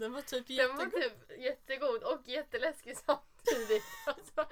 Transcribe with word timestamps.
Den 0.00 0.12
var 0.12 0.22
typ 0.22 0.46
Den 0.46 0.76
var 0.76 0.84
jättegod. 0.84 1.02
typ 1.28 1.40
jättegod 1.40 2.02
och 2.02 2.28
jätteläskig 2.28 2.96
samtidigt. 2.96 3.84
Alltså, 4.06 4.46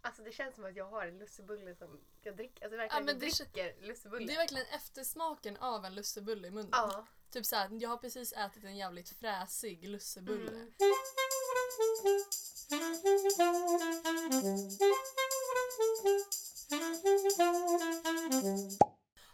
alltså 0.00 0.22
det 0.22 0.32
känns 0.32 0.54
som 0.54 0.64
att 0.64 0.76
jag 0.76 0.84
har 0.84 1.06
en 1.06 1.18
lussebulle 1.18 1.74
som 1.74 2.00
jag 2.22 2.36
dricker. 2.36 2.64
Alltså 2.64 2.76
verkligen 2.76 3.04
men 3.04 3.14
jag 3.14 3.22
det 3.22 3.36
dricker 3.44 3.86
lussebulle. 3.86 4.26
Det 4.26 4.32
är 4.32 4.36
verkligen 4.36 4.66
eftersmaken 4.66 5.56
av 5.56 5.84
en 5.84 5.94
lussebulle 5.94 6.48
i 6.48 6.50
munnen. 6.50 6.70
Ja. 6.72 7.06
Typ 7.30 7.46
såhär, 7.46 7.68
jag 7.80 7.90
har 7.90 7.96
precis 7.96 8.32
ätit 8.32 8.64
en 8.64 8.76
jävligt 8.76 9.08
fräsig 9.08 9.88
lussebulle. 9.88 10.50
Mm. 10.50 10.72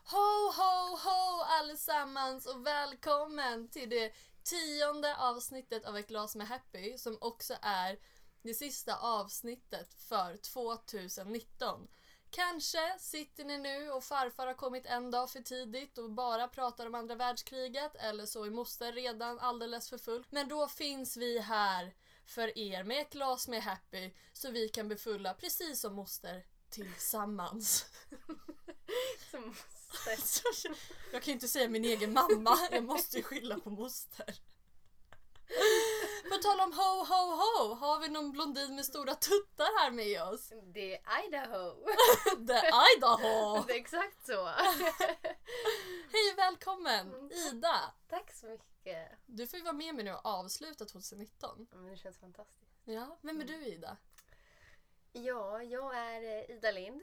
Ho, 0.04 0.50
ho, 0.56 0.96
ho 0.96 1.42
allesammans 1.42 2.46
och 2.46 2.66
välkommen 2.66 3.68
till 3.68 3.90
det 3.90 4.12
tionde 4.44 5.16
avsnittet 5.16 5.84
av 5.84 5.96
Ett 5.96 6.08
glas 6.08 6.36
med 6.36 6.48
Happy 6.48 6.98
som 6.98 7.18
också 7.20 7.54
är 7.62 7.98
det 8.42 8.54
sista 8.54 8.96
avsnittet 8.96 9.94
för 9.94 10.36
2019. 10.36 11.88
Kanske 12.30 12.98
sitter 12.98 13.44
ni 13.44 13.58
nu 13.58 13.90
och 13.90 14.04
farfar 14.04 14.46
har 14.46 14.54
kommit 14.54 14.86
en 14.86 15.10
dag 15.10 15.30
för 15.30 15.40
tidigt 15.40 15.98
och 15.98 16.10
bara 16.10 16.48
pratar 16.48 16.86
om 16.86 16.94
andra 16.94 17.14
världskriget 17.14 17.96
eller 17.96 18.26
så 18.26 18.44
är 18.44 18.50
moster 18.50 18.92
redan 18.92 19.38
alldeles 19.38 19.90
för 19.90 19.98
full. 19.98 20.24
Men 20.30 20.48
då 20.48 20.68
finns 20.68 21.16
vi 21.16 21.38
här 21.38 21.94
för 22.26 22.58
er 22.58 22.84
med 22.84 23.00
ett 23.00 23.12
glas 23.12 23.48
med 23.48 23.62
Happy 23.62 24.10
så 24.32 24.50
vi 24.50 24.68
kan 24.68 24.88
befulla 24.88 25.34
precis 25.34 25.80
som 25.80 25.94
moster 25.94 26.44
tillsammans. 26.70 27.86
Jag 31.12 31.22
kan 31.22 31.26
ju 31.26 31.32
inte 31.32 31.48
säga 31.48 31.68
min 31.68 31.84
egen 31.84 32.12
mamma, 32.12 32.58
jag 32.70 32.84
måste 32.84 33.16
ju 33.16 33.22
skylla 33.22 33.58
på 33.58 33.70
moster. 33.70 34.34
På 36.28 36.36
tal 36.36 36.60
om 36.60 36.72
ho 36.72 37.04
ho 37.04 37.34
ho, 37.36 37.74
har 37.74 38.00
vi 38.00 38.08
någon 38.08 38.32
blondin 38.32 38.74
med 38.74 38.84
stora 38.84 39.14
tuttar 39.14 39.80
här 39.80 39.90
med 39.90 40.22
oss? 40.22 40.52
Det 40.74 40.96
är 40.96 41.26
Idaho. 41.26 41.74
The 42.46 42.60
Idaho! 42.96 43.64
Det 43.66 43.72
är 43.72 43.76
exakt 43.76 44.26
så. 44.26 44.46
Hej 46.12 46.32
och 46.32 46.38
välkommen 46.38 47.30
Ida! 47.32 47.94
Tack 48.08 48.32
så 48.32 48.46
mycket. 48.46 49.08
Du 49.26 49.46
får 49.46 49.58
ju 49.58 49.64
vara 49.64 49.72
med 49.72 49.94
mig 49.94 50.04
nu 50.04 50.12
och 50.12 50.26
avsluta 50.26 50.84
2019. 50.84 51.66
Ja, 51.70 51.76
men 51.76 51.90
det 51.90 51.96
känns 51.96 52.18
fantastiskt. 52.18 52.72
Ja, 52.84 53.18
vem 53.20 53.40
är 53.40 53.44
du 53.44 53.66
Ida? 53.66 53.96
Ja, 55.12 55.62
jag 55.62 55.96
är 55.96 56.22
eh, 56.22 56.56
Ida 56.56 56.70
Lind. 56.70 57.02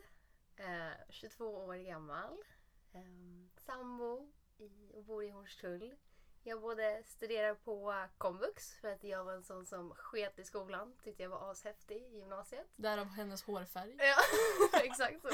Eh, 0.58 0.92
22 1.10 1.46
år 1.46 1.76
gammal. 1.76 2.38
Eh, 2.94 3.02
sambo 3.66 4.32
i, 4.58 4.92
och 4.94 5.04
bor 5.04 5.24
i 5.24 5.30
Hornstull. 5.30 5.96
Jag 6.44 6.62
både 6.62 7.04
studerar 7.06 7.56
på 7.56 8.08
komvux 8.18 8.74
för 8.74 8.92
att 8.94 9.04
jag 9.04 9.24
var 9.24 9.34
en 9.34 9.44
sån 9.44 9.66
som 9.66 9.94
sket 9.96 10.40
i 10.40 10.44
skolan. 10.44 10.94
Tyckte 11.04 11.24
jag 11.24 11.30
var 11.30 11.52
ashäftig 11.52 11.98
i 11.98 12.18
gymnasiet. 12.18 12.68
Därav 12.76 13.06
hennes 13.08 13.44
hårfärg. 13.44 13.96
Ja, 14.00 14.16
exakt 14.84 15.22
så. 15.22 15.30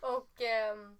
Och 0.00 0.40
ehm, 0.40 0.98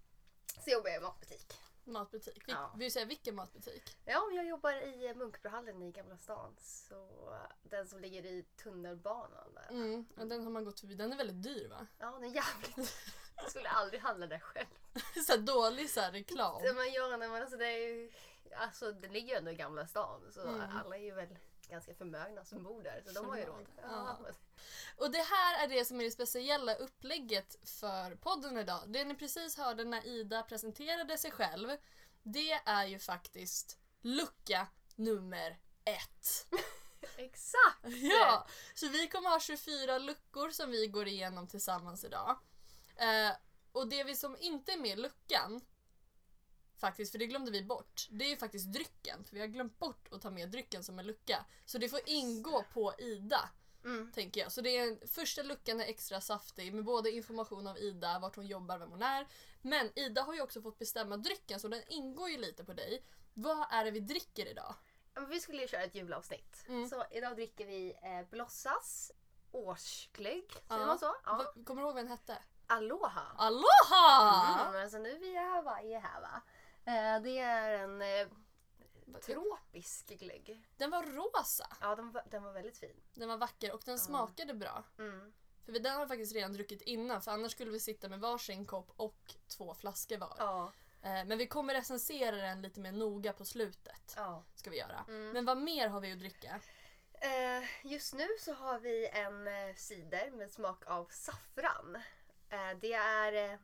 så 0.64 0.70
jobbar 0.70 0.90
jag 0.90 1.00
i 1.00 1.02
matbutik. 1.02 1.60
Matbutik. 1.84 2.42
Vi, 2.46 2.52
Ja. 2.52 2.72
Vill 2.76 2.86
du 2.86 2.90
säga 2.90 3.04
vilken 3.04 3.34
matbutik? 3.34 3.96
Ja, 4.04 4.30
jag 4.32 4.46
jobbar 4.46 4.72
i 4.72 5.14
Munkbrohallen 5.14 5.82
i 5.82 5.90
Gamla 5.90 6.18
stan. 6.18 6.56
Så 6.60 7.08
den 7.62 7.86
som 7.88 8.00
ligger 8.00 8.26
i 8.26 8.42
tunnelbanan 8.42 9.54
där. 9.54 9.68
Mm, 9.70 10.06
den 10.14 10.44
har 10.44 10.50
man 10.50 10.64
gått 10.64 10.80
förbi. 10.80 10.94
Den 10.94 11.12
är 11.12 11.16
väldigt 11.16 11.42
dyr 11.42 11.68
va? 11.68 11.86
Ja, 11.98 12.10
den 12.10 12.24
är 12.24 12.34
jävligt... 12.34 12.94
Jag 13.36 13.50
skulle 13.50 13.68
aldrig 13.68 14.00
handla 14.00 14.26
där 14.26 14.38
själv. 14.38 14.66
så 15.26 15.32
här 15.32 15.38
dålig 15.38 15.90
så 15.90 16.00
här, 16.00 16.12
reklam. 16.12 16.62
Det 16.62 16.72
man 16.72 16.92
gör 16.92 17.16
när 17.16 17.28
man, 17.28 17.42
alltså 17.42 17.56
det 17.56 17.66
är 17.66 17.78
ju, 17.78 18.12
alltså 18.56 18.92
det 18.92 19.08
ligger 19.08 19.28
ju 19.28 19.38
ändå 19.38 19.50
i 19.50 19.54
Gamla 19.54 19.86
stan 19.86 20.32
så 20.32 20.40
Mm. 20.40 20.76
alla 20.84 20.96
är 20.96 21.00
ju 21.00 21.14
väl 21.14 21.38
ganska 21.68 21.94
förmögna 21.94 22.44
som 22.44 22.62
bor 22.62 22.82
där 22.82 23.02
så 23.06 23.12
de 23.12 23.28
har 23.28 23.36
ju 23.36 23.44
råd. 23.44 23.66
Ja. 23.82 24.18
Och 24.96 25.10
det 25.10 25.22
här 25.22 25.64
är 25.64 25.68
det 25.68 25.84
som 25.84 26.00
är 26.00 26.04
det 26.04 26.10
speciella 26.10 26.74
upplägget 26.74 27.56
för 27.68 28.14
podden 28.14 28.58
idag. 28.58 28.82
Det 28.86 29.04
ni 29.04 29.14
precis 29.14 29.56
hörde 29.58 29.84
när 29.84 30.06
Ida 30.06 30.42
presenterade 30.42 31.18
sig 31.18 31.30
själv, 31.30 31.76
det 32.22 32.52
är 32.52 32.84
ju 32.86 32.98
faktiskt 32.98 33.78
lucka 34.00 34.66
nummer 34.94 35.58
ett. 35.84 36.46
Exakt! 37.16 37.84
Ja! 37.84 38.46
Så 38.74 38.88
vi 38.88 39.08
kommer 39.08 39.30
ha 39.30 39.40
24 39.40 39.98
luckor 39.98 40.50
som 40.50 40.70
vi 40.70 40.86
går 40.86 41.08
igenom 41.08 41.46
tillsammans 41.48 42.04
idag. 42.04 42.38
Eh, 42.96 43.30
och 43.72 43.88
det 43.88 44.04
vi 44.04 44.16
som 44.16 44.36
inte 44.40 44.72
är 44.72 44.78
med 44.78 44.98
i 44.98 45.02
luckan, 45.02 45.60
faktiskt, 46.76 47.12
för 47.12 47.18
det 47.18 47.26
glömde 47.26 47.50
vi 47.50 47.62
bort, 47.62 48.06
det 48.10 48.24
är 48.24 48.28
ju 48.28 48.36
faktiskt 48.36 48.72
drycken. 48.72 49.24
För 49.24 49.34
vi 49.34 49.40
har 49.40 49.46
glömt 49.46 49.78
bort 49.78 50.08
att 50.12 50.22
ta 50.22 50.30
med 50.30 50.50
drycken 50.50 50.84
som 50.84 50.98
en 50.98 51.06
lucka. 51.06 51.44
Så 51.64 51.78
det 51.78 51.88
får 51.88 52.00
ingå 52.06 52.64
på 52.72 52.94
Ida 52.98 53.50
Mm. 53.84 54.12
tänker 54.12 54.40
jag. 54.40 54.52
Så 54.52 54.60
det 54.60 54.76
är, 54.78 55.06
första 55.06 55.42
luckan 55.42 55.80
är 55.80 55.84
extra 55.84 56.20
saftig 56.20 56.74
med 56.74 56.84
både 56.84 57.10
information 57.10 57.66
av 57.66 57.78
Ida, 57.78 58.18
vart 58.18 58.36
hon 58.36 58.46
jobbar, 58.46 58.78
vem 58.78 58.90
hon 58.90 59.02
är. 59.02 59.26
Men 59.62 59.98
Ida 59.98 60.22
har 60.22 60.34
ju 60.34 60.40
också 60.40 60.62
fått 60.62 60.78
bestämma 60.78 61.16
drycken 61.16 61.60
så 61.60 61.68
den 61.68 61.82
ingår 61.88 62.30
ju 62.30 62.36
lite 62.38 62.64
på 62.64 62.72
dig. 62.72 63.04
Vad 63.34 63.66
är 63.70 63.84
det 63.84 63.90
vi 63.90 64.00
dricker 64.00 64.46
idag? 64.46 64.74
Vi 65.28 65.40
skulle 65.40 65.62
ju 65.62 65.68
köra 65.68 65.82
ett 65.82 65.94
julavsnitt. 65.94 66.64
Mm. 66.68 66.88
Så 66.88 67.04
idag 67.10 67.36
dricker 67.36 67.66
vi 67.66 67.94
eh, 68.02 68.28
Blossas 68.30 69.12
årsglögg. 69.52 70.50
Säger 70.52 70.80
Ja. 70.80 70.86
man 70.86 70.98
så? 70.98 71.14
Ja. 71.24 71.54
Kommer 71.64 71.82
du 71.82 71.86
ihåg 71.88 71.94
vad 71.94 72.04
den 72.04 72.08
hette? 72.08 72.38
Aloha! 72.66 73.22
Aloha! 73.36 74.68
Mm, 74.68 74.82
alltså 74.82 74.98
nu 74.98 75.10
är 75.10 75.18
vi 75.18 75.26
i 75.32 75.36
Hawaii 75.36 75.94
här 75.94 76.20
va. 76.20 76.40
Eh, 76.84 77.22
det 77.22 77.38
är 77.38 77.70
en 77.78 78.02
eh, 78.02 78.28
tropisk 79.26 80.06
glögg. 80.06 80.62
Den 80.76 80.90
var 80.90 81.02
rosa. 81.02 81.66
Ja, 81.80 81.94
den 81.96 82.12
var, 82.12 82.22
den 82.30 82.42
var 82.42 82.52
väldigt 82.52 82.78
fin. 82.78 82.96
Den 83.14 83.28
var 83.28 83.36
vacker 83.36 83.72
och 83.72 83.82
den 83.84 83.98
smakade 83.98 84.54
bra. 84.54 84.84
Mm. 84.98 85.32
För 85.64 85.72
vi- 85.72 85.78
den 85.78 85.92
har 85.94 86.00
vi 86.00 86.08
faktiskt 86.08 86.34
redan 86.34 86.52
druckit 86.52 86.82
innan 86.82 87.22
för 87.22 87.30
annars 87.32 87.52
skulle 87.52 87.70
vi 87.70 87.80
sitta 87.80 88.08
med 88.08 88.20
varsin 88.20 88.66
kopp 88.66 88.90
och 88.96 89.34
två 89.48 89.74
flaskor 89.74 90.18
var. 90.18 90.34
Ja. 90.38 90.72
Eh, 91.02 91.24
Men 91.24 91.38
vi 91.38 91.46
kommer 91.46 91.74
recensera 91.74 92.36
den 92.36 92.62
lite 92.62 92.80
mer 92.80 92.92
noga 92.92 93.32
på 93.32 93.44
slutet. 93.44 94.14
ja. 94.16 94.42
Ska 94.54 94.70
vi 94.70 94.78
göra. 94.78 95.04
Mm. 95.08 95.30
Men 95.30 95.44
vad 95.44 95.58
mer 95.58 95.88
har 95.88 96.00
vi 96.00 96.12
att 96.12 96.18
dricka? 96.18 96.60
Eh, 97.12 97.64
just 97.82 98.14
nu 98.14 98.28
så 98.40 98.52
har 98.54 98.78
vi 98.78 99.08
en 99.08 99.46
eh, 99.48 99.74
cider 99.76 100.30
med 100.30 100.50
smak 100.50 100.86
av 100.86 101.06
saffran. 101.10 101.98
Eh, 102.54 102.78
det 102.80 102.92
är... 102.92 103.32
Eh, 103.52 103.58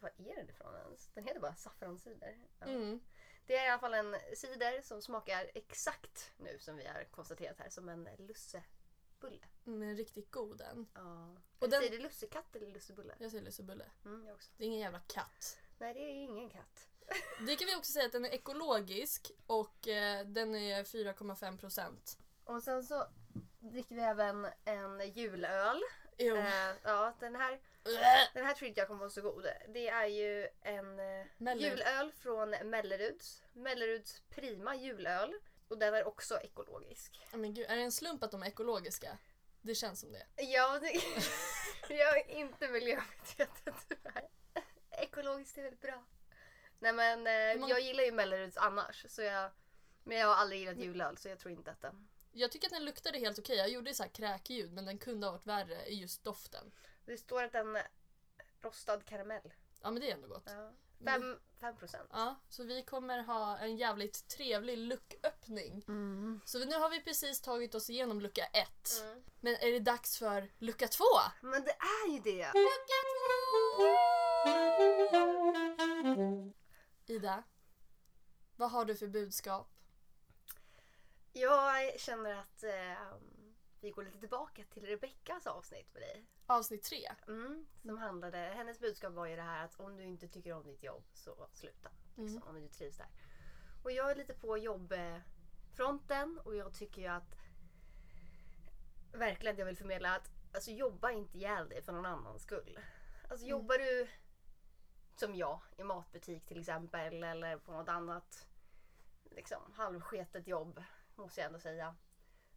var 0.00 0.10
är 0.16 0.36
den 0.36 0.50
ifrån 0.50 0.74
ens? 0.76 1.08
Den 1.14 1.24
heter 1.24 1.40
bara 1.40 1.54
saffrancider. 1.54 2.38
Ja. 2.60 2.66
Mm. 2.66 3.00
Det 3.46 3.56
är 3.56 3.64
i 3.66 3.68
alla 3.68 3.78
fall 3.80 3.94
en 3.94 4.16
cider 4.36 4.82
som 4.82 5.02
smakar 5.02 5.50
exakt 5.54 6.32
nu 6.36 6.58
som 6.58 6.76
vi 6.76 6.86
har 6.86 7.04
konstaterat 7.04 7.58
här 7.58 7.70
som 7.70 7.88
en 7.88 8.08
lussebulle. 8.18 9.46
Men 9.64 9.96
riktigt 9.96 10.30
god 10.30 10.58
den. 10.58 10.86
Ja. 10.94 11.36
Och 11.58 11.68
den- 11.70 11.80
Säger 11.80 11.90
du 11.96 11.98
lussekatt 12.02 12.56
eller 12.56 12.66
lussebulle? 12.70 13.14
Jag 13.18 13.30
säger 13.30 13.44
lussebulle. 13.44 13.84
Mm, 14.04 14.26
jag 14.26 14.34
också. 14.34 14.50
Det 14.56 14.64
är 14.64 14.66
ingen 14.66 14.80
jävla 14.80 15.00
katt. 15.00 15.58
Nej, 15.78 15.94
det 15.94 16.00
är 16.00 16.08
ingen 16.12 16.50
katt. 16.50 16.88
Det 17.46 17.56
kan 17.56 17.66
vi 17.66 17.74
också 17.76 17.92
säga 17.92 18.06
att 18.06 18.12
den 18.12 18.24
är 18.24 18.30
ekologisk 18.34 19.30
och 19.46 19.88
eh, 19.88 20.26
den 20.26 20.54
är 20.54 20.84
4,5 20.84 21.58
procent. 21.58 22.18
Och 22.44 22.62
sen 22.62 22.84
så 22.84 23.06
dricker 23.58 23.94
vi 23.94 24.00
även 24.02 24.46
en 24.64 25.10
julöl. 25.12 25.80
Jo. 26.18 26.36
Eh, 26.36 26.74
ja, 26.82 27.14
den 27.20 27.34
här, 27.36 27.60
den 28.34 28.46
här 28.46 28.54
tror 28.54 28.68
inte 28.68 28.80
jag 28.80 28.88
kommer 28.88 29.00
vara 29.00 29.10
så 29.10 29.22
god. 29.22 29.46
Det 29.68 29.88
är 29.88 30.06
ju 30.06 30.48
en 30.62 30.98
eh, 30.98 31.26
Mellerud. 31.36 31.78
julöl 31.78 32.12
från 32.12 32.50
Melleruds. 32.50 33.42
Melleruds 33.52 34.22
prima 34.30 34.76
julöl. 34.76 35.34
Och 35.68 35.78
den 35.78 35.94
är 35.94 36.04
också 36.08 36.40
ekologisk. 36.40 37.20
Men 37.32 37.54
gud, 37.54 37.66
är 37.70 37.76
det 37.76 37.82
en 37.82 37.92
slump 37.92 38.22
att 38.22 38.30
de 38.30 38.42
är 38.42 38.46
ekologiska? 38.46 39.18
Det 39.62 39.74
känns 39.74 40.00
som 40.00 40.12
det. 40.12 40.26
Ja, 40.36 40.78
det, 40.78 40.92
jag 41.94 42.18
är 42.18 42.30
inte 42.30 42.68
miljömedveten 42.68 43.74
tyvärr. 43.88 44.28
Ekologiskt 44.90 45.58
är 45.58 45.62
väldigt 45.62 45.80
bra. 45.80 46.04
Nej 46.78 46.92
men 46.92 47.26
eh, 47.26 47.60
många- 47.60 47.72
jag 47.74 47.80
gillar 47.80 48.04
ju 48.04 48.12
Melleruds 48.12 48.56
annars. 48.56 49.06
Så 49.08 49.22
jag, 49.22 49.50
men 50.04 50.18
jag 50.18 50.26
har 50.26 50.34
aldrig 50.34 50.60
gillat 50.60 50.78
julöl 50.78 51.16
så 51.16 51.28
jag 51.28 51.38
tror 51.38 51.52
inte 51.52 51.70
att 51.70 51.80
den... 51.80 52.08
Jag 52.32 52.52
tycker 52.52 52.66
att 52.66 52.72
den 52.72 52.84
luktade 52.84 53.18
helt 53.18 53.38
okej. 53.38 53.56
Jag 53.56 53.68
gjorde 53.68 53.94
så 53.94 54.02
här 54.02 54.10
kräkljud 54.10 54.72
men 54.72 54.84
den 54.84 54.98
kunde 54.98 55.26
ha 55.26 55.32
varit 55.32 55.46
värre 55.46 55.86
i 55.86 55.94
just 56.00 56.24
doften. 56.24 56.72
Det 57.06 57.16
står 57.18 57.42
att 57.42 57.52
den 57.52 57.76
är 57.76 57.88
rostad 58.60 59.00
karamell. 59.00 59.52
Ja 59.82 59.90
men 59.90 60.00
det 60.00 60.10
är 60.10 60.14
ändå 60.14 60.28
gott. 60.28 60.42
Ja. 60.46 60.72
Fem, 61.04 61.40
fem 61.60 61.76
procent. 61.76 62.10
Ja, 62.12 62.36
så 62.48 62.64
vi 62.64 62.82
kommer 62.82 63.18
ha 63.22 63.58
en 63.58 63.76
jävligt 63.76 64.28
trevlig 64.28 64.78
lucköppning. 64.78 65.84
Mm. 65.88 66.40
Så 66.44 66.58
nu 66.58 66.74
har 66.74 66.90
vi 66.90 67.00
precis 67.00 67.40
tagit 67.40 67.74
oss 67.74 67.90
igenom 67.90 68.20
lucka 68.20 68.44
ett. 68.44 69.02
Mm. 69.02 69.22
Men 69.40 69.54
är 69.54 69.72
det 69.72 69.80
dags 69.80 70.18
för 70.18 70.50
lucka 70.58 70.88
två? 70.88 71.04
Men 71.40 71.64
det 71.64 71.76
är 71.80 72.12
ju 72.12 72.20
det! 72.20 72.52
Lucka 72.54 72.98
två! 73.16 73.46
Ida, 77.06 77.42
vad 78.56 78.70
har 78.70 78.84
du 78.84 78.96
för 78.96 79.08
budskap? 79.08 79.72
Jag 81.32 82.00
känner 82.00 82.34
att 82.34 82.62
eh, 82.62 83.16
vi 83.80 83.90
går 83.90 84.04
lite 84.04 84.18
tillbaka 84.20 84.64
till 84.64 84.86
Rebeckas 84.86 85.46
avsnitt 85.46 85.92
med 85.92 86.02
dig. 86.02 86.26
Avsnitt 86.46 86.82
tre. 86.82 87.14
Mm, 87.28 87.66
som 87.82 87.98
handlade, 87.98 88.38
hennes 88.38 88.80
budskap 88.80 89.12
var 89.12 89.26
ju 89.26 89.36
det 89.36 89.42
här 89.42 89.64
att 89.64 89.80
om 89.80 89.96
du 89.96 90.02
inte 90.02 90.28
tycker 90.28 90.52
om 90.52 90.62
ditt 90.66 90.82
jobb 90.82 91.04
så 91.12 91.48
sluta. 91.52 91.90
Liksom, 92.16 92.42
Om 92.42 92.54
du 92.54 92.68
trivs 92.68 92.96
där. 92.96 93.08
Och 93.84 93.92
jag 93.92 94.10
är 94.10 94.14
lite 94.14 94.34
på 94.34 94.58
jobbfronten 94.58 95.22
fronten 95.74 96.38
och 96.44 96.56
jag 96.56 96.74
tycker 96.74 97.02
ju 97.02 97.08
att 97.08 97.36
verkligen 99.12 99.56
jag 99.58 99.66
vill 99.66 99.76
förmedla 99.76 100.14
att 100.14 100.30
alltså, 100.54 100.70
jobba 100.70 101.10
inte 101.10 101.38
ihjäl 101.38 101.68
dig 101.68 101.82
för 101.82 101.92
någon 101.92 102.06
annans 102.06 102.42
skull. 102.42 102.78
Alltså 103.30 103.46
Mm. 103.46 103.50
jobbar 103.50 103.78
du 103.78 104.08
som 105.16 105.34
jag 105.34 105.60
i 105.76 105.82
matbutik 105.84 106.46
till 106.46 106.60
exempel 106.60 107.24
eller 107.24 107.56
på 107.58 107.72
något 107.72 107.88
annat 107.88 108.48
liksom, 109.24 109.72
halvsketet 109.74 110.46
jobb 110.46 110.82
måste 111.14 111.40
jag 111.40 111.46
ändå 111.46 111.58
säga. 111.58 111.96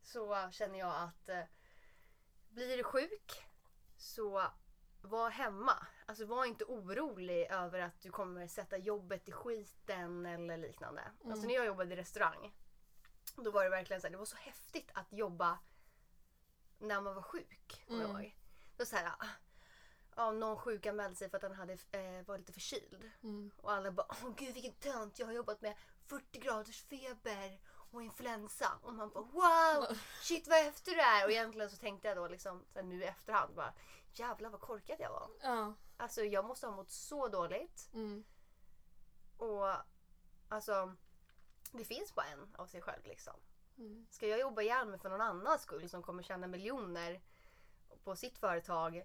Så 0.02 0.50
känner 0.52 0.80
jag 0.80 0.96
att 0.96 1.30
eh, 1.30 1.44
blir 2.50 2.78
du 2.78 2.84
sjuk 2.84 3.46
så 3.98 4.52
var 5.02 5.30
hemma. 5.30 5.88
Alltså 6.06 6.26
var 6.26 6.46
inte 6.46 6.66
orolig 6.66 7.48
över 7.52 7.80
att 7.80 8.02
du 8.02 8.12
kommer 8.12 8.48
sätta 8.48 8.78
jobbet 8.78 9.28
i 9.28 9.32
skiten 9.32 10.26
eller 10.26 10.58
liknande. 10.58 11.02
Mm. 11.02 11.32
Alltså 11.32 11.48
när 11.48 11.54
jag 11.54 11.66
jobbade 11.66 11.94
i 11.94 11.98
restaurang 11.98 12.52
då 13.36 13.52
var 13.52 13.64
det 13.64 13.70
verkligen 13.70 14.02
så 14.02 14.08
här, 14.08 14.12
det 14.12 14.18
var 14.18 14.26
så 14.26 14.38
häftigt 14.38 14.92
att 14.94 15.14
jobba 15.14 15.60
när 16.78 17.02
man 17.02 17.16
var 17.16 17.22
sjuk. 17.22 17.86
Mm. 17.90 18.32
var 18.78 18.86
så 18.86 18.96
här, 18.96 19.06
ah, 19.20 19.26
ja, 20.16 20.32
någon 20.32 20.58
sjukanmälde 20.58 21.16
sig 21.16 21.30
för 21.30 21.38
att 21.38 21.44
han 21.44 21.54
hade, 21.54 21.74
eh, 21.74 22.26
var 22.26 22.38
lite 22.38 22.54
förkyld. 22.54 23.12
Mm. 23.24 23.52
Och 23.58 23.72
alla 23.72 23.92
bara 23.92 24.08
åh 24.10 24.34
gud 24.38 24.54
vilken 24.54 24.74
tönt, 24.74 25.20
jag 25.20 25.26
har 25.26 25.34
jobbat 25.34 25.62
med 25.62 25.76
40 26.08 26.40
graders 26.40 26.84
feber 26.84 27.60
och 27.92 28.04
influensa. 28.04 28.80
Och 28.82 28.94
man 28.94 29.10
bara 29.10 29.24
wow, 29.24 29.98
shit 30.22 30.48
vad 30.48 30.68
efter 30.68 30.92
du 30.92 31.02
är. 31.02 31.26
Och 31.26 31.32
egentligen 31.32 31.70
så 31.70 31.78
tänkte 31.78 32.08
jag 32.08 32.18
då 32.18 32.28
liksom 32.28 32.66
nu 32.84 33.02
i 33.02 33.06
efterhand 33.06 33.56
bara 33.56 33.74
jävlar 34.14 34.50
vad 34.50 34.62
korkad 34.62 34.98
jag 35.00 35.10
var. 35.10 35.30
Ja. 35.42 35.74
Alltså 35.98 36.24
jag 36.24 36.46
måste 36.46 36.68
ha 36.68 36.76
mått 36.76 36.92
så 36.92 37.28
dåligt. 37.28 37.90
Mm. 37.94 38.24
Och 39.38 39.74
alltså 40.50 40.96
det 41.72 41.86
finns 41.86 42.16
bara 42.16 42.26
en 42.26 42.56
av 42.56 42.68
sig 42.68 42.82
själv 42.82 43.04
liksom. 43.06 43.34
Mm. 43.78 44.08
Ska 44.10 44.28
jag 44.28 44.40
jobba 44.40 44.62
ihjäl 44.62 44.88
mig 44.88 45.00
för 45.00 45.10
någon 45.10 45.22
annans 45.22 45.62
skull 45.62 45.90
som 45.90 46.04
kommer 46.04 46.24
tjäna 46.24 46.48
miljoner 46.48 47.22
på 48.04 48.16
sitt 48.16 48.38
företag 48.38 49.04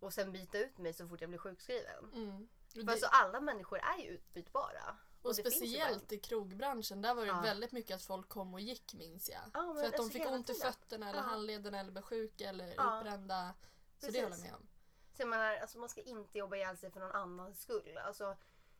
och 0.00 0.12
sen 0.12 0.32
byta 0.32 0.58
ut 0.58 0.78
mig 0.78 0.92
så 0.92 1.08
fort 1.08 1.20
jag 1.20 1.30
blir 1.30 1.38
sjukskriven? 1.38 2.12
Mm. 2.14 2.48
För 2.68 2.82
det, 2.82 2.92
alltså 2.92 3.06
alla 3.06 3.40
människor 3.40 3.78
är 3.78 3.98
ju 3.98 4.08
utbytbara. 4.08 4.96
Och 5.28 5.34
det 5.34 5.44
en. 5.46 5.50
speciellt 5.52 6.12
i 6.12 6.18
krogbranschen, 6.18 7.02
där 7.02 7.14
var 7.14 7.22
det 7.22 7.28
Ja. 7.28 7.40
väldigt 7.40 7.72
mycket 7.72 7.96
att 7.96 8.02
folk 8.02 8.28
kom 8.28 8.54
och 8.54 8.60
gick 8.60 8.94
minns 8.94 9.30
jag. 9.30 9.40
Ja, 9.54 9.74
För 9.74 9.84
att 9.86 9.92
de 9.92 9.98
alltså 10.02 10.18
fick 10.18 10.26
ont 10.26 10.50
i 10.50 10.54
fötterna 10.54 11.08
eller 11.10 11.18
Ja. 11.20 11.24
handlederna 11.26 11.80
eller 11.80 11.90
blev 11.90 12.02
sjuka 12.02 12.48
eller 12.48 12.74
Ja. 12.76 12.98
utbrända. 12.98 13.54
Så 13.98 14.06
det 14.06 14.12
Precis. 14.12 14.22
håller 14.22 14.36
jag 14.36 14.42
med 14.42 14.54
om. 14.54 14.66
Så 15.14 15.22
jag 15.22 15.28
menar, 15.28 15.56
alltså 15.56 15.78
man 15.78 15.88
ska 15.88 16.00
inte 16.02 16.38
jobba 16.38 16.56
ihjäl 16.56 16.76
sig 16.76 16.90
för 16.90 17.00
någon 17.00 17.12
annans 17.12 17.60
skull. 17.62 17.98
Alltså, 17.98 18.36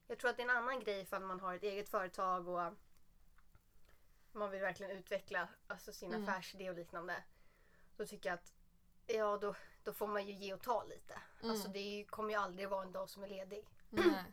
jag 0.07 0.19
tror 0.19 0.31
att 0.31 0.37
det 0.37 0.43
är 0.43 0.51
en 0.51 0.57
annan 0.57 0.81
grej 0.81 1.01
ifall 1.01 1.23
man 1.23 1.41
har 1.41 1.55
ett 1.55 1.63
eget 1.63 1.89
företag 1.89 2.49
och 2.49 2.73
man 4.33 4.51
vill 4.51 4.61
verkligen 4.61 4.93
utveckla 4.93 5.49
alltså, 5.67 5.93
sin 5.93 6.15
Mm. 6.15 6.23
affärsidé 6.29 6.71
och 6.71 6.77
liknande. 6.77 7.23
Då 7.97 8.07
tycker 8.07 8.29
jag 8.29 8.35
att 8.39 8.53
ja, 9.07 9.39
då, 9.39 9.55
då 9.85 9.93
får 9.93 10.07
man 10.07 10.27
ju 10.27 10.33
ge 10.33 10.55
och 10.55 10.63
ta 10.63 10.85
lite. 10.85 11.21
Mm. 11.41 11.51
Alltså 11.51 11.69
det 11.69 12.07
kommer 12.11 12.31
ju 12.31 12.37
aldrig 12.37 12.69
vara 12.69 12.83
en 12.83 12.93
dag 12.93 13.11
som 13.11 13.23
är 13.25 13.29
ledig. 13.29 13.69
Nej. 13.91 14.25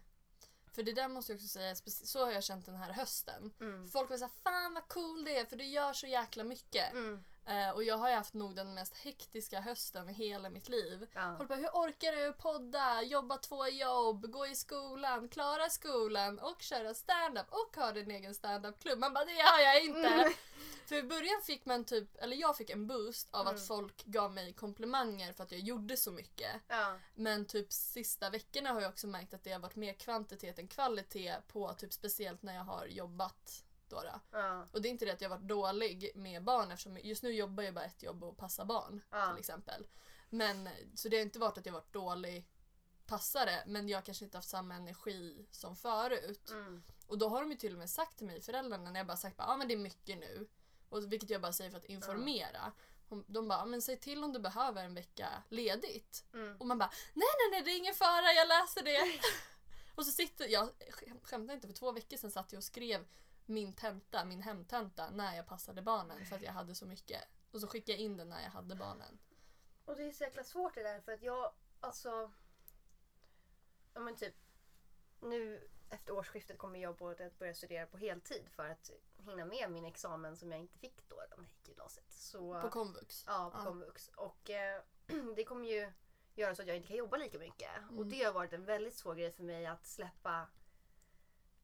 För 0.74 0.84
det 0.84 0.94
där 0.94 1.08
måste 1.08 1.32
jag 1.32 1.38
också 1.38 1.48
säga, 1.48 1.76
så 1.86 2.26
har 2.26 2.32
jag 2.32 2.44
känt 2.44 2.66
den 2.66 2.76
här 2.76 2.94
hösten. 2.94 3.54
Mm. 3.60 3.88
Folk 3.88 4.10
var 4.10 4.18
såhär, 4.18 4.32
fan 4.44 4.74
vad 4.74 4.88
cool 4.88 5.24
det 5.24 5.38
är 5.38 5.46
för 5.46 5.56
du 5.56 5.66
gör 5.66 5.94
så 5.94 6.08
jäkla 6.08 6.44
mycket. 6.44 6.92
Mm. 6.92 7.24
Eh, 7.46 7.70
och 7.70 7.84
jag 7.84 7.98
har 7.98 8.10
ju 8.10 8.16
haft 8.16 8.34
nog 8.34 8.56
den 8.56 8.74
mest 8.74 8.98
hektiska 8.98 9.62
hösten 9.62 10.10
i 10.10 10.14
hela 10.14 10.50
mitt 10.50 10.70
liv. 10.70 11.08
Ja. 11.14 11.36
Folk 11.38 11.50
bara, 11.50 11.60
hur 11.60 11.68
orkar 11.70 12.12
du 12.12 12.34
podda, 12.34 13.02
jobba 13.02 13.38
två 13.38 13.68
jobb, 13.68 14.32
gå 14.32 14.48
i 14.48 14.56
skolan, 14.56 15.30
klara 15.30 15.70
skolan 15.70 16.40
och 16.40 16.62
köra 16.62 16.94
stand-up 16.94 17.46
och 17.50 17.76
ha 17.76 17.92
din 17.92 18.12
egen 18.12 18.36
stand-up-klubb? 18.36 19.00
Man 19.00 19.14
bara, 19.14 19.26
det 19.26 19.32
gör 19.32 19.60
jag 19.64 19.84
inte! 19.84 20.08
Mm. 20.10 20.34
För 20.86 20.96
i 20.96 21.04
början 21.04 21.42
fick 21.44 21.66
man 21.66 21.86
typ, 21.86 22.18
eller 22.24 22.38
jag 22.38 22.58
fick 22.58 22.70
en 22.70 22.88
boost 22.88 23.28
av 23.32 23.42
Mm. 23.42 23.56
att 23.56 23.68
folk 23.68 24.06
gav 24.06 24.34
mig 24.34 24.54
komplimanger 24.54 25.34
för 25.34 25.44
att 25.44 25.52
jag 25.52 25.62
gjorde 25.62 25.98
så 25.98 26.12
mycket. 26.12 26.52
Ja. 26.68 27.00
Men 27.16 27.46
typ 27.46 27.72
sista 27.74 28.30
veckorna 28.30 28.72
har 28.72 28.82
jag 28.82 28.90
också 28.90 29.08
märkt 29.08 29.34
att 29.34 29.44
det 29.44 29.52
har 29.52 29.60
varit 29.60 29.76
mer 29.76 29.94
kvantitet 29.94 30.60
än 30.60 30.68
kvalitet 30.68 31.36
på 31.48 31.74
typ 31.74 31.94
speciellt 31.94 32.44
när 32.44 32.56
jag 32.56 32.64
har 32.64 32.86
jobbat. 32.86 33.64
Då. 34.02 34.20
Ja. 34.32 34.68
Och 34.72 34.82
det 34.82 34.88
är 34.88 34.90
inte 34.90 35.06
det 35.06 35.12
att 35.14 35.22
jag 35.22 35.30
varit 35.30 35.42
dålig 35.48 36.12
med 36.16 36.44
barn 36.44 36.72
eftersom 36.72 36.98
just 36.98 37.24
nu 37.24 37.32
jobbar 37.34 37.64
jag 37.64 37.74
bara 37.74 37.86
ett 37.86 38.04
jobb 38.04 38.24
och 38.24 38.38
passar 38.38 38.66
barn 38.66 39.02
Ja. 39.10 39.30
till 39.30 39.40
exempel. 39.40 39.88
Men 40.30 40.70
så 40.96 41.10
det 41.10 41.18
har 41.18 41.22
inte 41.22 41.40
varit 41.40 41.58
att 41.58 41.66
jag 41.66 41.74
varit 41.74 41.94
dålig 41.94 42.48
passare 43.06 43.64
men 43.68 43.90
jag 43.90 44.06
kanske 44.06 44.26
inte 44.26 44.38
haft 44.38 44.50
samma 44.50 44.76
energi 44.76 45.46
som 45.52 45.76
förut. 45.76 46.50
Mm. 46.50 46.84
Och 47.08 47.18
då 47.18 47.28
har 47.30 47.42
de 47.42 47.52
ju 47.52 47.58
till 47.58 47.74
och 47.74 47.80
med 47.80 47.90
sagt 47.90 48.18
till 48.18 48.28
mig, 48.28 48.42
föräldrarna, 48.42 48.92
när 48.92 49.00
jag 49.00 49.08
bara 49.08 49.18
sagt 49.18 49.40
att 49.40 49.50
ah, 49.50 49.58
men 49.58 49.68
det 49.68 49.74
är 49.74 49.78
mycket 49.78 50.18
nu. 50.18 50.48
Och 50.90 51.12
vilket 51.14 51.30
jag 51.30 51.42
bara 51.42 51.54
säger 51.54 51.72
för 51.72 51.78
att 51.78 51.86
informera. 51.86 52.72
Hon- 53.10 53.26
De 53.28 53.48
bara, 53.48 53.60
"Ah, 53.62 53.66
men 53.66 53.82
säg 53.82 54.00
till 54.00 54.24
om 54.24 54.34
du 54.34 54.40
behöver 54.40 54.84
en 54.84 54.94
vecka 54.94 55.44
ledigt. 55.50 56.26
Mm. 56.34 56.58
Och 56.58 56.66
man 56.66 56.78
bara, 56.78 56.92
nej 57.14 57.28
nej 57.40 57.50
nej 57.52 57.62
det 57.64 57.72
är 57.72 57.78
ingen 57.78 57.94
fara, 57.96 58.34
jag 58.34 58.48
läser 58.48 58.84
det. 58.84 59.20
och 59.96 60.06
så 60.06 60.12
sitter 60.12 60.48
jag, 60.48 60.70
skäm- 60.92 61.20
skämtar 61.24 61.54
inte, 61.54 61.68
för 61.68 61.74
två 61.74 61.92
veckor 61.92 62.18
sedan 62.18 62.32
satt 62.32 62.52
jag 62.52 62.58
och 62.58 62.64
skrev 62.64 63.06
min 63.46 63.74
tenta, 63.74 64.26
min 64.26 64.42
hemtenta, 64.42 65.10
när 65.10 65.36
jag 65.36 65.48
passade 65.48 65.82
barnen 65.82 66.26
för 66.26 66.36
att 66.36 66.42
jag 66.42 66.52
hade 66.52 66.76
så 66.76 66.86
mycket. 66.86 67.22
Och 67.52 67.62
så 67.62 67.68
skickade 67.68 67.92
jag 67.92 68.02
in 68.02 68.18
den 68.18 68.30
när 68.30 68.42
jag 68.44 68.50
hade 68.50 68.76
barnen. 68.76 69.20
Och 69.86 69.96
det 69.96 70.04
är 70.04 70.12
så 70.12 70.24
jäkla 70.24 70.44
svårt 70.44 70.76
det 70.76 70.84
där 70.84 71.02
för 71.02 71.12
att 71.14 71.22
jag, 71.24 71.52
alltså... 71.80 72.32
Ja 73.94 74.00
men 74.00 74.16
typ. 74.16 74.36
Nu 75.22 75.68
efter 75.90 76.14
årsskiftet 76.14 76.58
kommer 76.58 76.80
jag 76.80 76.96
både 76.96 77.26
att 77.26 77.40
börja 77.40 77.54
studera 77.54 77.86
på 77.86 77.98
heltid 77.98 78.50
för 78.50 78.70
att 78.70 78.92
hinna 79.18 79.46
med 79.46 79.72
min 79.72 79.86
examen 79.86 80.38
som 80.38 80.52
jag 80.52 80.60
inte 80.62 80.78
fick 80.78 81.10
då 81.10 81.16
när 81.16 81.38
jag 81.38 81.46
gick 81.46 81.68
gymnasiet. 81.70 82.12
Så, 82.12 82.62
På 82.62 82.70
komvux. 82.70 83.24
ja, 83.28 83.50
på 83.54 83.58
ja. 83.60 83.64
komvux. 83.66 84.12
Och 84.16 84.50
eh, 84.50 84.82
det 85.36 85.44
kommer 85.44 85.68
ju 85.70 85.92
göra 86.36 86.56
så 86.56 86.62
att 86.62 86.68
jag 86.68 86.78
inte 86.78 86.88
kan 86.88 86.98
jobba 86.98 87.18
lika 87.18 87.40
mycket. 87.40 87.70
Och 87.88 87.92
Mm. 87.92 88.10
det 88.10 88.24
har 88.24 88.34
varit 88.34 88.54
en 88.54 88.66
väldigt 88.66 88.96
svår 88.96 89.16
grej 89.16 89.32
för 89.32 89.44
mig 89.44 89.66
att 89.66 89.86
släppa 89.86 90.48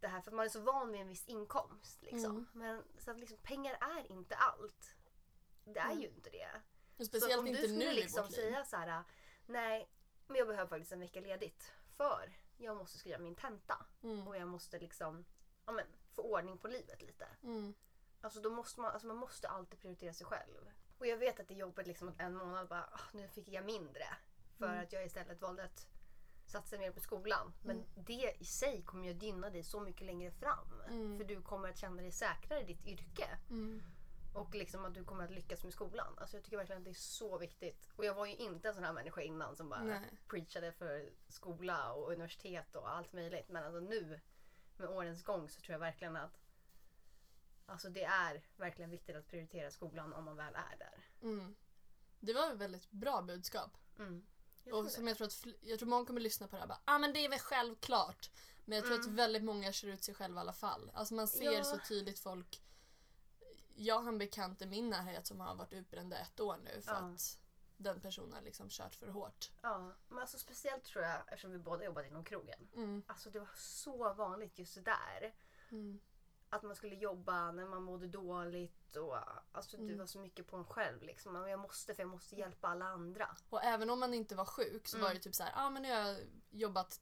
det 0.01 0.07
här. 0.07 0.21
För 0.21 0.31
man 0.31 0.45
är 0.45 0.49
så 0.49 0.59
van 0.59 0.91
vid 0.91 1.01
en 1.01 1.07
viss 1.07 1.25
inkomst. 1.25 2.01
Liksom. 2.01 2.31
Mm. 2.31 2.47
Men 2.53 2.83
så 2.97 3.11
att 3.11 3.19
liksom, 3.19 3.37
pengar 3.37 3.77
är 3.81 4.11
inte 4.11 4.35
allt. 4.35 4.95
Det 5.63 5.79
är 5.79 5.85
Mm. 5.85 6.01
ju 6.01 6.07
inte 6.07 6.29
det. 6.29 6.49
Och 6.97 6.97
Så 6.97 7.05
speciellt 7.05 7.39
om 7.39 7.47
inte 7.47 7.61
du 7.61 7.67
skulle 7.67 7.85
nu 7.85 7.93
liksom 7.93 8.27
säga 8.29 8.65
så 8.65 8.75
här, 8.77 9.03
nej, 9.45 9.89
men 10.27 10.35
jag 10.37 10.47
behöver 10.47 10.69
faktiskt 10.69 10.91
en 10.91 10.99
vecka 10.99 11.19
ledigt 11.21 11.71
för 11.97 12.33
jag 12.57 12.77
måste 12.77 12.97
skriva 12.97 13.17
min 13.17 13.35
tenta 13.35 13.85
Mm. 14.03 14.27
och 14.27 14.37
jag 14.37 14.47
måste 14.47 14.79
liksom, 14.79 15.25
ja 15.65 15.71
men, 15.71 15.85
få 16.11 16.21
ordning 16.21 16.57
på 16.57 16.67
livet 16.67 17.01
lite. 17.01 17.27
Mm. 17.43 17.73
Alltså 18.21 18.39
då 18.39 18.49
måste 18.49 18.79
man, 18.81 18.91
alltså 18.91 19.07
man 19.07 19.17
måste 19.17 19.47
alltid 19.49 19.79
prioritera 19.79 20.13
sig 20.13 20.25
själv. 20.27 20.71
Och 20.97 21.07
jag 21.07 21.17
vet 21.17 21.39
att 21.39 21.47
det 21.47 21.53
är 21.53 21.57
jobbigt 21.57 21.87
liksom 21.87 22.09
att 22.09 22.19
en 22.19 22.35
månad 22.35 22.67
bara, 22.67 22.89
ah, 22.91 22.99
nu 23.13 23.27
fick 23.27 23.47
jag 23.47 23.65
mindre. 23.65 24.05
För 24.57 24.65
Mm. 24.67 24.83
att 24.83 24.93
jag 24.93 25.05
istället 25.05 25.41
valde 25.41 25.63
att 25.63 25.87
satsa 26.49 26.77
mer 26.77 26.91
på 26.91 26.99
skolan. 26.99 27.53
Men 27.63 27.75
Mm. 27.77 27.87
det 27.95 28.35
i 28.39 28.45
sig 28.45 28.81
kommer 28.83 29.05
ju 29.07 29.15
att 29.15 29.23
gynna 29.23 29.49
dig 29.49 29.63
så 29.63 29.79
mycket 29.79 30.05
längre 30.05 30.31
fram. 30.31 30.81
Mm. 30.87 31.17
För 31.17 31.25
du 31.25 31.41
kommer 31.41 31.69
att 31.69 31.77
känna 31.77 32.01
dig 32.01 32.11
säkrare 32.11 32.61
i 32.61 32.63
ditt 32.63 32.85
yrke. 32.85 33.37
Mm. 33.49 33.81
Och 34.33 34.55
liksom 34.55 34.85
att 34.85 34.93
du 34.93 35.03
kommer 35.03 35.23
att 35.23 35.31
lyckas 35.31 35.63
med 35.63 35.73
skolan. 35.73 36.17
Alltså 36.17 36.37
jag 36.37 36.43
tycker 36.43 36.57
verkligen 36.57 36.81
att 36.81 36.85
det 36.85 36.91
är 36.91 36.93
så 36.93 37.37
viktigt. 37.37 37.89
Och 37.95 38.05
jag 38.05 38.13
var 38.13 38.25
ju 38.25 38.35
inte 38.35 38.67
en 38.67 38.73
sån 38.73 38.83
här 38.83 38.93
människa 38.93 39.21
innan 39.21 39.55
som 39.55 39.69
bara 39.69 39.83
Nej. 39.83 40.01
preachade 40.27 40.71
för 40.71 41.09
skola 41.27 41.93
och 41.93 42.11
universitet 42.11 42.75
och 42.75 42.89
allt 42.91 43.13
möjligt. 43.13 43.49
Men 43.49 43.63
alltså 43.63 43.79
nu 43.79 44.19
med 44.77 44.89
årens 44.89 45.23
gång 45.23 45.49
så 45.49 45.61
tror 45.61 45.73
jag 45.73 45.79
verkligen 45.79 46.15
att 46.15 46.39
Alltså 47.65 47.89
det 47.89 48.03
är 48.03 48.41
verkligen 48.57 48.89
viktigt 48.91 49.15
att 49.15 49.27
prioritera 49.27 49.71
skolan 49.71 50.13
om 50.13 50.23
man 50.25 50.35
väl 50.35 50.55
är 50.55 50.77
där. 50.77 51.05
Mm. 51.21 51.55
Det 52.19 52.33
var 52.33 52.51
ett 52.51 52.57
väldigt 52.57 52.91
bra 52.91 53.21
budskap. 53.21 53.77
Mm. 53.99 54.25
Jag 54.63 54.71
tror 54.73 54.85
Och 54.85 54.91
som 54.91 55.07
jag 55.07 55.17
tror 55.17 55.27
att 55.27 55.45
jag 55.61 55.79
tror 55.79 55.89
många 55.89 56.05
kommer 56.05 56.21
lyssna 56.21 56.47
på 56.47 56.55
det 56.55 56.57
här 56.59 56.63
och 56.65 56.69
bara 56.69 56.81
ah, 56.85 56.99
men 56.99 57.13
det 57.13 57.25
är 57.25 57.29
väl 57.29 57.39
självklart. 57.39 58.29
Men 58.65 58.75
jag 58.77 58.85
tror 58.85 58.95
Mm. 58.95 59.09
att 59.09 59.13
väldigt 59.19 59.43
många 59.43 59.71
kör 59.71 59.87
ut 59.87 60.03
sig 60.03 60.13
själva 60.15 60.39
i 60.39 60.41
alla 60.41 60.53
fall. 60.53 60.91
Alltså 60.93 61.13
man 61.13 61.27
ser 61.27 61.51
Ja. 61.51 61.63
så 61.63 61.79
tydligt 61.87 62.19
folk. 62.19 62.61
Jag 63.75 63.99
har 64.01 64.07
en 64.07 64.17
bekant 64.17 64.61
i 64.61 64.65
min 64.65 64.89
närhet 64.89 65.27
som 65.27 65.39
har 65.39 65.55
varit 65.55 65.73
utbränd 65.73 66.13
ett 66.13 66.39
år 66.39 66.57
nu 66.63 66.81
för 66.81 66.91
Ja. 66.91 66.97
att 66.97 67.37
den 67.77 68.01
personen 68.01 68.33
har 68.33 68.41
liksom 68.41 68.69
kört 68.69 68.95
för 68.95 69.07
hårt. 69.07 69.51
Ja, 69.61 69.93
men 70.09 70.19
alltså 70.19 70.37
speciellt 70.37 70.83
tror 70.83 71.03
jag 71.05 71.21
eftersom 71.27 71.51
vi 71.51 71.57
båda 71.57 71.83
jobbat 71.85 72.05
inom 72.05 72.23
krogen. 72.23 72.67
Mm. 72.75 73.03
Alltså 73.07 73.29
det 73.29 73.39
var 73.39 73.49
så 73.55 74.13
vanligt 74.13 74.59
just 74.59 74.85
där. 74.85 75.33
Mm. 75.71 75.99
Att 76.49 76.63
man 76.63 76.75
skulle 76.75 76.95
jobba 76.95 77.51
när 77.51 77.65
man 77.65 77.83
mådde 77.83 78.07
dåligt 78.07 78.95
och 78.95 79.17
alltså 79.51 79.77
Mm. 79.77 79.97
var 79.97 80.05
så 80.05 80.19
mycket 80.19 80.47
på 80.47 80.57
en 80.57 80.65
själv 80.65 81.03
liksom. 81.03 81.35
Jag 81.35 81.59
måste 81.59 81.95
för 81.95 82.03
jag 82.03 82.09
måste 82.09 82.35
hjälpa 82.35 82.67
alla 82.67 82.85
andra. 82.85 83.35
Och 83.49 83.63
även 83.63 83.89
om 83.89 83.99
man 83.99 84.13
inte 84.13 84.35
var 84.35 84.45
sjuk 84.45 84.87
så 84.87 84.97
Mm. 84.97 85.07
var 85.07 85.13
det 85.13 85.19
typ 85.19 85.35
så 85.35 85.43
här, 85.43 85.53
ah, 85.55 85.69
men 85.69 85.81
nu 85.83 85.91
har 85.91 85.99
jag 85.99 86.17
jobbat 86.49 86.99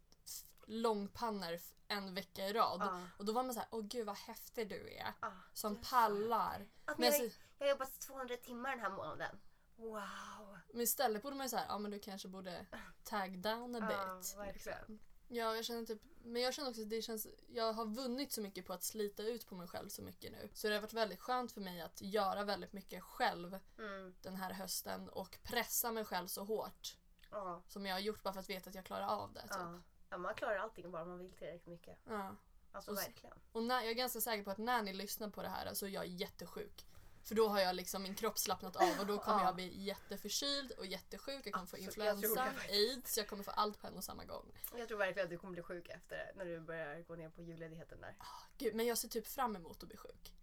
långpannor 0.65 1.59
en 1.87 2.13
vecka 2.13 2.45
i 2.47 2.53
rad. 2.53 2.81
Ja. 2.81 3.01
Och 3.17 3.25
då 3.25 3.33
var 3.33 3.43
man 3.43 3.53
så 3.53 3.59
här, 3.59 3.69
åh 3.71 3.81
gud 3.81 4.05
vad 4.05 4.15
häftig 4.17 4.69
du 4.69 4.93
är. 4.93 5.13
Ah, 5.19 5.31
Som 5.53 5.81
pallar. 5.81 6.67
Att 6.85 6.97
Men, 6.97 7.11
jag, 7.11 7.31
jag 7.57 7.65
har 7.65 7.69
jobbat 7.71 7.99
200 7.99 8.37
timmar 8.37 8.69
den 8.69 8.79
här 8.79 8.89
månaden. 8.89 9.39
Wow! 9.75 10.57
men 10.73 10.81
istället 10.81 11.21
borde 11.23 11.35
man 11.35 11.45
ju 11.45 11.49
säga, 11.49 11.65
ja 11.69 11.77
men 11.77 11.91
du 11.91 11.99
kanske 11.99 12.27
borde 12.27 12.65
tag 13.03 13.39
down 13.39 13.75
a 13.75 13.87
Ja, 13.91 14.15
bit. 14.17 14.37
verkligen. 14.37 14.77
liksom. 14.79 14.99
Ja, 15.27 15.55
jag 15.55 15.65
känner 15.65 15.85
typ, 15.85 16.01
men 16.23 16.41
jag 16.41 16.53
känner 16.53 16.69
också 16.69 16.81
att 16.81 16.89
det 16.89 17.01
känns, 17.01 17.27
jag 17.47 17.73
har 17.73 17.85
vunnit 17.85 18.31
så 18.31 18.41
mycket 18.41 18.65
på 18.65 18.73
att 18.73 18.83
slita 18.83 19.23
ut 19.23 19.47
på 19.47 19.55
mig 19.55 19.67
själv 19.67 19.89
så 19.89 20.01
mycket 20.01 20.31
nu. 20.31 20.49
Så 20.53 20.67
det 20.67 20.73
har 20.73 20.81
varit 20.81 20.93
väldigt 20.93 21.19
skönt 21.19 21.51
för 21.51 21.61
mig 21.61 21.81
att 21.81 22.01
göra 22.01 22.43
väldigt 22.43 22.73
mycket 22.73 23.03
själv 23.03 23.59
Mm. 23.77 24.15
den 24.21 24.35
här 24.35 24.53
hösten 24.53 25.09
och 25.09 25.37
pressa 25.43 25.91
mig 25.91 26.05
själv 26.05 26.27
så 26.27 26.43
hårt 26.43 26.97
Ja. 27.31 27.61
som 27.67 27.85
jag 27.85 27.95
har 27.95 27.99
gjort 27.99 28.23
bara 28.23 28.33
för 28.33 28.39
att 28.39 28.49
veta 28.49 28.69
att 28.69 28.75
jag 28.75 28.85
klarar 28.85 29.07
av 29.07 29.33
det. 29.33 29.41
Typ. 29.41 29.51
Ja. 29.51 29.81
ja, 30.09 30.17
man 30.17 30.35
klarar 30.35 30.57
allting 30.57 30.91
bara 30.91 31.05
man 31.05 31.17
vill 31.19 31.31
tillräckligt 31.31 31.67
mycket. 31.67 31.97
Ja. 32.05 32.35
Alltså 32.71 32.91
Och 32.91 32.97
verkligen. 32.97 33.37
Och 33.51 33.63
när, 33.63 33.81
jag 33.81 33.89
är 33.89 33.93
ganska 33.93 34.21
säker 34.21 34.43
på 34.43 34.51
att 34.51 34.57
när 34.57 34.81
ni 34.81 34.93
lyssnar 34.93 35.29
på 35.29 35.41
det 35.41 35.49
här 35.49 35.73
så 35.73 35.85
är 35.85 35.89
jag 35.89 36.07
jättesjuk. 36.07 36.85
För 37.27 37.35
då 37.35 37.47
har 37.47 37.59
jag 37.59 37.75
liksom 37.75 38.03
min 38.03 38.15
kropp 38.15 38.39
slappnat 38.39 38.75
av 38.75 38.99
och 38.99 39.05
då 39.05 39.17
kommer 39.17 39.39
Ja. 39.39 39.45
jag 39.45 39.55
bli 39.55 39.83
jätteförkyld 39.83 40.71
och 40.71 40.85
jättesjuk. 40.85 41.45
Jag 41.45 41.53
kommer 41.53 41.67
få 41.67 41.77
jag 41.79 41.91
tror 41.91 42.07
influensa, 42.07 42.51
aids, 42.69 43.17
jag 43.17 43.27
kommer 43.27 43.43
få 43.43 43.51
allt 43.51 43.79
på 43.79 43.87
en 43.87 43.97
och 43.97 44.03
samma 44.03 44.25
gång. 44.25 44.53
Jag 44.75 44.87
tror 44.87 44.97
verkligen 44.97 45.25
att 45.25 45.29
du 45.29 45.37
kommer 45.37 45.53
bli 45.53 45.63
sjuk 45.63 45.89
efter 45.89 46.17
det, 46.17 46.33
när 46.35 46.45
du 46.45 46.59
börjar 46.59 47.01
gå 47.01 47.15
ner 47.15 47.29
på 47.29 47.41
julledigheten 47.41 48.01
där. 48.01 48.15
Gud, 48.57 48.75
men 48.75 48.85
jag 48.85 48.97
ser 48.97 49.07
typ 49.07 49.27
fram 49.27 49.55
emot 49.55 49.83
att 49.83 49.89
bli 49.89 49.97
sjuk. 49.97 50.33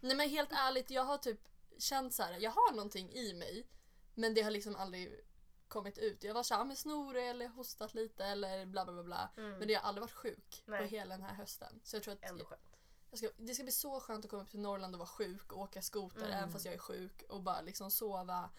Nej 0.00 0.16
men 0.16 0.28
helt 0.28 0.52
ärligt, 0.52 0.90
jag 0.90 1.04
har 1.04 1.18
typ 1.18 1.40
känt 1.78 2.14
så 2.14 2.22
här, 2.22 2.36
jag 2.40 2.50
har 2.50 2.72
någonting 2.72 3.12
i 3.12 3.34
mig 3.34 3.66
men 4.14 4.34
det 4.34 4.42
har 4.42 4.50
liksom 4.50 4.76
aldrig 4.76 5.20
kommit 5.68 5.98
ut. 5.98 6.24
Jag 6.24 6.34
var 6.34 6.42
såhär, 6.42 6.64
med 6.64 6.78
snorig 6.78 7.30
eller 7.30 7.48
hostat 7.48 7.94
lite 7.94 8.24
eller 8.24 8.66
bla 8.66 8.84
bla 8.84 8.94
bla 8.94 9.02
bla. 9.02 9.30
Mm. 9.36 9.58
Men 9.58 9.68
det 9.68 9.74
har 9.74 9.82
aldrig 9.82 10.00
varit 10.00 10.12
sjuk 10.12 10.62
på 10.64 10.70
Nej. 10.70 10.86
hela 10.86 11.16
den 11.16 11.24
här 11.24 11.34
hösten. 11.34 11.80
Så 11.84 11.96
jag 11.96 12.02
tror 12.02 12.14
att 12.14 12.30
Ändå 12.30 12.44
skönt. 12.44 12.77
Ska, 13.16 13.28
det 13.36 13.54
ska 13.54 13.62
bli 13.62 13.72
så 13.72 14.00
skönt 14.00 14.24
att 14.24 14.30
komma 14.30 14.42
upp 14.42 14.50
till 14.50 14.60
Norrland 14.60 14.94
och 14.94 14.98
vara 14.98 15.08
sjuk 15.08 15.52
och 15.52 15.60
åka 15.60 15.82
skoter 15.82 16.20
Mm. 16.26 16.32
även 16.38 16.50
fast 16.52 16.64
jag 16.64 16.74
är 16.74 16.78
sjuk 16.78 17.22
och 17.28 17.42
bara 17.42 17.60
liksom 17.60 17.90
sova. 17.90 18.50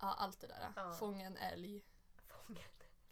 Ja, 0.00 0.14
allt 0.18 0.40
det 0.40 0.46
där. 0.46 0.72
Ja. 0.76 0.92
Fånga 0.92 1.26
en 1.26 1.36
älg. 1.36 1.82
Fånga. 2.46 2.60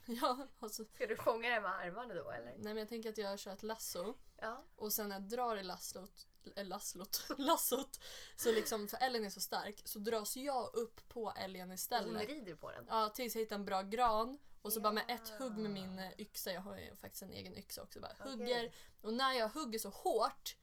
Ja, 0.22 0.46
alltså, 0.58 0.84
Ska 0.94 1.06
du 1.06 1.16
fånga 1.16 1.49
den 1.50 1.62
med 1.62 1.70
armarna 1.72 2.14
då 2.14 2.30
eller? 2.30 2.44
nej 2.52 2.58
men 2.58 2.76
jag 2.76 2.88
tänker 2.88 3.10
att 3.10 3.18
jag 3.18 3.38
kör 3.38 3.52
ett 3.52 3.62
lasso 3.62 4.14
Ja. 4.37 4.64
och 4.76 4.92
sen 4.92 5.08
när 5.08 5.16
jag 5.16 5.22
drar 5.28 5.56
i 5.56 5.62
lasslot, 5.62 6.26
äh, 6.56 6.64
lasslot, 6.66 7.25
lassot 7.38 8.00
så 8.37 8.52
liksom, 8.52 8.88
för 8.88 8.96
älgen 8.96 9.25
är 9.25 9.30
så 9.30 9.40
stark, 9.40 9.82
så 9.84 9.99
dras 9.99 10.37
jag 10.37 10.75
upp 10.75 11.08
på 11.08 11.32
älgen 11.37 11.68
Hon 11.68 11.75
istället. 11.75 12.28
rider 12.28 12.54
på 12.54 12.70
den. 12.70 12.87
Ja, 12.88 13.08
tills 13.08 13.34
jag 13.34 13.40
hittar 13.42 13.56
en 13.56 13.64
bra 13.64 13.82
gran 13.82 14.38
och 14.62 14.72
så 14.72 14.80
bara 14.80 14.92
med 14.92 15.04
Ja. 15.08 15.14
ett 15.14 15.28
hugg 15.28 15.58
med 15.58 15.70
min 15.70 15.99
eh, 15.99 16.20
yxa, 16.20 16.52
jag 16.52 16.60
har 16.60 16.76
ju 16.78 16.96
faktiskt 16.96 17.22
en 17.22 17.32
egen 17.32 17.58
yxa 17.58 17.82
också, 17.82 18.00
bara 18.00 18.12
Okej. 18.20 18.32
hugger. 18.32 18.75
Och 19.02 19.14
när 19.14 19.32
jag 19.32 19.49
hugger 19.49 19.78
så 19.78 19.88
hårt 19.88 20.56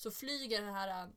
så 0.00 0.10
flyger 0.10 0.62
den 0.62 0.74
här 0.74 1.02
äh, 1.02 1.08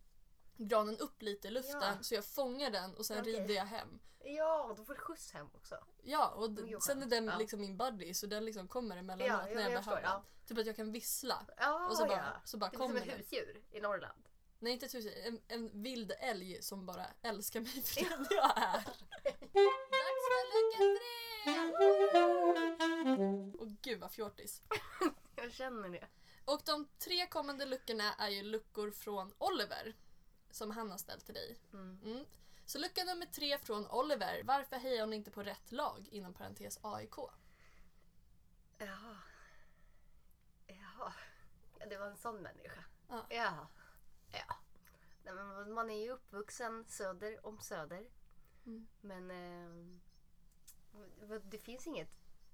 granen 0.57 0.97
upp 0.97 1.21
lite 1.21 1.47
i 1.47 1.51
luften 1.51 1.81
Ja. 1.81 1.97
så 2.03 2.15
jag 2.15 2.25
fångar 2.25 2.69
den 2.71 2.95
och 2.95 3.05
sen 3.05 3.19
Okej. 3.21 3.33
rider 3.33 3.55
jag 3.55 3.65
hem. 3.65 3.99
Ja, 4.25 4.73
då 4.77 4.85
får 4.85 4.93
du 4.93 4.99
skjuts 4.99 5.31
hem 5.31 5.47
också. 5.53 5.75
Ja, 6.03 6.27
och 6.29 6.51
d- 6.51 6.75
sen 6.81 7.01
är 7.01 7.05
den 7.05 7.25
liksom 7.39 7.61
min 7.61 7.77
buddy 7.77 8.13
så 8.13 8.27
den 8.27 8.45
liksom 8.45 8.67
kommer 8.67 8.97
emellanåt 8.97 9.27
Ja, 9.27 9.49
ja, 9.49 9.55
när 9.55 9.61
jag, 9.61 9.71
jag 9.71 9.83
behöver. 9.83 10.01
ja. 10.03 10.23
Typ 10.47 10.57
att 10.57 10.65
jag 10.65 10.75
kan 10.75 10.91
vissla. 10.91 11.45
Ja, 11.57 11.87
Och 11.89 11.97
så 11.97 12.05
bara, 12.05 12.41
så 12.45 12.57
bara 12.57 12.69
Det 12.69 12.75
är 12.75 12.77
som 12.79 12.87
kommer 12.87 13.01
ett 13.01 13.07
den. 13.07 13.17
husdjur 13.17 13.61
i 13.71 13.81
Norrland. 13.81 14.23
Nej 14.59 14.73
inte 14.73 14.87
tusen, 14.87 15.11
en, 15.23 15.41
en 15.47 15.81
vild 15.83 16.11
älg 16.19 16.61
som 16.63 16.85
bara 16.85 17.05
älskar 17.21 17.59
mig 17.59 17.81
för 17.81 18.09
den 18.09 18.27
jag 18.29 18.57
är. 18.57 18.83
Dags 19.93 20.21
för 20.25 20.41
lucka 20.53 20.99
tre! 20.99 21.13
Och 23.59 23.67
gud 23.81 23.99
vad 23.99 24.11
fjortis. 24.11 24.61
Jag 25.35 25.51
känner 25.53 25.89
det. 25.89 26.07
Och 26.45 26.61
de 26.65 26.87
tre 26.99 27.27
kommande 27.27 27.65
luckorna 27.65 28.13
är 28.13 28.29
ju 28.29 28.43
luckor 28.43 28.91
från 28.91 29.33
Oliver. 29.37 29.95
Som 30.51 30.71
han 30.71 30.91
har 30.91 30.97
ställt 30.97 31.25
till 31.25 31.33
dig. 31.33 31.59
Mm. 31.73 31.99
Mm. 32.05 32.25
Så 32.65 32.79
lucka 32.79 33.03
nummer 33.03 33.25
tre 33.25 33.57
från 33.57 33.87
Oliver. 33.87 34.41
Varför 34.43 34.75
hejar 34.75 35.01
hon 35.01 35.13
inte 35.13 35.31
på 35.31 35.43
rätt 35.43 35.71
lag? 35.71 36.07
Inom 36.11 36.33
parentes 36.33 36.79
AIK. 36.81 37.15
Jaha. 38.77 39.17
Jaha. 40.67 41.13
Ja, 41.79 41.85
det 41.85 41.97
var 41.97 42.07
en 42.07 42.17
sån 42.17 42.41
människa. 42.41 42.83
Ja. 43.09 43.25
Ja. 43.29 43.67
Ja. 44.31 44.55
Nej, 45.23 45.33
men 45.33 45.73
man 45.73 45.89
är 45.89 46.03
ju 46.03 46.11
uppvuxen 46.11 46.85
söder 46.87 47.45
om 47.45 47.59
Söder. 47.59 48.09
Mm. 48.65 48.87
Men 49.01 49.31
eh, 49.31 49.69
det 51.43 51.57
finns 51.57 51.87
inget 51.87 52.09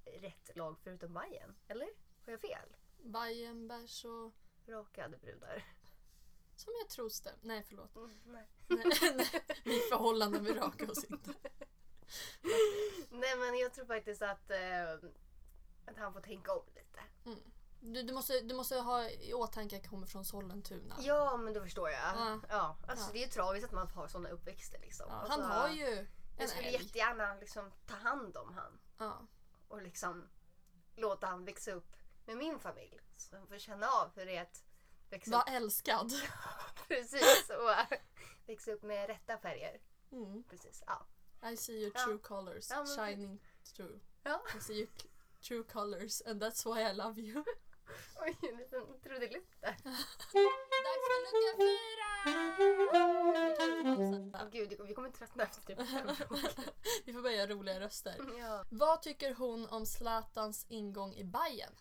rätt 0.06 0.56
lag 0.56 0.80
förutom 0.84 1.14
Bayern 1.14 1.56
eller? 1.68 1.90
Har 2.26 2.32
jag 2.32 2.42
fel? 2.42 2.76
Bajenbergs 3.04 4.06
och... 4.06 4.34
Rakade 4.68 5.18
brudar. 5.18 5.64
Som 6.56 6.74
jag 6.82 6.90
tror 6.90 7.10
stäm- 7.10 7.40
Nej 7.42 7.64
förlåt. 7.68 7.96
Mm, 7.96 8.12
nej. 8.26 8.48
Nej, 8.68 8.86
nej. 9.16 9.28
Mitt 9.66 9.90
förhållande 9.90 10.42
med 10.42 10.58
rakar 10.58 10.92
oss 10.92 11.04
inte. 11.04 11.34
nej 13.10 13.38
men 13.38 13.58
jag 13.58 13.74
tror 13.74 13.86
faktiskt 13.86 14.22
att, 14.22 14.52
eh, 14.52 14.94
att 15.86 15.98
han 15.98 16.14
får 16.14 16.22
tänka 16.22 16.54
om 16.54 16.66
lite. 16.76 17.00
Mm. 17.26 17.40
Du, 17.82 18.04
du, 18.04 18.14
måste, 18.14 18.40
du 18.42 18.56
måste 18.56 18.76
ha 18.80 19.10
i 19.10 19.34
åtanke 19.34 19.76
att 19.78 19.82
jag 19.84 19.90
kommer 19.92 20.08
från 20.08 20.26
Sollentuna. 20.26 20.96
Ja 21.00 21.38
men 21.38 21.54
då 21.54 21.62
förstår 21.62 21.90
jag. 21.90 22.00
Ja. 22.02 22.40
Ja. 22.50 22.78
Alltså, 22.88 23.06
Ja. 23.06 23.12
Det 23.14 23.20
är 23.20 23.24
ju 23.26 23.32
tragiskt 23.32 23.66
att 23.66 23.72
man 23.72 23.88
har 23.88 24.08
sådana 24.08 24.30
uppväxter 24.30 24.80
liksom. 24.80 25.06
Ja, 25.10 25.16
Alltså, 25.16 25.42
han 25.42 25.52
har 25.52 25.70
ju 25.70 25.88
en 25.98 26.08
Jag 26.40 26.50
skulle 26.50 26.68
älg. 26.68 26.84
jättegärna 26.84 27.36
liksom 27.36 27.72
ta 27.88 27.96
hand 27.96 28.38
om 28.38 28.54
han. 28.54 28.80
Ja. 28.98 29.28
och 29.68 29.82
liksom 29.82 30.28
låta 30.96 31.28
han 31.28 31.46
växa 31.46 31.72
upp 31.72 31.96
med 32.30 32.38
min 32.38 32.60
familj. 32.60 33.00
Så 33.18 33.36
han 33.38 33.48
får 33.48 33.58
känna 33.58 33.88
av 33.88 34.12
hur 34.16 34.26
det 34.26 34.36
är 34.38 34.42
att 34.42 34.64
växa 35.10 35.32
Var 35.32 35.42
upp, 35.42 35.50
älskad. 35.50 36.12
precis, 36.88 37.50
och 37.50 37.98
växa 38.48 38.72
upp 38.72 38.84
med 38.84 39.08
rätta 39.08 39.38
färger. 39.38 39.82
Mm. 40.12 40.44
Precis, 40.44 40.84
ja. 40.88 41.08
I 41.50 41.58
see 41.58 41.74
your 41.74 41.92
Ja. 41.96 42.04
true 42.06 42.18
colors 42.18 42.70
Ja, 42.70 42.84
men 42.84 42.88
shining 42.96 43.40
through. 43.76 44.00
ja. 44.24 44.42
I 44.58 44.62
see 44.62 44.74
your 44.78 44.90
true 45.48 45.64
colors 45.64 46.22
and 46.26 46.44
that's 46.44 46.74
why 46.76 46.82
I 46.82 46.94
love 46.94 47.22
you. 47.22 47.44
Oj, 48.22 48.38
en 48.52 48.58
liten 48.58 49.00
trudelutt 49.04 49.62
där. 49.62 49.78
Dags 49.84 50.06
för 51.06 51.16
lucka 51.26 51.58
fyra! 51.58 52.10
Åh 54.44 54.50
gud, 54.52 54.82
vi 54.88 54.94
kommer 54.94 55.10
tröttna 55.12 55.44
efter 55.44 55.62
typ 55.62 55.90
fem. 55.90 56.08
Vi 57.06 57.14
får 57.14 57.22
börja 57.22 57.36
göra 57.36 57.48
roliga 57.52 57.80
röster. 57.80 58.16
ja. 58.40 58.64
Vad 58.72 59.02
tycker 59.02 59.34
hon 59.34 59.68
om 59.68 59.86
Zlatans 59.86 60.66
ingång 60.70 61.14
i 61.16 61.24
Bayern? 61.24 61.76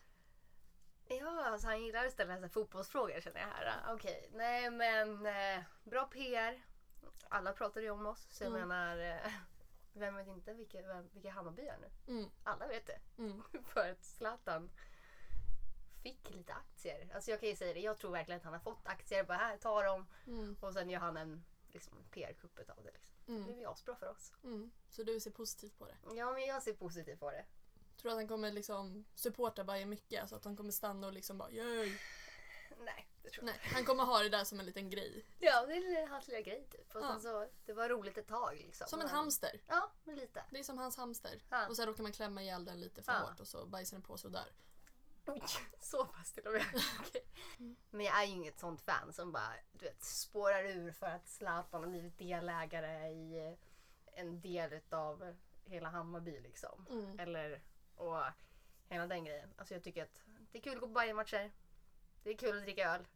Ja, 1.09 1.45
alltså 1.47 1.67
han 1.67 1.83
gillar 1.83 2.07
att 2.07 2.13
ställa 2.13 2.41
så 2.41 2.49
fotbollsfrågor 2.49 3.21
känner 3.21 3.41
jag 3.41 3.47
här. 3.49 3.95
Okej, 3.95 4.31
nej 4.33 4.71
men 4.71 5.27
eh, 5.27 5.63
bra 5.85 6.05
PR. 6.07 6.63
Alla 7.29 7.53
pratar 7.53 7.81
ju 7.81 7.91
om 7.91 8.07
oss, 8.07 8.27
så 8.31 8.45
jag 8.45 8.49
Mm. 8.55 8.69
menar 8.69 8.99
eh, 8.99 9.33
vem 9.93 10.17
vet 10.17 10.29
inte 10.29 10.55
vilka, 10.55 10.83
vem, 10.83 11.09
vilka 11.13 11.31
Hammarby 11.31 11.67
är 11.67 11.79
nu? 11.79 11.91
Mm, 12.15 12.31
Alla 12.45 12.67
vet 12.67 12.87
det. 12.87 12.99
mm, 13.19 13.43
för 13.65 13.91
att 13.91 14.05
Zlatan 14.05 14.71
fick 16.03 16.31
lite 16.31 16.53
aktier. 16.55 17.09
Alltså 17.15 17.31
jag 17.31 17.41
kan 17.41 17.49
ju 17.49 17.57
säga 17.57 17.75
det, 17.75 17.81
jag 17.81 17.99
tror 17.99 18.11
verkligen 18.11 18.39
att 18.39 18.45
han 18.45 18.53
har 18.53 18.61
fått 18.61 18.87
aktier. 18.89 19.25
Bara 19.25 19.39
här, 19.39 19.57
ta 19.57 19.83
dem. 19.83 20.07
mm, 20.27 20.57
Och 20.61 20.73
sen 20.73 20.91
gör 20.91 21.01
han 21.01 21.17
en 21.17 21.45
liksom, 21.69 22.05
PR-kupp 22.11 22.59
av 22.79 22.85
det. 22.85 22.91
Liksom. 22.93 23.13
Det 23.27 23.33
mm, 23.33 23.45
blir 23.57 23.73
asbra 23.73 23.97
för 23.97 24.09
oss. 24.09 24.33
mm. 24.45 24.71
Så 24.91 25.03
du 25.03 25.21
ser 25.21 25.31
positivt 25.31 25.79
på 25.79 25.87
det? 25.87 25.97
Ja, 26.15 26.33
men 26.33 26.47
jag 26.47 26.63
ser 26.63 26.73
positivt 26.73 27.21
på 27.21 27.31
det. 27.31 27.45
Tror 28.01 28.11
du 28.11 28.11
att 28.11 28.19
han 28.21 28.29
kommer 28.29 28.53
liksom 28.53 29.05
supporta 29.15 29.65
Bayern 29.65 29.89
mycket? 29.89 30.21
Alltså 30.21 30.37
att 30.37 30.45
han 30.45 30.57
kommer 30.57 30.73
stanna 30.73 31.07
och 31.07 31.13
liksom 31.13 31.39
bara 31.39 31.51
yay. 31.51 31.99
Nej, 32.79 33.09
det 33.23 33.31
tror 33.31 33.45
jag 33.49 33.53
Nej, 33.55 33.61
han 33.75 33.85
kommer 33.85 34.05
ha 34.05 34.19
det 34.23 34.29
där 34.29 34.45
som 34.45 34.61
en 34.61 34.67
liten 34.67 34.91
grej. 34.91 35.25
Ja, 35.39 35.67
det 35.67 35.75
är 35.75 36.07
hans 36.07 36.29
lilla 36.29 36.41
grej 36.41 36.67
typ. 36.71 36.95
Och 36.95 37.03
Ja. 37.03 37.09
sen 37.09 37.21
så, 37.21 37.49
det 37.67 37.73
var 37.73 37.89
roligt 37.89 38.19
ett 38.19 38.27
tag 38.29 38.57
liksom. 38.57 38.87
Som 38.89 39.01
en 39.01 39.07
Men- 39.07 39.15
hamster. 39.15 39.61
Ja, 39.69 39.91
men 40.05 40.17
lite. 40.17 40.45
Det 40.51 40.59
är 40.59 40.63
som 40.65 40.79
hans 40.79 40.97
hamster. 40.97 41.43
Ja. 41.51 41.69
Och 41.69 41.77
sen 41.77 41.87
råkar 41.87 42.03
man 42.03 42.13
klämma 42.13 42.43
ihjäl 42.43 42.65
den 42.65 42.81
lite 42.81 43.03
för 43.03 43.13
Ja. 43.13 43.19
hårt 43.19 43.41
och 43.41 43.49
så 43.49 43.67
bajsar 43.67 43.97
den 43.97 44.03
på 44.03 44.19
sådär. 44.19 44.47
Oj, 45.27 45.43
så 45.81 46.05
pass 46.05 46.33
till 46.33 46.47
och 46.47 46.53
med. 46.53 46.65
Okej. 47.01 47.25
Men 47.91 48.07
jag 48.07 48.23
är 48.23 48.25
ju 48.27 48.33
inget 48.33 48.59
sånt 48.59 48.81
fan 48.83 49.13
som 49.13 49.33
bara 49.33 49.53
du 49.73 49.85
vet, 49.85 50.05
spårar 50.05 50.65
ur 50.65 50.93
för 50.93 51.07
att 51.07 51.29
Zlatan 51.29 51.83
har 51.83 51.91
blivit 51.91 52.19
delägare 52.19 53.09
i 53.09 53.57
en 54.13 54.41
del 54.41 54.81
av 54.91 55.37
hela 55.65 55.89
Hammarby 55.89 56.41
liksom. 56.41 56.87
Mm. 56.91 57.19
Eller 57.21 57.63
och 57.99 58.23
hela 58.89 59.07
den 59.07 59.25
grejen. 59.25 59.55
Alltså 59.57 59.75
jag 59.75 59.85
tycker 59.85 60.03
att 60.03 60.23
det 60.53 60.59
är 60.59 60.63
kul 60.63 60.75
att 60.75 60.81
gå 60.81 60.87
på 60.87 60.93
Bayern-matcher. 60.93 61.53
Det 62.23 62.31
är 62.31 62.37
kul 62.37 62.57
att 62.57 62.63
dricka 62.63 62.95
öl. 62.95 63.07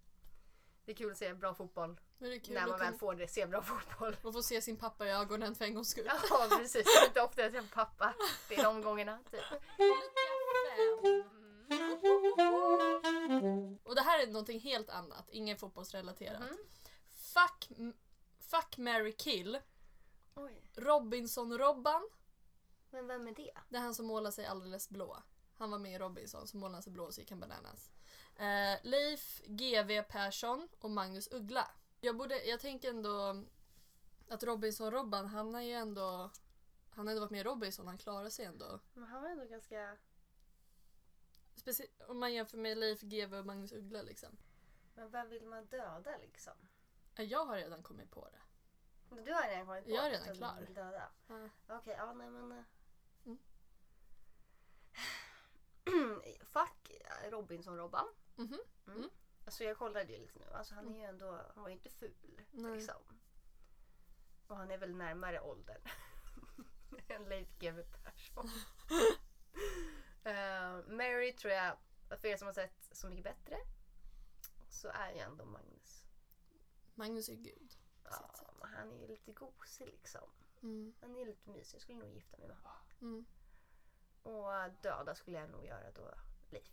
Det 0.84 0.92
är 0.92 0.96
kul 0.96 1.12
att 1.12 1.18
se 1.18 1.34
bra 1.34 1.54
fotboll. 1.54 2.00
När 2.18 2.66
man 2.66 2.78
väl 2.78 2.94
får 2.94 3.14
det, 3.14 3.28
se 3.28 3.46
bra 3.46 3.62
fotboll. 3.62 4.16
och 4.22 4.32
få 4.32 4.42
se 4.42 4.62
sin 4.62 4.76
pappa 4.76 5.06
i 5.06 5.10
ögonen 5.10 5.54
för 5.54 5.64
en 5.64 5.74
gångs 5.74 5.88
skull. 5.88 6.10
Ja 6.30 6.46
precis, 6.58 6.84
det 6.84 7.02
är 7.02 7.06
inte 7.06 7.22
ofta 7.22 7.42
jag 7.42 7.52
träffar 7.52 7.68
pappa. 7.68 8.14
Det 8.48 8.54
är 8.54 8.64
de 8.64 8.82
gångerna. 8.82 9.18
Typ. 9.30 9.40
Och 13.84 13.94
det 13.94 14.00
här 14.00 14.22
är 14.22 14.26
någonting 14.26 14.60
helt 14.60 14.90
annat, 14.90 15.30
inget 15.30 15.60
fotbollsrelaterat. 15.60 16.40
Mhm. 16.40 16.58
Fuck, 17.10 17.68
fuck, 18.40 18.78
Mary 18.78 19.12
kill. 19.12 19.58
Robinson-Robban. 20.74 22.02
Men 22.92 23.06
vem 23.06 23.28
är 23.28 23.34
det? 23.34 23.52
Det 23.68 23.76
är 23.76 23.80
han 23.80 23.94
som 23.94 24.06
målar 24.06 24.30
sig 24.30 24.46
alldeles 24.46 24.88
blå. 24.88 25.22
Han 25.54 25.70
var 25.70 25.78
med 25.78 25.92
i 25.94 25.98
Robinson, 25.98 26.46
så 26.48 26.56
målade 26.56 26.74
han 26.74 26.82
sig 26.82 26.92
blå 26.92 27.04
och 27.04 27.14
så 27.14 27.20
gick 27.20 27.30
han 27.30 27.40
bananas. 27.40 27.90
Eh, 28.36 28.78
Leif 28.82 29.40
GW 29.46 30.02
Persson 30.02 30.68
och 30.78 30.90
Magnus 30.90 31.28
Uggla. 31.32 31.70
Jag, 32.00 32.16
borde, 32.16 32.44
jag 32.44 32.60
tänker 32.60 32.90
ändå 32.90 33.44
att 34.28 34.42
Robinson-Robban, 34.42 35.26
han 35.26 35.54
har 35.54 35.60
ju 35.62 35.72
ändå 35.72 36.30
han 36.94 37.06
har 37.06 37.12
ändå 37.12 37.20
varit 37.20 37.30
med 37.30 37.40
i 37.40 37.44
Robinson, 37.44 37.86
han 37.86 37.98
klarar 37.98 38.30
sig 38.30 38.44
ändå. 38.44 38.80
Men 38.94 39.04
han 39.04 39.22
var 39.22 39.28
ändå 39.30 39.44
ganska... 39.44 39.96
Specie- 41.54 42.06
om 42.08 42.18
man 42.18 42.32
jämför 42.34 42.58
med 42.58 42.78
Leif 42.78 43.00
GW 43.00 43.38
och 43.38 43.46
Magnus 43.46 43.72
Uggla 43.72 44.02
liksom. 44.02 44.36
Men 44.94 45.10
vem 45.10 45.28
vill 45.28 45.46
man 45.46 45.66
döda 45.66 46.16
liksom? 46.18 46.52
Ja, 47.14 47.22
Jag 47.22 47.46
har 47.46 47.56
redan 47.56 47.82
kommit 47.82 48.10
på 48.10 48.28
det. 48.28 48.40
Du 49.22 49.32
har 49.32 49.48
redan 49.48 49.66
kommit 49.66 49.84
på 49.84 49.90
Jag 49.90 50.06
är 50.06 50.10
redan 50.10 50.34
klar. 50.36 50.66
Döda. 50.74 51.08
Ja. 51.28 51.48
Okej, 51.68 51.94
ja 51.98 52.12
nej 52.12 52.30
men... 52.30 52.52
eh. 52.52 52.64
Mm. 53.24 53.38
Fuck 56.42 56.92
Robinson-Robban. 57.30 58.06
Mhm. 58.36 58.58
Mm. 58.86 58.98
Mm. 58.98 59.10
Alltså 59.44 59.64
jag 59.64 59.78
kollade 59.78 60.12
ju 60.12 60.18
lite 60.18 60.38
nu. 60.38 60.46
Alltså 60.52 60.74
han 60.74 60.94
är 60.94 60.98
ju 60.98 61.04
ändå, 61.04 61.40
han 61.54 61.62
var 61.62 61.68
ju 61.68 61.74
inte 61.74 61.90
ful. 61.90 62.40
Nej. 62.50 62.76
Liksom. 62.76 63.02
Och 64.46 64.56
han 64.56 64.70
är 64.70 64.78
väl 64.78 64.94
närmare 64.94 65.40
åldern 65.40 65.80
än 67.08 67.24
Leif 67.28 67.48
GW 67.58 67.82
Persson. 67.82 68.50
uh, 70.26 70.86
Mary 70.96 71.32
tror 71.32 71.52
jag, 71.52 71.76
för 72.20 72.28
er 72.28 72.36
som 72.36 72.46
har 72.46 72.52
sett 72.52 72.88
Så 72.92 73.08
mycket 73.08 73.24
bättre, 73.24 73.56
så 74.68 74.88
är 74.88 75.12
ju 75.12 75.18
ändå 75.18 75.44
Magnus. 75.44 76.06
Magnus 76.94 77.28
är 77.28 77.34
gud. 77.34 77.72
Ja, 78.04 78.34
han 78.62 78.92
är 78.92 79.00
ju 79.00 79.06
lite 79.06 79.32
gosig 79.32 79.86
liksom. 79.86 80.30
Mm. 80.62 80.94
Han 81.00 81.16
är 81.16 81.26
lite 81.26 81.50
mysig. 81.50 81.74
Jag 81.76 81.82
skulle 81.82 81.98
nog 81.98 82.08
gifta 82.14 82.38
mig 82.38 82.48
med 82.48 82.56
honom. 82.56 82.78
Mm. 83.00 83.24
Och 84.22 84.52
döda 84.82 85.14
skulle 85.14 85.38
jag 85.38 85.50
nog 85.50 85.64
göra 85.64 85.90
då 85.94 86.10
Leif. 86.50 86.72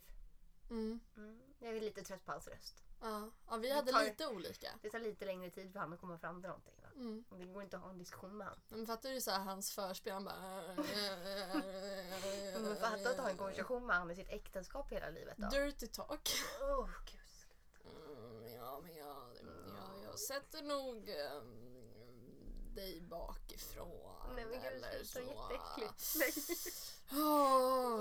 Mm. 0.70 1.00
Mm. 1.16 1.40
Jag 1.58 1.76
är 1.76 1.80
lite 1.80 2.02
trött 2.02 2.24
på 2.24 2.32
hans 2.32 2.48
röst. 2.48 2.84
Ja. 3.00 3.30
ja, 3.48 3.56
vi 3.56 3.70
hade 3.70 3.92
tar- 3.92 4.04
lite 4.04 4.26
olika. 4.26 4.68
Det 4.82 4.90
tar 4.90 4.98
lite 4.98 5.24
längre 5.24 5.50
tid 5.50 5.72
för 5.72 5.80
han 5.80 5.92
att 5.92 6.00
komma 6.00 6.18
fram 6.18 6.40
till 6.40 6.48
någonting. 6.48 6.74
Va? 6.82 6.88
Mm. 6.94 7.24
Det 7.30 7.44
går 7.44 7.62
inte 7.62 7.76
att 7.76 7.82
ha 7.82 7.90
en 7.90 7.98
diskussion 7.98 8.36
med 8.36 8.46
honom. 8.46 8.62
Men 8.68 8.86
fattar 8.86 9.10
du 9.10 9.20
så 9.20 9.30
här, 9.30 9.38
hans 9.44 9.72
förspel? 9.72 10.12
Han 10.12 10.24
bara... 10.24 10.36
Men 12.60 12.76
fatta 12.76 13.10
att 13.10 13.18
ha 13.18 13.30
en 13.30 13.36
konversation 13.36 13.86
med 13.86 13.96
honom 13.96 14.10
i 14.10 14.14
sitt 14.16 14.28
äktenskap 14.28 14.92
hela 14.92 15.10
livet 15.10 15.36
då. 15.38 15.48
Dirty 15.48 15.86
talk. 15.86 16.28
Oh, 16.60 16.90
gud. 17.06 17.20
Mm, 17.84 18.54
ja, 18.54 18.80
men 18.82 18.96
jag, 18.96 19.16
jag, 19.76 20.04
jag 20.04 20.18
sätter 20.18 20.62
nog 20.62 21.08
ehm, 21.08 21.69
dig 22.80 23.00
bakifrån. 23.00 24.34
Nej 24.34 24.44
men 24.44 24.60
gud, 24.62 24.72
eller 24.72 25.04
så. 25.04 25.18
är 25.18 25.22
jätteäckligt. 25.22 26.16
Nej. 26.18 26.32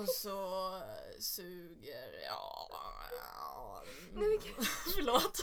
Så 0.08 0.82
suger 1.20 2.22
jag. 2.24 2.70
Ja, 3.12 3.84
Nej, 4.14 4.28
men 4.30 4.40
gud. 4.40 4.56
Förlåt. 4.96 5.38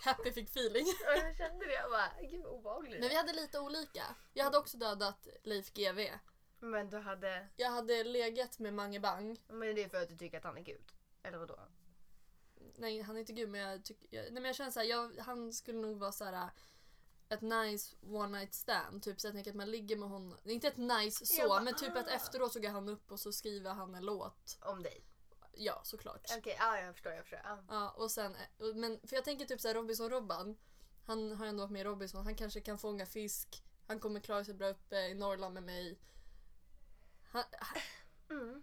Happy 0.00 0.32
fick 0.32 0.48
feeling. 0.48 0.86
Ja, 1.04 1.16
Jag 1.16 1.36
kände 1.36 1.66
det. 1.66 1.72
Jag 1.72 1.90
bara, 1.90 2.10
gud 2.30 2.42
vad 2.42 2.52
obehagligt. 2.52 3.00
Men 3.00 3.08
vi 3.08 3.14
hade 3.14 3.32
lite 3.32 3.60
olika. 3.60 4.04
Jag 4.32 4.44
hade 4.44 4.58
också 4.58 4.78
dödat 4.78 5.28
Leif 5.42 5.72
GW. 5.72 6.10
Men 6.60 6.90
du 6.90 6.98
hade... 6.98 7.48
Jag 7.56 7.70
hade 7.70 8.04
legat 8.04 8.58
med 8.58 8.74
Mange 8.74 9.00
Bang. 9.00 9.40
Men 9.48 9.74
det 9.74 9.84
är 9.84 9.88
för 9.88 10.02
att 10.02 10.08
du 10.08 10.16
tycker 10.16 10.38
att 10.38 10.44
han 10.44 10.56
är 10.56 10.62
gud? 10.62 10.92
Eller 11.22 11.38
vadå? 11.38 11.58
Nej, 12.76 13.00
han 13.00 13.16
är 13.16 13.20
inte 13.20 13.32
gud 13.32 13.48
men 13.48 13.60
jag 13.60 13.84
tycker... 13.84 14.22
Nej 14.22 14.30
men 14.32 14.44
jag 14.44 14.54
känner 14.54 14.70
såhär, 14.70 15.20
han 15.20 15.52
skulle 15.52 15.78
nog 15.78 15.98
vara 15.98 16.12
såhär 16.12 16.50
ett 17.30 17.40
nice 17.42 17.96
one 18.02 18.38
night 18.38 18.54
stand. 18.54 19.02
Typ 19.02 19.20
så 19.20 19.26
jag 19.26 19.34
tänker 19.34 19.50
att 19.50 19.56
man 19.56 19.70
ligger 19.70 19.96
med 19.96 20.08
honom. 20.08 20.38
Inte 20.44 20.68
ett 20.68 20.76
nice 20.76 21.26
så, 21.26 21.48
bara, 21.48 21.60
men 21.60 21.74
typ 21.74 21.96
att 21.96 22.08
ah. 22.08 22.10
efteråt 22.10 22.52
så 22.52 22.60
går 22.60 22.68
han 22.68 22.88
upp 22.88 23.12
och 23.12 23.20
så 23.20 23.32
skriver 23.32 23.70
han 23.70 23.94
en 23.94 24.04
låt. 24.04 24.58
Om 24.62 24.82
dig? 24.82 25.04
Ja, 25.52 25.80
såklart. 25.84 26.26
Okej, 26.38 26.56
ja 26.58 26.80
jag 26.80 26.94
förstår. 26.94 27.12
Jag 27.12 27.22
förstår. 27.24 27.40
Ja. 27.44 27.58
Ja, 27.68 27.90
och 27.90 28.10
sen, 28.10 28.36
och- 28.58 28.76
men 28.76 29.00
för 29.04 29.16
jag 29.16 29.24
tänker 29.24 29.44
typ 29.44 29.60
såhär 29.60 29.74
Robinson-Robban. 29.74 30.56
Han 31.06 31.32
har 31.32 31.46
ändå 31.46 31.62
varit 31.62 31.70
med 31.72 31.80
i 31.80 31.84
Robinson. 31.84 32.24
Han 32.24 32.34
kanske 32.34 32.60
kan 32.60 32.78
fånga 32.78 33.06
fisk. 33.06 33.64
Han 33.86 34.00
kommer 34.00 34.20
klara 34.20 34.44
sig 34.44 34.54
bra 34.54 34.68
uppe 34.68 34.96
i 34.96 35.14
Norrland 35.14 35.54
med 35.54 35.62
mig. 35.62 35.98
Han, 37.30 37.44
han, 37.58 37.82
Mm. 38.38 38.62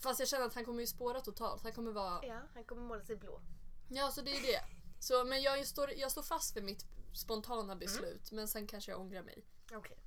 fast 0.00 0.20
jag 0.20 0.28
känner 0.28 0.46
att 0.46 0.54
han 0.54 0.64
kommer 0.64 0.80
ju 0.80 0.86
spåra 0.86 1.20
totalt. 1.20 1.62
Han 1.62 1.72
kommer 1.72 1.92
vara... 1.92 2.26
ja, 2.26 2.40
han 2.54 2.64
kommer 2.64 2.82
måla 2.82 3.04
sig 3.04 3.16
blå. 3.16 3.40
Ja, 3.88 4.10
så 4.10 4.20
det 4.20 4.30
är 4.36 4.42
det. 4.42 4.60
Så, 5.02 5.24
men 5.24 5.42
jag 5.42 5.66
står, 5.66 5.90
jag 5.90 6.10
står 6.10 6.22
fast 6.22 6.56
vid 6.56 6.64
mitt 6.64 6.86
spontana 7.14 7.76
beslut. 7.76 8.32
Men 8.32 8.48
sen 8.48 8.66
kanske 8.66 8.90
jag 8.90 9.00
ångrar 9.00 9.22
mig. 9.22 9.44
Okej. 9.72 9.98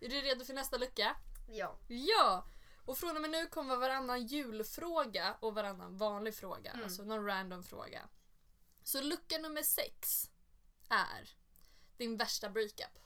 Är 0.00 0.08
du 0.08 0.20
redo 0.20 0.44
för 0.44 0.54
nästa 0.54 0.76
lucka? 0.76 1.16
Ja. 1.48 1.78
Ja! 1.88 2.46
Och 2.84 2.98
från 2.98 3.16
och 3.16 3.22
med 3.22 3.30
nu 3.30 3.46
kommer 3.46 3.76
varannan 3.76 4.26
julfråga 4.26 5.36
och 5.40 5.54
varannan 5.54 5.96
vanlig 5.96 6.34
fråga. 6.34 6.70
Mm. 6.70 6.84
Alltså 6.84 7.04
någon 7.04 7.26
random 7.26 7.64
fråga. 7.64 8.08
Så 8.82 9.00
lucka 9.00 9.38
nummer 9.38 9.62
sex 9.62 10.30
är 10.88 11.30
din 11.96 12.16
värsta 12.16 12.50
breakup. 12.50 12.98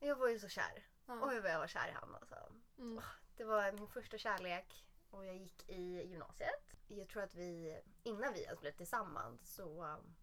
Jag 0.00 0.16
var 0.16 0.28
ju 0.28 0.38
så 0.38 0.48
kär. 0.48 0.88
Ja. 1.06 1.20
Oj 1.22 1.40
vad 1.40 1.50
jag 1.50 1.58
var 1.58 1.68
kär 1.68 1.88
i 1.88 1.92
honom 1.92 2.14
alltså. 2.14 2.36
Mm. 2.78 3.04
Det 3.36 3.44
var 3.44 3.72
min 3.72 3.88
första 3.88 4.18
kärlek 4.18 4.84
och 5.14 5.26
jag 5.26 5.36
gick 5.36 5.68
i 5.68 6.08
gymnasiet. 6.08 6.76
Jag 6.86 7.08
tror 7.08 7.22
att 7.22 7.34
vi, 7.34 7.80
innan 8.02 8.32
vi 8.32 8.42
ens 8.42 8.60
blev 8.60 8.72
tillsammans 8.72 9.54
så 9.54 9.84
um, 9.84 10.14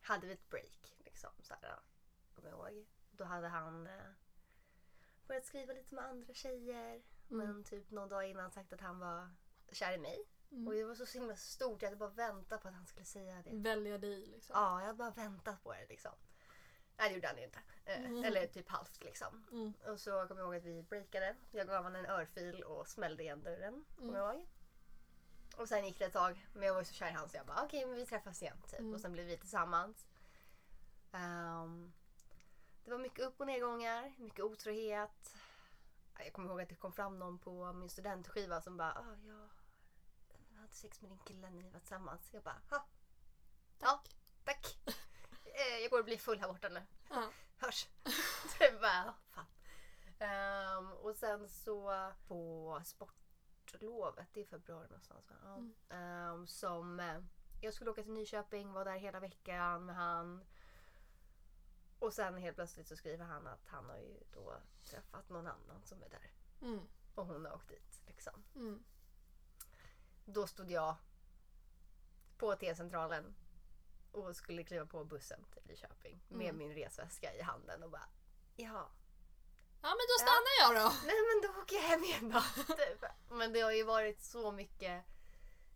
hade 0.00 0.26
vi 0.26 0.32
ett 0.32 0.48
break. 0.48 0.96
Liksom, 0.98 1.30
så 1.42 1.54
här, 1.54 1.78
kommer 2.34 2.48
jag 2.48 2.58
ihåg. 2.58 2.86
Då 3.10 3.24
hade 3.24 3.48
han 3.48 3.86
uh, 3.86 4.12
börjat 5.26 5.44
skriva 5.44 5.72
lite 5.72 5.94
med 5.94 6.04
andra 6.04 6.34
tjejer. 6.34 7.02
Mm. 7.30 7.46
Men 7.46 7.64
typ 7.64 7.90
någon 7.90 8.08
dag 8.08 8.30
innan 8.30 8.50
sagt 8.50 8.72
att 8.72 8.80
han 8.80 8.98
var 8.98 9.30
kär 9.72 9.92
i 9.92 9.98
mig. 9.98 10.24
Mm. 10.50 10.66
Och 10.66 10.74
det 10.74 10.84
var 10.84 10.94
så 10.94 11.18
himla 11.18 11.36
stort. 11.36 11.82
Jag 11.82 11.88
hade 11.88 11.96
bara 11.96 12.10
väntat 12.10 12.62
på 12.62 12.68
att 12.68 12.74
han 12.74 12.86
skulle 12.86 13.06
säga 13.06 13.42
det. 13.42 13.50
Välja 13.52 13.98
dig 13.98 14.26
liksom. 14.26 14.54
Ja, 14.54 14.80
jag 14.80 14.86
hade 14.86 14.98
bara 14.98 15.10
väntat 15.10 15.62
på 15.62 15.72
det 15.72 15.86
liksom. 15.88 16.12
Nej, 16.98 17.08
det 17.08 17.14
gjorde 17.14 17.26
han 17.28 17.36
ju 17.38 17.44
inte. 17.44 17.58
Eh, 17.84 17.98
Mm. 18.04 18.24
Eller 18.24 18.46
typ 18.46 18.68
halvt 18.68 19.04
liksom. 19.04 19.46
Mm. 19.52 19.72
Och 19.86 20.00
så 20.00 20.10
kommer 20.28 20.40
jag 20.40 20.46
ihåg 20.46 20.56
att 20.56 20.64
vi 20.64 20.82
breakade. 20.82 21.36
Jag 21.50 21.66
gav 21.66 21.76
honom 21.76 21.94
en 21.94 22.06
örfil 22.06 22.62
och 22.62 22.88
smällde 22.88 23.22
igen 23.22 23.42
dörren. 23.42 23.84
Kommer 23.96 24.08
Mm. 24.12 24.22
jag 24.24 24.34
ihåg. 24.34 24.46
Och 25.56 25.68
sen 25.68 25.84
gick 25.86 25.98
det 25.98 26.04
ett 26.04 26.12
tag. 26.12 26.46
Men 26.52 26.62
jag 26.66 26.74
var 26.74 26.80
ju 26.80 26.84
så 26.86 26.94
kär 26.94 27.08
i 27.08 27.12
honom 27.12 27.28
så 27.28 27.36
jag 27.36 27.46
bara 27.46 27.64
okej, 27.64 27.86
men 27.86 27.94
vi 27.94 28.06
träffas 28.06 28.42
igen. 28.42 28.62
Typ. 28.70 28.78
Mm. 28.80 28.94
Och 28.94 29.00
sen 29.00 29.12
blev 29.12 29.26
vi 29.26 29.36
tillsammans. 29.38 30.06
Ehm, 31.12 31.92
det 32.84 32.90
var 32.90 32.98
mycket 32.98 33.24
upp 33.24 33.40
och 33.40 33.46
nedgångar. 33.46 34.14
Mycket 34.18 34.44
otrohet. 34.44 35.34
Jag 36.18 36.32
kommer 36.32 36.48
ihåg 36.50 36.60
att 36.60 36.68
det 36.68 36.74
kom 36.74 36.92
fram 36.92 37.18
någon 37.18 37.38
på 37.38 37.72
min 37.72 37.88
studentskiva 37.90 38.60
som 38.60 38.76
bara 38.76 38.92
ah, 38.92 39.16
jag 40.52 40.60
hade 40.60 40.72
sex 40.72 41.00
med 41.00 41.10
din 41.10 41.18
kille 41.18 41.40
när 41.50 41.62
ni 41.62 41.70
var 41.70 41.80
tillsammans. 41.80 42.28
Jag 42.32 42.42
bara 42.42 42.60
ha, 42.70 42.86
Tack. 43.78 44.16
tack. 44.44 44.76
Jag 45.82 45.90
går 45.90 45.98
och 45.98 46.04
blir 46.04 46.18
full 46.18 46.40
här 46.40 46.48
borta 46.48 46.68
nu. 46.68 46.82
Ja. 47.10 47.30
Hörs. 47.56 47.88
det 48.58 48.80
bara, 48.80 49.14
fan. 49.30 49.46
Ehm, 50.18 50.92
och 50.92 51.16
sen 51.16 51.48
så 51.48 52.12
på 52.28 52.80
sportlovet, 52.84 54.28
det 54.32 54.40
är 54.40 54.44
februari 54.44 54.88
någonstans 54.88 55.30
va? 55.30 55.36
Mm. 55.46 55.74
Ehm, 55.88 56.46
som, 56.46 57.00
eh, 57.00 57.20
jag 57.60 57.74
skulle 57.74 57.90
åka 57.90 58.02
till 58.02 58.12
Nyköping, 58.12 58.72
var 58.72 58.84
där 58.84 58.98
hela 58.98 59.20
veckan 59.20 59.86
med 59.86 59.96
han. 59.96 60.44
Och 61.98 62.12
sen 62.12 62.36
helt 62.36 62.56
plötsligt 62.56 62.88
så 62.88 62.96
skriver 62.96 63.24
han 63.24 63.46
att 63.46 63.66
han 63.66 63.88
har 63.88 63.96
ju 63.96 64.20
då 64.32 64.56
träffat 64.84 65.28
någon 65.28 65.46
annan 65.46 65.82
som 65.84 66.02
är 66.02 66.08
där. 66.08 66.30
Mm. 66.62 66.88
Och 67.14 67.26
hon 67.26 67.44
har 67.44 67.54
åkt 67.54 67.68
dit 67.68 68.02
liksom. 68.06 68.44
Mm. 68.54 68.84
Då 70.24 70.46
stod 70.46 70.70
jag 70.70 70.96
på 72.38 72.56
T-centralen 72.56 73.34
och 74.16 74.36
skulle 74.36 74.64
kliva 74.64 74.86
på 74.86 75.04
bussen 75.04 75.44
till 75.52 75.62
Nyköping 75.66 76.20
med 76.28 76.44
Mm. 76.48 76.56
min 76.58 76.74
resväska 76.74 77.34
i 77.34 77.42
handen 77.42 77.82
och 77.82 77.90
bara 77.90 78.08
ja, 78.56 78.88
Ja 79.82 79.88
men 79.88 80.06
då 80.08 80.16
stannar 80.18 80.56
jag 80.60 80.84
då. 80.84 80.96
nej 81.06 81.14
men 81.28 81.42
då 81.52 81.60
åker 81.60 81.76
jag 81.76 81.82
hem 81.82 82.04
igen 82.04 82.28
då. 82.30 82.40
typ. 82.76 83.04
Men 83.30 83.52
det 83.52 83.60
har 83.60 83.72
ju 83.72 83.82
varit 83.82 84.20
så 84.22 84.52
mycket 84.52 85.04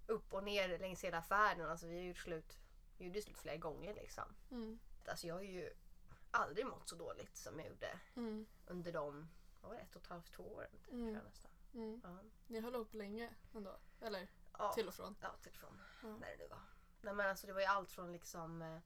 upp 0.06 0.32
och 0.34 0.44
ner 0.44 0.78
längs 0.78 1.04
hela 1.04 1.22
färden. 1.22 1.70
Alltså 1.70 1.86
vi 1.86 1.96
har 1.96 2.02
gjort 2.04 2.18
slut, 2.18 2.58
vi 2.98 3.04
gjorde 3.06 3.22
slut 3.22 3.38
flera 3.38 3.56
gånger 3.56 3.94
liksom. 3.94 4.24
Mm. 4.50 4.78
Alltså 5.08 5.26
jag 5.26 5.34
har 5.34 5.42
ju 5.42 5.72
aldrig 6.30 6.66
mått 6.66 6.88
så 6.88 6.94
dåligt 6.96 7.36
som 7.36 7.58
jag 7.58 7.68
gjorde 7.68 7.98
Mm. 8.16 8.46
under 8.66 8.92
de, 8.92 9.28
var 9.62 9.74
det, 9.74 9.80
ett 9.80 9.96
och 9.96 10.02
ett 10.02 10.08
halvt, 10.08 10.32
två 10.32 10.42
åren 10.54 10.70
typ, 10.84 10.92
Mm. 10.92 11.14
jag 11.14 11.24
nästan. 11.24 11.50
Mm. 11.74 12.00
Ja. 12.04 12.18
Ni 12.46 12.60
höll 12.60 12.74
upp 12.74 12.94
länge 12.94 13.30
ändå. 13.54 13.76
Eller 14.00 14.28
Ja. 14.58 14.72
till 14.72 14.88
och 14.88 14.94
från. 14.94 15.16
Ja, 15.20 15.36
till 15.42 15.52
och 15.52 15.58
från. 15.58 15.80
Ja. 16.02 16.08
När 16.08 16.30
det 16.30 16.36
nu 16.36 16.48
var. 16.48 16.58
Nej, 17.00 17.14
men 17.14 17.26
alltså, 17.26 17.46
det 17.46 17.52
var 17.52 17.60
ju 17.60 17.66
allt 17.66 17.90
från 17.90 18.12
liksom 18.12 18.62
eh, 18.62 18.78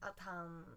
att 0.00 0.18
han 0.18 0.76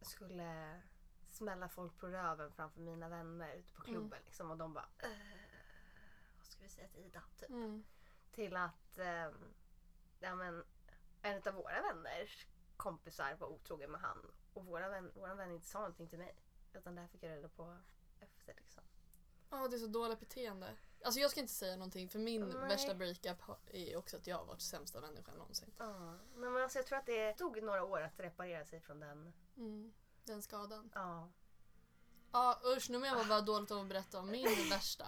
skulle 0.00 0.80
smälla 1.28 1.68
folk 1.68 1.98
på 1.98 2.08
röven 2.08 2.52
framför 2.52 2.80
mina 2.80 3.08
vänner 3.08 3.54
ute 3.54 3.72
på 3.72 3.82
klubben. 3.82 4.18
Liksom, 4.24 4.50
och 4.50 4.56
de 4.56 4.74
bara 4.74 4.88
eh, 4.98 5.08
Vad 6.36 6.46
ska 6.46 6.62
vi 6.62 6.68
säga 6.68 6.88
till 6.88 7.04
Ida? 7.04 7.22
Typ. 7.36 7.50
Mm. 7.50 7.84
Till 8.32 8.56
att 8.56 8.98
eh, 8.98 9.30
ja, 10.18 10.34
men, 10.34 10.64
en 11.22 11.42
av 11.46 11.54
våra 11.54 11.82
vänners 11.82 12.46
kompisar 12.76 13.34
var 13.34 13.48
otrogen 13.48 13.90
med 13.90 14.00
han. 14.00 14.32
Och 14.52 14.64
våra 14.64 14.88
vän, 14.88 15.12
våra 15.14 15.34
vän 15.34 15.50
inte 15.50 15.66
sa 15.66 15.78
någonting 15.78 16.08
till 16.08 16.18
mig. 16.18 16.34
Utan 16.72 16.94
det 16.94 17.00
här 17.00 17.08
fick 17.08 17.22
jag 17.22 17.30
reda 17.30 17.48
på 17.48 17.76
efter. 18.20 18.54
Liksom. 18.54 18.82
Ja, 19.50 19.68
det 19.68 19.76
är 19.76 19.78
så 19.78 19.86
dåligt 19.86 20.20
beteende. 20.20 20.76
Alltså 21.04 21.20
jag 21.20 21.30
ska 21.30 21.40
inte 21.40 21.52
säga 21.52 21.76
någonting 21.76 22.08
för 22.08 22.18
min 22.18 22.48
Nej. 22.48 22.68
värsta 22.68 22.94
breakup 22.94 23.38
är 23.70 23.96
också 23.96 24.16
att 24.16 24.26
jag 24.26 24.36
har 24.36 24.44
varit 24.44 24.60
sämsta 24.60 25.00
människan 25.00 25.36
någonsin. 25.38 25.72
Ja. 25.78 26.14
Men 26.34 26.56
alltså, 26.56 26.78
jag 26.78 26.86
tror 26.86 26.98
att 26.98 27.06
det 27.06 27.32
tog 27.32 27.62
några 27.62 27.84
år 27.84 28.00
att 28.00 28.20
reparera 28.20 28.64
sig 28.64 28.80
från 28.80 29.00
den. 29.00 29.32
Mm. 29.56 29.92
Den 30.24 30.42
skadan. 30.42 30.90
Ja. 30.94 31.28
Ja 32.32 32.60
usch, 32.64 32.90
nu 32.90 32.98
mår 32.98 33.06
jag 33.08 33.28
bara 33.28 33.40
dåligt 33.40 33.70
av 33.70 33.78
att 33.78 33.86
berätta 33.88 34.18
om 34.18 34.30
min 34.30 34.68
värsta. 34.70 35.06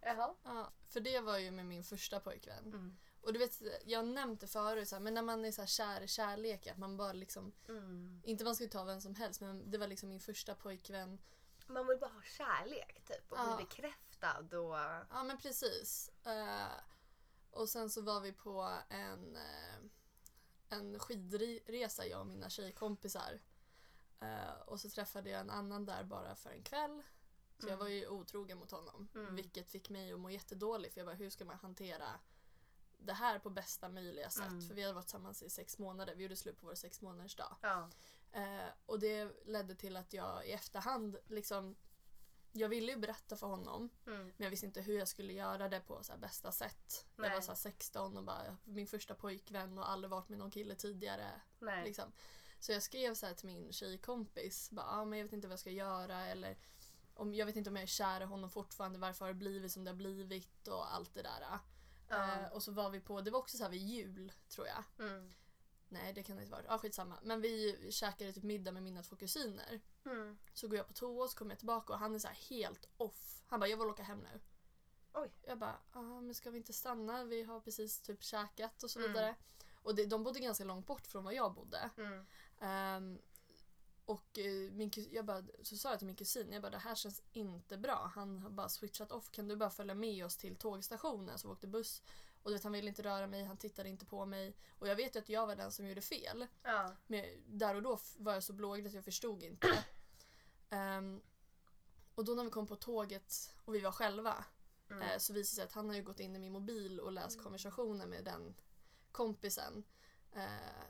Jaha. 0.00 0.34
Ja, 0.42 0.72
för 0.88 1.00
det 1.00 1.20
var 1.20 1.38
ju 1.38 1.50
med 1.50 1.66
min 1.66 1.84
första 1.84 2.20
pojkvän. 2.20 2.64
Mm. 2.66 2.96
Och 3.20 3.32
du 3.32 3.38
vet, 3.38 3.62
jag 3.84 3.98
har 3.98 4.06
nämnt 4.06 4.40
det 4.40 4.46
förut, 4.46 4.88
så 4.88 4.94
här, 4.96 5.00
men 5.00 5.14
när 5.14 5.22
man 5.22 5.44
är 5.44 5.52
så 5.52 5.62
här 5.62 5.66
kär 5.66 6.00
i 6.00 6.08
kärlek, 6.08 6.66
att 6.66 6.78
man 6.78 6.96
bara 6.96 7.12
liksom, 7.12 7.52
Mm. 7.68 8.22
inte 8.24 8.44
man 8.44 8.56
ska 8.56 8.66
ta 8.68 8.84
vem 8.84 9.00
som 9.00 9.14
helst, 9.14 9.40
men 9.40 9.70
det 9.70 9.78
var 9.78 9.86
liksom 9.86 10.08
min 10.08 10.20
första 10.20 10.54
pojkvän. 10.54 11.18
Man 11.66 11.86
vill 11.86 11.98
bara 11.98 12.10
ha 12.10 12.22
kärlek 12.22 13.02
typ 13.06 13.32
och 13.32 13.38
Ja. 13.38 13.56
bli 13.56 13.64
bekräftad 13.64 14.07
och... 14.54 14.76
Ja 15.10 15.24
men 15.24 15.38
precis. 15.38 16.10
Eh, 16.24 16.72
och 17.50 17.68
sen 17.68 17.90
så 17.90 18.02
var 18.02 18.20
vi 18.20 18.32
på 18.32 18.78
en, 18.88 19.36
eh, 19.36 19.78
en 20.68 20.98
skidresa 20.98 22.06
jag 22.06 22.20
och 22.20 22.26
mina 22.26 22.50
tjejkompisar. 22.50 23.40
Eh, 24.20 24.60
och 24.66 24.80
så 24.80 24.90
träffade 24.90 25.30
jag 25.30 25.40
en 25.40 25.50
annan 25.50 25.86
där 25.86 26.04
bara 26.04 26.34
för 26.34 26.50
en 26.50 26.62
kväll. 26.62 27.02
Så 27.58 27.66
jag 27.66 27.72
Mm. 27.72 27.78
var 27.78 27.88
ju 27.88 28.08
otrogen 28.08 28.58
mot 28.58 28.70
honom. 28.70 29.08
Mm. 29.14 29.34
Vilket 29.36 29.70
fick 29.70 29.90
mig 29.90 30.12
att 30.12 30.20
må 30.20 30.30
jättedåligt 30.30 30.94
för 30.94 31.00
jag 31.00 31.06
bara 31.06 31.16
hur 31.16 31.30
ska 31.30 31.44
man 31.44 31.56
hantera 31.58 32.20
det 32.98 33.12
här 33.12 33.38
på 33.38 33.50
bästa 33.50 33.88
möjliga 33.88 34.30
sätt? 34.30 34.46
Mm. 34.46 34.68
För 34.68 34.74
vi 34.74 34.82
hade 34.82 34.94
varit 34.94 35.06
tillsammans 35.06 35.42
i 35.42 35.50
sex 35.50 35.78
månader. 35.78 36.14
Vi 36.14 36.22
gjorde 36.22 36.36
slut 36.36 36.60
på 36.60 36.66
vår 36.66 36.74
sex 36.74 37.00
månaders 37.00 37.36
dag. 37.36 37.56
Ja. 37.62 37.88
Eh, 38.32 38.68
och 38.86 38.98
det 38.98 39.46
ledde 39.46 39.74
till 39.74 39.96
att 39.96 40.12
jag 40.12 40.46
i 40.46 40.52
efterhand 40.52 41.16
liksom 41.26 41.76
jag 42.52 42.68
ville 42.68 42.92
ju 42.92 42.98
berätta 42.98 43.36
för 43.36 43.46
honom 43.46 43.90
Mm. 44.06 44.22
men 44.24 44.34
jag 44.36 44.50
visste 44.50 44.66
inte 44.66 44.80
hur 44.80 44.98
jag 44.98 45.08
skulle 45.08 45.32
göra 45.32 45.68
det 45.68 45.80
på 45.80 46.02
så 46.02 46.16
bästa 46.16 46.52
sätt. 46.52 47.06
Jag 47.16 47.22
Nej. 47.22 47.34
var 47.34 47.40
så 47.40 47.50
här 47.50 47.56
16 47.56 48.16
och 48.16 48.24
bara 48.24 48.56
min 48.64 48.86
första 48.86 49.14
pojkvän 49.14 49.78
och 49.78 49.90
aldrig 49.90 50.10
varit 50.10 50.28
med 50.28 50.38
någon 50.38 50.50
kille 50.50 50.74
tidigare. 50.74 51.40
Liksom. 51.84 52.12
Så 52.60 52.72
jag 52.72 52.82
skrev 52.82 53.14
så 53.14 53.26
här 53.26 53.34
till 53.34 53.46
min 53.46 53.72
tjejkompis. 53.72 54.70
Bara, 54.70 54.86
ah, 54.86 55.04
men 55.04 55.18
jag 55.18 55.24
vet 55.24 55.32
inte 55.32 55.48
vad 55.48 55.52
jag 55.52 55.60
ska 55.60 55.70
göra 55.70 56.26
eller 56.26 56.58
om, 57.14 57.34
jag 57.34 57.46
vet 57.46 57.56
inte 57.56 57.70
om 57.70 57.76
jag 57.76 57.82
är 57.82 57.86
kär 57.86 58.20
i 58.20 58.24
honom 58.24 58.50
fortfarande. 58.50 58.98
Varför 58.98 59.24
har 59.24 59.32
det 59.32 59.38
blivit 59.38 59.72
som 59.72 59.84
det 59.84 59.90
har 59.90 59.96
blivit 59.96 60.68
och 60.68 60.94
allt 60.94 61.14
det 61.14 61.22
där. 61.22 61.40
Ja. 61.40 61.58
Eh, 62.42 62.52
och 62.52 62.62
så 62.62 62.72
var 62.72 62.90
vi 62.90 63.00
på, 63.00 63.20
det 63.20 63.30
var 63.30 63.38
också 63.38 63.56
så 63.56 63.68
vid 63.68 63.80
jul 63.82 64.32
tror 64.48 64.66
jag. 64.66 64.84
Mm. 65.06 65.32
Nej 65.88 66.12
det 66.12 66.22
kan 66.22 66.36
det 66.36 66.42
inte 66.42 66.52
vara. 66.52 66.62
Ja 66.68 66.78
skitsamma. 66.78 67.18
Men 67.22 67.40
vi 67.40 67.86
käkade 67.92 68.32
typ 68.32 68.44
middag 68.44 68.72
med 68.72 68.82
mina 68.82 69.02
två 69.02 69.16
kusiner. 69.16 69.80
Mm. 70.04 70.38
Så 70.54 70.68
går 70.68 70.76
jag 70.76 70.86
på 70.86 70.92
toa 70.92 71.24
och 71.24 71.30
så 71.30 71.36
kommer 71.36 71.52
jag 71.52 71.58
tillbaka 71.58 71.92
och 71.92 71.98
han 71.98 72.14
är 72.14 72.18
så 72.18 72.28
helt 72.28 72.88
off. 72.96 73.42
Han 73.46 73.60
bara 73.60 73.68
jag 73.68 73.76
vill 73.78 73.86
åka 73.86 74.02
hem 74.02 74.18
nu. 74.18 74.40
Oj. 75.12 75.30
Jag 75.46 75.58
bara, 75.58 75.78
ah, 75.92 76.02
men 76.02 76.34
ska 76.34 76.50
vi 76.50 76.56
inte 76.58 76.72
stanna? 76.72 77.24
Vi 77.24 77.42
har 77.42 77.60
precis 77.60 78.00
typ 78.00 78.22
käkat 78.22 78.82
och 78.82 78.90
så 78.90 78.98
Mm. 78.98 79.12
vidare. 79.12 79.34
Och 79.82 79.94
det, 79.94 80.06
de 80.06 80.22
bodde 80.24 80.40
ganska 80.40 80.64
långt 80.64 80.86
bort 80.86 81.06
från 81.06 81.24
var 81.24 81.32
jag 81.32 81.54
bodde. 81.54 81.90
Mm. 81.96 82.26
Ehm, 82.60 83.18
och 84.04 84.38
eh, 84.38 84.70
min 84.72 84.90
jag 85.10 85.24
bara, 85.24 85.42
så 85.62 85.76
sa 85.76 85.90
jag 85.90 85.98
till 85.98 86.06
min 86.06 86.16
kusin, 86.16 86.52
jag 86.52 86.62
bara 86.62 86.70
det 86.70 86.78
här 86.78 86.94
känns 86.94 87.22
inte 87.32 87.78
bra. 87.78 88.10
Han 88.14 88.38
har 88.38 88.50
bara 88.50 88.68
switchat 88.68 89.12
off. 89.12 89.30
Kan 89.30 89.48
du 89.48 89.56
bara 89.56 89.70
följa 89.70 89.94
med 89.94 90.24
oss 90.24 90.36
till 90.36 90.56
tågstationen? 90.56 91.38
Så 91.38 91.48
vi 91.48 91.52
åkte 91.54 91.66
buss. 91.66 92.02
Och 92.42 92.52
vet, 92.52 92.62
han 92.62 92.72
ville 92.72 92.88
inte 92.88 93.02
röra 93.02 93.26
mig, 93.26 93.44
han 93.44 93.56
tittade 93.56 93.88
inte 93.88 94.06
på 94.06 94.26
mig. 94.26 94.56
Och 94.78 94.88
jag 94.88 94.96
vet 94.96 95.16
ju 95.16 95.20
att 95.20 95.28
jag 95.28 95.46
var 95.46 95.56
den 95.56 95.72
som 95.72 95.86
gjorde 95.86 96.00
fel. 96.00 96.46
Ja. 96.62 96.96
Men 97.06 97.24
där 97.46 97.74
och 97.74 97.82
då 97.82 97.98
var 98.16 98.34
jag 98.34 98.42
så 98.42 98.52
blåögd 98.52 98.86
att 98.86 98.92
jag 98.94 99.04
förstod 99.04 99.42
inte. 99.42 99.84
Ehm, 100.70 101.20
och 102.14 102.24
då 102.24 102.34
när 102.34 102.44
vi 102.44 102.50
kom 102.50 102.66
på 102.66 102.76
tåget 102.76 103.54
och 103.64 103.74
vi 103.74 103.80
var 103.80 103.92
själva 103.92 104.44
Mm. 104.90 105.02
eh, 105.02 105.18
så 105.18 105.32
visade 105.32 105.40
det 105.40 105.44
sig 105.56 105.64
att 105.64 105.72
han 105.72 105.90
har 105.90 106.00
gått 106.00 106.20
in 106.20 106.36
i 106.36 106.38
min 106.38 106.52
mobil 106.52 107.00
och 107.00 107.12
läst 107.12 107.42
konversationer 107.42 108.06
med 108.06 108.24
den 108.24 108.54
kompisen. 109.12 109.84
Eh, 110.32 110.84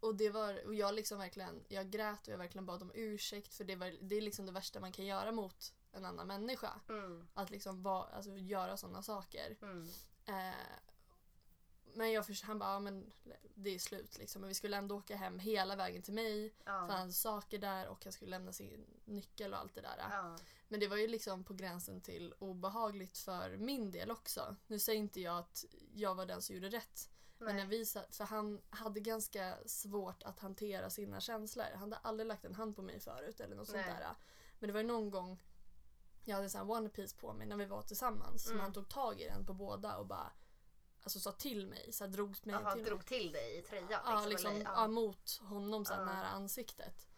och 0.00 0.14
det 0.14 0.30
var, 0.30 0.66
och 0.66 0.74
jag 0.74 0.94
liksom 0.94 1.18
verkligen, 1.18 1.64
jag 1.68 1.90
grät 1.90 2.26
och 2.26 2.32
jag 2.32 2.38
verkligen 2.38 2.66
bad 2.66 2.82
om 2.82 2.92
ursäkt 2.94 3.54
för 3.54 3.64
det, 3.64 3.76
var, 3.76 3.96
det 4.00 4.16
är 4.16 4.20
liksom 4.20 4.46
det 4.46 4.52
värsta 4.52 4.80
man 4.80 4.92
kan 4.92 5.06
göra 5.06 5.32
mot 5.32 5.74
en 5.92 6.04
annan 6.04 6.26
människa. 6.26 6.80
Mm. 6.88 7.28
Att 7.34 7.50
liksom 7.50 7.82
va, 7.82 8.08
alltså, 8.12 8.30
göra 8.30 8.76
sådana 8.76 9.02
saker. 9.02 9.56
Mm. 9.62 9.88
Eh, 10.26 10.54
men 11.94 12.12
jag 12.12 12.26
först, 12.26 12.44
han 12.44 12.58
bara, 12.58 12.72
ja, 12.72 12.80
men 12.80 13.12
det 13.54 13.74
är 13.74 13.78
slut 13.78 14.18
liksom. 14.18 14.40
Men 14.40 14.48
vi 14.48 14.54
skulle 14.54 14.76
ändå 14.76 14.96
åka 14.96 15.16
hem 15.16 15.38
hela 15.38 15.76
vägen 15.76 16.02
till 16.02 16.14
mig. 16.14 16.54
För 16.64 16.70
han 16.70 16.90
Ja. 16.90 16.96
hade 16.96 17.12
saker 17.12 17.58
där 17.58 17.88
och 17.88 18.04
han 18.04 18.12
skulle 18.12 18.30
lämna 18.30 18.52
sin 18.52 18.86
nyckel 19.04 19.52
och 19.52 19.58
allt 19.58 19.74
det 19.74 19.80
där. 19.80 19.96
Ja. 19.98 20.38
Men 20.68 20.80
det 20.80 20.88
var 20.88 20.96
ju 20.96 21.06
liksom 21.06 21.44
på 21.44 21.54
gränsen 21.54 22.00
till 22.00 22.34
obehagligt 22.38 23.18
för 23.18 23.56
min 23.56 23.90
del 23.90 24.10
också. 24.10 24.56
Nu 24.66 24.78
säger 24.78 24.98
inte 24.98 25.20
jag 25.20 25.38
att 25.38 25.64
jag 25.94 26.14
var 26.14 26.26
den 26.26 26.42
som 26.42 26.54
gjorde 26.54 26.68
rätt. 26.68 27.10
Men 27.38 27.56
när 27.56 27.66
vi 27.66 27.84
för 27.86 28.24
han 28.24 28.60
hade 28.70 29.00
ganska 29.00 29.58
svårt 29.66 30.22
att 30.22 30.38
hantera 30.38 30.90
sina 30.90 31.20
känslor. 31.20 31.64
Han 31.72 31.80
hade 31.80 31.96
aldrig 31.96 32.26
lagt 32.26 32.44
en 32.44 32.54
hand 32.54 32.76
på 32.76 32.82
mig 32.82 33.00
förut 33.00 33.40
eller 33.40 33.56
något 33.56 33.66
sånt 33.66 33.86
Nej. 33.86 33.94
där. 33.98 34.14
Men 34.58 34.68
det 34.68 34.72
var 34.72 34.80
ju 34.80 34.86
någon 34.86 35.10
gång 35.10 35.42
jag 36.28 36.36
hade 36.36 36.58
en 36.58 36.70
One 36.70 36.88
Piece 36.88 37.16
på 37.16 37.32
mig 37.32 37.46
när 37.46 37.56
vi 37.56 37.64
var 37.64 37.82
tillsammans. 37.82 38.46
Mm. 38.46 38.60
han 38.60 38.72
tog 38.72 38.88
tag 38.88 39.20
i 39.20 39.24
den 39.24 39.46
på 39.46 39.54
båda 39.54 39.96
och 39.96 40.06
bara 40.06 40.32
alltså, 41.02 41.20
sa 41.20 41.32
till 41.32 41.66
mig. 41.66 41.92
Så 41.92 42.04
här, 42.04 42.10
drog 42.10 42.46
mig 42.46 42.54
Jaha, 42.54 42.74
till 42.74 42.84
drog 42.84 43.06
till 43.06 43.32
dig 43.32 43.58
i 43.58 43.62
tröjan? 43.62 43.86
Ja, 43.90 44.26
liksom 44.28 44.50
eller? 44.50 44.64
ja. 44.64 44.88
mot 44.88 45.40
honom 45.42 45.84
så 45.84 45.94
här, 45.94 46.00
Ja. 46.00 46.06
nära 46.06 46.26
ansiktet. 46.26 47.08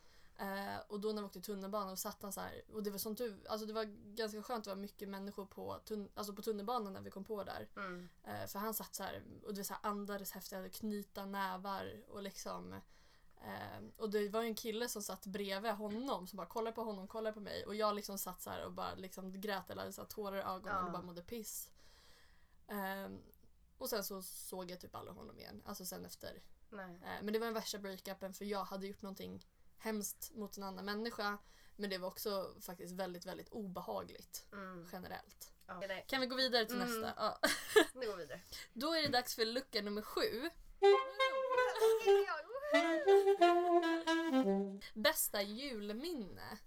Eh, 0.40 0.81
och 0.88 1.01
då 1.01 1.12
när 1.12 1.23
vi 1.23 1.27
åkte 1.27 1.40
tunnelbanan 1.40 1.92
och 1.92 1.99
satt 1.99 2.23
han 2.23 2.33
så 2.33 2.40
här, 2.40 2.62
och 2.73 2.83
det 2.83 2.90
var 2.90 2.99
sånt 2.99 3.18
du, 3.18 3.44
alltså 3.49 3.66
det 3.66 3.73
var 3.73 3.85
ganska 4.14 4.42
skönt, 4.42 4.64
det 4.64 4.70
var 4.70 4.77
mycket 4.77 5.09
människor 5.09 5.46
på, 5.46 5.81
tunn, 5.85 6.09
alltså 6.14 6.33
på 6.33 6.42
tunnelbanan 6.42 6.92
när 6.92 7.01
vi 7.01 7.11
kom 7.11 7.25
på 7.25 7.44
där. 7.44 7.68
Mm. 7.77 8.09
Eh, 8.25 8.46
för 8.46 8.59
han 8.59 8.75
satt 8.75 8.94
så 8.94 9.03
här 9.03 9.23
och 9.44 9.55
det 9.55 9.61
var 9.61 9.64
så 9.64 9.75
här 9.75 9.90
andades 9.90 10.33
häftigt, 10.33 10.75
knyta 10.75 11.27
nävar 11.27 12.05
och 12.09 12.23
liksom 12.23 12.81
eh, 13.40 13.85
och 13.96 14.11
det 14.11 14.29
var 14.29 14.42
ju 14.42 14.48
en 14.48 14.55
kille 14.55 14.88
som 14.88 15.03
satt 15.03 15.26
bredvid 15.26 15.72
honom 15.72 16.26
som 16.26 16.37
bara 16.37 16.46
kollade 16.46 16.74
på 16.74 16.83
honom, 16.83 17.09
kollade 17.09 17.35
på 17.35 17.40
mig 17.40 17.66
och 17.66 17.74
jag 17.74 17.94
liksom 17.94 18.18
satt 18.18 18.42
så 18.42 18.50
här 18.50 18.64
och 18.64 18.72
bara 18.72 18.94
liksom 18.94 19.40
grät 19.40 19.70
eller 19.70 19.83
hade 19.83 19.92
så 19.92 20.00
här 20.00 20.09
tårar 20.09 20.37
i 20.37 20.40
ögonen 20.40 20.76
Ja. 20.79 20.87
och 20.87 20.92
bara 20.92 21.03
mådde 21.03 21.22
piss. 21.22 21.70
Eh, 22.68 23.09
och 23.79 23.88
sen 23.90 24.05
så 24.05 24.22
såg 24.22 24.70
jag 24.70 24.81
typ 24.81 24.94
aldrig 24.94 25.16
honom 25.16 25.38
igen, 25.38 25.62
alltså 25.66 25.85
sen 25.85 26.05
efter 26.05 26.42
Nej. 26.70 26.94
Eh, 27.05 27.22
Men 27.22 27.33
det 27.33 27.38
var 27.38 27.46
den 27.46 27.55
värsta 27.55 27.79
breakupen 27.79 28.35
för 28.35 28.44
jag 28.44 28.64
hade 28.64 28.87
gjort 28.87 29.03
någonting 29.03 29.46
hemskt 29.79 30.31
mot 30.35 30.57
en 30.57 30.62
annan 30.62 30.85
människa. 30.85 31.38
Men 31.76 31.90
det 31.90 31.98
var 31.98 32.09
också 32.09 32.55
faktiskt 32.61 32.94
väldigt, 32.94 33.26
väldigt 33.26 33.48
obehagligt 33.48 34.46
Mm. 34.53 34.88
generellt. 34.92 35.53
Ja. 35.66 35.83
Kan 36.07 36.20
vi 36.20 36.26
gå 36.26 36.37
vidare 36.37 36.64
till 36.64 36.76
Mm. 36.83 36.88
nästa? 37.00 37.12
Ja. 37.16 37.38
Nu 37.94 38.07
går 38.07 38.16
vi 38.16 38.22
vidare. 38.22 38.40
Då 38.72 38.94
är 38.94 39.03
det 39.03 39.09
dags 39.09 39.35
för 39.35 39.44
lucka 39.44 39.83
nummer 39.83 40.03
sju. 40.03 40.50
Bästa 45.33 45.43
julminne. 45.43 46.59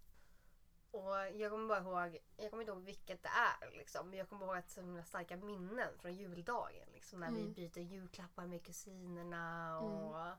Och 0.92 1.16
jag 1.36 1.52
kommer 1.52 1.68
bara 1.68 1.80
ihåg, 2.06 2.18
jag 2.38 2.50
kommer 2.50 2.64
inte 2.64 2.72
ihåg 2.74 2.84
vilket 2.84 3.24
det 3.24 3.30
är 3.30 3.72
liksom. 3.78 4.10
Men 4.10 4.20
jag 4.20 4.30
kommer 4.30 4.46
ihåg 4.46 4.58
att 4.58 4.70
så 4.70 4.82
himla 4.82 5.04
starka 5.04 5.38
minnen 5.38 6.00
från 6.00 6.14
juldagen. 6.14 6.90
Liksom, 6.94 7.20
när 7.20 7.32
vi 7.32 7.42
Mm. 7.42 7.54
byter 7.54 7.80
julklappar 7.80 8.46
med 8.48 8.66
kusinerna 8.66 9.80
och 9.80 10.38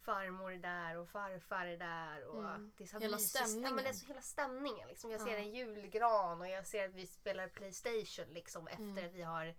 farmor 0.00 0.52
är 0.52 0.58
där 0.58 0.96
och 0.98 1.08
farfar 1.08 1.66
är 1.66 1.76
där. 1.76 2.24
Och 2.26 2.38
Mm. 2.44 2.72
det 2.76 2.84
är 2.84 2.88
så 2.88 2.98
Hela 2.98 3.16
mysigt. 3.16 3.34
Ja, 3.40 3.46
stämningen. 3.46 3.74
men 3.74 3.84
det 3.84 3.90
är 3.90 3.94
så 3.94 4.06
hela 4.06 4.20
stämningen. 4.22 4.88
Liksom. 4.88 5.10
Jag 5.10 5.20
ser 5.20 5.30
Ja. 5.32 5.36
en 5.36 5.50
julgran 5.54 6.40
och 6.40 6.48
jag 6.48 6.66
ser 6.66 6.88
att 6.88 6.94
vi 6.94 7.06
spelar 7.06 7.48
Playstation 7.48 8.34
liksom, 8.34 8.68
efter 8.68 8.82
Mm. 8.84 9.06
att 9.06 9.12
vi 9.14 9.22
har 9.22 9.54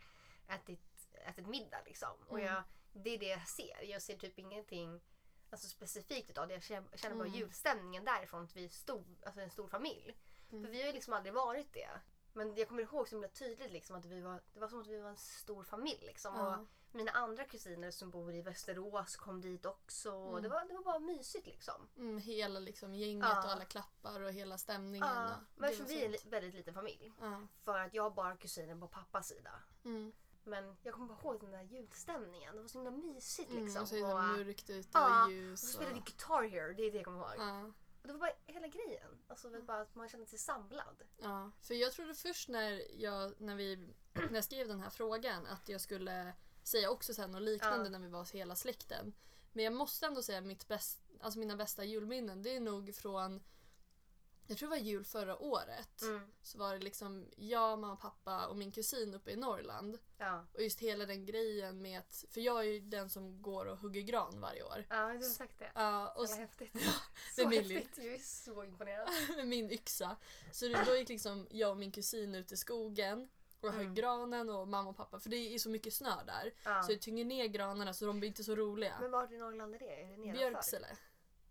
ätit, 0.48 1.10
ätit 1.26 1.48
middag. 1.48 1.82
Liksom. 1.86 2.13
Och 2.28 2.39
Mm. 2.39 2.54
jag, 2.54 2.63
det 2.93 3.10
är 3.10 3.17
det 3.20 3.28
jag 3.30 3.48
ser. 3.48 3.82
Jag 3.84 4.02
ser 4.02 4.17
typ 4.17 4.39
ingenting 4.39 5.02
alltså, 5.50 5.68
specifikt 5.68 6.30
utav 6.30 6.48
det. 6.48 6.54
Jag 6.54 6.64
känner, 6.64 6.98
känner 6.98 7.16
bara 7.16 7.28
Mm. 7.28 7.40
julstämningen 7.40 8.06
därifrån. 8.06 8.44
Att 8.44 8.56
vi 8.56 8.66
är 8.66 8.70
stor, 8.70 9.04
alltså 9.26 9.42
en 9.42 9.50
stor 9.52 9.68
familj. 9.68 10.18
Mm. 10.52 10.64
För 10.64 10.72
vi 10.72 10.80
har 10.82 10.88
ju 10.88 10.94
liksom 10.94 11.14
aldrig 11.14 11.34
varit 11.34 11.74
det. 11.74 11.90
Men 12.34 12.56
jag 12.56 12.68
kommer 12.68 12.82
ihåg 12.84 13.08
så 13.08 13.16
himla 13.16 13.28
tydligt 13.28 13.72
liksom 13.72 13.96
att 13.96 14.06
vi 14.06 14.22
var, 14.22 14.42
det 14.54 14.60
var 14.60 14.68
som 14.68 14.82
att 14.82 14.88
vi 14.88 15.00
var 15.00 15.10
en 15.10 15.18
stor 15.18 15.64
familj. 15.64 16.04
Liksom. 16.06 16.36
Ja. 16.36 16.58
Och 16.58 16.68
mina 16.96 17.12
andra 17.12 17.44
kusiner 17.44 17.92
som 17.92 18.12
bor 18.12 18.34
i 18.34 18.42
Västerås 18.42 19.16
kom 19.16 19.42
dit 19.42 19.66
också. 19.66 20.12
Mm. 20.12 20.42
det, 20.44 20.50
var, 20.50 20.66
det 20.66 20.74
var 20.74 20.84
bara 20.84 21.00
mysigt 21.00 21.48
liksom. 21.48 21.90
Mm, 21.98 22.18
hela 22.18 22.60
liksom 22.60 22.94
gänget 22.96 23.30
Ja. 23.30 23.44
och 23.44 23.52
alla 23.52 23.66
klappar 23.66 24.22
och 24.22 24.32
hela 24.32 24.58
stämningen. 24.58 25.08
Ja, 25.08 25.30
men 25.56 25.86
vi 25.88 26.02
är 26.02 26.06
en 26.24 26.30
väldigt 26.30 26.54
liten 26.54 26.74
familj. 26.74 27.12
För 27.64 27.80
att 27.80 27.94
jag 27.94 28.04
har 28.04 28.12
bara 28.12 28.38
kusiner 28.38 28.76
på 28.76 28.88
pappas 28.88 29.28
sida. 29.28 29.52
Mm. 29.86 30.12
Men 30.48 30.76
jag 30.84 30.94
kommer 30.94 31.08
bara 31.08 31.20
ihåg 31.20 31.40
den 31.42 31.52
där 31.52 31.64
julstämningen. 31.64 32.56
Det 32.56 32.62
var 32.62 32.68
så 32.68 32.78
himla 32.84 32.92
mysigt 32.92 33.52
Mm, 33.52 33.64
liksom. 33.64 33.82
och 33.82 33.88
så 33.88 34.12
och, 34.12 34.24
mörkt 34.24 34.70
ute 34.70 34.90
Ja, 34.94 35.20
och 35.22 35.26
och 35.26 35.32
ljus. 35.32 35.62
så 35.62 35.68
Och, 35.68 35.74
spelade 35.74 35.94
vi 35.96 36.00
Guitar 36.00 36.44
Hero, 36.44 36.74
det 36.74 36.84
är 36.84 36.92
det 36.92 36.98
jag 36.98 37.06
kommer 37.06 37.20
ihåg. 37.20 37.34
ja. 37.38 37.72
Och 38.02 38.08
det 38.08 38.14
var 38.14 38.20
bara 38.20 38.32
hela 38.46 38.68
grejen. 38.68 39.18
Alltså 39.28 39.50
vet 39.50 39.68
bara 39.68 39.82
att 39.82 39.96
man 39.96 40.10
kände 40.10 40.26
sig 40.26 40.40
samlad. 40.40 41.04
Ja, 41.18 41.52
för 41.62 41.74
jag 41.74 41.92
trodde 41.94 42.14
först 42.16 42.50
när 42.50 43.02
jag, 43.02 43.42
när 43.42 43.56
vi, 43.56 43.76
när 44.14 44.34
jag 44.36 44.44
skrev 44.44 44.68
den 44.68 44.80
här 44.80 44.90
frågan 44.90 45.46
att 45.48 45.70
jag 45.70 45.82
skulle 45.82 46.34
säga 46.64 46.90
också 46.92 47.14
så 47.14 47.22
här 47.22 47.28
något 47.28 47.42
liknande 47.42 47.86
Ja. 47.86 47.90
när 47.90 48.00
vi 48.00 48.08
var 48.08 48.34
hela 48.34 48.56
släkten. 48.56 49.14
Men 49.54 49.64
jag 49.64 49.74
måste 49.74 50.06
ändå 50.06 50.22
säga 50.22 50.42
mitt 50.42 50.68
bäst, 50.68 51.02
alltså 51.22 51.40
mina 51.40 51.56
bästa 51.56 51.84
julminnen 51.84 52.42
det 52.44 52.56
är 52.56 52.60
nog 52.60 52.96
från 52.96 53.44
jag 54.48 54.58
tror 54.58 54.70
det 54.70 54.76
var 54.76 54.84
jul 54.84 55.06
förra 55.06 55.38
året. 55.38 56.02
Mm. 56.02 56.22
Så 56.42 56.58
var 56.58 56.74
det 56.74 56.80
liksom 56.80 57.28
jag, 57.38 57.80
mamma, 57.80 57.96
pappa 57.96 58.48
och 58.48 58.58
min 58.58 58.72
kusin 58.72 59.14
uppe 59.14 59.32
i 59.32 59.36
Norrland. 59.36 59.98
Ja. 60.18 60.46
Och 60.54 60.62
just 60.64 60.80
hela 60.80 61.06
den 61.06 61.26
grejen 61.26 61.82
med 61.82 62.00
att, 62.00 62.26
för 62.30 62.42
jag 62.42 62.60
är 62.60 62.64
ju 62.64 62.80
den 62.80 63.10
som 63.10 63.42
går 63.42 63.66
och 63.66 63.78
hugger 63.78 64.02
gran 64.02 64.42
varje 64.42 64.64
år. 64.64 64.86
ja, 64.90 65.08
du 65.08 65.18
har 65.18 65.22
sagt 65.22 65.60
det. 65.60 65.72
Ja, 65.76 66.10
och 66.10 66.30
Så 66.30 66.36
häftigt. 66.36 66.74
det 67.36 67.42
så 67.42 67.48
min 67.50 67.72
häftigt. 67.72 67.98
Jag 67.98 68.14
är 68.14 68.20
så 68.20 68.64
imponerad. 68.64 69.10
med 69.36 69.48
min 69.48 69.72
yxa. 69.72 70.16
Så 70.52 70.68
då 70.86 70.96
gick 70.96 71.10
liksom 71.10 71.48
jag 71.52 71.72
och 71.72 71.78
min 71.78 71.92
kusin 71.92 72.36
ut 72.36 72.52
i 72.52 72.58
skogen 72.58 73.30
och 73.62 73.72
högg 73.72 73.82
Mm. 73.82 73.96
granen 73.96 74.50
och 74.50 74.68
mamma 74.68 74.90
och 74.90 74.98
pappa 74.98 75.20
för 75.20 75.30
det 75.30 75.38
är 75.56 75.60
så 75.60 75.70
mycket 75.70 75.94
snö 75.94 76.24
där. 76.26 76.54
Ja. 76.64 76.84
Så 76.84 76.92
det 76.92 76.98
tynger 76.98 77.26
ner 77.26 77.46
granarna 77.48 77.94
så 77.94 78.06
de 78.06 78.20
blir 78.20 78.28
inte 78.28 78.44
så 78.44 78.56
roliga. 78.56 78.98
Men 79.02 79.12
var 79.12 79.34
i 79.34 79.38
Norrland 79.38 79.76
är 79.76 79.80
det? 79.80 79.86
Är 80.02 80.08
det 80.08 80.18
nedanför? 80.18 80.38
Björksele. 80.38 80.88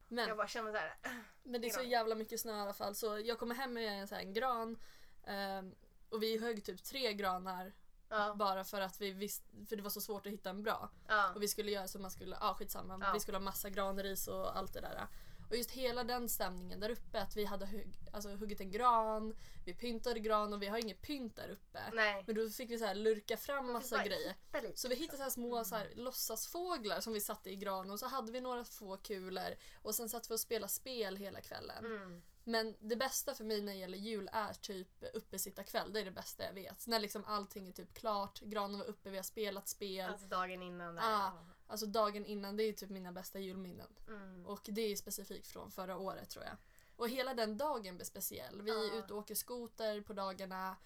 Men, 0.08 0.28
Jag 0.28 0.36
bara 0.36 0.48
känner 0.48 0.72
så 0.72 0.78
här. 0.78 0.94
men 1.42 1.60
det 1.60 1.66
är 1.68 1.70
så 1.70 1.82
jävla 1.82 2.14
mycket 2.14 2.40
snö 2.40 2.56
i 2.56 2.60
alla 2.60 2.72
fall 2.72 2.94
så 2.94 3.18
jag 3.18 3.38
kommer 3.38 3.54
hem 3.54 3.72
med 3.72 4.00
en, 4.00 4.08
så 4.08 4.14
här, 4.14 4.22
en 4.22 4.32
gran 4.32 4.78
ehm, 5.24 5.74
och 6.10 6.22
vi 6.22 6.38
högg 6.38 6.64
typ 6.64 6.82
tre 6.84 7.12
granar 7.12 7.72
Ja. 8.08 8.34
bara 8.34 8.64
för 8.64 8.80
att 8.80 9.00
vi 9.00 9.10
visste, 9.12 9.46
för 9.68 9.76
det 9.76 9.82
var 9.82 9.90
så 9.90 10.00
svårt 10.00 10.26
att 10.26 10.32
hitta 10.32 10.50
en 10.50 10.62
bra. 10.62 10.90
Ja. 11.08 11.32
Och 11.34 11.42
vi 11.42 11.48
skulle 11.48 11.70
göra 11.70 11.88
så 11.88 11.98
man 11.98 12.10
skulle, 12.10 12.36
ja 12.40 12.54
skitsamma, 12.54 12.98
Ja. 13.02 13.12
vi 13.12 13.20
skulle 13.20 13.36
ha 13.36 13.42
massa 13.44 13.70
granris 13.70 14.28
och 14.28 14.56
allt 14.58 14.72
det 14.72 14.80
där. 14.80 15.06
Och 15.50 15.56
just 15.56 15.70
hela 15.70 16.04
den 16.04 16.28
stämningen 16.28 16.80
där 16.80 16.90
uppe, 16.90 17.22
att 17.22 17.36
vi 17.36 17.44
hade 17.44 17.66
hugg, 17.66 17.94
alltså, 18.12 18.28
huggit 18.30 18.60
en 18.60 18.70
gran, 18.70 19.36
vi 19.64 19.74
pyntade 19.74 20.20
gran 20.20 20.52
och 20.52 20.62
vi 20.62 20.66
har 20.66 20.78
inget 20.78 21.02
pynt 21.02 21.36
där 21.36 21.48
uppe. 21.48 21.80
Nej. 21.92 22.24
Men 22.26 22.36
då 22.36 22.50
fick 22.50 22.70
vi 22.70 22.78
så 22.78 22.84
här 22.84 22.94
lurka 22.94 23.36
fram 23.36 23.72
massa 23.72 24.04
grejer. 24.04 24.34
Så 24.74 24.88
vi 24.88 24.94
hittade 24.94 25.16
så 25.16 25.22
här 25.22 25.30
små 25.30 25.56
Mm. 25.56 25.64
så 25.64 25.76
här, 25.76 25.92
låtsasfåglar 25.94 27.00
som 27.00 27.12
vi 27.12 27.20
satte 27.20 27.50
i 27.50 27.56
granen 27.56 27.90
och 27.90 27.98
så 27.98 28.06
hade 28.06 28.32
vi 28.32 28.40
några 28.40 28.64
få 28.64 28.96
kulor 28.96 29.54
och 29.82 29.94
sen 29.94 30.08
satt 30.08 30.30
vi 30.30 30.34
och 30.34 30.40
spelade 30.40 30.72
spel 30.72 31.16
hela 31.16 31.40
kvällen. 31.40 31.86
Mm. 31.86 32.22
Men 32.44 32.76
det 32.80 32.96
bästa 32.96 33.34
för 33.34 33.44
mig 33.44 33.62
när 33.62 33.72
det 33.72 33.78
gäller 33.78 33.98
jul 33.98 34.30
är 34.32 34.52
typ 34.52 34.88
uppesittarkväll. 35.14 35.92
Det 35.92 36.00
är 36.00 36.04
det 36.04 36.10
bästa 36.10 36.44
jag 36.44 36.52
vet. 36.52 36.86
När 36.86 37.00
liksom 37.00 37.24
allting 37.24 37.68
är 37.68 37.72
typ 37.72 37.94
klart, 37.94 38.40
granen 38.40 38.78
var 38.78 38.86
uppe, 38.86 39.10
vi 39.10 39.16
har 39.16 39.22
spelat 39.22 39.68
spel. 39.68 40.10
Alltså 40.10 40.26
dagen 40.26 40.62
innan. 40.62 40.94
Där. 40.94 41.02
Ah. 41.04 41.32
Alltså 41.66 41.86
dagen 41.86 42.26
innan, 42.26 42.56
det 42.56 42.62
är 42.62 42.72
typ 42.72 42.90
mina 42.90 43.12
bästa 43.12 43.38
julminnen. 43.38 43.88
Mm. 44.08 44.46
Och 44.46 44.60
det 44.64 44.80
är 44.80 44.96
specifikt 44.96 45.46
från 45.46 45.70
förra 45.70 45.96
året 45.96 46.30
tror 46.30 46.44
jag. 46.44 46.56
Och 46.96 47.08
hela 47.08 47.34
den 47.34 47.56
dagen 47.56 47.96
blir 47.96 48.06
speciell. 48.06 48.62
Vi 48.62 48.70
är 48.70 48.98
ute 48.98 49.12
och 49.12 49.18
åker 49.18 49.34
skoter 49.34 50.00
på 50.00 50.12
dagarna. 50.12 50.76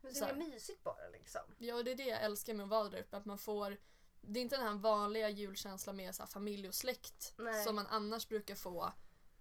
Men 0.00 0.14
här. 0.14 0.28
är 0.28 0.34
det 0.34 0.38
mysigt 0.38 0.84
bara 0.84 1.08
liksom. 1.12 1.40
Ja, 1.58 1.74
och 1.74 1.84
det 1.84 1.90
är 1.90 1.94
det 1.96 2.06
jag 2.06 2.22
älskar 2.22 2.54
med 2.54 2.64
att 2.64 2.70
vara 2.70 2.88
där 2.88 3.00
uppe. 3.00 3.16
Att 3.16 3.24
man 3.24 3.38
får... 3.38 3.76
Det 4.20 4.40
är 4.40 4.42
inte 4.42 4.56
den 4.56 4.66
här 4.66 4.74
vanliga 4.74 5.28
julkänslan 5.28 5.96
med 5.96 6.14
så 6.14 6.26
familj 6.26 6.68
och 6.68 6.74
släkt 6.74 7.34
Nej. 7.38 7.64
som 7.64 7.74
man 7.74 7.86
annars 7.86 8.28
brukar 8.28 8.54
få. 8.54 8.92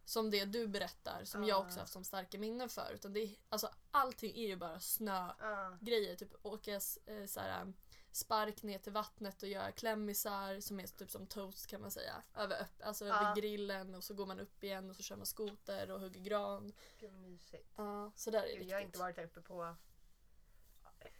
Som 0.05 0.31
det 0.31 0.45
du 0.45 0.67
berättar, 0.67 1.23
som 1.23 1.43
Ja. 1.43 1.49
jag 1.49 1.65
också 1.65 1.79
haft 1.79 1.93
som 1.93 2.03
starka 2.03 2.39
minnen 2.39 2.69
för. 2.69 2.91
Utan 2.93 3.13
det 3.13 3.19
är, 3.19 3.29
alltså, 3.49 3.69
allting 3.91 4.31
är 4.35 4.47
ju 4.47 4.55
bara 4.55 4.79
snögrejer. 4.79 6.09
Ja. 6.11 6.15
Typ 6.15 6.45
åka 6.45 6.73
eh, 6.73 7.25
så 7.27 7.39
här, 7.39 7.73
spark 8.11 8.63
ner 8.63 8.79
till 8.79 8.91
vattnet 8.91 9.43
och 9.43 9.49
göra 9.49 9.71
klämmisar 9.71 10.59
som 10.59 10.79
är 10.79 10.87
typ 10.87 11.11
som 11.11 11.27
toast 11.27 11.67
kan 11.67 11.81
man 11.81 11.91
säga. 11.91 12.23
Över, 12.35 12.67
alltså 12.83 13.05
Ja. 13.05 13.15
över 13.21 13.35
grillen 13.41 13.95
och 13.95 14.03
så 14.03 14.13
går 14.13 14.25
man 14.25 14.39
upp 14.39 14.63
igen 14.63 14.89
och 14.89 14.95
så 14.95 15.03
kör 15.03 15.15
man 15.15 15.25
skoter 15.25 15.91
och 15.91 15.99
hugger 15.99 16.21
gran. 16.21 16.73
Gud 16.99 17.11
vad 17.11 17.19
mysigt. 17.21 17.73
Ja, 17.75 18.11
så 18.15 18.31
där 18.31 18.43
är 18.43 18.47
det 18.47 18.55
Gud, 18.55 18.67
jag 18.69 18.77
har 18.77 18.81
inte 18.81 18.99
varit 18.99 19.15
där 19.15 19.23
uppe 19.25 19.41
på 19.41 19.75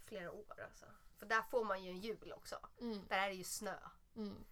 flera 0.06 0.32
år 0.32 0.62
alltså. 0.70 0.86
För 1.18 1.26
där 1.26 1.42
får 1.42 1.64
man 1.66 1.84
ju 1.84 1.90
en 1.90 2.00
jul 2.00 2.34
också. 2.36 2.60
Mm, 2.82 3.08
Där 3.08 3.18
är 3.18 3.28
det 3.30 3.36
ju 3.36 3.44
snö. 3.44 3.76
mm. 4.16 4.46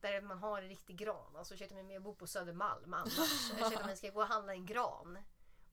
Där 0.00 0.20
man 0.20 0.38
har 0.38 0.62
en 0.62 0.68
riktig 0.68 0.96
gran. 0.96 1.36
Alltså 1.36 1.54
ursäkta 1.54 1.74
mig 1.74 1.84
men 1.84 1.94
jag 1.94 2.02
bor 2.02 2.14
på 2.14 2.26
Södermalm 2.26 2.94
annars. 2.94 3.18
Ursäkta 3.52 3.86
mig 3.86 3.96
ska 3.96 4.06
jag 4.06 4.14
gå 4.14 4.20
och 4.20 4.26
handla 4.26 4.52
en 4.52 4.66
gran 4.66 5.18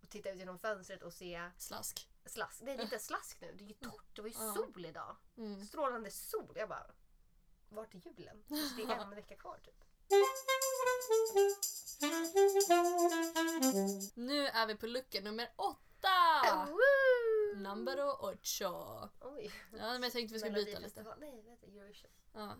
och 0.05 0.11
titta 0.11 0.29
ut 0.31 0.39
genom 0.39 0.59
fönstret 0.59 1.03
och 1.03 1.13
se 1.13 1.49
Slask. 1.57 2.09
slask. 2.25 2.61
Det 2.65 2.71
är 2.71 2.77
lite 2.77 2.99
slask 3.09 3.41
nu. 3.41 3.51
Det 3.57 3.63
är 3.63 3.67
ju 3.67 3.73
torrt. 3.73 4.15
Det 4.15 4.21
var 4.21 4.29
ju 4.29 4.35
Ja. 4.39 4.53
sol 4.55 4.85
idag. 4.85 5.15
Mm. 5.37 5.65
Strålande 5.65 6.11
sol. 6.11 6.53
Jag 6.55 6.69
bara, 6.69 6.91
vart 7.69 7.93
är 7.95 7.97
julen? 7.97 8.43
Det 8.77 8.83
är 8.83 8.99
en 9.01 9.09
vecka 9.09 9.35
kvar 9.35 9.59
typ. 9.63 9.81
Nu 14.15 14.47
är 14.47 14.67
vi 14.67 14.75
på 14.75 14.87
lucka 14.87 15.21
nummer 15.21 15.49
åtta! 15.55 16.67
Woo! 16.69 17.55
Numero 17.59 18.29
ocho. 18.31 19.09
Oj. 19.21 19.51
Ja, 19.71 19.77
men 19.93 20.03
jag 20.03 20.11
tänkte 20.11 20.33
vi 20.33 20.39
skulle 20.39 20.53
byta 20.55 20.79
lite. 20.79 20.79
Melodifestival. 20.79 21.17
Nej, 21.19 21.41
vad 21.43 21.51
heter 21.51 21.67
det? 21.67 21.79
Eurovision. 21.79 22.11
Ja. 22.33 22.55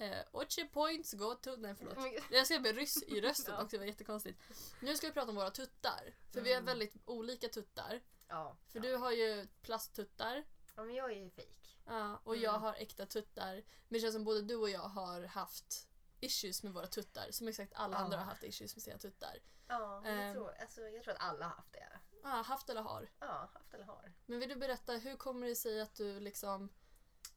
Eh, 0.00 0.24
ocho 0.32 0.68
points 0.72 1.12
go 1.12 1.34
to... 1.34 1.56
Nej 1.56 1.74
förlåt. 1.74 1.94
Gud. 1.96 2.22
Jag 2.30 2.46
ska 2.46 2.58
bli 2.58 2.72
ryss 2.72 3.02
i 3.02 3.20
rösten 3.20 3.54
också, 3.54 3.68
det 3.68 3.78
var 3.78 3.84
jättekonstigt. 3.86 4.40
Nu 4.80 4.96
ska 4.96 5.06
vi 5.06 5.12
prata 5.12 5.28
om 5.28 5.36
våra 5.36 5.50
tuttar. 5.50 6.14
För 6.32 6.40
vi 6.40 6.50
har 6.50 6.56
Mm. 6.60 6.66
väldigt 6.66 6.94
olika 7.04 7.48
tuttar. 7.48 8.00
Ja. 8.28 8.56
För 8.68 8.78
ja. 8.78 8.82
du 8.82 8.96
har 8.96 9.12
ju 9.12 9.46
plasttuttar 9.62 10.44
Ja, 10.76 10.84
men 10.84 10.94
jag 10.94 11.10
är 11.12 11.16
ju 11.16 11.30
fejk. 11.30 11.78
ja, 11.86 12.20
och 12.24 12.32
Mm. 12.34 12.44
jag 12.44 12.52
har 12.58 12.74
äkta 12.74 13.06
tuttar. 13.06 13.54
Men 13.54 13.64
det 13.88 14.00
känns 14.00 14.14
som 14.14 14.24
både 14.24 14.42
du 14.42 14.56
och 14.56 14.70
jag 14.70 14.80
har 14.88 15.22
haft 15.22 15.88
issues 16.20 16.62
med 16.62 16.72
våra 16.72 16.86
tuttar. 16.86 17.30
Som 17.30 17.48
exakt 17.48 17.72
alla 17.74 17.96
andra 17.96 18.16
har 18.18 18.24
haft 18.24 18.42
issues 18.44 18.76
med 18.76 18.82
sina 18.82 18.98
tuttar. 18.98 19.38
Ja, 19.68 20.00
men 20.04 20.18
Ehm. 20.18 20.26
jag, 20.26 20.34
tror, 20.34 20.50
alltså, 20.60 20.80
jag 20.80 21.04
tror 21.04 21.14
att 21.14 21.20
alla 21.22 21.44
har 21.44 21.56
haft 21.56 21.72
det. 21.72 21.98
Ja, 22.22 22.28
haft 22.28 22.70
eller 22.70 22.82
har. 22.82 23.10
Ja, 23.20 23.50
haft 23.54 23.74
eller 23.74 23.84
har. 23.84 24.12
Men 24.26 24.38
vill 24.38 24.48
du 24.48 24.56
berätta, 24.56 24.92
hur 24.92 25.16
kommer 25.16 25.46
det 25.46 25.54
sig 25.56 25.80
att 25.80 25.94
du 25.94 26.20
liksom... 26.20 26.68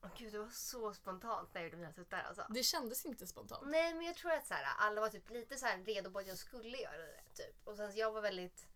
Åh, 0.04 0.10
Gud, 0.18 0.34
det 0.34 0.40
var 0.40 0.50
så 0.50 0.94
spontant 0.94 1.54
när 1.54 1.62
jag 1.62 1.66
gjorde 1.70 1.78
mina 1.78 1.94
tuttar 1.94 2.24
alltså. 2.24 2.46
Det 2.50 2.64
kändes 2.64 3.06
inte 3.06 3.28
spontant. 3.28 3.64
Nej, 3.68 3.94
men 3.94 4.06
jag 4.06 4.16
tror 4.16 4.32
att 4.32 4.48
så 4.48 4.54
här, 4.54 4.66
alla 4.78 5.02
var 5.02 5.10
typ 5.10 5.30
lite 5.30 5.58
så 5.58 5.66
här 5.66 5.78
redo 5.84 6.12
på 6.12 6.20
att 6.20 6.28
jag 6.28 6.38
skulle 6.38 6.78
göra 6.78 6.98
det. 6.98 7.24
Typ. 7.34 7.68
Och 7.68 7.76
sen 7.78 7.96
jag 7.96 8.12
var 8.12 8.22
väldigt... 8.22 8.68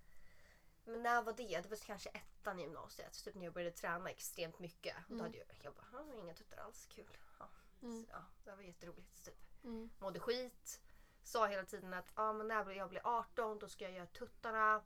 Men 0.85 1.03
när 1.03 1.21
var 1.21 1.33
det? 1.33 1.61
Det 1.61 1.69
var 1.69 1.77
kanske 1.77 2.09
ettan 2.09 2.59
i 2.59 2.61
gymnasiet. 2.61 3.23
Typ 3.23 3.35
när 3.35 3.43
jag 3.43 3.53
började 3.53 3.75
träna 3.75 4.09
extremt 4.09 4.59
mycket. 4.59 4.95
Och 4.97 5.03
då 5.07 5.13
Mm. 5.13 5.25
hade 5.25 5.37
jag, 5.37 5.47
jag 5.61 5.73
bara, 5.73 5.85
"Ah, 5.99 6.13
inga 6.13 6.33
tuttar 6.33 6.57
alls, 6.57 6.85
kul. 6.89 7.17
Ja. 7.39 7.49
Mm. 7.81 8.03
Så, 8.05 8.09
ja, 8.11 8.23
det 8.43 8.55
var 8.55 8.61
jätteroligt. 8.63 9.25
Typ. 9.25 9.63
Mm. 9.63 9.89
Mådde 9.99 10.19
skit. 10.19 10.81
Sa 11.23 11.47
hela 11.47 11.63
tiden 11.65 11.93
att 11.93 12.11
ah, 12.13 12.33
men 12.33 12.47
när 12.47 12.71
jag 12.71 12.89
blir 12.89 13.01
18 13.03 13.59
då 13.59 13.67
ska 13.69 13.83
jag 13.83 13.93
göra 13.93 14.05
tuttarna. 14.05 14.83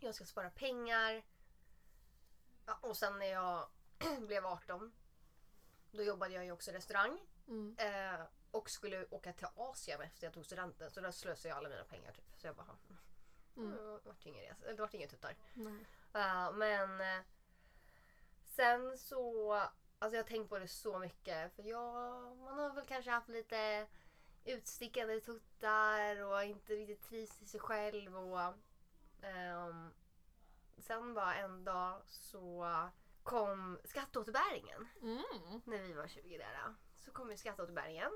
Jag 0.00 0.14
ska 0.14 0.24
spara 0.24 0.50
pengar. 0.50 1.22
Ja, 2.66 2.78
och 2.82 2.96
sen 2.96 3.18
när 3.18 3.26
jag 3.26 3.68
blev 4.26 4.46
18 4.46 4.92
då 5.92 6.02
jobbade 6.02 6.34
jag 6.34 6.44
ju 6.44 6.52
också 6.52 6.70
i 6.70 6.74
restaurang. 6.74 7.18
Mm. 7.48 7.76
Eh, 7.78 8.20
och 8.50 8.70
skulle 8.70 9.06
åka 9.10 9.32
till 9.32 9.46
Asien 9.56 10.00
efter 10.00 10.26
jag 10.26 10.34
tog 10.34 10.44
studenten. 10.46 10.90
Så 10.90 11.00
där 11.00 11.10
slösade 11.10 11.48
jag 11.48 11.58
alla 11.58 11.68
mina 11.68 11.84
pengar. 11.84 12.12
Typ. 12.12 12.24
Så 12.36 12.46
jag 12.46 12.56
bara, 12.56 12.76
Mm. 13.56 13.72
mm. 13.72 13.84
det 14.02 14.08
vart 14.08 14.26
ingen 14.26 14.44
resa. 14.44 14.66
Det 14.66 14.80
vart 14.80 14.94
inga 14.94 15.08
tuttar. 15.08 15.36
Eh, 16.14 16.52
men 16.52 17.00
eh, 17.00 17.24
sen 18.44 18.98
så, 18.98 19.52
alltså 19.98 20.16
jag 20.16 20.24
har 20.24 20.28
tänkt 20.28 20.48
på 20.48 20.58
det 20.58 20.68
så 20.68 20.98
mycket. 20.98 21.52
För 21.56 21.62
jag, 21.62 22.36
man 22.36 22.58
har 22.58 22.74
väl 22.74 22.86
kanske 22.86 23.10
haft 23.10 23.28
lite 23.28 23.86
utstickande 24.44 25.20
tuttar 25.20 26.22
och 26.22 26.44
inte 26.44 26.72
riktigt 26.74 27.08
trivs 27.08 27.42
i 27.42 27.46
sig 27.46 27.60
själv. 27.60 28.16
Och, 28.16 28.54
ehm, 29.22 29.90
sen 30.78 31.14
bara 31.14 31.34
en 31.34 31.64
dag 31.64 32.02
så 32.06 32.64
kom 33.22 33.78
skatteåterbäringen 33.84 34.88
Mm. 35.02 35.22
när 35.64 35.82
vi 35.82 35.92
var 35.92 36.06
20 36.08 36.38
där. 36.38 36.74
Så 36.96 37.10
kom 37.10 37.30
ju 37.30 37.36
skatteåterbäringen. 37.36 38.10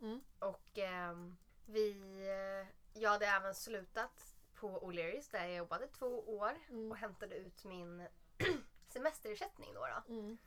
Mm. 0.00 0.20
Och 0.38 0.78
ehm, 0.78 1.36
vi, 1.66 1.90
eh, 2.28 3.00
jag 3.00 3.10
hade 3.10 3.26
även 3.26 3.54
slutat 3.54 4.36
på 4.54 4.80
O'Learys 4.80 5.30
där 5.30 5.44
jag 5.44 5.56
jobbade 5.56 5.86
två 5.86 6.36
år 6.38 6.58
Mm. 6.68 6.90
och 6.90 6.96
hämtade 6.96 7.34
ut 7.36 7.64
min 7.64 8.08
semesterersättning 8.88 9.74
då, 9.74 9.80
då. 9.86 10.14
Mm. 10.14 10.38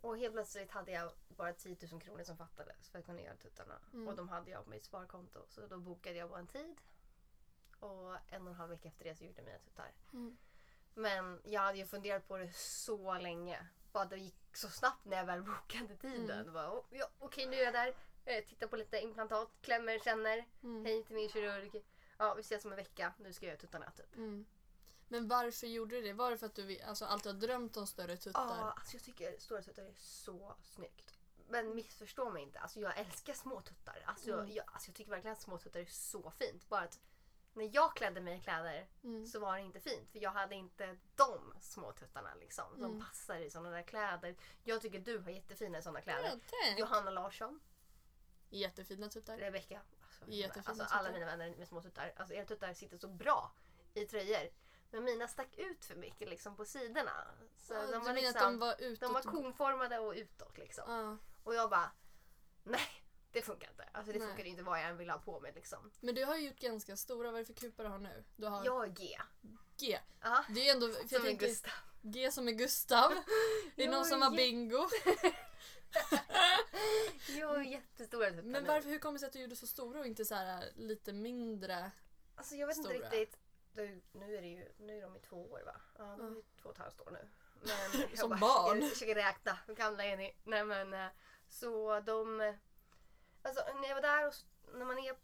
Och 0.00 0.18
helt 0.18 0.34
plötsligt 0.34 0.70
hade 0.70 0.92
jag 0.92 1.12
bara 1.28 1.52
10 1.52 1.76
000 1.92 2.00
kronor 2.00 2.22
som 2.24 2.36
fattades 2.36 2.88
för 2.90 2.98
att 2.98 3.04
kunna 3.06 3.20
göra 3.20 3.36
tuttarna. 3.36 3.78
Mm. 3.92 4.08
Och 4.08 4.16
de 4.16 4.28
hade 4.28 4.50
jag 4.50 4.64
på 4.64 4.70
mitt 4.70 4.84
sparkonto. 4.84 5.44
Så 5.48 5.66
då 5.66 5.78
bokade 5.78 6.16
jag 6.18 6.30
bara 6.30 6.38
en 6.40 6.46
tid. 6.46 6.80
Och 7.80 8.16
en 8.32 8.42
och 8.42 8.48
en 8.48 8.54
halv 8.54 8.70
vecka 8.70 8.88
efter 8.88 9.04
det 9.04 9.14
så 9.14 9.24
gjorde 9.24 9.38
jag 9.38 9.46
mina 9.46 9.58
tuttar. 9.58 9.92
Mm. 10.12 10.36
Men 10.94 11.40
jag 11.44 11.60
hade 11.60 11.78
ju 11.78 11.86
funderat 11.86 12.28
på 12.28 12.36
det 12.36 12.52
så 12.56 13.18
länge. 13.18 13.66
Bara 13.92 14.04
det 14.04 14.16
gick 14.18 14.56
så 14.56 14.68
snabbt 14.68 15.04
när 15.04 15.16
jag 15.16 15.24
väl 15.24 15.42
bokade 15.42 15.96
tiden. 15.96 16.40
Mm. 16.40 16.52
Bara, 16.52 16.70
"Oh, 16.72 16.84
ja, 16.90 17.08
Okej, 17.18 17.46
nu 17.46 17.56
är 17.56 17.64
jag 17.64 17.72
där. 17.74 17.94
Eh, 18.24 18.44
tittar 18.44 18.66
på 18.66 18.76
lite 18.76 18.98
implantat, 19.00 19.48
klämmer, 19.62 19.98
känner. 19.98 20.44
Mm. 20.62 20.84
Hej 20.84 21.04
till 21.04 21.14
min 21.14 21.28
kirurg. 21.28 21.82
Ja, 22.18 22.34
vi 22.34 22.40
ses 22.40 22.64
om 22.64 22.70
en 22.72 22.76
vecka. 22.76 23.12
Nu 23.18 23.32
ska 23.32 23.46
jag 23.46 23.50
göra 23.50 23.60
tuttarna 23.60 23.90
typ. 23.90 24.16
Mm. 24.16 24.46
Men 25.08 25.28
varför 25.28 25.66
gjorde 25.66 25.94
du 25.96 26.02
det? 26.02 26.12
Var 26.12 26.30
det 26.30 26.38
för 26.38 26.46
att 26.46 26.54
du 26.54 26.80
alltså, 26.80 27.04
alltid 27.04 27.32
har 27.32 27.40
drömt 27.40 27.76
om 27.76 27.86
större 27.86 28.16
tuttar? 28.16 28.40
Ja, 28.58 28.72
alltså 28.76 28.96
jag 28.96 29.02
tycker 29.04 29.38
stora 29.38 29.62
tuttar 29.62 29.82
är 29.82 29.94
så 29.96 30.54
snyggt. 30.62 31.14
Men 31.48 31.74
missförstå 31.74 32.30
mig 32.30 32.42
inte. 32.42 32.58
Alltså 32.60 32.80
jag 32.80 32.98
älskar 32.98 33.32
små 33.34 33.60
tuttar. 33.60 34.02
Alltså, 34.06 34.32
Mm. 34.32 34.52
jag, 34.52 34.64
alltså 34.72 34.88
jag 34.88 34.96
tycker 34.96 35.10
verkligen 35.10 35.32
att 35.36 35.40
små 35.42 35.58
tuttar 35.58 35.80
är 35.80 35.84
så 35.86 36.30
fint. 36.30 36.68
Bara 36.68 36.80
att 36.80 36.98
när 37.52 37.70
jag 37.72 37.96
klädde 37.96 38.20
mig 38.20 38.38
i 38.38 38.40
kläder 38.40 38.86
Mm. 39.04 39.26
så 39.26 39.40
var 39.40 39.54
det 39.56 39.60
inte 39.62 39.80
fint. 39.80 40.10
För 40.12 40.18
jag 40.18 40.30
hade 40.30 40.54
inte 40.54 40.96
de 41.16 41.54
små 41.60 41.92
tuttarna 41.92 42.34
liksom. 42.34 42.64
De 42.80 42.84
Mm. 42.84 43.00
passar 43.06 43.36
i 43.38 43.50
sådana 43.50 43.70
där 43.70 43.82
kläder. 43.82 44.36
Jag 44.62 44.80
tycker 44.82 44.98
du 45.00 45.18
har 45.18 45.30
jättefina 45.30 45.82
sådana 45.82 46.00
kläder. 46.00 46.40
Ja. 46.52 46.78
Johanna 46.78 47.10
Larsson, 47.10 47.60
Jättefina 48.50 49.08
tuttar. 49.08 49.36
Reflecka. 49.38 49.80
Alltså, 50.00 50.24
Jättefina 50.30 50.64
alltså, 50.66 50.84
tuttar. 50.84 50.98
alla 50.98 51.12
mina 51.12 51.26
vänner 51.26 51.56
med 51.56 51.68
små 51.68 51.82
tuttar. 51.82 52.12
Alltså 52.16 52.34
era 52.34 52.44
tuttar 52.46 52.74
sitter 52.74 52.98
så 52.98 53.08
bra 53.08 53.52
i 53.94 54.06
tröjor. 54.06 54.50
Men 54.90 55.04
mina 55.04 55.28
stack 55.28 55.54
ut 55.58 55.84
för 55.84 55.94
mycket 55.96 56.28
liksom 56.28 56.56
på 56.56 56.64
sidorna. 56.64 57.26
Så 57.56 57.74
Ja, 57.74 57.80
de 57.86 57.92
du 57.92 57.98
var 57.98 58.12
liksom, 58.14 58.36
att 58.36 58.42
de 58.42 58.58
var 58.58 58.74
utåt? 58.78 59.00
de 59.00 59.12
var 59.12 59.22
konformade 59.22 59.98
och 59.98 60.12
utåt 60.12 60.58
liksom. 60.58 60.84
Ja. 60.92 61.16
Och 61.44 61.54
jag 61.54 61.70
bara, 61.70 61.90
nej 62.62 62.99
det 63.32 63.42
funkar 63.42 63.70
inte. 63.70 63.88
Alltså 63.92 64.12
det 64.12 64.18
Nej. 64.18 64.28
funkar 64.28 64.44
inte 64.44 64.62
vad 64.62 64.78
jag 64.78 64.86
än 64.88 64.96
vill 64.96 65.10
ha 65.10 65.18
på 65.18 65.40
mig 65.40 65.52
liksom. 65.54 65.90
Men 66.00 66.14
du 66.14 66.24
har 66.24 66.36
ju 66.36 66.46
gjort 66.48 66.58
ganska 66.58 66.96
stora, 66.96 67.30
vad 67.30 67.40
är 67.40 67.44
det 67.44 67.54
för 67.54 67.60
kupor 67.60 67.84
du 67.84 67.90
har 67.90 67.98
nu? 67.98 68.24
Du 68.36 68.46
har 68.46 68.64
Jag 68.64 68.84
är 68.84 68.88
G. 68.88 69.18
G. 69.78 69.98
Ja, 70.22 70.44
Det 70.48 70.68
är 70.68 70.74
ändå, 70.74 70.88
för 70.92 71.00
jag 71.00 71.10
som 71.10 71.22
tänker, 71.22 71.46
Gustav. 71.46 71.72
G 72.02 72.30
som 72.32 72.48
är 72.48 72.52
Gustav. 72.52 73.10
Det 73.76 73.82
är 73.82 73.86
Jag 73.86 73.92
någon 73.94 74.04
som 74.04 74.22
har 74.22 74.30
bingo. 74.30 74.88
Jag 77.38 77.48
har 77.48 77.62
jättestora 77.62 78.30
tuttar 78.30 78.42
Men 78.42 78.62
nu. 78.62 78.68
varför, 78.68 78.88
hur 78.88 78.98
kommer 78.98 79.12
det 79.12 79.18
sig 79.18 79.26
att 79.26 79.32
du 79.32 79.40
gjorde 79.40 79.56
så 79.56 79.66
stora 79.66 80.00
och 80.00 80.06
inte 80.06 80.24
så 80.24 80.34
här 80.34 80.64
lite 80.76 81.12
mindre? 81.12 81.90
Alltså 82.34 82.54
jag 82.54 82.66
vet 82.66 82.76
Stora. 82.76 82.94
inte 82.94 83.16
riktigt. 83.16 83.38
Nu, 83.72 84.02
nu 84.12 84.36
är 84.36 84.42
det 84.42 84.48
ju, 84.48 84.72
nu 84.78 84.98
är 84.98 85.02
de 85.02 85.16
i 85.16 85.20
två 85.20 85.50
år 85.50 85.62
va? 85.66 85.80
Ja, 85.98 86.16
de 86.18 86.36
är 86.36 86.42
två 86.62 86.68
och 86.68 86.74
ett 86.74 86.78
halvt 86.80 87.00
år 87.00 87.10
nu. 87.10 87.28
Men 87.60 88.00
jag 88.10 88.18
Som 88.18 88.30
bara 88.30 88.40
barn. 88.40 88.74
Försöker, 88.80 88.90
försöker 88.94 89.14
räkna. 89.14 89.58
Hur 89.66 89.74
gamla 89.74 90.04
är 90.04 90.16
ni? 90.16 90.36
Nej 90.44 90.64
men 90.64 90.94
eh, 90.94 91.06
så 91.48 92.00
de... 92.00 92.54
Alltså 93.42 93.60
när 93.80 93.88
jag 93.88 93.94
var 93.94 94.02
där 94.02 94.26
och 94.26 94.34
när 94.74 94.84
man 94.84 94.98
är 94.98 95.16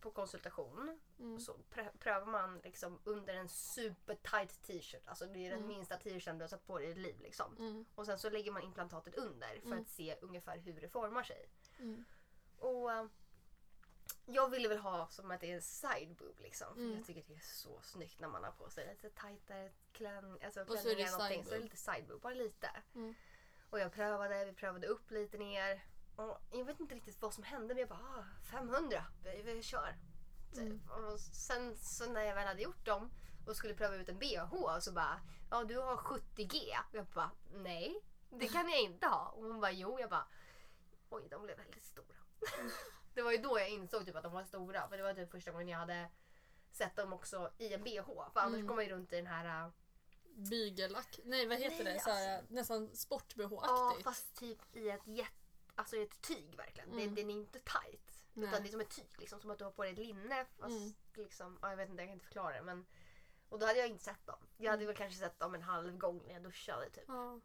på 0.00 0.10
konsultation 0.10 1.00
Mm. 1.18 1.40
så 1.40 1.56
prö- 1.70 1.98
prövar 1.98 2.26
man 2.26 2.58
liksom 2.58 2.98
under 3.04 3.34
en 3.34 3.48
super 3.48 4.14
tight 4.14 4.62
t-shirt. 4.62 5.02
Alltså 5.08 5.26
det 5.26 5.46
är 5.46 5.50
den 5.50 5.58
Mm. 5.58 5.68
minsta 5.68 5.96
t-shirten 5.96 6.38
du 6.38 6.42
har 6.42 6.48
satt 6.48 6.66
på 6.66 6.78
dig 6.78 6.86
i 6.86 6.88
ditt 6.94 6.98
liv 7.02 7.20
liksom. 7.20 7.56
Mm. 7.56 7.84
Och 7.94 8.06
sen 8.06 8.18
så 8.18 8.30
lägger 8.30 8.52
man 8.52 8.62
implantatet 8.62 9.14
under 9.14 9.60
för 9.60 9.66
Mm. 9.66 9.80
att 9.80 9.88
se 9.88 10.16
ungefär 10.20 10.58
hur 10.58 10.80
det 10.80 10.88
formar 10.88 11.22
sig. 11.22 11.48
Mm. 11.78 12.04
Och 12.58 12.92
eh, 12.92 13.06
jag 14.26 14.48
ville 14.48 14.68
väl 14.68 14.78
ha 14.78 15.08
som 15.08 15.30
att 15.30 15.40
det 15.40 15.50
är 15.50 15.54
en 15.54 15.62
side 15.62 16.14
boob 16.16 16.40
liksom. 16.40 16.74
För 16.74 16.80
Mm. 16.80 16.96
jag 16.96 17.06
tycker 17.06 17.22
det 17.28 17.34
är 17.34 17.40
så 17.40 17.80
snyggt 17.82 18.20
när 18.20 18.28
man 18.28 18.44
har 18.44 18.50
på 18.52 18.70
sig 18.70 18.86
lite 18.86 19.10
tajtare 19.10 19.70
klän, 19.92 20.38
alltså 20.44 20.64
så 20.66 20.74
det 20.74 20.80
eller 20.80 21.10
någonting. 21.10 21.44
side 21.44 21.44
Så 21.44 21.50
det 21.50 21.56
är 21.56 21.60
boob. 21.60 21.64
lite 21.64 21.76
side 21.76 22.06
boob, 22.08 22.20
bara 22.20 22.34
lite. 22.34 22.70
Och 23.70 23.80
jag 23.80 23.92
prövade, 23.92 24.44
vi 24.44 24.52
prövade 24.52 24.86
upp 24.86 25.10
lite 25.10 25.38
ner. 25.38 25.84
Och 26.18 26.38
jag 26.50 26.64
vet 26.64 26.80
inte 26.80 26.94
riktigt 26.94 27.22
vad 27.22 27.34
som 27.34 27.44
hände 27.44 27.74
men 27.74 27.78
jag 27.78 27.88
bara 27.88 27.98
ah, 27.98 28.24
500, 28.50 29.04
vi, 29.24 29.42
vi 29.42 29.62
kör. 29.62 29.96
Mm. 30.56 30.80
Och 30.90 31.20
sen 31.20 31.76
så 31.76 32.12
när 32.12 32.22
jag 32.22 32.34
väl 32.34 32.46
hade 32.46 32.62
gjort 32.62 32.86
dem 32.86 33.10
och 33.46 33.56
skulle 33.56 33.74
pröva 33.74 33.96
ut 33.96 34.08
en 34.08 34.18
bh 34.18 34.78
så 34.80 34.92
bara 34.92 35.20
ja 35.50 35.64
du 35.64 35.78
har 35.78 35.96
70G. 35.96 36.54
Och 36.88 36.94
jag 36.94 37.06
bara 37.06 37.30
nej 37.54 38.00
det 38.30 38.48
kan 38.48 38.70
jag 38.70 38.80
inte 38.80 39.06
ha. 39.06 39.28
Och 39.28 39.44
hon 39.44 39.60
bara 39.60 39.72
jo. 39.72 40.00
Jag 40.00 40.10
bara 40.10 40.26
oj 41.08 41.28
de 41.30 41.42
blev 41.42 41.56
väldigt 41.56 41.84
stora. 41.84 42.16
det 43.14 43.22
var 43.22 43.32
ju 43.32 43.38
då 43.38 43.58
jag 43.58 43.68
insåg 43.70 44.06
typ 44.06 44.16
att 44.16 44.22
de 44.22 44.32
var 44.32 44.44
stora. 44.44 44.88
För 44.88 44.96
det 44.96 45.02
var 45.02 45.14
typ 45.14 45.30
första 45.30 45.50
gången 45.50 45.68
jag 45.68 45.78
hade 45.78 46.10
sett 46.70 46.96
dem 46.96 47.12
också 47.12 47.50
i 47.58 47.74
en 47.74 47.84
bh. 47.84 48.02
För 48.32 48.40
annars 48.40 48.54
Mm. 48.54 48.66
går 48.66 48.74
man 48.74 48.84
ju 48.84 48.90
runt 48.90 49.12
i 49.12 49.16
den 49.16 49.26
här 49.26 49.64
äh, 49.64 49.70
Bygelack. 50.50 51.20
Nej 51.24 51.46
vad 51.46 51.58
heter 51.58 51.84
Nej, 51.84 51.94
det? 51.94 52.00
Så 52.00 52.10
här, 52.10 52.44
nästan 52.48 52.84
Ja 52.84 52.96
sport-bh-aktigt. 52.96 54.04
fast 54.04 54.36
typ 54.36 54.76
i 54.76 54.90
ett, 54.90 55.06
jätt, 55.06 55.32
alltså 55.78 55.96
ett 55.96 56.20
tyg 56.20 56.56
verkligen. 56.56 56.92
Mm. 56.92 57.14
Det, 57.14 57.22
den 57.22 57.30
är 57.30 57.34
inte 57.34 57.58
tight. 57.58 58.24
Nej. 58.32 58.48
Utan 58.48 58.62
det 58.62 58.68
är 58.68 58.70
som 58.70 58.80
ett 58.80 58.90
tyg. 58.96 59.18
Liksom, 59.18 59.40
som 59.40 59.50
att 59.50 59.58
du 59.58 59.64
har 59.64 59.70
på 59.70 59.82
dig 59.82 59.92
ett 59.92 59.98
linne. 59.98 60.46
Fast 60.58 60.76
Mm. 60.76 60.92
liksom, 61.14 61.58
ja, 61.62 61.70
jag 61.70 61.76
vet 61.76 61.88
inte, 61.88 62.02
jag 62.02 62.08
kan 62.08 62.12
inte 62.14 62.24
förklara 62.24 62.54
det. 62.54 62.62
Men, 62.62 62.86
och 63.48 63.58
då 63.58 63.66
hade 63.66 63.78
jag 63.78 63.88
inte 63.88 64.04
sett 64.04 64.26
dem. 64.26 64.38
Jag 64.56 64.70
hade 64.70 64.82
Mm. 64.82 64.86
väl 64.86 64.96
kanske 64.96 65.18
sett 65.18 65.38
dem 65.38 65.54
en 65.54 65.62
halv 65.62 65.96
gång 65.98 66.22
när 66.26 66.32
jag 66.32 66.42
duschade 66.42 66.90
typ. 66.90 67.04
Ja. 67.08 67.40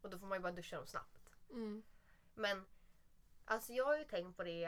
Och 0.00 0.10
då 0.10 0.18
får 0.18 0.26
man 0.26 0.38
ju 0.38 0.42
bara 0.42 0.52
duscha 0.52 0.76
dem 0.76 0.86
snabbt. 0.86 1.32
Mm. 1.50 1.82
Men 2.34 2.64
alltså 3.44 3.72
jag 3.72 3.84
har 3.84 3.98
ju 3.98 4.04
tänkt 4.04 4.36
på 4.36 4.44
det 4.44 4.64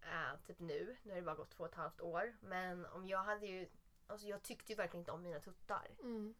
äh, 0.00 0.36
typ 0.46 0.58
nu. 0.58 0.96
Nu 1.02 1.10
har 1.10 1.16
det 1.16 1.22
bara 1.22 1.34
gått 1.36 1.50
två 1.50 1.64
och 1.64 1.70
ett 1.70 1.74
halvt 1.76 2.00
år. 2.00 2.36
Men 2.40 2.86
om 2.86 3.06
jag 3.06 3.22
hade 3.24 3.46
ju 3.46 3.68
Alltså 4.06 4.26
jag 4.26 4.42
tyckte 4.42 4.72
ju 4.72 4.76
verkligen 4.76 5.00
inte 5.00 5.12
om 5.12 5.22
mina 5.22 5.40
tuttar. 5.40 5.96
Mm. 6.00 6.34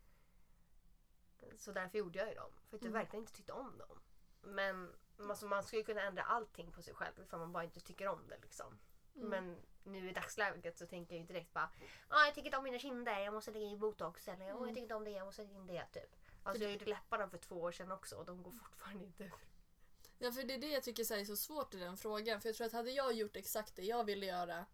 Så 1.57 1.73
därför 1.73 1.99
gjorde 1.99 2.19
jag 2.19 2.29
ju 2.29 2.35
dem. 2.35 2.51
För 2.69 2.77
att 2.77 2.83
jag 2.83 2.91
Mm. 2.91 2.93
verkligen 3.03 3.23
inte 3.23 3.33
tyckte 3.33 3.53
om 3.53 3.79
dem. 3.79 4.01
Men 4.43 4.95
alltså, 5.31 5.47
man 5.47 5.63
skulle 5.65 5.83
kunna 5.83 6.03
ändra 6.03 6.23
allting 6.23 6.73
på 6.73 6.83
sig 6.83 6.95
själv 6.95 7.13
ifall 7.23 7.39
man 7.41 7.53
bara 7.53 7.65
inte 7.65 7.81
tycker 7.81 8.09
om 8.09 8.29
det. 8.29 8.39
Liksom. 8.43 8.79
Mm. 9.17 9.29
Men 9.29 9.57
nu 9.85 10.11
i 10.11 10.13
dagsläget 10.13 10.79
så 10.79 10.87
tänker 10.87 11.15
jag 11.15 11.21
ju 11.21 11.27
direkt 11.27 11.53
bara 11.53 11.71
ah, 12.09 12.25
jag 12.25 12.35
tycker 12.35 12.47
inte 12.47 12.57
om 12.59 12.65
mina 12.65 12.79
kinder, 12.79 13.19
jag 13.19 13.35
måste 13.35 13.51
lägga 13.51 13.67
i 13.67 13.77
botox. 13.77 14.29
Eller 14.29 14.45
"Åh, 14.45 14.51
Mm. 14.51 14.61
jag 14.63 14.69
tycker 14.69 14.83
inte 14.83 14.95
om 14.95 15.05
det, 15.05 15.11
jag 15.11 15.25
måste 15.27 15.43
lägga 15.43 15.55
in 15.55 15.67
det. 15.67 15.85
Typ. 15.93 16.17
Alltså 16.43 16.63
jag 16.63 16.73
gjorde 16.73 16.85
läpparna 16.85 17.29
för 17.29 17.39
två 17.39 17.61
år 17.61 17.73
sedan 17.73 17.93
också 17.93 18.17
och 18.17 18.25
de 18.25 18.43
går 18.43 18.51
fortfarande 18.53 19.05
inte 19.05 19.25
ur. 19.25 19.33
Ja, 20.19 20.33
för 20.33 20.43
det 20.43 20.55
är 20.55 20.59
det 20.59 20.71
jag 20.71 20.83
tycker 20.83 21.13
är 21.13 21.25
så 21.25 21.37
svårt 21.37 21.75
i 21.75 21.79
den 21.79 21.97
frågan. 21.97 22.41
För 22.41 22.49
jag 22.49 22.57
tror 22.57 22.67
att 22.67 22.73
hade 22.73 22.91
jag 22.91 23.13
gjort 23.13 23.37
exakt 23.37 23.77
det 23.77 23.83
jag 23.83 24.05
ville 24.05 24.27
göra 24.27 24.67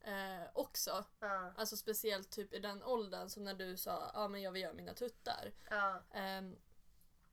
eh, 0.00 0.42
också, 0.54 1.04
Ja, 1.20 1.52
alltså 1.56 1.76
speciellt 1.76 2.30
typ 2.30 2.52
i 2.52 2.58
den 2.58 2.82
åldern 2.82 3.28
som 3.28 3.44
när 3.44 3.54
du 3.54 3.76
sa 3.76 4.10
ah, 4.14 4.28
men 4.28 4.42
jag 4.42 4.52
vill 4.52 4.62
göra 4.62 4.72
mina 4.74 4.94
tuttar. 4.94 5.52
ja. 5.70 6.02
Ehm, 6.12 6.56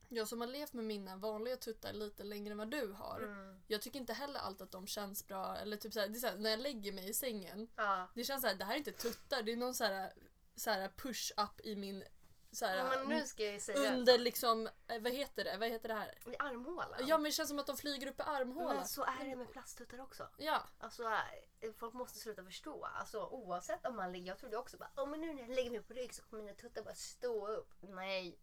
jag 0.08 0.28
som 0.28 0.40
har 0.40 0.48
levt 0.48 0.72
med 0.72 0.84
mina 0.84 1.16
vanliga 1.16 1.56
tuttar 1.56 1.92
lite 1.92 2.24
längre 2.24 2.52
än 2.52 2.58
vad 2.58 2.70
du 2.70 2.92
har. 2.92 3.20
Mm. 3.20 3.60
Jag 3.66 3.82
tycker 3.82 4.00
inte 4.00 4.12
heller 4.12 4.40
alltid 4.40 4.62
att 4.62 4.72
de 4.72 4.86
känns 4.86 5.26
bra. 5.26 5.56
Eller 5.56 5.76
typ 5.76 5.92
så 5.92 6.00
här, 6.00 6.08
det 6.08 6.18
är 6.18 6.20
så 6.20 6.26
här, 6.26 6.36
när 6.36 6.50
jag 6.50 6.60
lägger 6.60 6.92
mig 6.92 7.08
i 7.08 7.14
sängen. 7.14 7.68
ja. 7.76 8.08
Det 8.14 8.24
känns 8.24 8.42
så 8.42 8.48
här, 8.48 8.54
det 8.54 8.64
här 8.64 8.74
är 8.74 8.78
inte 8.78 8.92
tuttar. 8.92 9.42
Det 9.42 9.52
är 9.52 9.56
någon 9.56 9.74
så 9.74 9.84
här, 9.84 10.12
så 10.56 10.70
här 10.70 10.88
push-up 10.88 11.60
i 11.64 11.76
min... 11.76 12.04
Så 12.52 12.66
här, 12.66 12.76
ja 12.76 12.98
under 13.92 14.18
liksom, 14.18 14.66
eh, 14.66 15.02
vad 15.02 15.12
heter 15.12 15.44
det? 15.44 15.56
Vad 15.56 15.68
heter 15.68 15.88
det 15.88 15.94
här? 15.94 16.18
i 16.26 16.36
armhålan. 16.38 16.88
Ja 17.06 17.18
men 17.18 17.24
det 17.24 17.30
känns 17.30 17.48
som 17.48 17.58
att 17.58 17.66
de 17.66 17.76
flyger 17.76 18.06
upp 18.06 18.20
i 18.20 18.22
armhålan. 18.22 18.76
men 18.76 18.86
så 18.86 19.02
är 19.02 19.24
det 19.24 19.36
med 19.36 19.52
plasttuttar 19.52 20.00
också. 20.00 20.28
Ja. 20.36 20.62
Alltså, 20.78 21.02
äh, 21.02 21.72
folk 21.76 21.94
måste 21.94 22.18
sluta 22.18 22.44
förstå. 22.44 22.84
Alltså, 22.84 23.26
oavsett 23.26 23.86
om 23.86 23.96
man 23.96 24.12
ligger... 24.12 24.26
Jag 24.26 24.38
trodde 24.38 24.56
också 24.56 24.76
bara, 24.76 24.90
oh, 24.96 25.08
men 25.08 25.20
nu 25.20 25.34
när 25.34 25.42
jag 25.42 25.50
lägger 25.50 25.70
mig 25.70 25.82
på 25.82 25.94
rygg 25.94 26.14
så 26.14 26.22
kommer 26.22 26.42
mina 26.42 26.56
tuttar 26.56 26.82
bara 26.82 26.94
stå 26.94 27.48
upp. 27.48 27.74
Nej, 27.80 28.38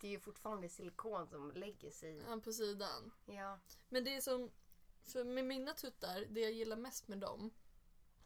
det 0.00 0.06
är 0.06 0.10
ju 0.10 0.20
fortfarande 0.20 0.68
silikon 0.68 1.28
som 1.28 1.52
lägger 1.52 1.90
sig. 1.90 2.16
ja, 2.28 2.40
på 2.44 2.52
sidan. 2.52 3.12
Ja. 3.26 3.58
Men 3.88 4.04
det 4.04 4.16
är 4.16 4.20
som, 4.20 4.50
för 5.04 5.24
med 5.24 5.44
mina 5.44 5.74
tuttar, 5.74 6.20
det 6.30 6.40
jag 6.40 6.52
gillar 6.52 6.76
mest 6.76 7.08
med 7.08 7.18
dem, 7.18 7.50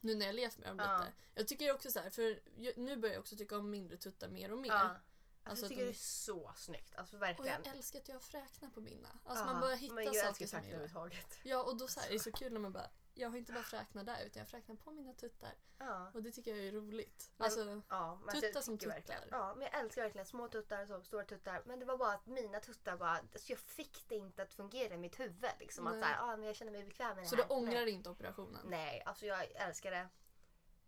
nu 0.00 0.14
när 0.14 0.26
jag 0.26 0.34
levt 0.34 0.58
med 0.58 0.68
dem 0.68 0.78
Ja. 0.78 0.98
lite. 0.98 1.12
Jag 1.34 1.48
tycker 1.48 1.74
också 1.74 1.90
så 1.90 1.98
här, 2.00 2.11
för 2.11 2.40
nu 2.80 2.96
börjar 2.96 3.14
jag 3.14 3.20
också 3.20 3.37
tycka 3.37 3.58
om 3.58 3.70
mindre 3.70 3.96
tuttar 3.96 4.28
mer 4.28 4.52
och 4.52 4.58
mer. 4.58 4.68
ja. 4.70 4.80
Alltså 4.80 5.02
Alltså, 5.50 5.64
jag 5.64 5.68
tycker 5.68 5.82
de- 5.82 5.90
det 5.90 5.94
är 5.96 5.98
så 5.98 6.52
snyggt. 6.56 6.94
Alltså 6.94 7.16
Och 7.16 7.22
verkligen. 7.22 7.62
jag 7.64 7.76
älskar 7.76 7.98
att 7.98 8.08
jag 8.08 8.22
fräknar 8.22 8.70
på 8.70 8.80
mina. 8.80 9.08
Alltså 9.24 9.44
Ja, 9.44 9.52
man 9.52 9.61
börjar 9.61 9.76
hitta 9.76 10.02
jag 10.02 10.16
saker 10.16 10.46
som 10.46 10.58
jag 10.58 10.66
gillar. 10.82 11.24
Ja 11.42 11.62
och 11.62 11.76
då 11.76 11.88
så 11.88 12.00
här, 12.00 12.08
är 12.08 12.12
det 12.12 12.18
så 12.18 12.32
kul 12.32 12.52
när 12.52 12.61
man 12.61 12.72
bara, 12.72 12.90
jag 13.18 13.31
har 13.31 13.37
inte 13.37 13.52
bara 13.52 13.62
fräknar 13.62 14.04
där 14.04 14.24
utan 14.26 14.40
jag 14.40 14.48
fräknar 14.48 14.76
på 14.76 14.90
mina 14.90 15.12
tuttar. 15.14 15.54
Ja. 15.78 16.11
Och 16.14 16.22
det 16.22 16.33
tycker 16.33 16.57
jag 16.57 16.66
är 16.66 16.72
roligt. 16.72 17.31
Men- 17.37 17.44
Alltså, 17.44 17.83
Ja, 17.88 18.20
men 18.24 18.40
Tuttar 18.40 18.61
som 18.61 18.78
tuttar. 18.78 18.94
verkligen- 18.94 19.28
Ja, 19.31 19.54
men 19.54 19.68
jag 19.72 19.81
älskar 19.81 20.02
verkligen 20.02 20.26
små 20.26 20.48
tuttar 20.48 20.92
och 20.92 21.07
stora 21.07 21.24
tuttar. 21.24 21.62
Men 21.66 21.78
det 21.78 21.85
var 21.87 21.98
bara 21.98 22.12
att 22.12 22.26
mina 22.26 22.61
tuttar 22.61 22.96
bara, 22.96 23.11
alltså 23.11 23.52
jag 23.52 23.59
fick 23.59 24.09
det 24.09 24.14
inte 24.16 24.42
att 24.42 24.52
fungera 24.52 24.94
i 24.94 24.98
mitt 24.98 25.20
huvud. 25.20 25.50
Liksom, 25.61 25.87
att 25.87 25.94
så 25.94 26.04
här, 26.04 26.22
ah, 26.33 26.37
men 26.37 26.46
jag 26.46 26.57
känner 26.57 26.72
mig 26.72 26.85
bekväm 26.85 27.14
med 27.14 27.24
det 27.24 27.28
så 27.28 27.37
här. 27.37 27.42
du 27.48 27.54
ångrar 27.54 27.72
Nej. 27.85 27.90
inte 27.90 28.11
operationen? 28.11 28.61
Nej, 28.66 29.02
alltså 29.07 29.26
jag 29.26 29.50
älskar 29.54 29.90
det. 29.90 30.09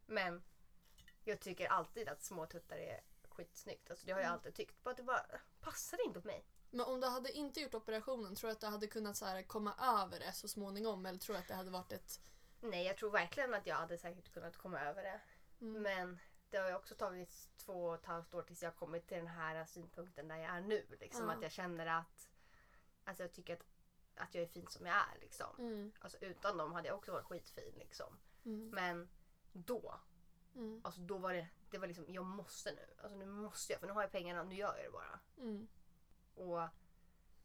Men 0.07 0.43
jag 1.25 1.41
tycker 1.41 1.67
alltid 1.69 2.09
att 2.09 2.23
små 2.23 2.47
tuttar 2.47 2.77
är 2.77 3.01
skitsnyggt. 3.29 3.91
Alltså 3.91 4.07
det 4.07 4.13
har 4.13 4.21
jag 4.21 4.27
Mm. 4.27 4.35
alltid 4.39 4.55
tyckt. 4.55 4.83
Bara 4.83 4.91
att 4.91 4.97
det 4.97 5.03
bara 5.03 5.27
passar 5.61 6.07
inte 6.07 6.21
på 6.21 6.27
mig. 6.27 6.45
Men 6.71 6.87
om 6.87 7.01
du 7.01 7.07
hade 7.07 7.33
inte 7.33 7.61
gjort 7.61 7.75
operationen, 7.75 8.35
tror 8.35 8.49
du 8.49 8.53
att 8.53 8.61
du 8.61 8.67
hade 8.67 8.87
kunnat 8.87 9.17
så 9.17 9.25
här, 9.25 9.43
komma 9.43 9.75
över 10.03 10.19
det 10.21 10.33
så 10.33 10.49
småningom? 10.49 11.07
Eller 11.07 11.19
tror 11.19 11.35
du 11.35 11.41
att 11.41 11.49
det 11.49 11.55
hade 11.55 11.71
varit 11.71 11.93
ett... 11.93 12.21
Nej, 12.61 12.87
jag 12.87 12.97
tror 12.97 13.11
verkligen 13.11 13.55
att 13.55 13.67
jag 13.67 13.77
hade 13.77 13.99
säkert 13.99 14.33
kunnat 14.33 14.57
komma 14.57 14.81
över 14.81 15.03
det. 15.03 15.21
Mm. 15.61 15.83
Men 15.83 16.19
det 16.51 16.57
har 16.59 16.69
ju 16.69 16.75
också 16.75 16.95
tagit 16.95 17.49
två 17.57 17.87
och 17.87 17.95
ett 17.95 18.07
halvt 18.07 18.35
år 18.35 18.43
tills 18.43 18.63
jag 18.63 18.77
kommit 18.77 19.07
till 19.09 19.17
den 19.17 19.27
här 19.27 19.65
synpunkten 19.65 20.29
där 20.29 20.37
jag 20.37 20.57
är 20.57 20.61
nu. 20.61 20.87
Liksom, 21.01 21.27
Ja. 21.29 21.33
Att 21.35 21.43
jag 21.43 21.53
känner 21.53 21.87
att 21.87 22.29
alltså 23.05 23.23
jag 23.23 23.33
tycker 23.33 23.55
att, 23.55 23.67
att 24.15 24.35
jag 24.35 24.43
är 24.45 24.49
fin 24.49 24.67
som 24.69 24.87
jag 24.87 24.97
är. 24.97 25.19
Liksom. 25.21 25.57
Mm. 25.59 25.93
Alltså, 26.01 26.19
utan 26.21 26.57
dem 26.57 26.73
hade 26.73 26.89
jag 26.89 26.97
också 26.97 27.13
varit 27.13 27.25
skitfin. 27.27 27.75
Liksom. 27.77 28.19
Mm. 28.45 28.69
Men 28.71 29.09
då, 29.53 30.01
Mm. 30.55 30.81
alltså, 30.85 31.01
då 31.01 31.19
var 31.19 31.33
det, 31.35 31.47
det 31.71 31.79
var 31.79 31.87
liksom, 31.87 32.05
jag 32.09 32.25
måste 32.25 32.73
nu. 32.73 32.95
Alltså, 33.03 33.19
nu 33.19 33.27
måste 33.27 33.73
jag, 33.73 33.81
för 33.81 33.87
nu 33.87 33.93
har 33.93 34.03
jag 34.03 34.13
pengarna, 34.13 34.43
nu 34.43 34.55
gör 34.55 34.77
jag 34.77 34.85
det 34.87 34.91
bara. 34.91 35.21
Och 36.35 36.69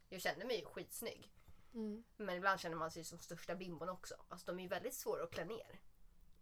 jag 0.09 0.21
kände 0.21 0.45
mig 0.45 0.59
ju 0.59 0.65
skitsnygg. 0.65 1.31
Mm. 1.73 2.03
Men 2.17 2.35
ibland 2.35 2.59
känner 2.59 2.75
man 2.77 2.91
sig 2.91 3.03
som 3.03 3.19
största 3.19 3.55
bimbon 3.55 3.89
också. 3.89 4.15
Alltså 4.29 4.45
de 4.45 4.59
är 4.59 4.63
ju 4.63 4.69
väldigt 4.69 4.93
svåra 4.93 5.23
att 5.23 5.31
klä 5.31 5.45
ner. 5.45 5.79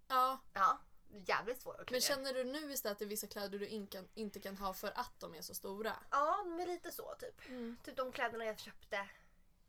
Ja, 0.07 0.39
Ja, 0.53 0.79
jävligt 1.25 1.61
svåra 1.61 1.81
att 1.81 1.87
klä 1.87 1.95
men 1.95 1.97
ner. 1.97 2.07
känner 2.07 2.33
du 2.33 2.43
nu 2.43 2.71
istället 2.73 2.91
att 2.95 2.99
det 2.99 3.05
är 3.05 3.09
vissa 3.09 3.27
kläder 3.27 3.59
du 3.59 3.67
in 3.67 3.87
kan, 3.87 4.07
inte 4.13 4.39
kan 4.39 4.57
ha 4.57 4.73
för 4.73 4.91
att 4.95 5.19
de 5.19 5.35
är 5.35 5.41
så 5.41 5.53
stora? 5.53 5.95
Ja, 6.11 6.43
men 6.43 6.67
lite 6.67 6.91
så 6.91 7.15
typ. 7.19 7.49
Mm. 7.49 7.77
Typ 7.83 7.95
de 7.97 8.11
kläderna 8.11 8.45
jag 8.45 8.59
köpte 8.59 9.09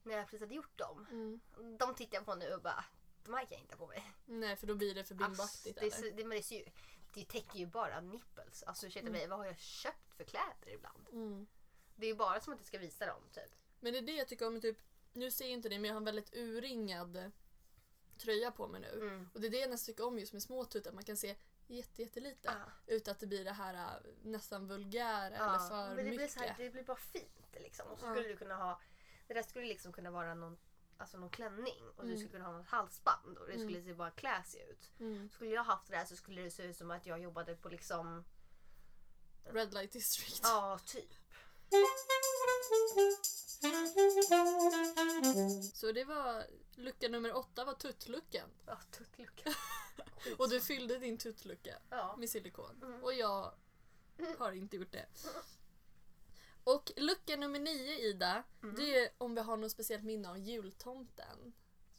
när 0.03 0.17
jag 0.17 0.25
precis 0.27 0.41
hade 0.41 0.55
gjort 0.55 0.79
dem. 0.79 1.07
Mm. 1.11 1.41
De 1.79 1.95
tittar 1.95 2.15
jag 2.17 2.25
på 2.27 2.35
nu 2.35 2.55
och 2.55 2.63
bara, 2.63 2.85
de 3.25 3.35
här 3.35 3.45
kan 3.45 3.51
jag 3.57 3.61
inte 3.61 3.75
ha 3.75 3.79
på 3.79 3.87
mig. 3.87 4.13
Nej, 4.25 4.57
för 4.57 4.67
då 4.67 4.75
blir 4.75 4.95
det 4.95 5.05
för 5.05 5.15
bimbaktigt 5.15 5.81
det, 5.81 5.87
är 5.87 6.17
det, 6.17 6.25
men 6.25 6.31
det, 6.39 6.51
ju, 6.51 6.65
det 7.15 7.25
täcker 7.25 7.59
ju 7.59 7.67
bara 7.67 8.01
nipples. 8.01 8.63
Alltså 8.63 8.87
ursäkta 8.87 9.09
Mm. 9.09 9.13
mig, 9.21 9.29
vad 9.29 9.39
har 9.39 9.47
jag 9.47 9.59
köpt 9.59 10.15
för 10.17 10.25
kläder 10.25 10.69
ibland? 10.75 11.09
Mm. 11.13 11.47
Det 11.97 12.07
är 12.07 12.15
bara 12.15 12.41
som 12.41 12.53
att 12.53 12.59
jag 12.59 12.67
ska 12.67 12.79
visa 12.79 13.07
dem 13.07 13.23
typ. 13.33 13.55
Men 13.81 13.93
det 13.93 13.99
är 13.99 14.03
det 14.03 14.13
jag 14.17 14.29
tycker 14.29 14.47
om, 14.47 14.61
typ, 14.61 14.79
nu 15.13 15.31
ser 15.31 15.47
inte 15.49 15.69
det 15.69 15.79
men 15.79 15.85
jag 15.89 15.95
har 15.95 16.01
en 16.01 16.05
väldigt 16.05 16.35
urringad 16.35 17.31
tröja 18.19 18.51
på 18.51 18.69
mig 18.69 18.81
nu. 18.81 18.93
Mm. 19.09 19.29
Och 19.35 19.41
det 19.41 19.47
är 19.47 19.51
det 19.51 19.59
jag 19.61 19.71
nästan 19.71 19.93
tycker 19.93 20.07
om 20.07 20.19
just 20.19 20.33
med 20.33 20.43
små 20.43 20.65
tuttar, 20.65 20.93
man 20.93 21.05
kan 21.05 21.17
se 21.17 21.37
jätte, 21.67 22.03
jättelite. 22.03 22.39
Ja. 22.59 22.73
Utan 22.87 23.13
att 23.13 23.21
det 23.21 23.27
blir 23.27 23.45
det 23.45 23.53
här 23.53 23.75
äh, 23.75 24.13
nästan 24.23 24.67
vulgära 24.67 25.27
eller 25.27 25.37
Ja, 25.47 25.67
för 25.69 25.87
men 25.87 25.97
det 25.97 26.03
mycket. 26.03 26.17
blir, 26.17 26.29
så 26.29 26.41
här, 26.41 26.55
det 26.59 26.71
blir 26.71 26.83
bara 26.85 26.97
fint 26.97 27.55
liksom. 27.55 27.89
Och 27.89 27.99
så 27.99 28.11
skulle 28.15 28.29
du 28.29 28.37
kunna 28.37 28.55
ha, 28.57 28.81
det 29.27 29.35
där 29.35 29.43
skulle 29.43 29.67
liksom 29.67 29.93
kunna 29.93 30.11
vara 30.11 30.35
någon, 30.35 30.57
alltså 30.97 31.19
någon 31.19 31.31
klänning 31.31 31.83
och 31.97 32.03
du 32.05 32.09
Mm. 32.09 32.17
skulle 32.19 32.31
kunna 32.33 32.45
ha 32.45 32.53
något 32.59 32.67
halsband 32.67 33.39
och 33.39 33.47
det 33.47 33.53
Mm. 33.53 33.67
skulle 33.67 33.83
se 33.85 33.95
bara 33.95 34.11
classy 34.11 34.59
ut. 34.59 34.91
Mm. 35.01 35.29
Skulle 35.31 35.51
jag 35.51 35.65
haft 35.65 35.87
det 35.87 35.97
där 35.97 36.05
så 36.05 36.17
skulle 36.17 36.43
det 36.43 36.51
se 36.51 36.63
ut 36.63 36.77
som 36.77 36.91
att 36.91 37.07
jag 37.07 37.21
jobbade 37.21 37.57
på 37.57 37.69
liksom, 37.69 38.25
Red 39.45 39.75
light 39.75 39.93
district. 39.93 40.41
ja 40.43 40.79
typ. 40.87 41.11
Så 45.75 45.93
det 45.93 46.05
var 46.05 46.47
lucka 46.75 47.09
nummer 47.09 47.37
åtta 47.37 47.65
var 47.65 47.75
tuttluckan. 47.75 48.49
Ja, 48.67 48.79
tuttlucka. 48.91 49.51
Och 50.39 50.51
du 50.51 50.61
fyllde 50.61 50.99
din 50.99 51.19
tuttlucka 51.19 51.79
Ja. 51.91 52.17
med 52.19 52.31
silikon. 52.31 52.83
Mm. 52.83 53.05
Och 53.05 53.15
jag 53.15 53.53
har 54.39 54.53
inte 54.53 54.77
gjort 54.77 54.93
det. 54.93 55.07
Och 56.65 56.93
lucka 56.97 57.37
nummer 57.37 57.59
nio 57.59 57.99
Ida, 57.99 58.43
Mm. 58.63 58.75
det 58.77 58.99
är 58.99 59.11
om 59.19 59.35
vi 59.35 59.41
har 59.41 59.57
något 59.57 59.71
speciellt 59.73 60.05
minne 60.05 60.31
av 60.31 60.39
jultomten. 60.39 61.53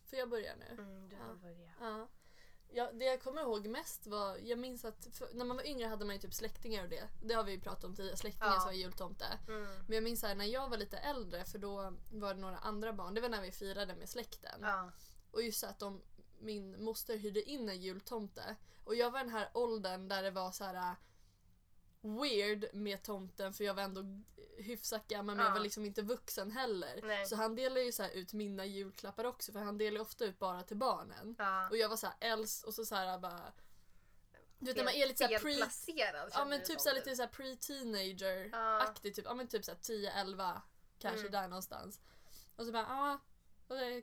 Får 0.05 0.19
jag 0.19 0.30
börja 0.30 0.55
nu? 0.55 0.65
Mm, 0.65 1.09
du 1.09 1.15
Ja. 1.15 1.21
får 1.28 1.36
börja. 1.36 1.71
Ja. 1.80 2.07
Ja, 2.76 2.91
det 2.91 3.05
jag 3.05 3.21
kommer 3.21 3.41
ihåg 3.41 3.67
mest 3.67 4.07
var, 4.07 4.38
jag 4.38 4.59
minns 4.59 4.86
att 4.86 5.07
för, 5.13 5.30
när 5.34 5.45
man 5.45 5.57
var 5.57 5.63
yngre 5.67 5.88
hade 5.88 6.05
man 6.05 6.15
ju 6.15 6.21
typ 6.21 6.34
släktingar 6.34 6.84
och 6.84 6.89
det. 6.89 7.07
Det 7.23 7.34
har 7.34 7.43
vi 7.43 7.51
ju 7.51 7.59
pratat 7.59 7.84
om 7.84 7.95
tidigare, 7.95 8.17
släktingar 8.17 8.53
Ja. 8.53 8.59
som 8.59 8.65
var 8.65 8.73
jultomte. 8.73 9.26
Mm. 9.47 9.63
Men 9.63 9.95
jag 9.95 10.03
minns 10.03 10.23
här, 10.23 10.36
när 10.36 10.45
jag 10.45 10.69
var 10.69 10.78
lite 10.78 10.97
äldre, 10.97 11.45
för 11.45 11.57
då 11.59 11.93
var 12.11 12.34
det 12.34 12.41
några 12.41 12.57
andra 12.57 12.93
barn, 12.93 13.13
det 13.13 13.21
var 13.21 13.30
när 13.30 13.41
vi 13.41 13.51
firade 13.51 13.95
med 13.95 14.09
släkten. 14.09 14.59
Ja. 14.61 14.91
Och 15.32 15.43
just 15.43 15.59
så 15.59 15.67
att 15.67 15.80
de, 15.80 16.01
min 16.39 16.84
moster 16.84 17.17
hyrde 17.17 17.41
in 17.41 17.69
en 17.69 17.82
jultomte. 17.82 18.55
Och 18.84 18.95
jag 18.95 19.11
var 19.11 19.19
den 19.19 19.30
här 19.30 19.49
åldern 19.53 20.07
där 20.07 20.23
det 20.23 20.32
var 20.32 20.51
så 20.51 20.63
här 20.63 20.95
weird 22.06 22.66
med 22.74 23.03
tomten 23.03 23.53
för 23.53 23.64
jag 23.64 23.74
var 23.74 23.84
ändå 23.84 24.01
hyfsat 24.58 25.08
gammal 25.08 25.36
men 25.36 25.45
jag 25.45 25.51
Ja. 25.51 25.56
var 25.56 25.64
liksom 25.64 25.86
inte 25.86 26.01
vuxen 26.01 26.51
heller. 26.51 26.99
Nej. 27.03 27.26
Så 27.26 27.36
han 27.36 27.56
delade 27.56 27.82
ju 27.82 27.91
så 27.91 28.03
här 28.03 28.12
ut 28.12 28.34
mina 28.34 28.66
julklappar 28.66 29.24
också 29.26 29.51
för 29.51 29.60
han 29.60 29.78
delade 29.78 29.95
ju 29.95 30.01
ofta 30.01 30.26
ut 30.26 30.39
bara 30.39 30.64
till 30.64 30.78
barnen. 30.78 31.36
Ja. 31.38 31.70
Och 31.70 31.78
jag 31.78 31.89
var 31.89 31.97
så 31.97 32.08
här 32.08 32.16
äldst 32.20 32.64
och 32.64 32.74
så 32.74 32.86
så 32.86 32.95
här 32.95 33.20
bara... 33.20 33.53
Du 34.60 34.66
vet 34.66 34.78
när 34.78 34.84
man 34.84 34.93
är 34.93 35.08
lite 35.08 35.18
så 35.28 35.34
här 35.34 35.39
pre... 35.39 36.30
Ja 36.34 36.45
men 36.45 36.60
typ 36.60 36.68
som 36.68 36.80
så 36.80 36.89
här 36.89 36.95
typ. 36.95 37.06
lite 37.06 37.16
så 37.16 37.22
här 37.22 37.30
pre-teenager-aktig 37.30 39.14
typ. 39.16 39.26
Ja 39.26 39.34
men 39.34 39.47
typ 39.47 39.66
så 39.66 39.72
här 39.72 39.78
10-11 39.80 40.62
kanske 40.99 41.20
Mm. 41.20 41.32
där 41.32 41.47
någonstans. 41.47 41.99
Och 42.56 42.66
så 42.66 42.72
bara 42.72 42.84
ja, 42.84 43.20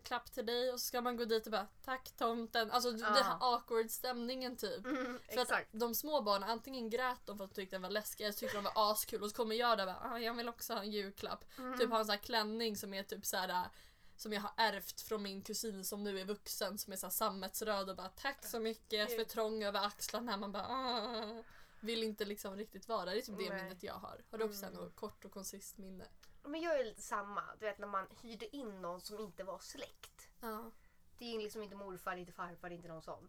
klapp 0.02 0.32
till 0.32 0.46
dig 0.46 0.72
och 0.72 0.80
så 0.80 0.86
ska 0.86 1.00
man 1.00 1.16
gå 1.16 1.24
dit 1.24 1.46
och 1.46 1.52
bara 1.52 1.66
tack 1.84 2.10
tomten. 2.16 2.70
Alltså 2.70 2.88
Ja. 2.88 2.96
den 2.96 3.24
här 3.24 3.36
awkward 3.40 3.90
stämningen 3.90 4.56
typ. 4.56 4.84
Mm, 4.86 5.18
För 5.32 5.40
att 5.40 5.50
exakt. 5.50 5.68
de 5.72 5.94
små 5.94 6.20
barnen 6.22 6.50
antingen 6.50 6.90
grät 6.90 7.20
de 7.24 7.38
för 7.38 7.44
att 7.44 7.50
de 7.50 7.54
tyckte 7.54 7.74
den 7.76 7.82
var 7.82 7.90
läskig 7.90 8.24
eller 8.24 8.32
tyckte 8.32 8.56
de 8.56 8.64
var 8.64 8.90
askul 8.92 9.22
och 9.22 9.30
så 9.30 9.36
kommer 9.36 9.54
jag 9.56 9.78
där 9.78 9.86
och 9.86 9.94
bara 9.94 10.10
ah, 10.12 10.18
jag 10.18 10.34
vill 10.34 10.48
också 10.48 10.72
ha 10.74 10.80
en 10.80 10.90
julklapp. 10.90 11.44
Mm. 11.58 11.78
Typ 11.78 11.90
ha 11.90 11.98
en 11.98 12.04
sån 12.04 12.10
här 12.10 12.18
klänning 12.22 12.76
som 12.76 12.94
är 12.94 13.02
typ 13.02 13.26
så 13.26 13.36
här 13.36 13.68
som 14.16 14.32
jag 14.32 14.40
har 14.40 14.52
ärvt 14.56 15.00
från 15.00 15.22
min 15.22 15.42
kusin 15.42 15.84
som 15.84 16.04
nu 16.04 16.20
är 16.20 16.24
vuxen 16.24 16.78
som 16.78 16.92
är 16.92 16.96
så 16.96 17.06
här 17.06 17.10
sammetsröd 17.10 17.90
och 17.90 17.96
bara 17.96 18.08
tack 18.08 18.46
så 18.46 18.60
mycket 18.60 19.16
för 19.16 19.24
trång 19.24 19.62
över 19.64 19.86
axlarna. 19.86 20.36
Man 20.36 20.52
bara 20.52 20.66
ah, 20.68 21.42
vill 21.80 22.02
inte 22.02 22.24
liksom 22.24 22.56
riktigt 22.56 22.88
vara 22.88 23.04
där. 23.04 23.12
Det 23.12 23.18
är 23.18 23.22
typ 23.22 23.38
det 23.38 23.48
Nej. 23.48 23.62
minnet 23.62 23.82
jag 23.82 23.94
har. 23.94 24.20
Har 24.30 24.38
du 24.38 24.44
också 24.44 24.66
Mm. 24.66 24.74
något 24.78 24.96
kort 24.96 25.24
och 25.24 25.30
koncist 25.32 25.78
minne? 25.78 26.04
Men 26.42 26.60
jag 26.60 26.80
är 26.80 26.84
lite 26.84 27.02
samma. 27.02 27.42
Du 27.58 27.66
vet 27.66 27.78
när 27.78 27.86
man 27.86 28.06
hyrde 28.22 28.56
in 28.56 28.82
någon 28.82 29.00
som 29.00 29.18
inte 29.18 29.44
var 29.44 29.58
släkt. 29.58 30.30
Ja. 30.40 30.70
Det 31.18 31.34
är 31.34 31.38
liksom 31.38 31.62
inte 31.62 31.76
morfar, 31.76 32.16
inte 32.16 32.32
farfar, 32.32 32.70
inte 32.70 32.88
någon 32.88 33.02
sån. 33.02 33.28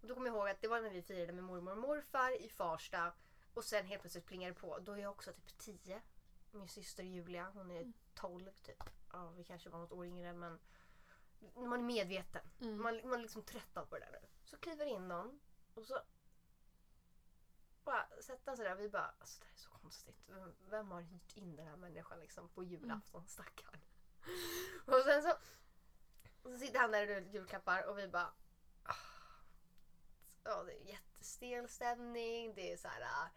Och 0.00 0.08
då 0.08 0.14
kommer 0.14 0.26
jag 0.26 0.36
ihåg 0.36 0.48
att 0.48 0.60
det 0.60 0.68
var 0.68 0.80
när 0.80 0.90
vi 0.90 1.02
firade 1.02 1.32
med 1.32 1.44
mormor 1.44 1.72
och 1.72 1.78
morfar 1.78 2.42
i 2.42 2.48
Farsta. 2.48 3.12
Och 3.54 3.64
sen 3.64 3.86
helt 3.86 4.02
plötsligt 4.02 4.26
plingade 4.26 4.52
det 4.52 4.60
på. 4.60 4.78
Då 4.78 4.92
är 4.92 4.96
jag 4.96 5.10
också 5.10 5.32
typ 5.32 5.58
10. 5.58 6.00
Min 6.50 6.68
syster 6.68 7.02
Julia, 7.02 7.50
hon 7.54 7.70
är 7.70 7.92
12 8.14 8.50
typ. 8.62 8.82
Ja, 9.12 9.28
vi 9.36 9.44
kanske 9.44 9.70
var 9.70 9.78
något 9.78 9.92
år 9.92 10.06
yngre 10.06 10.32
men 10.32 10.58
man 11.54 11.72
är 11.72 11.84
medveten. 11.84 12.42
Mm. 12.60 12.82
Man, 12.82 13.00
man 13.04 13.18
är 13.18 13.22
liksom 13.22 13.42
tröttnad 13.42 13.90
på 13.90 13.98
det 13.98 14.04
där 14.04 14.20
nu. 14.22 14.28
Så 14.44 14.56
kliver 14.56 14.86
in 14.86 15.08
någon 15.08 15.40
och 15.74 15.86
så 15.86 15.98
bara 17.84 18.06
sätta 18.20 18.56
sig 18.56 18.64
där 18.64 18.74
vi 18.74 18.88
bara, 18.88 19.14
alltså 19.20 19.40
det 19.40 19.46
här 19.46 19.54
är 19.54 19.58
så 19.58 19.70
konstigt. 19.70 20.16
Vem, 20.70 20.90
har 20.90 21.00
hyrt 21.00 21.36
in 21.36 21.56
den 21.56 21.66
här 21.66 21.76
människan 21.76 22.20
liksom 22.20 22.48
på 22.48 22.64
julafton, 22.64 23.20
Mm. 23.20 23.28
stackarn. 23.28 23.80
Och 24.86 25.02
sen 25.04 25.22
så, 25.22 25.32
så 26.42 26.58
sitter 26.58 26.78
han 26.78 26.90
där 26.90 27.06
ut 27.06 27.34
julklappar 27.34 27.82
och 27.82 27.98
vi 27.98 28.08
bara, 28.08 28.32
ah. 28.82 28.94
ja 30.44 30.62
det 30.62 30.72
är 30.72 30.84
jättestel 30.84 31.68
stämning, 31.68 32.54
det 32.54 32.72
är 32.72 32.76
så 32.76 32.88
här. 32.88 33.02
ah, 33.02 33.28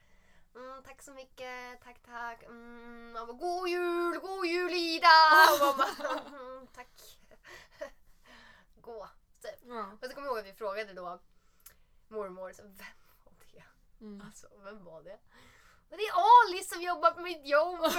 Mm, 0.56 0.84
tack 0.84 1.02
så 1.02 1.12
mycket, 1.14 1.82
tack 1.84 2.00
tack. 2.06 2.43
Mm, 2.43 3.12
man 3.12 3.28
bara, 3.28 3.38
god 3.38 3.70
jul, 3.70 4.20
god 4.20 4.45
jul 4.45 4.74
Ida! 4.74 5.08
Och 5.54 5.78
man 5.78 5.78
bara, 5.78 6.20
mm, 6.39 6.68
tack. 6.68 7.20
Gå, 8.76 9.10
typ. 9.41 9.60
Ja. 9.66 9.91
Och 10.02 10.08
så 10.08 10.14
kommer 10.14 10.28
jag 10.28 10.32
ihåg 10.32 10.39
att 10.39 10.45
vi 10.45 10.54
frågade 10.54 10.93
då 10.93 11.20
mormor, 12.08 12.52
så, 12.54 12.64
vem? 12.64 12.86
Mm. 14.02 14.22
Alltså, 14.26 14.48
vem 14.64 14.84
var 14.84 15.04
det? 15.04 15.20
Men 15.89 15.98
det 15.98 16.04
är 16.04 16.14
Ali 16.14 16.64
som 16.64 16.82
jobbar 16.82 17.12
på 17.12 17.22
mitt 17.22 17.48
jobb! 17.48 17.80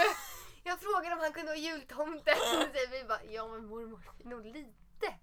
Jag 0.65 0.81
frågade 0.81 1.15
om 1.15 1.21
han 1.21 1.33
kunde 1.33 1.51
vara 1.51 1.59
jultomten. 1.59 2.35
Och 2.35 2.63
så 2.75 2.91
vi 2.91 3.05
bara, 3.05 3.25
ja 3.25 3.49
men 3.49 3.67
mormor, 3.67 4.01
är 4.19 4.29
nog 4.29 4.47
lite 4.47 5.15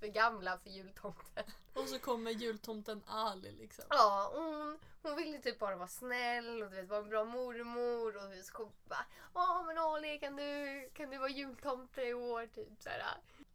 för 0.00 0.06
gamla 0.06 0.58
för 0.58 0.70
jultomten. 0.70 1.44
Och 1.74 1.88
så 1.88 1.98
kommer 1.98 2.30
jultomten 2.30 3.02
Ali 3.06 3.52
liksom. 3.52 3.84
Ja, 3.88 4.28
och 4.28 4.42
hon, 4.42 4.78
hon 5.02 5.16
ville 5.16 5.38
typ 5.38 5.58
bara 5.58 5.76
vara 5.76 5.88
snäll 5.88 6.62
och 6.62 6.70
du 6.70 6.76
vet, 6.76 6.88
vara 6.88 7.00
en 7.00 7.08
bra 7.08 7.24
mormor. 7.24 8.16
Och 8.16 8.44
så 8.44 8.52
kom 8.52 8.72
bara, 8.88 9.06
ja 9.34 9.64
men 9.66 9.78
Ali 9.78 10.18
kan 10.18 10.36
du, 10.36 10.90
kan 10.94 11.10
du 11.10 11.18
vara 11.18 11.30
jultomte 11.30 12.02
i 12.02 12.14
år? 12.14 12.46
Typ 12.46 12.82
så 12.82 12.88
här. 12.88 13.04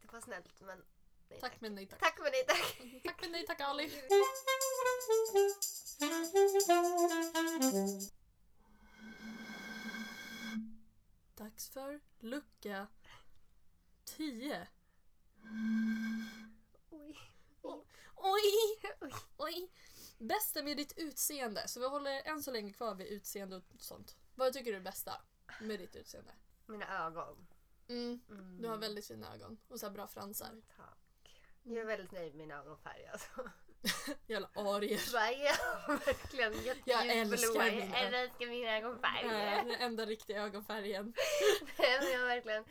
Det 0.02 0.14
var 0.14 0.22
snällt 0.22 0.62
men 0.62 0.84
nej 1.30 1.40
Tack 1.40 1.62
men 1.62 1.76
nej 1.76 1.86
tack. 1.88 2.00
Tack 2.00 2.20
men 2.20 2.32
nej 2.32 2.46
tack. 2.48 2.78
Tack 3.04 3.22
men 3.22 3.32
nej 3.32 3.46
tack 3.46 3.62
Ali. 3.62 3.92
Dags 11.36 11.70
för 11.70 12.00
lucka 12.20 12.88
10. 14.06 14.68
Oj. 16.90 17.18
Oj! 18.16 18.42
Oj. 19.02 19.14
Oj! 19.38 19.72
Bästa 20.18 20.64
med 20.64 20.78
ditt 20.78 20.94
utseende. 20.98 21.68
Så 21.68 21.80
vi 21.80 21.88
håller 21.88 22.22
än 22.28 22.44
så 22.44 22.52
länge 22.52 22.74
kvar 22.74 22.96
vid 22.96 23.08
utseende 23.08 23.56
och 23.56 23.64
sånt. 23.78 24.18
Vad 24.36 24.54
tycker 24.54 24.72
du 24.72 24.78
är 24.78 24.82
bästa 24.82 25.22
med 25.62 25.80
ditt 25.80 25.96
utseende? 25.96 26.32
Mina 26.66 27.06
ögon. 27.06 27.48
Mm, 27.88 28.20
Mm. 28.30 28.62
du 28.62 28.68
har 28.68 28.78
väldigt 28.78 29.08
fina 29.08 29.34
ögon 29.34 29.58
och 29.68 29.80
så 29.80 29.90
bra 29.90 30.08
fransar. 30.08 30.62
Tack. 30.78 30.98
Jag 31.64 31.78
är 31.78 31.86
väldigt 31.86 32.12
nöjd 32.12 32.36
med 32.36 32.47
min 32.47 32.51
ögonfärg 32.57 33.07
alltså. 33.07 33.49
Jävla 34.28 34.49
arier. 34.55 34.97
Sverige 34.97 35.51
verkligen 35.88 36.53
Jag 36.86 37.07
älskar 37.07 37.72
mina. 37.72 37.99
Jag 37.99 38.22
älskar 38.24 38.47
min 38.47 38.68
ögonfärg. 38.68 39.26
Äh, 39.26 39.66
Den 39.66 39.72
enda 39.72 40.05
riktiga 40.05 40.43
ögonfärgen. 40.43 41.14
Jag 41.78 42.12
är 42.14 42.26
verkligen 42.26 42.64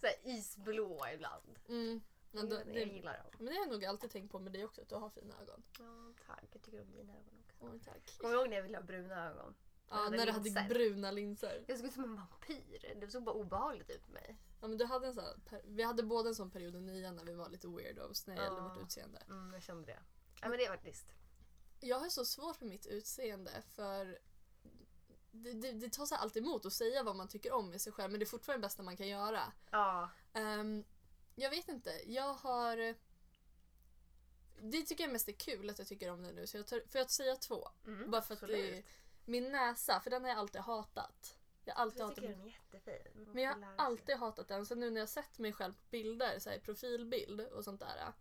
så 0.00 0.06
här 0.06 0.16
isblå 0.24 1.06
ibland. 1.14 1.58
Mm. 1.68 2.00
Men, 2.30 2.48
Jag, 2.50 2.66
det, 2.66 2.80
jag 2.80 2.88
gillar 2.88 3.16
dem. 3.18 3.26
men 3.38 3.46
det 3.46 3.52
har 3.52 3.58
jag 3.58 3.68
nog 3.68 3.84
alltid 3.84 4.10
tänkt 4.10 4.32
på 4.32 4.38
med 4.38 4.52
dig 4.52 4.64
också, 4.64 4.82
att 4.82 4.88
du 4.88 4.94
har 4.94 5.10
fina 5.10 5.34
ögon. 5.42 5.62
Ja, 5.78 6.12
tack. 6.26 6.44
Jag 6.52 6.62
tycker 6.62 6.80
om 6.80 6.90
dina 6.90 7.12
ögon 7.12 7.44
också. 7.58 7.90
Tack. 7.90 8.18
Kommer 8.18 8.34
du 8.34 8.40
ihåg 8.40 8.48
när 8.48 8.56
jag 8.56 8.62
ville 8.62 8.76
ha 8.78 8.84
bruna 8.84 9.30
ögon? 9.30 9.54
Ja, 9.90 10.08
när 10.10 10.26
du 10.26 10.32
hade 10.32 10.66
bruna 10.68 11.10
linser. 11.10 11.64
Jag 11.66 11.78
såg 11.78 11.86
ut 11.86 11.92
som 11.92 12.04
en 12.04 12.16
vampyr. 12.16 12.94
Det 13.00 13.10
såg 13.10 13.22
bara 13.22 13.34
obehagligt 13.34 13.90
ut 13.90 14.06
på 14.06 14.12
mig. 14.12 14.36
Ja, 14.60 14.68
men 14.68 14.78
du 14.78 14.84
hade 14.84 15.06
en 15.06 15.14
sån 15.14 15.24
vi 15.64 15.82
hade 15.82 16.02
båda 16.02 16.28
en 16.28 16.34
sån 16.34 16.50
period 16.50 16.76
i 16.76 16.80
nian 16.80 17.16
när 17.16 17.24
vi 17.24 17.34
var 17.34 17.48
lite 17.48 17.68
weirdos 17.68 18.26
när 18.26 18.36
det 18.36 18.42
gällde 18.42 18.60
vårt 18.60 18.82
utseende. 18.82 19.22
Mm, 19.28 19.52
jag 19.52 19.62
kände 19.62 19.86
det. 19.86 19.98
Ja, 20.40 20.48
men 20.48 20.58
det 20.58 20.68
var 20.68 20.76
faktiskt. 20.76 21.12
Jag 21.80 21.98
har 21.98 22.08
så 22.08 22.24
svårt 22.24 22.56
för 22.56 22.66
mitt 22.66 22.86
utseende 22.86 23.62
för 23.74 24.18
det, 25.30 25.52
det, 25.52 25.72
det 25.72 25.90
tar 25.92 26.06
sig 26.06 26.18
alltid 26.18 26.42
emot 26.42 26.66
att 26.66 26.72
säga 26.72 27.02
vad 27.02 27.16
man 27.16 27.28
tycker 27.28 27.52
om 27.52 27.70
med 27.70 27.80
sig 27.80 27.92
själv 27.92 28.10
men 28.10 28.20
det 28.20 28.24
är 28.24 28.28
fortfarande 28.28 28.62
det 28.62 28.66
bästa 28.68 28.82
man 28.82 28.96
kan 28.96 29.08
göra. 29.08 29.52
Ja. 29.70 30.10
Ehm, 30.32 30.84
jag 31.34 31.50
vet 31.50 31.68
inte, 31.68 31.90
jag 32.06 32.34
har... 32.34 32.94
Det 34.60 34.82
tycker 34.82 35.04
jag 35.04 35.12
mest 35.12 35.28
är 35.28 35.32
kul 35.32 35.70
att 35.70 35.78
jag 35.78 35.88
tycker 35.88 36.10
om 36.10 36.22
det 36.22 36.32
nu 36.32 36.46
så 36.46 36.56
jag 36.56 36.66
tar, 36.66 36.82
får 36.88 36.98
jag 36.98 37.10
säga 37.10 37.36
två? 37.36 37.68
Mm, 37.86 38.10
Bara 38.10 38.22
för 38.22 38.34
att 38.34 38.40
det, 38.40 38.82
min 39.24 39.52
näsa, 39.52 40.00
för 40.00 40.10
den 40.10 40.22
har 40.22 40.28
jag 40.28 40.38
alltid 40.38 40.60
hatat. 40.60 41.36
Jag 41.66 41.74
har 41.74 41.82
alltid 41.82 42.00
Jag 42.00 42.04
hatat 42.04 42.16
tycker 42.16 42.28
min 42.28 42.38
den 42.38 42.46
är 42.46 42.52
jättefin. 42.52 43.26
Men 43.32 43.42
jag 43.42 43.52
har 43.52 43.74
alltid 43.76 44.16
hatat 44.16 44.48
den. 44.48 44.66
Så 44.66 44.74
nu 44.74 44.90
när 44.90 45.00
jag 45.00 45.08
sett 45.08 45.38
mig 45.38 45.52
själv 45.52 45.72
på 45.72 45.80
bilder, 45.90 46.38
så 46.38 46.50
här, 46.50 46.58
profilbild 46.58 47.40
och 47.40 47.64
sånt 47.64 47.80
där. 47.80 48.12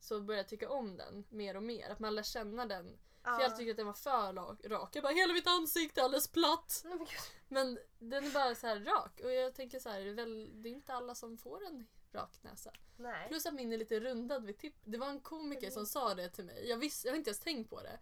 Så 0.00 0.20
börjar 0.20 0.38
jag 0.38 0.48
tycka 0.48 0.70
om 0.70 0.96
den 0.96 1.24
mer 1.28 1.56
och 1.56 1.62
mer. 1.62 1.90
Att 1.90 1.98
man 1.98 2.14
lär 2.14 2.22
känna 2.22 2.66
den. 2.66 2.98
För 3.22 3.30
jag 3.30 3.38
har 3.38 3.44
alltid 3.44 3.58
tyckt 3.58 3.70
att 3.70 3.76
den 3.76 3.86
var 3.86 3.92
för 3.92 4.68
rak. 4.68 4.96
Jag 4.96 5.02
bara 5.02 5.12
hela 5.12 5.32
mitt 5.32 5.46
ansikte 5.46 6.00
är 6.00 6.04
alldeles 6.04 6.28
platt. 6.28 6.82
Nej, 6.84 6.98
men 7.48 7.78
den 7.98 8.24
är 8.24 8.30
bara 8.30 8.54
så 8.54 8.66
här 8.66 8.80
rak. 8.80 9.20
Och 9.24 9.32
jag 9.32 9.54
tänker 9.54 9.78
så 9.78 9.88
här, 9.88 10.00
det 10.00 10.10
är, 10.10 10.14
väl, 10.14 10.62
det 10.62 10.68
är 10.68 10.70
inte 10.70 10.94
alla 10.94 11.14
som 11.14 11.38
får 11.38 11.66
en 11.66 11.86
rak 12.12 12.42
näsa. 12.42 12.72
Nej. 12.96 13.28
Plus 13.28 13.46
att 13.46 13.54
min 13.54 13.72
är 13.72 13.78
lite 13.78 14.00
rundad 14.00 14.44
vid 14.44 14.58
tipp. 14.58 14.76
Det 14.84 14.98
var 14.98 15.08
en 15.08 15.20
komiker 15.20 15.70
som 15.70 15.86
sa 15.86 16.14
det 16.14 16.28
till 16.28 16.44
mig. 16.44 16.68
Jag, 16.68 16.76
visste, 16.76 17.08
jag 17.08 17.12
har 17.12 17.18
inte 17.18 17.30
ens 17.30 17.40
tänkt 17.40 17.70
på 17.70 17.82
det. 17.82 17.98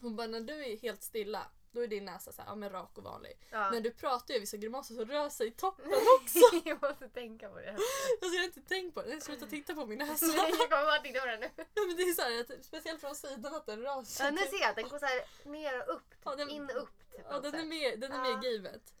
Hon 0.00 0.16
bara 0.16 0.26
när 0.26 0.40
du 0.40 0.64
är 0.64 0.76
helt 0.76 1.02
stilla 1.02 1.50
då 1.72 1.80
är 1.82 1.86
din 1.86 2.04
näsa 2.04 2.32
så 2.32 2.42
här, 2.42 2.48
ja, 2.48 2.54
men 2.54 2.70
rak 2.70 2.98
och 2.98 3.04
vanlig. 3.04 3.38
Ja. 3.50 3.70
När 3.70 3.80
du 3.80 3.90
pratar 3.90 4.34
och 4.36 4.42
vissa 4.42 4.56
grimaser 4.56 4.94
så 4.94 5.04
rör 5.04 5.28
sig 5.28 5.50
toppen. 5.50 5.84
jag 6.64 6.82
måste 6.82 7.08
tänka 7.08 7.48
på 7.48 7.58
det. 7.60 7.70
Alltså 7.70 8.26
jag 8.34 8.40
har 8.40 8.44
inte 8.44 8.60
tänkt 8.60 8.94
på 8.94 9.02
det. 9.02 9.10
Jag 9.10 9.22
slutar 9.22 9.46
titta 9.46 9.74
på 9.74 9.86
min 9.86 9.98
näsa. 10.08 10.26
Nej, 10.26 10.36
jag 10.36 10.70
kommer 10.70 10.84
bara 10.84 10.98
titta 11.02 11.20
på 11.20 11.26
det 11.26 11.38
nu. 11.38 11.50
Ja, 11.56 11.82
men 11.86 11.96
det 11.96 12.02
är 12.02 12.12
så 12.14 12.22
här, 12.22 12.62
speciellt 12.62 13.00
från 13.00 13.14
sidan 13.14 13.54
att 13.54 13.66
den 13.66 13.82
rör 13.82 14.02
sig. 14.02 14.26
Ja, 14.26 14.30
nu 14.32 14.38
ser 14.38 14.60
jag 14.60 14.70
att 14.70 14.76
den 14.76 14.88
går 14.88 14.98
så 14.98 15.06
här 15.06 15.22
ner 15.50 15.88
och 15.88 15.94
upp. 15.94 16.14
Ja, 16.24 16.34
den- 16.36 16.50
In 16.50 16.64
och 16.64 16.82
upp. 16.82 16.98
Typ, 17.12 17.20
Ja, 17.30 17.40
den 17.40 17.54
är 17.54 17.64
med, 17.64 18.00
den 18.00 18.12
är 18.12 18.18
med 18.18 18.44
Ja. 18.44 18.50
givet. 18.50 18.94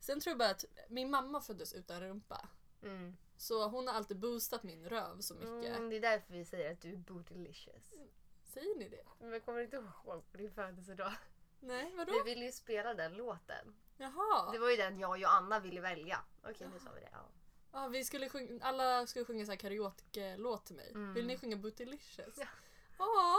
Sen 0.00 0.20
tror 0.20 0.30
jag 0.30 0.38
bara 0.38 0.50
att 0.50 0.64
min 0.88 1.10
mamma 1.10 1.40
föddes 1.40 1.72
utan 1.72 2.00
rumpa. 2.00 2.48
Mm. 2.82 3.16
Så 3.36 3.68
hon 3.68 3.86
har 3.88 3.94
alltid 3.94 4.18
boostat 4.18 4.62
min 4.62 4.88
röv 4.88 5.20
så 5.20 5.34
mycket. 5.34 5.76
Mm, 5.76 5.90
det 5.90 5.96
är 5.96 6.00
därför 6.00 6.32
vi 6.32 6.44
säger 6.44 6.72
att 6.72 6.80
du 6.80 6.92
är 6.92 6.96
bootylicious. 6.96 7.92
Säger 8.44 8.76
ni 8.78 8.88
det? 8.88 9.04
Men 9.26 9.40
kommer 9.40 9.58
du 9.58 9.64
inte 9.64 9.76
ihåg 9.76 10.30
på 10.32 10.36
din 10.38 10.50
födelsedag? 10.52 11.12
Nej, 11.66 11.92
vadå? 11.96 12.12
Vi 12.24 12.34
ville 12.34 12.44
ju 12.44 12.52
spela 12.52 12.94
den 12.94 13.14
låten. 13.14 13.74
Jaha. 13.96 14.52
Det 14.52 14.58
var 14.58 14.70
ju 14.70 14.76
den 14.76 14.98
jag 14.98 15.10
och 15.10 15.32
Anna 15.32 15.60
ville 15.60 15.80
välja. 15.80 16.18
Okej, 16.42 16.68
nu 16.72 16.78
sa 16.78 16.90
vi 16.94 17.00
det. 17.00 17.08
Ja. 17.12 17.28
Ja, 17.72 17.88
vi 17.88 18.04
skulle 18.04 18.28
sjunga, 18.28 18.64
alla 18.64 19.06
skulle 19.06 19.24
sjunga 19.24 19.44
så 19.46 19.50
här 19.52 19.56
karaoke-låt 19.58 20.66
till 20.66 20.76
mig. 20.76 20.90
Mm. 20.90 21.14
Vill 21.14 21.26
ni 21.26 21.38
sjunga 21.38 21.56
Bootylicious? 21.56 22.34
Ja. 22.38 22.46
Ja. 22.98 23.36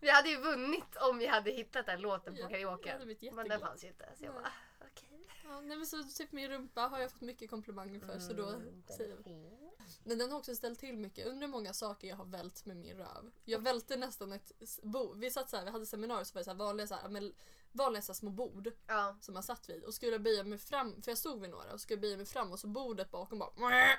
Vi 0.00 0.10
hade 0.10 0.28
ju 0.28 0.36
vunnit 0.40 0.96
om 1.00 1.18
vi 1.18 1.26
hade 1.26 1.50
hittat 1.50 1.86
den 1.86 2.00
låten 2.00 2.34
på 2.34 2.40
Ja, 2.40 2.48
karaoke. 2.48 2.88
jag 2.88 2.92
hade 2.92 3.04
blivit 3.04 3.22
Men 3.22 3.36
den 3.36 3.46
jätteglad. 3.46 3.60
fanns 3.70 3.84
ju 3.84 3.88
inte. 3.88 4.08
Så 4.18 4.24
jag 4.24 4.34
Nej. 4.34 4.42
bara, 4.42 4.48
ah, 4.48 4.86
okej. 4.92 5.26
Ja, 5.44 5.60
nej 5.60 5.76
men 5.76 5.86
så 5.86 6.02
typ 6.02 6.32
min 6.32 6.48
rumpa 6.50 6.80
har 6.80 6.98
jag 6.98 7.10
fått 7.12 7.20
mycket 7.20 7.50
komplimanger 7.50 8.00
för 8.00 8.18
så 8.18 8.32
då 8.32 8.48
Mm, 8.48 8.60
den 8.86 8.96
säger 8.96 9.10
är 9.10 9.14
jag. 9.16 9.24
fin. 9.24 9.70
Men 10.04 10.18
den 10.18 10.30
har 10.30 10.38
också 10.38 10.54
ställt 10.54 10.78
till 10.78 10.96
mycket. 10.96 11.26
Undrar 11.26 11.46
hur 11.46 11.52
många 11.52 11.72
saker 11.72 12.08
jag 12.08 12.16
har 12.16 12.24
vält 12.24 12.64
med 12.66 12.76
min 12.76 12.96
röv. 12.96 13.30
Jag 13.44 13.58
välte 13.58 13.96
nästan 13.96 14.32
ett 14.32 14.52
s- 14.60 14.80
bo. 14.82 15.12
Vi 15.14 15.30
satt 15.30 15.50
så 15.50 15.56
här, 15.56 15.64
vi 15.64 15.70
hade 15.70 15.86
seminarier 15.86 16.24
så 16.24 16.34
var 16.34 16.40
det 16.40 16.44
så 16.44 16.50
här 16.50 16.58
vanliga, 16.58 16.86
så 16.86 16.94
här, 16.94 17.08
men, 17.08 17.34
vanliga 17.76 18.02
så 18.02 18.12
här 18.12 18.14
små 18.14 18.30
bord 18.30 18.72
Ja. 18.86 19.16
som 19.20 19.34
man 19.34 19.42
satt 19.42 19.68
vid. 19.68 19.84
Och 19.84 19.94
skulle 19.94 20.18
böja 20.18 20.44
mig 20.44 20.58
fram, 20.58 21.02
för 21.02 21.10
jag 21.10 21.18
stod 21.18 21.40
vid 21.40 21.50
några, 21.50 21.72
och 21.72 21.80
skulle 21.80 22.00
böja 22.00 22.16
mig 22.16 22.26
fram 22.26 22.52
och 22.52 22.58
så 22.58 22.66
bordet 22.66 23.10
bakom 23.10 23.38
bara... 23.38 23.50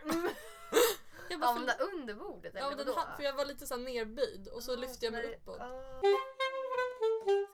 Jag 1.29 1.39
bara 1.39 1.51
Hamna 1.51 1.71
för, 1.73 1.83
under 1.93 2.13
bordet 2.13 2.51
ja, 2.55 2.59
eller 2.67 2.75
men 2.77 2.85
den, 2.85 2.95
ha- 2.95 3.15
för 3.17 3.23
jag 3.23 3.33
var 3.33 3.45
lite 3.45 3.67
så 3.67 3.75
här 3.77 3.81
nerböjd 3.83 4.47
och 4.47 4.63
så 4.63 4.73
Ah, 4.73 4.75
lyfte 4.75 5.05
jag 5.05 5.11
mig 5.11 5.21
där- 5.27 5.35
uppåt. 5.35 5.59
ah. 5.61 6.01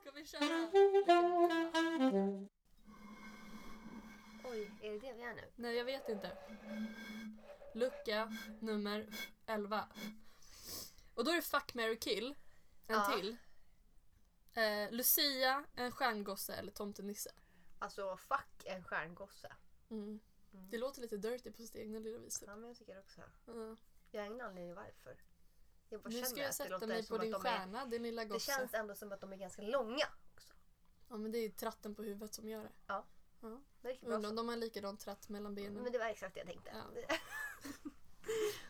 Ska 0.00 0.10
vi 0.10 0.26
köra? 0.26 0.70
Oj, 4.44 4.70
är 4.82 4.90
det 4.92 4.98
det 4.98 5.12
vi 5.12 5.22
är 5.22 5.34
nu? 5.34 5.42
Nej, 5.56 5.76
jag 5.76 5.84
vet 5.84 6.08
inte. 6.08 6.30
Lucka 7.74 8.32
nummer 8.60 9.06
11. 9.46 9.88
Och 11.14 11.24
då 11.24 11.30
är 11.30 11.36
det 11.36 11.42
Fuck, 11.42 11.74
marry, 11.74 11.98
kill. 11.98 12.34
En 12.86 12.94
Ja. 12.96 13.12
till. 13.16 13.36
Eh, 14.54 14.90
Lucia, 14.90 15.64
en 15.74 15.92
stjärngosse 15.92 16.54
eller 16.54 16.72
tomtenisse. 16.72 17.30
Alltså, 17.78 18.16
fuck 18.16 18.64
en 18.64 18.84
stjärngosse. 18.84 19.52
Mm. 19.90 20.20
Mm. 20.52 20.70
Det 20.70 20.78
låter 20.78 21.00
lite 21.00 21.16
dirty 21.16 21.50
på 21.50 21.62
sitt 21.62 21.76
egna 21.76 21.98
lilla 21.98 22.18
vis. 22.18 22.42
Ja, 22.46 22.56
men 22.56 22.68
jag 22.68 22.76
tycker 22.76 22.98
också. 22.98 23.20
Ja. 23.46 23.76
Jag 24.10 24.20
har 24.22 24.26
ingen 24.26 24.40
anledning 24.40 24.74
varför. 24.74 25.22
Jag 25.88 26.02
bara 26.02 26.10
Nu 26.10 26.22
ska 26.22 26.40
jag 26.40 26.48
det 26.48 26.52
sätta 26.52 26.86
mig 26.86 27.06
på 27.06 27.18
din 27.18 27.30
de 27.30 27.36
är, 27.36 27.40
stjärna, 27.40 27.86
din 27.86 28.02
lilla 28.02 28.22
Det 28.22 28.28
gosse. 28.28 28.52
känns 28.52 28.74
ändå 28.74 28.94
som 28.94 29.12
att 29.12 29.20
de 29.20 29.32
är 29.32 29.36
ganska 29.36 29.62
långa 29.62 30.06
också. 30.34 30.52
Ja 31.08 31.16
men 31.16 31.32
det 31.32 31.38
är 31.38 31.48
tratten 31.48 31.94
på 31.94 32.02
huvudet 32.02 32.34
som 32.34 32.48
gör 32.48 32.62
det. 32.62 33.02
Det 33.80 33.88
riktigt 33.88 34.08
bra 34.08 34.16
Undrar 34.16 34.30
om 34.30 34.36
de 34.36 34.48
har 34.48 34.56
likadant 34.56 35.00
tratt 35.00 35.28
mellan 35.28 35.54
benen. 35.54 35.82
Men 35.82 35.92
det 35.92 35.98
var 35.98 36.06
exakt 36.06 36.34
det 36.34 36.40
jag 36.40 36.46
tänkte. 36.46 36.70
Ja. 37.08 37.16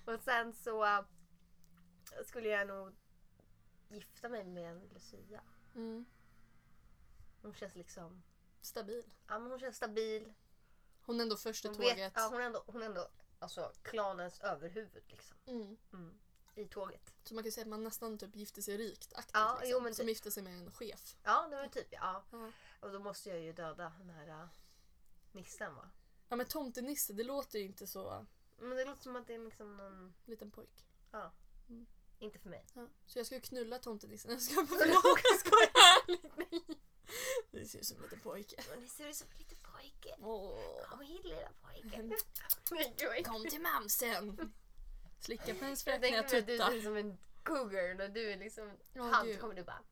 och 0.14 0.20
sen 0.20 0.52
så 0.52 0.84
äh, 0.84 1.04
skulle 2.26 2.48
jag 2.48 2.66
nog 2.66 2.96
gifta 3.88 4.28
mig 4.28 4.44
med 4.44 4.70
en 4.70 4.88
Lucia. 4.88 5.42
Mm. 5.74 6.04
Hon 7.42 7.54
känns 7.54 7.74
liksom... 7.74 8.22
Stabil. 8.60 9.04
Ja, 9.28 9.38
men 9.38 9.50
hon 9.50 9.60
känns 9.60 9.76
stabil. 9.76 10.32
Hon 11.02 11.20
är 11.20 11.22
ändå 11.22 11.36
först 11.36 11.64
i 11.64 11.68
Hon, 11.68 11.76
tåget. 11.76 11.98
vet, 11.98 12.12
ja, 12.16 12.28
hon 12.32 12.40
är 12.40 12.44
ändå, 12.46 12.62
hon 12.66 12.82
är 12.82 12.86
ändå 12.86 13.08
alltså, 13.38 13.72
klanens 13.82 14.40
överhuvud 14.40 15.02
liksom. 15.06 15.36
mm. 15.46 15.76
Mm. 15.92 16.18
I 16.54 16.64
tåget. 16.64 17.14
Så 17.24 17.34
man 17.34 17.44
kan 17.44 17.52
säga 17.52 17.62
att 17.62 17.68
man 17.68 17.84
nästan 17.84 18.18
typ 18.18 18.36
gifter 18.36 18.62
sig 18.62 18.76
rikt 18.76 19.14
aktivt. 19.14 19.34
Ja, 19.34 19.52
liksom. 19.54 19.70
jo, 19.70 19.80
men 19.80 19.94
Som 19.94 20.02
typ. 20.02 20.08
gifter 20.08 20.30
sig 20.30 20.42
med 20.42 20.52
en 20.54 20.72
chef. 20.72 21.16
Ja, 21.22 21.46
det 21.50 21.56
var 21.56 21.68
typ 21.68 21.86
ja. 21.90 22.24
Ja. 22.30 22.50
Och 22.80 22.92
då 22.92 22.98
måste 22.98 23.28
jag 23.28 23.40
ju 23.40 23.52
döda 23.52 23.92
den 23.98 24.10
här 24.10 24.28
äh, 24.28 24.46
nissen 25.32 25.74
va? 25.74 25.90
Ja 26.28 26.36
men 26.36 26.46
tomtenisse, 26.46 27.12
det 27.12 27.24
låter 27.24 27.58
ju 27.58 27.64
inte 27.64 27.86
så 27.86 28.26
Men 28.58 28.70
det 28.70 28.84
låter 28.84 29.02
som 29.02 29.16
att 29.16 29.26
det 29.26 29.34
är 29.34 29.38
liksom 29.38 29.76
någon... 29.76 30.14
liten 30.24 30.50
pojk. 30.50 30.86
Ja. 31.10 31.32
Mm. 31.68 31.86
Inte 32.24 32.38
för 32.38 32.50
mig. 32.50 32.64
Ja. 32.74 32.88
Så 33.06 33.18
jag 33.18 33.26
ska 33.26 33.40
knulla 33.40 33.78
tomtenissen. 33.78 34.30
Jag 34.30 34.42
ska 34.42 34.54
bara 34.70 34.86
jag 34.86 35.38
skojar. 35.38 36.18
Det 37.50 37.66
ser 37.66 37.78
ut 37.78 37.86
som 37.86 37.96
en 37.96 38.02
liten 38.02 38.20
pojke. 38.20 38.56
Det 38.80 38.88
ser 38.88 39.08
ut 39.08 39.16
som 39.16 39.28
en 39.32 39.38
liten 39.38 39.58
pojke. 39.62 40.16
Åh. 40.20 40.84
Kom 40.88 41.00
hit 41.00 41.24
lilla 41.24 41.50
pojke. 41.62 43.22
Kom 43.24 43.46
till 43.46 43.60
mamsen. 43.60 44.52
Slicka 45.20 45.54
på 45.54 45.64
hennes 45.64 45.86
Jag 45.86 46.00
fräkniga 46.00 46.22
tänker 46.22 46.34
mig 46.34 46.40
att 46.40 46.46
du 46.46 46.58
ser 46.58 46.78
ut 46.78 46.84
som 46.84 46.96
en 46.96 47.18
cougar 47.42 47.94
när 47.94 48.08
du 48.08 48.32
är 48.32 48.36
liksom 48.38 48.70
gud. 48.94 49.34
så 49.34 49.40
kommer 49.40 49.54
du 49.54 49.62
bara 49.64 49.82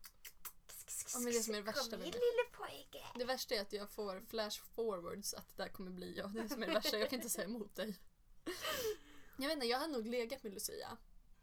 Ja, 1.15 1.19
men 1.19 1.33
det 1.33 1.43
som 1.43 1.55
är 1.55 1.59
det 1.59 1.65
värsta 1.65 1.97
Kom 1.97 2.05
hit 2.05 2.15
lille 2.15 2.45
pojke. 2.53 3.07
Det 3.15 3.25
värsta 3.25 3.55
är 3.55 3.61
att 3.61 3.73
jag 3.73 3.91
får 3.91 4.21
flash 4.29 4.63
forwards 4.75 5.35
att 5.35 5.57
det 5.57 5.63
där 5.63 5.69
kommer 5.71 5.91
bli 5.91 6.17
jag. 6.17 6.31
Det 6.35 6.41
är 6.41 6.49
som 6.49 6.63
är 6.63 6.67
det 6.67 6.75
värsta. 6.75 6.99
Jag 6.99 7.11
kan 7.11 7.19
inte 7.19 7.31
säga 7.31 7.45
emot 7.45 7.77
dig. 7.77 7.99
Jag 9.37 9.47
vet 9.47 9.55
inte, 9.55 9.67
jag 9.67 9.79
hade 9.79 9.93
nog 9.93 10.07
legat 10.07 10.43
med 10.43 10.53
Lucia. 10.55 10.97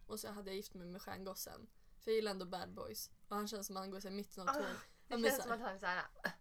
Och 0.09 0.19
så 0.19 0.27
hade 0.31 0.49
jag 0.49 0.55
gift 0.55 0.73
mig 0.73 0.87
med 0.87 1.01
stjärngossen. 1.01 1.67
För 1.99 2.11
jag 2.11 2.15
gillar 2.15 2.31
ändå 2.31 2.45
bad 2.45 2.73
boys. 2.73 3.09
Och 3.27 3.35
han 3.35 3.47
känns 3.47 3.67
som 3.67 3.77
att 3.77 3.81
han 3.83 3.91
går 3.91 4.05
i 4.05 4.09
mitten 4.09 4.43
av 4.43 4.49
Ah, 4.49 4.53
tåg. 4.53 4.63
Det 4.63 4.69
Ja, 5.07 5.17
men 5.17 5.23
känns 5.23 5.35
så 5.35 5.41
som 5.43 5.51
att 5.51 5.59
han 5.59 5.75
är 5.75 5.79
såhär 5.79 5.97
äh, 6.23 6.31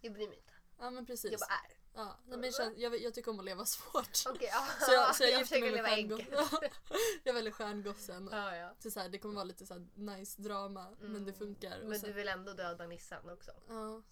jag 0.00 0.12
bryr 0.12 0.28
mig 0.28 0.36
inte. 0.36 0.52
Ja 0.78 0.90
men 0.90 1.06
precis. 1.06 1.30
Jag 1.30 1.40
bara 1.40 1.46
är. 1.54 1.78
Ja, 1.94 2.18
men 2.26 2.40
det 2.40 2.52
känns, 2.54 2.78
jag, 2.78 3.00
jag 3.02 3.14
tycker 3.14 3.30
om 3.30 3.38
att 3.38 3.44
leva 3.44 3.64
svårt. 3.76 4.18
Okej, 4.26 4.48
ja. 4.52 4.66
Så 4.86 4.92
jag, 4.92 5.16
så 5.16 5.22
jag, 5.24 5.30
jag 5.32 5.40
gifter 5.40 5.60
mig 5.60 5.70
med 5.72 5.84
stjärngossen. 5.84 6.70
jag 7.24 7.34
väljer 7.34 7.52
stjärngossen. 7.52 8.28
Ja, 8.32 8.56
ja. 8.56 8.74
Så 8.78 8.90
så 8.90 9.00
här, 9.00 9.08
det 9.08 9.18
kommer 9.18 9.34
vara 9.34 9.44
lite 9.44 9.66
så 9.66 9.74
här 9.74 9.86
nice 9.94 10.42
drama 10.42 10.90
men 11.00 11.12
det 11.12 11.18
Mm. 11.18 11.34
funkar. 11.34 11.82
Men 11.82 12.00
sen, 12.00 12.08
du 12.08 12.14
vill 12.14 12.28
ändå 12.28 12.52
döda 12.52 12.86
nissen 12.86 13.28
också. 13.30 13.50
ja, 13.68 14.02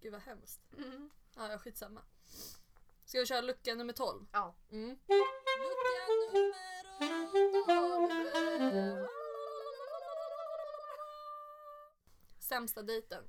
Gud 0.00 0.12
vad 0.12 0.20
hemskt. 0.22 0.60
Mm. 0.76 1.10
Ja, 1.36 1.50
ja, 1.52 1.58
skitsamma. 1.58 2.02
Ska 3.04 3.18
vi 3.20 3.26
köra 3.26 3.40
lucka 3.40 3.74
nummer 3.74 3.92
12? 3.92 4.26
Ja. 4.32 4.54
Mm. 4.70 4.88
Lucka 4.90 5.06
nummer 5.58 6.32
12. 6.32 6.85
Sämsta 12.38 12.82
dejten? 12.82 13.24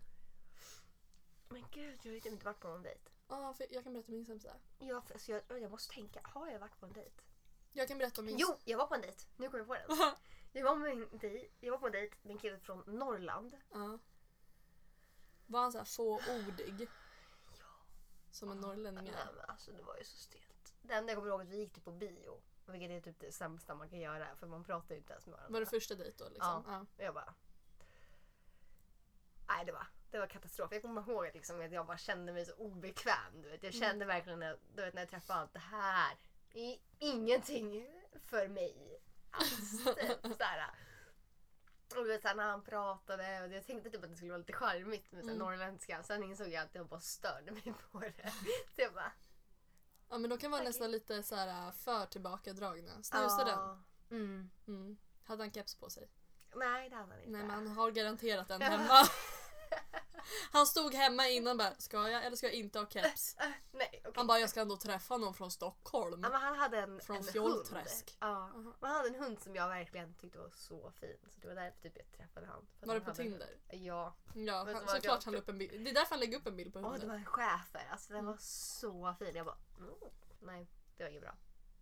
Men 1.49 1.65
gud, 1.71 1.99
jag 2.03 2.11
har 2.11 2.19
typ 2.19 2.25
inte 2.25 2.45
varit 2.45 2.59
på 2.59 2.67
någon 2.67 2.83
dejt. 2.83 3.01
Ja, 3.27 3.53
för 3.53 3.65
jag 3.69 3.83
kan 3.83 3.93
berätta 3.93 4.11
min 4.11 4.25
sämsta. 4.25 4.49
Jag, 4.79 5.03
alltså 5.13 5.31
jag, 5.31 5.61
jag 5.61 5.71
måste 5.71 5.93
tänka, 5.93 6.19
har 6.23 6.47
jag 6.47 6.59
varit 6.59 6.79
på 6.79 6.85
en 6.85 6.93
dejt? 6.93 7.21
Jag 7.73 7.87
kan 7.87 7.97
berätta 7.97 8.21
om 8.21 8.25
min... 8.25 8.37
Jo, 8.37 8.57
jag 8.65 8.77
var 8.77 8.87
på 8.87 8.95
en 8.95 9.01
dejt. 9.01 9.23
Nu 9.37 9.49
kommer 9.49 9.59
jag 9.59 9.67
på 9.67 9.73
den. 9.73 10.15
Jag 10.51 10.63
var, 10.63 10.75
med 10.75 10.91
en 10.91 11.17
dejt, 11.17 11.49
jag 11.59 11.71
var 11.71 11.77
på 11.77 11.85
en 11.85 11.91
dejt 11.91 12.15
med 12.21 12.31
en 12.31 12.37
kille 12.37 12.59
från 12.59 12.83
Norrland. 12.87 13.57
ja. 13.73 13.99
Var 15.49 15.61
han 15.61 15.71
så 15.71 15.77
här 15.77 15.85
fåordig? 15.85 16.89
Som 18.31 18.51
en 18.51 18.59
norrlänning 18.59 19.03
Nej, 19.03 19.13
är. 19.13 19.33
men 19.33 19.45
alltså 19.45 19.71
det 19.71 19.83
var 19.83 19.97
ju 19.97 20.03
så 20.03 20.17
stelt. 20.17 20.73
Det 20.81 20.93
enda 20.93 21.11
jag 21.11 21.17
kommer 21.17 21.31
ihåg 21.31 21.41
är 21.41 21.45
att 21.45 21.51
vi 21.51 21.57
gick 21.57 21.73
typ 21.73 21.83
på 21.83 21.91
bio. 21.91 22.41
Vilket 22.71 22.91
är 22.91 23.01
typ 23.01 23.19
det 23.19 23.31
sämsta 23.31 23.75
man 23.75 23.89
kan 23.89 23.99
göra 23.99 24.35
för 24.35 24.47
man 24.47 24.63
pratar 24.63 24.95
ju 24.95 24.99
inte 24.99 25.13
ens 25.13 25.25
med 25.25 25.33
varandra. 25.33 25.53
Var 25.53 25.59
det 25.59 25.65
första 25.65 25.95
dejt 25.95 26.23
då? 26.23 26.29
Liksom? 26.29 26.63
Ja. 26.67 26.85
Och 26.97 27.03
jag 27.03 27.13
bara... 27.13 27.33
Nej 29.47 29.65
det 29.65 29.71
var, 29.71 29.87
det 30.11 30.19
var 30.19 30.27
katastrof. 30.27 30.71
Jag 30.71 30.81
kommer 30.81 31.01
ihåg 31.01 31.29
liksom, 31.33 31.61
att 31.61 31.71
jag 31.71 31.85
bara 31.85 31.97
kände 31.97 32.33
mig 32.33 32.45
så 32.45 32.53
obekväm. 32.53 33.41
Du 33.41 33.49
vet. 33.49 33.63
Jag 33.63 33.73
kände 33.73 34.05
verkligen 34.05 34.39
när, 34.39 34.57
du 34.75 34.81
vet, 34.81 34.93
när 34.93 35.01
jag 35.01 35.09
träffade 35.09 35.39
att 35.39 35.53
det 35.53 35.59
här 35.59 36.17
är 36.53 36.77
ingenting 36.99 37.87
för 38.25 38.47
mig. 38.47 39.01
Alls. 39.31 39.83
Typ, 39.85 40.37
såhär. 40.37 40.69
Och 41.95 42.03
du 42.03 42.09
vet 42.09 42.21
såhär, 42.21 42.35
när 42.35 42.49
han 42.49 42.63
pratade 42.63 43.43
och 43.43 43.51
jag 43.51 43.65
tänkte 43.65 43.89
typ 43.89 44.03
att 44.03 44.09
det 44.09 44.15
skulle 44.15 44.31
vara 44.31 44.37
lite 44.37 44.53
charmigt 44.53 45.11
med 45.11 45.23
mm. 45.23 45.37
norrländska. 45.37 46.03
Sen 46.03 46.23
insåg 46.23 46.47
jag 46.47 46.63
att 46.63 46.75
jag 46.75 46.87
bara 46.87 46.99
störde 46.99 47.51
mig 47.51 47.73
på 47.91 47.99
det. 47.99 48.31
Så 48.75 48.81
jag 48.81 48.93
bara... 48.93 49.11
ja 50.09 50.17
men 50.17 50.29
de 50.29 50.37
kan 50.39 50.51
vara 50.51 50.61
Okej. 50.61 50.69
nästan 50.69 50.91
lite 50.91 51.23
så 51.23 51.35
här 51.35 51.71
för 51.71 52.05
tillbakadragna. 52.05 52.91
Snusade 53.03 53.51
den? 53.51 53.59
"Ja." 53.59 53.79
Mm. 54.11 54.49
Mm. 54.67 54.97
Hade 55.23 55.43
han 55.43 55.51
keps 55.51 55.75
på 55.75 55.89
sig? 55.89 56.09
Nej 56.55 56.89
det 56.89 56.95
hade 56.95 57.07
han 57.11 57.19
inte. 57.19 57.31
Nej 57.31 57.41
men 57.41 57.49
han 57.51 57.67
har 57.67 57.91
garanterat 57.91 58.47
den 58.47 58.61
hemma. 58.71 59.07
Han 60.51 60.67
stod 60.67 60.93
hemma 60.93 61.27
innan 61.27 61.57
bara, 61.57 61.75
ska 61.77 62.09
jag 62.09 62.25
eller 62.25 62.37
ska 62.37 62.47
jag 62.47 62.53
inte 62.55 62.79
ha 62.79 62.85
keps? 62.89 63.35
Äh, 63.39 63.47
nej 63.71 63.89
okej. 63.99 64.11
Han 64.15 64.27
bara, 64.27 64.39
jag 64.39 64.49
ska 64.49 64.61
ändå 64.61 64.77
träffa 64.77 65.17
någon 65.17 65.33
från 65.33 65.51
Stockholm. 65.51 66.21
Ja, 66.23 66.29
men 66.29 66.41
han 66.41 66.55
hade 66.55 66.79
en, 66.79 67.01
Från 67.01 67.17
en 67.17 67.23
Fjollträsk. 67.23 68.17
hund. 68.19 68.31
Ja. 68.33 68.47
Men 68.53 68.89
han 68.89 68.91
hade 68.95 69.07
en 69.09 69.15
hund 69.23 69.39
som 69.41 69.55
jag 69.55 69.67
verkligen 69.67 70.13
tyckte 70.15 70.37
var 70.39 70.49
så 70.55 70.91
fin. 70.91 71.17
Så 71.31 71.39
det 71.41 71.47
var 71.47 71.55
därför 71.55 71.81
typ 71.81 71.97
jag 71.97 72.11
träffade 72.11 72.47
han. 72.47 72.67
Var 72.81 72.95
det 72.95 73.01
på 73.01 73.13
Tinder? 73.13 73.49
Ja. 73.69 74.15
Ja, 74.35 74.63
Men 74.65 74.75
han, 74.75 74.87
såklart 74.87 75.23
han 75.23 75.35
upp 75.35 75.49
en 75.49 75.57
bild. 75.57 75.83
Det 75.85 75.89
är 75.89 75.93
därför 75.93 76.09
han 76.09 76.19
lägger 76.19 76.37
upp 76.37 76.47
en 76.47 76.55
bild 76.55 76.73
på 76.73 76.79
Åh, 76.79 76.83
det 76.85 76.89
hunden. 76.91 77.09
var 77.09 77.15
en 77.15 77.25
schäfer. 77.25 77.87
Alltså 77.91 78.07
den 78.13 78.19
Mm. 78.19 78.31
var 78.31 78.37
så 78.39 79.15
fin. 79.19 79.35
Jag 79.35 79.45
bara, 79.45 79.57
mm, 79.77 79.93
nej 80.41 80.67
det 80.97 81.03
var 81.03 81.09
inget 81.09 81.21
bra. 81.21 81.35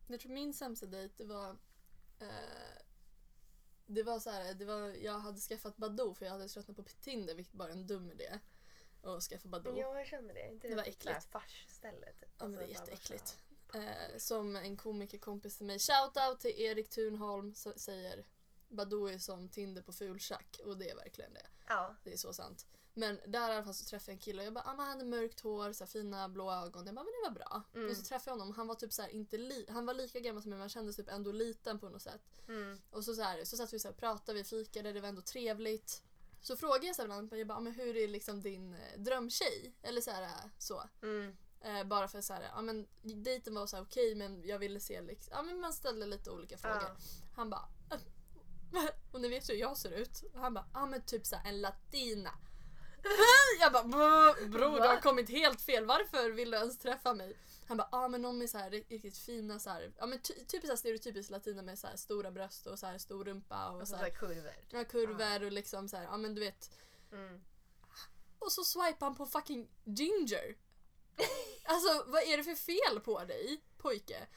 Jag 0.07 0.19
tror 0.19 0.31
min 0.31 0.53
sämsta 0.53 0.85
dejt 0.85 1.13
det 1.17 1.25
var 1.25 1.49
eh, 2.19 2.27
det 3.85 4.03
var 4.03 4.19
så 4.19 4.29
här, 4.29 4.53
det 4.53 4.65
var, 4.65 4.87
jag 4.89 5.19
hade 5.19 5.39
skaffat 5.39 5.77
Badoo 5.77 6.13
för 6.13 6.25
jag 6.25 6.31
hade 6.33 6.47
tröttnat 6.47 6.77
på 6.77 6.83
Tinder 6.83 7.35
vilket 7.35 7.53
bara 7.53 7.67
är 7.69 7.73
en 7.73 7.87
dum 7.87 8.11
idé. 8.11 8.39
Att 9.03 9.23
skaffa 9.23 9.47
Badoo. 9.47 9.77
Ja, 9.79 9.97
jag 9.97 10.07
känner 10.07 10.33
det. 10.33 10.47
Inte 10.51 10.67
Det 10.67 10.75
var 10.75 10.83
äckligt. 10.83 11.25
farsställe. 11.31 12.05
Typ. 12.19 12.29
Ja 12.37 12.47
men 12.47 12.51
det 12.51 12.63
är 12.63 12.67
Alltså, 12.67 12.81
jätteäckligt. 12.81 13.37
Eh, 13.73 14.17
som 14.17 14.55
en 14.55 14.77
komikerkompis 14.77 15.57
till 15.57 15.65
mig, 15.65 15.79
shoutout 15.79 16.39
till 16.39 16.61
Erik 16.61 16.89
Thunholm, 16.89 17.53
säger 17.55 18.25
Badoo 18.67 19.07
är 19.07 19.17
som 19.17 19.49
Tinder 19.49 19.81
på 19.81 19.93
fultjack 19.93 20.59
och 20.65 20.77
det 20.77 20.89
är 20.89 20.95
verkligen 20.95 21.33
det. 21.33 21.45
Ja. 21.67 21.95
Det 22.03 22.13
är 22.13 22.17
så 22.17 22.33
sant. 22.33 22.65
Men 22.97 23.19
där 23.27 23.49
i 23.49 23.53
alla 23.53 23.63
fall 23.63 23.73
så 23.73 23.85
träffade 23.85 24.11
jag 24.11 24.15
en 24.15 24.19
kille 24.21 24.41
och 24.41 24.45
jag 24.45 24.53
bara, 24.53 24.63
ah, 24.63 24.75
han 24.77 24.87
hade 24.87 25.05
mörkt 25.05 25.39
hår, 25.39 25.73
så 25.73 25.83
här, 25.83 25.91
fina 25.91 26.29
blå 26.29 26.51
ögon. 26.51 26.85
Jag 26.85 26.95
bara, 26.95 27.03
men 27.03 27.13
det 27.23 27.29
var 27.29 27.35
bra. 27.35 27.61
Mm. 27.75 27.89
Och 27.89 27.97
så 27.97 28.03
träffade 28.03 28.31
jag 28.31 28.37
honom, 28.39 28.55
han 28.55 28.67
var 28.67 28.75
typ 28.75 28.93
så 28.93 29.01
här, 29.01 29.09
inte 29.09 29.37
li- 29.37 29.65
han 29.69 29.85
var 29.85 29.93
lika 29.93 30.19
gammal 30.19 30.41
som 30.41 30.49
mig 30.49 30.57
men 30.57 30.61
han 30.61 30.69
kändes 30.69 30.95
typ 30.95 31.09
ändå 31.09 31.31
liten 31.31 31.79
på 31.79 31.89
något 31.89 32.01
sätt. 32.01 32.41
Mm. 32.47 32.81
Och 32.91 33.03
så, 33.05 33.15
så, 33.15 33.21
här, 33.21 33.43
så 33.43 33.57
satt 33.57 33.73
vi 33.73 33.79
så 33.79 33.87
här, 33.87 33.95
pratade, 33.95 34.37
vi 34.37 34.43
fikade, 34.43 34.93
det 34.93 35.01
var 35.01 35.09
ändå 35.09 35.21
trevligt. 35.21 36.01
Så 36.41 36.55
frågade 36.57 36.85
jag 36.87 36.95
så 36.95 37.01
här 37.01 37.05
ibland, 37.07 37.33
jag 37.33 37.47
bara, 37.47 37.57
ah, 37.57 37.61
men 37.61 37.73
hur 37.73 37.95
är 37.97 38.07
liksom 38.07 38.41
din 38.41 38.73
eh, 38.73 38.99
drömtjej? 38.99 39.73
Eller 39.81 40.01
så 40.01 40.11
här, 40.11 40.23
eh, 40.23 40.49
så. 40.57 40.83
Mm. 41.01 41.35
Eh, 41.61 41.83
bara 41.83 42.07
för 42.07 42.21
så 42.21 42.33
här, 42.33 42.41
ja 42.55 42.61
men 42.61 42.87
dejten 43.01 43.55
var 43.55 43.67
så 43.67 43.75
här 43.75 43.83
okej 43.83 44.15
men 44.15 44.43
jag 44.47 44.59
ville 44.59 44.79
se 44.79 45.01
liksom, 45.01 45.31
ja 45.35 45.41
men 45.43 45.59
man 45.59 45.73
ställde 45.73 46.05
lite 46.05 46.31
olika 46.31 46.57
frågor. 46.57 46.81
Ja. 46.81 46.95
Han 47.35 47.49
bara, 47.49 47.67
"Äh, 47.91 47.99
och 49.11 49.21
ni 49.21 49.27
vet 49.29 49.49
hur 49.49 49.53
jag 49.55 49.77
ser 49.77 49.91
ut. 49.91 50.23
Och 50.33 50.39
han 50.39 50.53
bara, 50.53 50.65
ja 50.73 50.85
men 50.85 51.01
typ 51.01 51.25
så 51.25 51.35
en 51.45 51.61
latina. 51.61 52.31
jag 53.59 53.71
bara, 53.73 53.83
"Bro, 53.83 54.47
bror 54.49 54.79
du 54.81 54.87
har 54.87 55.01
kommit 55.01 55.29
helt 55.29 55.61
fel, 55.61 55.85
varför 55.85 56.29
vill 56.29 56.51
du 56.51 56.57
ens 56.57 56.77
träffa 56.79 57.13
mig? 57.13 57.37
Han 57.67 57.77
bara, 57.77 57.89
ja 57.91 58.07
men 58.07 58.21
någon 58.21 58.37
med 58.37 58.49
så 58.49 58.57
här 58.57 58.69
riktigt 58.69 59.17
fina 59.17 59.59
så 59.59 59.69
här, 59.69 59.93
ja 59.97 60.05
men 60.05 60.19
ty- 60.21 60.45
typ 60.45 60.61
så 60.61 60.67
här 60.67 60.75
stereotypiskt 60.75 61.31
latina 61.31 61.61
med 61.61 61.79
så 61.79 61.87
här 61.87 61.95
stora 61.95 62.31
bröst 62.31 62.67
och 62.67 62.79
så 62.79 62.85
här 62.85 62.97
stor 62.97 63.25
rumpa 63.25 63.69
och 63.69 63.81
Och 63.81 63.87
så 63.87 63.93
så 63.97 64.01
här, 64.03 64.09
kurvor. 64.09 64.53
ja, 64.69 64.83
kurvor 64.85 65.43
och 65.45 65.51
liksom 65.51 65.89
så 65.89 65.97
här, 65.97 66.03
ja 66.03 66.17
men 66.17 66.35
du 66.35 66.41
vet. 66.41 66.71
Mm. 67.11 67.41
Och 68.39 68.51
så 68.51 68.63
swipar 68.63 69.05
han 69.05 69.15
på 69.15 69.25
fucking 69.25 69.69
ginger. 69.83 70.55
Alltså 71.65 72.03
vad 72.07 72.23
är 72.23 72.37
det 72.37 72.43
för 72.43 72.55
fel 72.55 72.99
på 72.99 73.23
dig 73.23 73.61
pojke? 73.77 74.27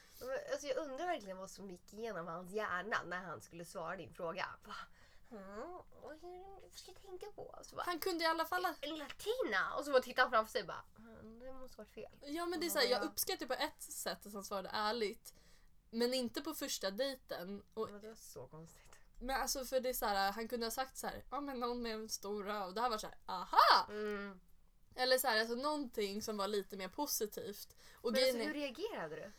Alltså, 0.53 0.67
jag 0.67 0.77
undrar 0.77 1.07
verkligen 1.07 1.37
vad 1.37 1.51
som 1.51 1.71
gick 1.71 1.93
igenom 1.95 2.27
hans 2.27 2.51
hjärna 2.53 3.03
när 3.07 3.19
han 3.25 3.41
skulle 3.41 3.65
svara 3.65 3.97
din 3.97 4.15
fråga. 4.15 4.47
Mm, 5.31 5.71
vad 6.63 6.73
ska 6.73 6.91
jag 6.93 7.03
tänka 7.03 7.27
på? 7.35 7.59
Så 7.63 7.77
bara, 7.77 7.83
Han 7.83 7.99
kunde 7.99 8.25
i 8.25 8.27
alla 8.27 8.45
fall... 8.45 8.63
Latina! 8.83 9.75
Och 9.79 9.85
så 9.85 9.91
bara 9.93 10.03
tittar 10.03 10.23
han 10.23 10.31
framför 10.31 10.53
sig 10.53 10.61
och 10.61 10.67
bara, 10.67 10.85
"Mm, 10.99 11.39
det 11.39 11.53
måste 11.53 11.77
varit 11.79 11.91
fel. 11.91 12.11
Ja 12.23 12.47
men 12.47 12.61
det 12.61 12.67
är 12.67 12.71
så 12.71 12.79
här, 12.79 12.87
jag 12.87 13.03
uppskattar 13.03 13.47
på 13.47 13.53
ett 13.55 13.83
sätt 13.83 14.27
att 14.27 14.33
han 14.33 14.45
svarade 14.45 14.69
ärligt. 14.73 15.35
Men 15.91 16.15
inte 16.15 16.41
på 16.41 16.55
första 16.55 16.91
dejten. 16.91 17.63
Och, 17.75 17.91
Men 17.91 18.01
det 18.01 18.09
var 18.09 18.15
så 18.15 18.47
konstigt. 18.47 18.83
men 19.21 19.41
alltså 19.41 19.65
för 19.65 19.81
det 19.81 19.89
är 19.89 19.93
så 19.95 20.07
här, 20.07 20.33
han 20.33 20.49
kunde 20.49 20.67
ha 20.67 20.71
sagt 20.71 20.97
så 20.97 21.07
här, 21.07 21.25
ja 21.31 21.41
men 21.41 21.61
någon 21.61 21.83
med 21.83 21.95
en 21.95 22.09
stor 22.09 22.45
röv. 22.45 22.67
Och 22.69 22.75
det 22.75 22.81
här 22.81 22.91
var 22.91 22.99
så 22.99 23.07
här, 23.07 23.17
aha! 23.27 23.87
Mm. 23.89 24.41
Eller 24.95 25.19
så 25.19 25.29
här, 25.29 25.41
alltså 25.41 25.55
någonting 25.55 26.23
som 26.23 26.37
var 26.37 26.49
lite 26.49 26.77
mer 26.77 26.89
positivt. 26.89 27.77
Och 27.95 28.13
Men 28.13 28.21
grejen 28.21 28.37
alltså, 28.37 28.51
är- 28.51 28.55
hur 28.55 28.61
reagerade 28.61 29.17
du? 29.17 29.33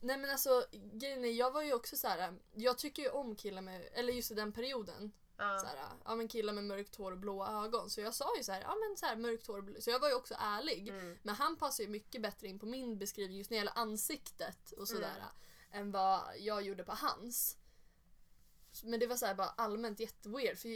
Nej 0.00 0.18
men 0.18 0.30
alltså 0.30 0.66
grejen 0.72 1.24
är, 1.24 1.28
jag 1.28 1.50
var 1.50 1.62
ju 1.62 1.74
också 1.74 1.96
så 1.96 2.08
här. 2.08 2.34
jag 2.54 2.78
tycker 2.78 3.02
ju 3.02 3.08
om 3.08 3.36
killar 3.36 3.62
med, 3.62 3.88
eller 3.92 4.12
just 4.12 4.30
i 4.30 4.34
den 4.34 4.52
perioden. 4.52 5.12
Ja. 5.38 5.58
Så 5.58 5.66
här, 5.66 5.76
ja 6.04 6.14
men 6.14 6.28
killar 6.28 6.52
med 6.52 6.64
mörkt 6.64 6.96
hår 6.96 7.12
och 7.12 7.18
blåa 7.18 7.64
ögon. 7.64 7.90
Så 7.90 8.00
jag 8.00 8.14
sa 8.14 8.36
ju 8.36 8.44
så 8.44 8.52
här, 8.52 8.60
ja 8.60 8.74
men 8.74 8.96
så 8.96 9.06
här 9.06 9.16
mörkt 9.16 9.46
hår 9.46 9.58
och 9.58 9.64
blå. 9.64 9.80
Så 9.80 9.90
jag 9.90 10.00
var 10.00 10.08
ju 10.08 10.14
också 10.14 10.34
ärlig. 10.38 10.88
Mm. 10.88 11.18
Men 11.22 11.34
han 11.34 11.56
passar 11.56 11.84
ju 11.84 11.90
mycket 11.90 12.22
bättre 12.22 12.48
in 12.48 12.58
på 12.58 12.66
min 12.66 12.98
beskrivning 12.98 13.38
just 13.38 13.50
när 13.50 13.56
det 13.56 13.58
gäller 13.58 13.78
ansiktet 13.78 14.72
och 14.72 14.88
sådär. 14.88 15.16
Mm. 15.16 15.82
Än 15.82 15.92
vad 15.92 16.20
jag 16.38 16.62
gjorde 16.62 16.84
på 16.84 16.92
hans. 16.92 17.56
Men 18.82 19.00
det 19.00 19.06
var 19.06 19.16
så 19.16 19.26
här 19.26 19.34
bara 19.34 19.48
allmänt 19.48 20.00
jätteweird. 20.00 20.58
För 20.58 20.68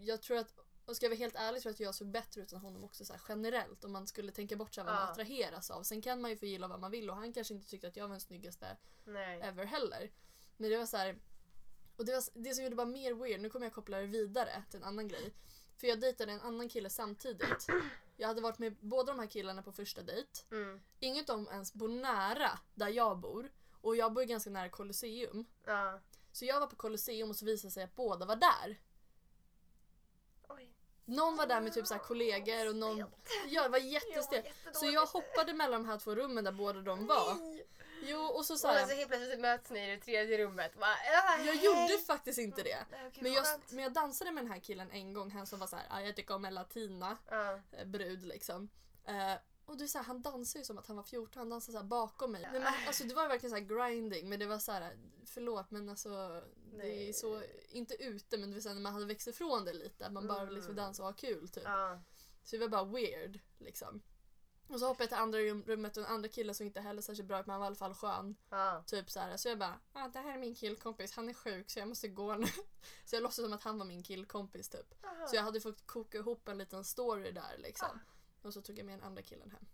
jag 0.00 0.22
tror 0.22 0.36
att, 0.36 0.54
och 0.90 0.96
ska 0.96 1.06
jag 1.06 1.10
vara 1.10 1.18
helt 1.18 1.36
ärlig 1.36 1.62
tror 1.62 1.70
jag 1.70 1.74
att 1.74 1.80
jag 1.80 1.94
såg 1.94 2.08
bättre 2.10 2.40
ut 2.40 2.52
än 2.52 2.58
honom 2.60 2.84
också 2.84 3.04
så 3.04 3.12
här, 3.12 3.22
generellt. 3.28 3.84
Om 3.84 3.92
man 3.92 4.06
skulle 4.06 4.32
tänka 4.32 4.56
bort 4.56 4.74
så 4.74 4.80
här, 4.80 4.86
vad 4.86 4.94
man 4.94 5.04
Ja. 5.04 5.10
attraheras 5.10 5.70
av. 5.70 5.82
Sen 5.82 6.02
kan 6.02 6.20
man 6.20 6.30
ju 6.30 6.36
få 6.36 6.46
gilla 6.46 6.68
vad 6.68 6.80
man 6.80 6.90
vill 6.90 7.10
och 7.10 7.16
han 7.16 7.32
kanske 7.32 7.54
inte 7.54 7.68
tyckte 7.70 7.88
att 7.88 7.96
jag 7.96 8.04
var 8.04 8.10
den 8.14 8.20
snyggaste 8.20 8.76
Nej. 9.04 9.40
ever 9.40 9.64
heller. 9.64 10.10
Men 10.56 10.70
det 10.70 10.76
var 10.76 10.86
så 10.86 10.96
här. 10.96 11.18
Och 11.96 12.04
det, 12.04 12.12
var, 12.12 12.22
det 12.34 12.54
som 12.54 12.64
gjorde 12.64 12.72
det 12.72 12.76
bara 12.76 12.86
mer 12.86 13.14
weird, 13.14 13.40
nu 13.40 13.50
kommer 13.50 13.66
jag 13.66 13.72
koppla 13.72 13.98
det 13.98 14.06
vidare 14.06 14.62
till 14.70 14.78
en 14.78 14.84
annan 14.84 15.08
grej. 15.08 15.34
För 15.76 15.86
jag 15.86 16.00
dejtade 16.00 16.32
en 16.32 16.40
annan 16.40 16.68
kille 16.68 16.90
samtidigt. 16.90 17.66
Jag 18.16 18.28
hade 18.28 18.40
varit 18.40 18.58
med 18.58 18.76
båda 18.80 19.12
de 19.12 19.18
här 19.18 19.26
killarna 19.26 19.62
på 19.62 19.72
första 19.72 20.02
dejt. 20.02 20.30
Mm. 20.50 20.80
Inget 21.00 21.26
dem 21.26 21.48
ens 21.52 21.72
bor 21.74 21.88
nära 21.88 22.58
där 22.74 22.88
jag 22.88 23.18
bor. 23.18 23.52
Och 23.80 23.96
jag 23.96 24.12
bor 24.12 24.22
ganska 24.22 24.50
nära 24.50 24.68
Colosseum. 24.68 25.44
Ja. 25.66 26.00
Så 26.32 26.44
jag 26.44 26.60
var 26.60 26.66
på 26.66 26.76
Colosseum 26.76 27.30
och 27.30 27.36
så 27.36 27.44
visade 27.44 27.68
det 27.68 27.72
sig 27.72 27.82
att 27.82 27.94
båda 27.96 28.26
var 28.26 28.36
där. 28.36 28.80
Någon 31.10 31.36
var 31.36 31.46
där 31.46 31.60
med 31.60 31.72
typ 31.72 31.86
så 31.86 31.98
kollegor 31.98 32.68
och 32.68 32.76
någon... 32.76 33.04
Ja, 33.48 33.62
det 33.62 33.68
var 33.68 33.78
jättestelt. 33.78 34.46
Så 34.72 34.86
jag 34.86 35.06
hoppade 35.06 35.52
mellan 35.52 35.82
de 35.82 35.88
här 35.88 35.98
två 35.98 36.14
rummen 36.14 36.44
där 36.44 36.52
båda 36.52 36.80
de 36.80 37.06
var. 37.06 37.36
Jo, 38.02 38.20
och 38.20 38.44
så 38.46 38.52
Och 38.54 38.60
sa 38.60 38.68
alltså 38.70 38.90
jag... 38.90 38.96
helt 38.96 39.08
plötsligt 39.10 39.40
möts 39.40 39.70
ni 39.70 39.84
i 39.92 39.96
det 39.96 40.02
tredje 40.02 40.38
rummet. 40.38 40.74
Bara, 40.80 40.90
"Ah, 40.90 41.36
Jag 41.38 41.52
hej." 41.54 41.64
gjorde 41.64 41.98
faktiskt 42.06 42.38
inte 42.38 42.62
det. 42.62 42.78
Nej, 42.90 43.10
Men 43.20 43.32
jag, 43.32 43.44
skönt. 43.44 43.70
men 43.72 43.82
jag 43.84 43.92
dansade 43.92 44.30
med 44.32 44.44
den 44.44 44.52
här 44.52 44.60
killen 44.60 44.90
en 44.90 45.12
gång, 45.12 45.30
han 45.30 45.46
som 45.46 45.58
var 45.58 45.66
så 45.66 45.76
här, 45.76 45.86
"Ah, 45.90 46.00
jag 46.00 46.16
tycker 46.16 46.34
om 46.34 46.44
en 46.44 46.54
latina 46.54 47.16
eh, 47.30 47.84
brud 47.86 48.26
liksom. 48.26 48.68
Eh, 49.06 49.32
och 49.70 49.76
du, 49.76 49.88
så 49.88 49.98
här, 49.98 50.04
han 50.04 50.22
dansade 50.22 50.58
ju 50.60 50.64
som 50.64 50.78
att 50.78 50.86
han 50.86 50.96
var 50.96 51.02
14, 51.02 51.40
han 51.40 51.48
dansade 51.50 51.72
så 51.72 51.78
här 51.78 51.88
bakom 51.88 52.32
mig. 52.32 52.48
Nej, 52.52 52.60
men, 52.60 52.72
alltså, 52.86 53.04
det 53.04 53.14
var 53.14 53.28
verkligen 53.28 53.56
så 53.56 53.74
grinding 53.74 54.28
men 54.28 54.38
det 54.38 54.46
var 54.46 54.58
så 54.58 54.72
här, 54.72 54.96
förlåt 55.26 55.70
men 55.70 55.88
alltså 55.88 56.08
det 56.72 56.82
är 56.86 57.04
Nej. 57.04 57.12
så, 57.12 57.42
inte 57.68 57.94
ute 57.94 58.38
men 58.38 58.48
det 58.48 58.54
vill 58.54 58.62
säga 58.62 58.74
när 58.74 58.80
man 58.82 58.92
hade 58.92 59.06
växt 59.06 59.26
ifrån 59.26 59.64
det 59.64 59.72
lite, 59.72 60.06
att 60.06 60.12
man 60.12 60.26
bara 60.26 60.42
Mm. 60.42 60.54
liksom 60.54 60.76
dansa 60.76 61.02
och 61.02 61.08
ha 61.08 61.12
kul 61.14 61.48
typ. 61.48 61.64
Ja. 61.64 62.00
Så 62.44 62.56
det 62.56 62.60
var 62.60 62.68
bara 62.68 62.84
weird 62.84 63.38
liksom. 63.58 64.02
Och 64.68 64.80
så 64.80 64.86
hoppade 64.86 65.02
jag 65.02 65.08
till 65.10 65.18
andra 65.18 65.38
rum, 65.38 65.64
rummet 65.66 65.96
och 65.96 66.02
den 66.02 66.12
andra 66.12 66.28
killen 66.28 66.54
såg 66.54 66.66
inte 66.66 66.80
heller 66.80 67.02
särskilt 67.02 67.28
bra 67.28 67.40
ut 67.40 67.46
men 67.46 67.52
han 67.52 67.60
var 67.60 67.66
i 67.66 67.68
alla 67.68 67.76
fall 67.76 67.94
skön. 67.94 68.36
Ja. 68.50 68.84
Typ 68.86 69.10
så 69.10 69.20
här, 69.20 69.36
så 69.36 69.48
jag 69.48 69.58
bara, 69.58 69.80
ah, 69.92 70.08
det 70.08 70.18
här 70.18 70.34
är 70.34 70.38
min 70.38 70.54
killkompis, 70.54 71.12
han 71.12 71.28
är 71.28 71.34
sjuk 71.34 71.70
så 71.70 71.78
jag 71.78 71.88
måste 71.88 72.08
gå 72.08 72.34
nu. 72.34 72.46
Så 73.04 73.16
jag 73.16 73.22
låtsades 73.22 73.46
som 73.46 73.52
att 73.52 73.62
han 73.62 73.78
var 73.78 73.86
min 73.86 74.02
killkompis 74.02 74.68
typ. 74.68 75.04
Aha. 75.04 75.26
Så 75.26 75.36
jag 75.36 75.42
hade 75.42 75.60
fått 75.60 75.86
koka 75.86 76.18
ihop 76.18 76.48
en 76.48 76.58
liten 76.58 76.84
story 76.84 77.32
där 77.32 77.58
liksom. 77.58 78.00
Och 78.42 78.54
så 78.54 78.60
tog 78.62 78.78
jag 78.78 78.86
med 78.86 78.94
den 78.98 79.04
andra 79.04 79.22
killen 79.22 79.50
hem. 79.50 79.66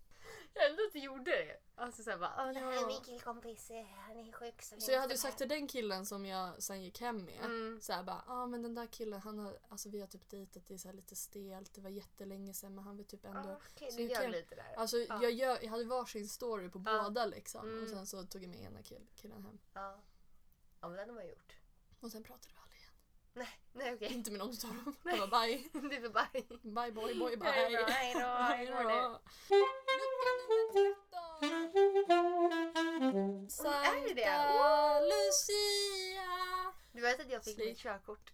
Ändå 0.70 0.82
att 0.86 0.92
du 0.92 0.98
gjorde 0.98 1.30
det. 1.30 1.56
Alltså 1.74 2.02
såhär 2.02 2.18
bara, 2.18 2.34
"Ah, 2.36 2.52
det 2.52 2.58
här 2.60 2.72
är 2.72 2.74
Ja. 2.74 2.86
min 2.86 3.00
killkompis, 3.00 3.70
eh, 3.70 3.84
han 3.86 4.16
är 4.18 4.32
sjuk. 4.32 4.62
Så, 4.62 4.80
Så 4.80 4.90
jag 4.92 5.00
hade 5.00 5.14
ju 5.14 5.18
sagt 5.18 5.38
till 5.38 5.48
den 5.48 5.66
killen 5.68 6.06
som 6.06 6.26
jag 6.26 6.62
sen 6.62 6.82
gick 6.82 7.00
hem 7.00 7.24
med. 7.24 7.44
Mm. 7.44 7.80
Så 7.80 7.92
här 7.92 8.02
bara, 8.02 8.24
ja 8.26 8.32
ah, 8.32 8.46
men 8.46 8.62
den 8.62 8.74
där 8.74 8.86
killen 8.86 9.20
han 9.20 9.38
har, 9.38 9.58
alltså 9.68 9.88
vi 9.88 10.00
har 10.00 10.06
typ 10.06 10.28
dejtat, 10.30 10.66
det 10.66 10.74
är 10.74 10.78
så 10.78 10.88
här 10.88 10.94
lite 10.94 11.16
stelt, 11.16 11.74
det 11.74 11.80
var 11.80 11.90
jättelänge 11.90 12.54
sedan 12.54 12.74
men 12.74 12.84
han 12.84 12.96
vill 12.96 13.06
typ 13.06 13.24
ändå. 13.24 13.50
Ah, 13.50 13.56
Okej, 13.74 13.90
Så 13.90 13.96
du 13.96 14.02
jag 14.02 14.10
gör 14.12 14.22
kan- 14.22 14.30
lite 14.30 14.54
där. 14.54 14.74
Alltså 14.76 14.96
Ja. 14.98 15.22
jag, 15.22 15.32
gör, 15.32 15.58
jag 15.62 15.70
hade 15.70 15.84
varsin 15.84 16.28
story 16.28 16.68
på 16.70 16.82
Ja. 16.86 17.02
båda 17.02 17.26
liksom. 17.26 17.68
Mm. 17.68 17.82
Och 17.82 17.88
sen 17.88 18.06
så 18.06 18.22
tog 18.24 18.42
jag 18.42 18.50
med 18.50 18.60
ena 18.60 18.82
kill, 18.82 19.06
killen 19.14 19.42
hem. 19.44 19.58
Ja. 19.74 20.00
ja, 20.80 20.88
men 20.88 20.96
den 20.96 21.08
har 21.08 21.14
man 21.16 21.28
gjort. 21.28 21.56
Och 22.00 22.12
sen 22.12 22.22
pratade 22.22 22.48
vi 22.54 22.60
aldrig. 22.60 22.65
Nej, 23.36 23.48
nej 23.72 23.94
okej. 23.94 24.12
Inte 24.12 24.30
med 24.30 24.38
någon 24.38 24.50
utav 24.50 24.70
dem. 24.70 24.96
Jag 25.04 25.30
bara 25.30 25.46
bye. 25.46 25.64
Du 25.72 25.96
är 25.96 26.00
bye. 26.08 26.42
Bye 26.62 26.92
boy 26.92 27.14
boy 27.18 27.36
bye. 27.36 27.50
Hej 27.50 27.72
då, 27.76 27.84
hej 27.92 28.14
då, 28.14 28.74
hej 28.74 28.84
då. 28.84 29.20
Lucka 29.50 30.32
nummer 30.40 30.72
13. 30.72 31.56
Oj, 33.66 33.86
är 33.86 34.08
det 34.08 34.14
det? 34.14 34.24
Santa 34.24 35.00
Lucia. 35.00 36.74
Du 36.92 37.00
vet 37.00 37.20
att 37.20 37.30
jag 37.30 37.44
fick 37.44 37.54
Slik. 37.54 37.68
mitt 37.68 37.78
körkort 37.78 38.32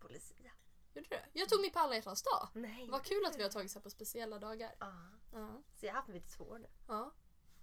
på 0.00 0.08
Lucia? 0.08 0.50
Gjorde 0.94 1.08
du 1.08 1.16
det? 1.16 1.24
Jag 1.32 1.48
tog 1.48 1.60
mig 1.60 1.70
på 1.70 1.78
alla 1.78 1.94
hjärtans 1.94 2.22
dag. 2.22 2.48
Nej. 2.52 2.88
Vad 2.90 3.04
kul 3.04 3.26
att 3.26 3.36
vi 3.38 3.42
har 3.42 3.50
tagit 3.50 3.70
så 3.70 3.78
här 3.78 3.82
på 3.82 3.90
speciella 3.90 4.38
dagar. 4.38 4.74
Ja. 4.80 4.92
Ja. 5.32 5.62
Så 5.74 5.86
jag 5.86 5.92
har 5.92 5.96
haft 5.96 6.08
mitt 6.08 6.30
två 6.36 6.44
år 6.44 6.58
nu. 6.58 6.68
ja. 6.88 7.14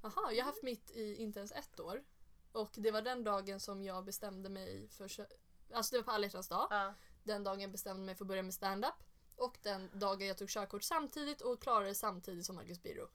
Aha, 0.04 0.32
jag 0.32 0.44
har 0.46 0.52
haft 0.52 0.64
mitt 0.64 0.92
i 0.92 1.16
inte 1.16 1.40
ens 1.40 1.52
ett 1.52 1.80
år. 1.80 2.04
Och 2.52 2.70
det 2.74 2.92
var 2.92 3.02
den 3.02 3.24
dagen 3.24 3.60
som 3.60 3.84
jag 3.84 4.06
bestämde 4.06 4.50
mig 4.50 4.88
för... 4.90 5.08
kö- 5.08 5.28
Alltså 5.74 5.96
det 5.96 6.00
var 6.00 6.04
på 6.04 6.12
alla 6.12 6.26
hjärtans 6.26 6.48
dag. 6.48 6.68
Ja. 6.70 6.94
Den 7.24 7.44
dagen 7.44 7.60
jag 7.60 7.72
bestämde 7.72 8.04
mig 8.06 8.16
för 8.16 8.24
att 8.24 8.28
börja 8.28 8.44
med 8.44 8.54
stand-up. 8.54 8.96
Och 9.36 9.58
den 9.62 9.90
dagen 9.94 10.28
jag 10.28 10.38
tog 10.38 10.50
körkort 10.50 10.84
samtidigt 10.84 11.42
och 11.42 11.62
klarade 11.62 11.88
det 11.88 11.96
samtidigt 11.96 12.46
som 12.46 12.56
Marcus 12.56 12.84
Birro. 12.84 13.10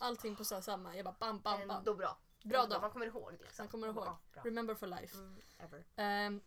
Allting 0.00 0.36
på 0.36 0.44
så 0.44 0.62
samma. 0.62 0.96
Jag 0.96 1.04
bara 1.04 1.16
bam, 1.18 1.40
bam, 1.40 1.68
bam. 1.68 1.78
Ändå 1.78 1.94
bra. 1.94 2.18
Bra 2.44 2.66
dag. 2.66 2.80
Man 2.80 2.90
kommer 2.90 3.06
ihåg 3.06 3.32
liksom. 3.32 3.54
Man 3.58 3.68
kommer 3.68 3.88
ihåg. 3.88 4.06
Ja. 4.06 4.42
Remember 4.44 4.74
for 4.74 4.86
life. 4.86 5.16
Mm, 5.16 5.42
ever. 5.58 5.84
Ehm, 5.96 6.40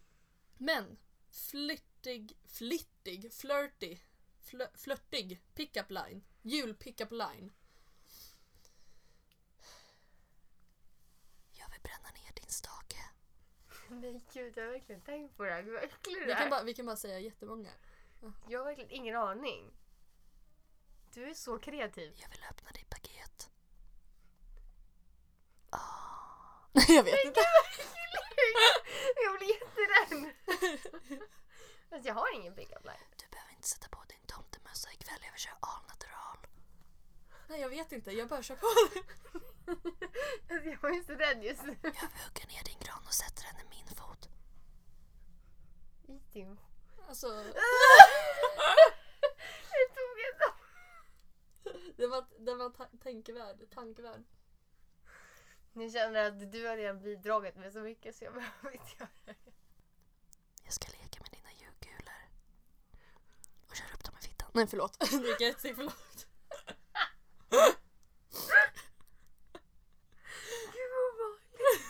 men 0.57 0.97
flirtig, 1.29 2.37
flittig, 2.47 3.33
flirty, 3.33 3.97
fl 4.39 4.61
flörtig 4.73 5.41
pickup 5.53 5.91
line. 5.91 6.23
Jul 6.41 6.75
pickup 6.75 7.11
line. 7.11 7.51
Jag 11.51 11.69
vill 11.69 11.81
bränna 11.81 12.09
ner 12.09 12.33
din 12.35 12.49
stake. 12.49 12.90
Nej 13.91 14.21
gud, 14.33 14.57
jag 14.57 14.63
har 14.63 14.71
verkligen 14.71 15.01
tänkt 15.01 15.37
på 15.37 15.43
det 15.43 15.51
här. 15.53 15.61
Gud 15.61 15.73
vad 15.73 15.83
äcklig 15.83 16.15
du 16.19 16.25
Vi 16.25 16.31
är. 16.31 16.35
kan, 16.35 16.49
bara, 16.49 16.63
vi 16.63 16.73
kan 16.73 16.85
bara 16.85 16.95
säga 16.95 17.19
jättemånga. 17.19 17.69
Jag 18.49 18.59
har 18.59 18.65
verkligen 18.65 18.91
ingen 18.91 19.15
aning. 19.15 19.71
Du 21.13 21.29
är 21.29 21.33
så 21.33 21.59
kreativ. 21.59 22.13
Jag 22.21 22.29
vill 22.29 22.43
öppna 22.49 22.71
ditt 22.71 22.89
paket. 22.89 23.49
Ah. 25.69 25.77
jag 26.87 27.03
vet 27.03 27.25
inte. 27.25 27.39
jag 29.23 29.37
blir 29.37 29.49
jätterädd. 29.49 30.33
Fast 31.89 32.05
jag 32.05 32.13
har 32.13 32.35
ingen 32.35 32.55
pick-up 32.55 32.83
line. 32.85 33.07
Du 33.17 33.25
behöver 33.31 33.51
inte 33.53 33.67
sätta 33.67 33.87
på 33.89 34.03
din 34.07 34.25
tomtemössa 34.27 34.91
ikväll, 34.91 35.19
jag 35.25 35.31
vill 35.31 35.39
köra 35.41 35.57
all 35.59 35.83
natural. 35.87 36.37
Nej 37.47 37.61
jag 37.61 37.69
vet 37.69 37.91
inte, 37.91 38.11
jag 38.11 38.27
bara 38.27 38.43
kör 38.43 38.55
på 38.55 38.67
jag 40.47 40.95
ju 40.95 41.03
så 41.03 41.13
rädd 41.13 41.43
just 41.43 41.63
nu. 41.63 41.75
Jag 41.81 41.91
hugger 41.91 42.47
ner 42.47 42.63
din 42.63 42.79
gran 42.79 43.03
och 43.07 43.13
sätter 43.13 43.43
den 43.43 43.61
i 43.61 43.69
min 43.69 43.87
fot. 43.95 44.29
I 46.07 46.19
din... 46.33 46.59
Alltså, 47.07 47.27
Jag 49.73 49.87
tog 49.95 50.19
en 50.19 50.37
den 51.97 52.09
var, 52.09 52.25
den 52.39 52.57
var 52.57 52.69
ta- 52.69 52.89
tankvärd. 53.03 54.23
Nu 55.73 55.89
känner 55.89 56.27
att 56.27 56.51
du 56.51 56.67
har 56.67 56.77
redan 56.77 57.01
bidragit 57.01 57.55
med 57.55 57.73
så 57.73 57.79
mycket 57.79 58.15
så 58.15 58.23
jag 58.23 58.33
behöver 58.33 58.71
inte 58.71 58.91
göra 58.99 59.09
det. 59.25 59.35
Jag 60.63 60.73
ska 60.73 60.87
leka 60.91 61.19
med 61.21 61.31
dina 61.31 61.51
julkulor. 61.51 62.13
Och 63.69 63.75
köra 63.75 63.93
upp 63.93 64.03
dem 64.03 64.15
i 64.19 64.23
fittan. 64.23 64.49
Nej 64.53 64.67
förlåt, 64.67 64.99
det 64.99 65.15
gick 65.15 65.41
ett 65.41 65.59
steg 65.59 65.75
för 65.75 65.83
långt. 65.83 66.27
Gud 70.73 70.89
vad 70.91 71.03
obehagligt. 71.13 71.81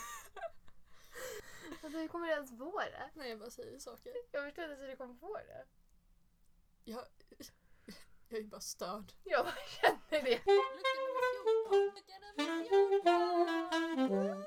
Alltså 1.92 2.02
hur 2.02 2.08
kommer 2.08 2.28
du 2.28 2.34
ens 2.34 2.58
på 2.58 2.80
det? 2.80 3.10
Nej 3.16 3.30
jag 3.30 3.40
bara 3.40 3.50
säger 3.50 3.80
saker. 3.80 4.12
Jag 4.16 4.24
förstår 4.24 4.48
inte 4.48 4.62
hur 4.62 4.88
du 4.88 4.96
kom 4.96 5.20
på 5.20 5.38
det. 5.38 5.66
Jag, 6.84 7.06
jag 8.30 8.40
är 8.40 8.44
bara 8.44 8.62
störd. 8.62 9.14
Jag 9.24 9.46
känner 9.68 10.00
det. 10.10 10.20
Lucka 10.30 10.52
nummer 11.02 11.34
14. 11.70 11.96
Lucka 11.96 12.20
nummer 12.20 12.66
14. 14.08 14.46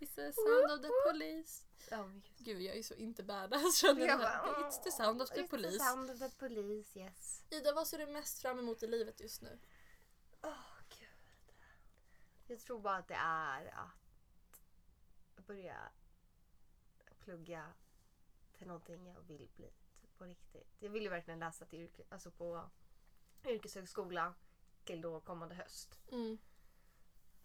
It's 0.00 0.14
the 0.14 0.32
sound 0.32 0.72
of 0.72 0.80
the 0.82 0.88
police. 1.12 1.64
Men 1.90 2.22
gud. 2.38 2.62
Jag 2.62 2.76
är 2.76 2.82
så 2.82 2.94
inte 2.94 3.22
badass 3.22 3.82
Jag 3.82 4.00
jag. 4.00 4.18
bara, 4.18 4.68
It's 4.68 4.82
the 4.82 4.90
sound 4.90 5.22
of 5.22 5.28
the 5.30 5.34
It's 5.34 5.42
the 5.42 5.48
police. 5.48 5.78
sound 5.84 6.10
of 6.10 6.18
the 6.18 6.30
police, 6.30 6.98
yes. 6.98 7.44
Ida 7.50 7.72
vad 7.72 7.86
ser 7.86 7.98
du 7.98 8.06
mest 8.06 8.38
fram 8.42 8.58
emot 8.58 8.82
i 8.82 8.86
livet 8.86 9.20
just 9.20 9.42
nu? 9.42 9.58
Åh 10.42 10.78
gud. 10.88 11.54
Jag 12.46 12.60
tror 12.60 12.80
bara 12.80 12.96
att 12.96 13.08
det 13.08 13.14
är 13.14 13.74
att 15.36 15.46
börja 15.46 15.76
plugga 17.26 17.72
till 18.52 18.66
någonting 18.66 19.06
jag 19.06 19.20
vill 19.20 19.48
bli 19.56 19.70
typ, 20.00 20.18
på 20.18 20.24
riktigt. 20.24 20.76
Jag 20.78 20.90
vill 20.90 21.02
ju 21.02 21.08
verkligen 21.08 21.40
läsa 21.40 21.64
till 21.64 21.80
yrke, 21.80 22.02
alltså 22.08 22.30
på 22.30 22.70
yrkeshögskola 23.44 24.34
till 24.84 25.00
då 25.00 25.20
kommande 25.20 25.54
höst. 25.54 26.00
Mm. 26.12 26.38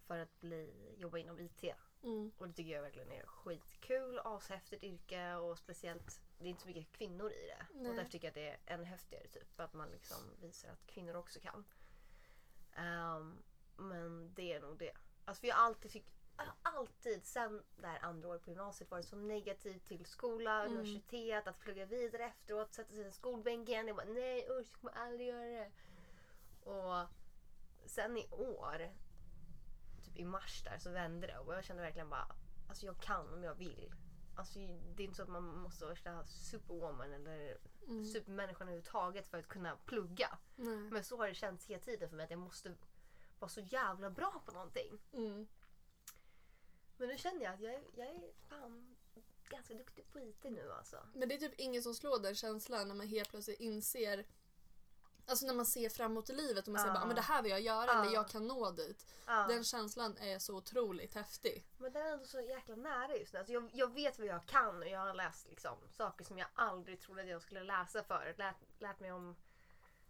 För 0.06 0.18
att 0.18 0.40
bli, 0.40 0.94
jobba 0.98 1.18
inom 1.18 1.40
IT. 1.40 1.64
Mm. 2.02 2.32
Och 2.38 2.48
det 2.48 2.54
tycker 2.54 2.70
jag 2.70 2.82
verkligen 2.82 3.12
är 3.12 3.26
skitkul, 3.26 4.20
ashäftigt 4.24 4.84
yrke 4.84 5.34
och 5.34 5.58
speciellt, 5.58 6.20
det 6.38 6.44
är 6.44 6.48
inte 6.48 6.62
så 6.62 6.68
mycket 6.68 6.92
kvinnor 6.92 7.32
i 7.32 7.46
det. 7.46 7.66
Nej. 7.74 7.90
Och 7.90 7.96
därför 7.96 8.10
tycker 8.10 8.26
jag 8.26 8.30
att 8.30 8.34
det 8.34 8.48
är 8.48 8.74
än 8.74 8.84
häftigare 8.84 9.28
typ. 9.28 9.60
Att 9.60 9.72
man 9.72 9.90
liksom 9.90 10.36
visar 10.40 10.68
att 10.68 10.86
kvinnor 10.86 11.14
också 11.14 11.40
kan. 11.40 11.64
Ehm, 12.72 13.42
men 13.76 14.34
det 14.34 14.52
är 14.52 14.60
nog 14.60 14.78
det. 14.78 14.92
Alltså 15.24 15.40
för 15.40 15.48
jag 15.48 15.54
har 15.54 15.64
alltid 15.64 15.90
har 15.90 16.21
alltid 16.62 17.24
sen 17.26 17.62
det 17.76 17.86
här 17.86 17.98
andra 18.02 18.28
året 18.28 18.42
på 18.44 18.50
gymnasiet 18.50 18.90
varit 18.90 19.06
så 19.08 19.16
negativ 19.16 19.78
till 19.78 20.06
skola, 20.06 20.64
Mm. 20.64 20.72
universitet, 20.78 21.46
att 21.46 21.58
plugga 21.60 21.86
vidare 21.86 22.24
efteråt, 22.24 22.72
sätta 22.74 22.90
sig 22.94 23.06
i 23.06 23.12
skolbänken. 23.12 23.86
Jag 23.86 23.96
bara 23.96 24.06
nej 24.06 24.46
usch, 24.50 24.66
jag 24.72 24.72
kommer 24.80 24.92
aldrig 25.06 25.28
göra 25.28 25.44
det. 25.44 25.70
Och 26.70 27.06
sen 27.86 28.16
i 28.18 28.28
år, 28.30 28.92
typ 30.04 30.16
i 30.16 30.24
mars 30.24 30.62
där, 30.64 30.78
så 30.78 30.90
vände 30.90 31.26
det 31.26 31.38
och 31.38 31.54
jag 31.54 31.64
kände 31.64 31.82
verkligen 31.82 32.10
bara, 32.10 32.26
alltså 32.68 32.86
jag 32.86 33.00
kan 33.00 33.34
om 33.34 33.44
jag 33.44 33.54
vill. 33.54 33.94
Alltså 34.36 34.58
det 34.94 35.02
är 35.02 35.04
inte 35.04 35.16
så 35.16 35.22
att 35.22 35.28
man 35.28 35.42
måste 35.56 35.84
vara 35.84 36.26
superwoman 36.26 37.12
eller 37.12 37.58
Mm. 37.86 38.04
supermänniskan 38.04 38.68
överhuvudtaget 38.68 39.26
för 39.26 39.38
att 39.38 39.48
kunna 39.48 39.76
plugga. 39.76 40.38
Nej. 40.56 40.76
Men 40.76 41.04
så 41.04 41.16
har 41.16 41.28
det 41.28 41.34
känts 41.34 41.66
hela 41.66 41.80
tiden 41.82 42.08
för 42.08 42.16
mig 42.16 42.24
att 42.24 42.30
jag 42.30 42.38
måste 42.40 42.74
vara 43.38 43.48
så 43.48 43.60
jävla 43.60 44.10
bra 44.10 44.42
på 44.46 44.52
någonting. 44.52 44.98
Mm. 45.12 45.46
Men 47.02 47.08
nu 47.08 47.18
känner 47.18 47.44
jag 47.44 47.54
att 47.54 47.60
jag 47.60 47.74
är, 47.74 47.82
jag 47.96 48.06
är 48.08 48.32
fan 48.48 48.96
ganska 49.48 49.74
duktig 49.74 50.10
på 50.12 50.20
IT 50.20 50.44
nu 50.44 50.72
alltså. 50.72 50.96
Men 51.14 51.28
det 51.28 51.34
är 51.34 51.38
typ 51.38 51.54
ingen 51.60 51.82
som 51.82 51.94
slår 51.94 52.18
den 52.18 52.34
känslan 52.34 52.88
när 52.88 52.94
man 52.94 53.06
helt 53.08 53.30
plötsligt 53.30 53.60
inser 53.60 54.26
Alltså 55.26 55.46
när 55.46 55.54
man 55.54 55.66
ser 55.66 55.88
framåt 55.88 56.30
i 56.30 56.32
livet 56.32 56.66
och 56.66 56.72
man 56.72 56.80
säger 56.82 56.94
Ja. 56.94 56.98
bara, 57.00 57.04
"Ah, 57.04 57.06
men 57.06 57.16
det 57.16 57.22
här 57.22 57.42
vill 57.42 57.50
jag 57.50 57.60
göra 57.60 57.90
eller 58.02 58.12
jag 58.14 58.28
kan 58.28 58.46
nå 58.46 58.70
dit. 58.70 59.06
Ja. 59.26 59.46
Den 59.48 59.64
känslan 59.64 60.16
är 60.16 60.38
så 60.38 60.56
otroligt 60.56 61.14
häftig. 61.14 61.64
Men 61.78 61.92
den 61.92 62.06
är 62.06 62.12
ändå 62.12 62.24
så 62.26 62.40
jäkla 62.40 62.76
nära 62.76 63.16
just 63.16 63.32
nu. 63.32 63.38
Alltså 63.38 63.52
jag, 63.52 63.70
jag 63.72 63.94
vet 63.94 64.18
vad 64.18 64.26
jag 64.28 64.46
kan 64.46 64.76
och 64.82 64.88
jag 64.88 65.00
har 65.00 65.14
läst 65.14 65.48
liksom, 65.48 65.76
saker 65.90 66.24
som 66.24 66.38
jag 66.38 66.48
aldrig 66.54 67.00
trodde 67.00 67.22
att 67.22 67.28
jag 67.28 67.42
skulle 67.42 67.64
läsa 67.64 68.02
förut. 68.02 68.38
Lärt, 68.38 68.56
lärt 68.78 69.00
mig 69.00 69.12
om 69.12 69.36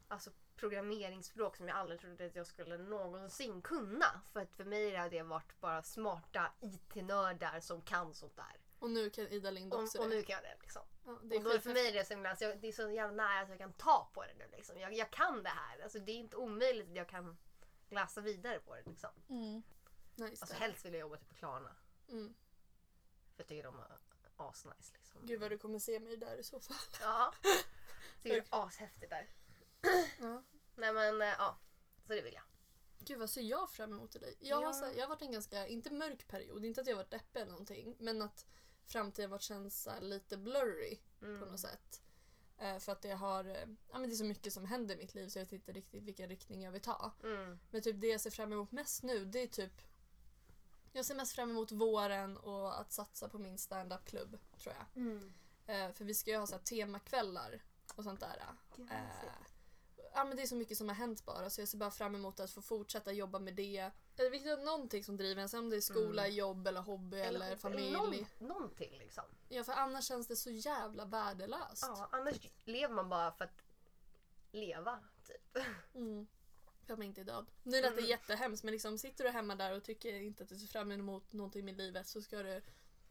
alltså, 0.08 0.30
programmeringsspråk 0.56 1.56
som 1.56 1.68
jag 1.68 1.76
aldrig 1.76 2.00
trodde 2.00 2.26
att 2.26 2.36
jag 2.36 2.46
skulle 2.46 2.78
någonsin 2.78 3.62
kunna. 3.62 4.20
För 4.32 4.40
att 4.40 4.52
för 4.52 4.64
mig 4.64 4.96
har 4.96 5.10
det 5.10 5.22
varit 5.22 5.60
bara 5.60 5.82
smarta 5.82 6.52
IT-nördar 6.60 7.60
som 7.60 7.82
kan 7.82 8.14
sånt 8.14 8.36
där. 8.36 8.60
Och 8.78 8.90
nu 8.90 9.10
kan 9.10 9.28
Ida 9.28 9.50
Lind 9.50 9.74
också 9.74 9.98
Och, 9.98 10.04
och 10.04 10.10
nu 10.10 10.22
kan 10.22 10.34
jag 10.34 10.44
det 10.44 10.56
liksom. 10.60 10.82
Ja, 11.04 11.18
det 11.22 11.36
och 11.36 11.42
då 11.42 11.50
är 11.50 11.58
för 11.58 11.72
mig 11.72 11.88
är 11.88 11.92
det, 11.92 12.04
så 12.04 12.14
himla, 12.14 12.30
alltså, 12.30 12.44
jag, 12.44 12.60
det 12.60 12.68
är 12.68 12.72
så 12.72 12.90
jävla 12.90 13.24
nära 13.24 13.40
att 13.40 13.48
jag 13.48 13.58
kan 13.58 13.72
ta 13.72 14.10
på 14.14 14.22
det 14.22 14.34
nu. 14.38 14.48
Liksom. 14.56 14.78
Jag, 14.78 14.94
jag 14.94 15.10
kan 15.10 15.42
det 15.42 15.48
här. 15.48 15.82
Alltså, 15.82 15.98
det 15.98 16.12
är 16.12 16.16
inte 16.16 16.36
omöjligt 16.36 16.88
att 16.88 16.96
jag 16.96 17.08
kan 17.08 17.36
läsa 17.88 18.20
vidare 18.20 18.58
på 18.58 18.74
det. 18.74 18.82
Liksom. 18.86 19.10
Mm. 19.28 19.62
Nice. 20.14 20.42
Alltså, 20.42 20.56
helst 20.56 20.84
vill 20.84 20.92
jag 20.92 21.00
jobba 21.00 21.16
typ 21.16 21.28
på 21.28 21.34
Klarna. 21.34 21.76
mm. 22.08 22.34
För 23.34 23.42
jag 23.42 23.46
tycker 23.48 23.62
de 23.62 23.78
är 23.78 23.98
asnice. 24.36 24.92
Liksom. 24.94 25.26
Gud 25.26 25.40
vad 25.40 25.50
du 25.50 25.58
kommer 25.58 25.78
se 25.78 26.00
mig 26.00 26.16
där 26.16 26.36
i 26.36 26.42
så 26.42 26.60
fall. 26.60 26.76
Ja. 27.00 27.34
Det 28.22 28.36
är 28.36 28.44
ashäftigt 28.50 29.10
där. 29.10 29.28
Ja. 30.20 30.42
Nej 30.76 30.92
men 30.92 31.22
eh, 31.22 31.28
ja, 31.38 31.58
så 32.06 32.12
det 32.12 32.22
vill 32.22 32.34
jag. 32.34 32.42
Gud 32.98 33.18
vad 33.18 33.30
ser 33.30 33.42
jag 33.42 33.70
fram 33.70 33.92
emot 33.92 34.16
i 34.16 34.18
dig? 34.18 34.36
Jag, 34.40 34.56
har, 34.56 34.62
Ja. 34.62 34.72
så 34.72 34.84
här, 34.84 34.92
jag 34.92 35.02
har 35.02 35.08
varit 35.08 35.22
en 35.22 35.32
ganska, 35.32 35.66
inte 35.66 35.90
mörk 35.92 36.28
period, 36.28 36.64
inte 36.64 36.80
att 36.80 36.86
jag 36.86 36.96
varit 36.96 37.10
deppig 37.10 37.40
eller 37.40 37.50
någonting. 37.50 37.96
Men 37.98 38.22
att 38.22 38.46
framtiden 38.86 39.30
varit 39.30 39.42
känns 39.42 39.82
så 39.82 39.90
här 39.90 40.00
lite 40.00 40.36
blurry 40.36 40.98
på 41.20 41.26
Mm. 41.26 41.40
något 41.50 41.60
sätt. 41.60 42.02
Eh, 42.58 42.78
för 42.78 42.92
att 42.92 43.02
det 43.02 43.12
har, 43.12 43.44
eh, 43.44 43.66
ja 43.90 43.98
men 43.98 44.02
det 44.02 44.14
är 44.14 44.16
så 44.16 44.24
mycket 44.24 44.52
som 44.52 44.64
händer 44.64 44.94
i 44.94 44.98
mitt 44.98 45.14
liv 45.14 45.28
så 45.28 45.38
jag 45.38 45.44
vet 45.44 45.52
inte 45.52 45.72
riktigt 45.72 46.02
vilken 46.02 46.28
riktning 46.28 46.62
jag 46.62 46.72
vill 46.72 46.80
ta. 46.82 47.12
Mm. 47.22 47.58
Men 47.70 47.82
typ 47.82 48.00
det 48.00 48.06
jag 48.06 48.20
ser 48.20 48.30
fram 48.30 48.52
emot 48.52 48.72
mest 48.72 49.02
nu 49.02 49.24
det 49.24 49.38
är 49.42 49.46
typ 49.46 49.82
Jag 50.92 51.04
ser 51.04 51.14
mest 51.14 51.32
fram 51.34 51.50
emot 51.50 51.72
våren 51.72 52.36
och 52.36 52.80
att 52.80 52.92
satsa 52.92 53.28
på 53.28 53.38
min 53.38 53.58
stand-up-klubb 53.58 54.38
tror 54.58 54.74
jag. 54.74 55.02
Mm. 55.02 55.32
Eh, 55.66 55.92
för 55.92 56.04
vi 56.04 56.14
ska 56.14 56.30
ju 56.30 56.36
ha 56.36 56.46
så 56.46 56.54
här 56.54 56.62
temakvällar 56.62 57.62
och 57.96 58.04
sånt 58.04 58.20
där. 58.20 58.42
Gud, 58.76 58.88
vad 58.88 58.98
Eh, 58.98 59.04
mysigt. 59.04 59.51
Ja, 60.14 60.24
men 60.24 60.36
det 60.36 60.42
är 60.42 60.46
så 60.46 60.54
mycket 60.56 60.78
som 60.78 60.88
har 60.88 60.96
hänt 60.96 61.24
bara 61.24 61.50
så 61.50 61.60
jag 61.60 61.68
ser 61.68 61.78
bara 61.78 61.90
fram 61.90 62.14
emot 62.14 62.40
att 62.40 62.50
få 62.50 62.62
fortsätta 62.62 63.12
jobba 63.12 63.38
med 63.38 63.54
det. 63.54 63.90
Det 64.16 64.22
är 64.22 64.30
viktigt 64.30 64.52
att 64.52 64.64
någonting 64.64 65.04
som 65.04 65.16
driver 65.16 65.42
en, 65.42 65.48
sen 65.48 65.60
om 65.60 65.70
det 65.70 65.76
är 65.76 65.80
skola, 65.80 66.24
Mm. 66.24 66.36
jobb 66.36 66.66
eller 66.66 66.80
hobby 66.80 67.20
eller, 67.20 67.56
familj. 67.56 67.92
någon, 67.92 68.26
någonting 68.38 68.98
liksom. 68.98 69.24
Ja 69.48 69.64
för 69.64 69.72
annars 69.72 70.04
känns 70.08 70.26
det 70.26 70.36
så 70.36 70.50
jävla 70.50 71.04
värdelöst. 71.04 71.84
Ja, 71.88 72.08
annars 72.12 72.36
lever 72.64 72.94
man 72.94 73.08
bara 73.08 73.32
för 73.32 73.44
att 73.44 73.62
leva. 74.52 74.98
Typ. 75.26 75.56
Mm. 75.94 76.26
För 76.86 76.92
att 76.92 76.98
man 76.98 77.06
inte 77.06 77.20
är 77.20 77.24
död. 77.24 77.46
Nu 77.62 77.70
lät 77.80 77.82
det 77.82 77.98
Mm. 77.98 78.10
jättehemskt 78.10 78.64
men 78.64 78.72
liksom 78.72 78.98
sitter 78.98 79.24
du 79.24 79.30
hemma 79.30 79.54
där 79.54 79.76
och 79.76 79.84
tycker 79.84 80.14
inte 80.14 80.42
att 80.42 80.48
du 80.48 80.58
ser 80.58 80.66
fram 80.66 80.92
emot 80.92 81.32
någonting 81.32 81.64
med 81.64 81.76
livet 81.76 82.06
så 82.06 82.22
ska 82.22 82.42
du 82.42 82.62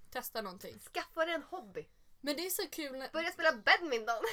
testa 0.09 0.41
någonting. 0.41 0.79
Skaffa 0.79 1.25
dig 1.25 1.33
en 1.35 1.43
hobby. 1.43 1.87
Men 2.21 2.35
det 2.35 2.45
är 2.45 2.49
så 2.49 2.67
kul 2.67 2.97
när... 2.97 3.09
Börja 3.09 3.31
spela 3.31 3.51
badminton. 3.51 4.23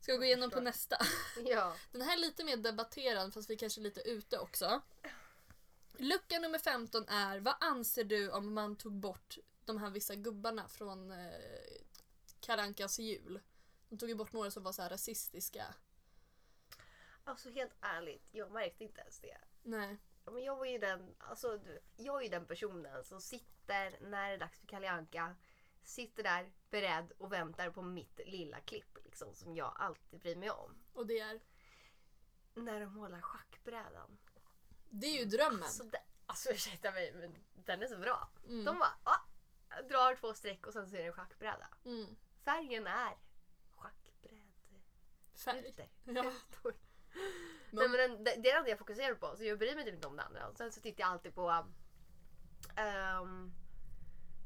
Ska 0.00 0.12
vi 0.12 0.18
gå 0.18 0.24
igenom 0.24 0.50
på 0.50 0.60
nästa? 0.60 0.96
ja. 1.44 1.74
Den 1.92 2.02
här 2.02 2.16
är 2.16 2.20
lite 2.20 2.44
mer 2.44 2.56
debatterad 2.56 3.34
fast 3.34 3.50
vi 3.50 3.56
kanske 3.56 3.80
är 3.80 3.82
lite 3.82 4.00
ute 4.00 4.38
också. 4.38 4.82
Lucka 5.98 6.38
nummer 6.38 6.58
15 6.58 7.08
är 7.08 7.40
Vad 7.40 7.54
anser 7.60 8.04
du 8.04 8.30
om 8.30 8.54
man 8.54 8.76
tog 8.76 8.92
bort 8.92 9.38
de 9.64 9.78
här 9.78 9.90
vissa 9.90 10.14
gubbarna 10.14 10.68
från 10.68 11.10
eh, 11.10 11.16
Karankas 12.40 12.98
jul? 12.98 13.40
De 13.88 13.98
tog 13.98 14.08
ju 14.08 14.14
bort 14.14 14.32
några 14.32 14.50
som 14.50 14.62
var 14.62 14.72
så 14.72 14.82
här 14.82 14.90
rasistiska. 14.90 15.74
Alltså 17.24 17.50
helt 17.50 17.74
ärligt, 17.80 18.28
jag 18.32 18.52
märkte 18.52 18.84
inte 18.84 19.00
ens 19.00 19.20
det. 19.20 19.38
Nej. 19.62 19.98
Men 20.30 20.44
jag 20.44 20.56
var 20.56 20.66
ju 20.66 20.78
den, 20.78 21.14
alltså, 21.18 21.60
jag 21.96 22.18
är 22.18 22.22
ju 22.22 22.28
den 22.28 22.46
personen 22.46 23.04
som 23.04 23.20
sitter 23.20 23.98
när 24.00 24.28
det 24.28 24.34
är 24.34 24.38
dags 24.38 24.58
för 24.60 24.66
Kalle 24.66 24.90
Anka, 24.90 25.36
sitter 25.82 26.22
där 26.22 26.52
beredd 26.70 27.12
och 27.18 27.32
väntar 27.32 27.70
på 27.70 27.82
mitt 27.82 28.20
lilla 28.26 28.60
klipp 28.60 28.98
liksom, 29.04 29.34
som 29.34 29.56
jag 29.56 29.74
alltid 29.78 30.20
bryr 30.20 30.36
mig 30.36 30.50
om. 30.50 30.78
Och 30.92 31.06
det 31.06 31.18
är? 31.18 31.40
När 32.54 32.80
de 32.80 32.94
målar 32.94 33.20
schackbrädan. 33.20 34.18
Det 34.90 35.06
är 35.06 35.18
ju 35.18 35.24
drömmen. 35.24 35.62
Alltså, 35.62 35.84
det, 35.84 36.02
alltså 36.26 36.50
ursäkta 36.50 36.92
mig 36.92 37.12
men 37.12 37.36
den 37.54 37.82
är 37.82 37.86
så 37.86 37.98
bra. 37.98 38.30
Mm. 38.44 38.64
De 38.64 38.78
bara 38.78 38.98
ah, 39.02 39.82
drar 39.88 40.16
två 40.16 40.34
streck 40.34 40.66
och 40.66 40.72
sen 40.72 40.88
så 40.88 40.96
är 40.96 41.00
det 41.00 41.06
en 41.06 41.12
schackbräda. 41.12 41.68
Mm. 41.84 42.16
Färgen 42.44 42.86
är 42.86 43.16
schackbrädrutor. 43.76 44.80
Färg. 45.34 45.90
Ja. 46.04 46.32
Nej, 47.70 47.88
men 47.88 47.92
den, 47.92 48.24
det, 48.24 48.30
är 48.34 48.42
det 48.42 48.50
enda 48.50 48.70
jag 48.70 48.78
fokuserar 48.78 49.14
på 49.14 49.36
så 49.36 49.44
jag 49.44 49.58
bryr 49.58 49.74
mig 49.74 49.84
typ 49.84 49.94
inte 49.94 50.06
om 50.08 50.16
det 50.16 50.22
andra. 50.22 50.54
Sen 50.54 50.72
så 50.72 50.80
tittar 50.80 51.00
jag 51.02 51.10
alltid 51.10 51.34
på 51.34 51.64
ehm, 52.76 53.52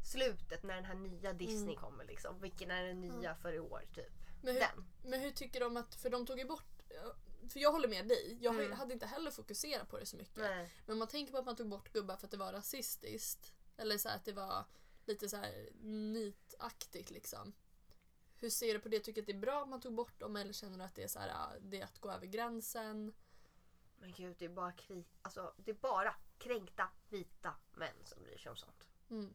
slutet 0.05 0.63
när 0.63 0.75
den 0.75 0.85
här 0.85 0.95
nya 0.95 1.33
Disney 1.33 1.63
Mm. 1.75 1.77
kommer 1.77 2.05
liksom. 2.05 2.41
Vilken 2.41 2.71
är 2.71 2.85
den 2.85 3.01
nya 3.01 3.35
för 3.35 3.53
i 3.53 3.59
år 3.61 3.85
typ? 3.95 4.13
Men 4.43 4.55
hur, 4.55 4.61
Den. 4.61 4.85
men 5.05 5.21
hur 5.21 5.31
tycker 5.31 5.61
de 5.61 5.77
att, 5.77 5.95
för 5.95 6.11
de 6.11 6.27
tog 6.27 6.39
ju 6.39 6.45
bort, 6.45 6.83
för 7.53 7.61
jag 7.61 7.73
håller 7.73 7.89
med 7.89 8.09
dig, 8.09 8.39
jag 8.41 8.55
Mm. 8.55 8.73
hade 8.73 8.93
inte 8.93 9.07
heller 9.07 9.31
fokuserat 9.31 9.89
på 9.89 9.99
det 9.99 10.07
så 10.07 10.17
mycket. 10.17 10.37
Nej. 10.37 10.73
Men 10.87 10.93
om 10.93 10.99
man 10.99 11.09
tänker 11.09 11.33
på 11.33 11.39
att 11.39 11.45
man 11.47 11.57
tog 11.57 11.69
bort 11.69 11.93
gubbar 11.93 12.17
för 12.17 12.27
att 12.27 12.31
det 12.31 12.37
var 12.37 12.53
rasistiskt. 12.53 13.53
Eller 13.77 13.99
så 13.99 14.09
att 14.09 14.25
det 14.25 14.33
var 14.33 14.65
lite 15.07 15.29
så 15.29 15.37
här 15.37 15.69
nitaktigt 16.13 17.11
liksom. 17.11 17.53
Hur 18.43 18.51
ser 18.51 18.75
du 18.75 18.81
på 18.81 18.89
det? 18.89 19.01
Tycker 19.01 19.15
du 19.15 19.21
att 19.23 19.27
det 19.27 19.33
är 19.33 19.41
bra 19.41 19.63
att 19.63 19.69
man 19.69 19.81
tog 19.81 19.95
bort 19.95 20.19
dem 20.21 20.37
eller 20.37 20.53
känner 20.53 20.79
du 20.79 20.85
att 20.85 20.95
det 20.95 21.03
är, 21.03 21.09
så 21.09 21.19
här, 21.19 21.31
ah, 21.35 21.53
det 21.61 21.81
är 21.81 21.85
att 21.85 21.99
gå 21.99 22.11
över 22.11 22.27
gränsen? 22.27 23.13
Men 23.99 24.13
gud, 24.13 24.37
det 24.39 24.45
är 24.45 24.49
bara 24.49 24.73
kri- 24.73 25.05
alltså, 25.23 25.55
det 25.57 25.71
är 25.71 25.75
bara 25.75 26.15
kränkta 26.39 26.89
vita 27.09 27.55
män 27.73 27.95
som 28.05 28.23
bryr 28.23 28.37
sig 28.39 28.51
om 28.51 28.57
sånt. 28.57 28.89
Mm. 29.11 29.35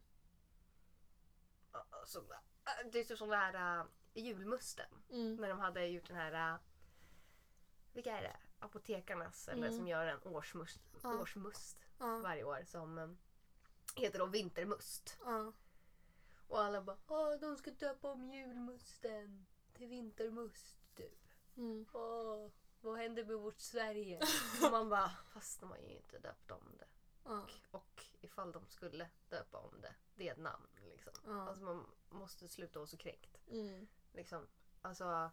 Alltså, 1.71 2.19
äh, 2.19 2.91
det 2.91 2.99
är 2.99 3.03
typ 3.03 3.17
som 3.17 3.29
den 3.29 3.39
här 3.39 3.79
äh, 3.79 3.85
julmusten. 4.13 5.03
Mm. 5.09 5.35
När 5.35 5.49
de 5.49 5.59
hade 5.59 5.85
gjort 5.87 6.07
den 6.07 6.17
här... 6.17 6.53
äh, 6.53 6.59
vilka 7.93 8.17
är 8.17 8.21
det? 8.21 8.37
Apotekarnas, 8.59 9.47
eller 9.47 9.67
Mm. 9.67 9.77
som 9.79 9.87
gör 9.87 10.05
en 10.07 10.23
årsmust, 10.23 10.79
Ja. 11.03 11.13
årsmust 11.21 11.77
Ja, 11.99 12.17
varje 12.19 12.43
år 12.43 12.63
som 12.65 12.97
äh, 12.97 13.09
heter 13.95 14.19
då 14.19 14.25
vintermust. 14.25 15.17
ja. 15.25 15.53
Och 16.47 16.61
alla 16.61 16.81
bara 16.81 16.97
Åh, 17.07 17.35
de 17.39 17.57
ska 17.57 17.71
döpa 17.71 18.11
om 18.11 18.33
julmusten 18.33 19.45
till 19.73 19.87
vintermust 19.87 20.95
typ. 20.95 21.19
Mm. 21.57 21.85
Åh, 21.93 22.49
vad 22.81 22.97
händer 22.97 23.25
med 23.25 23.37
vårt 23.37 23.59
Sverige? 23.59 24.19
Och 24.63 24.71
man 24.71 24.89
bara, 24.89 25.09
fast 25.33 25.59
de 25.59 25.69
har 25.69 25.77
ju 25.77 25.97
inte 25.97 26.19
döpt 26.19 26.51
om 26.51 26.77
det. 26.79 26.87
ja. 27.23 27.47
Och 27.71 28.05
ifall 28.21 28.51
de 28.51 28.67
skulle 28.69 29.09
döpa 29.29 29.57
om 29.57 29.81
det, 29.81 29.95
det 30.15 30.27
är 30.27 30.31
ett 30.31 30.39
namn 30.39 30.67
liksom. 30.85 31.13
Ja. 31.25 31.41
Alltså 31.49 31.63
man 31.63 31.85
måste 32.09 32.47
sluta 32.47 32.79
vara 32.79 32.87
så 32.87 32.97
kränkt. 32.97 33.37
Mm. 33.47 33.87
Liksom. 34.13 34.47
Alltså, 34.81 35.31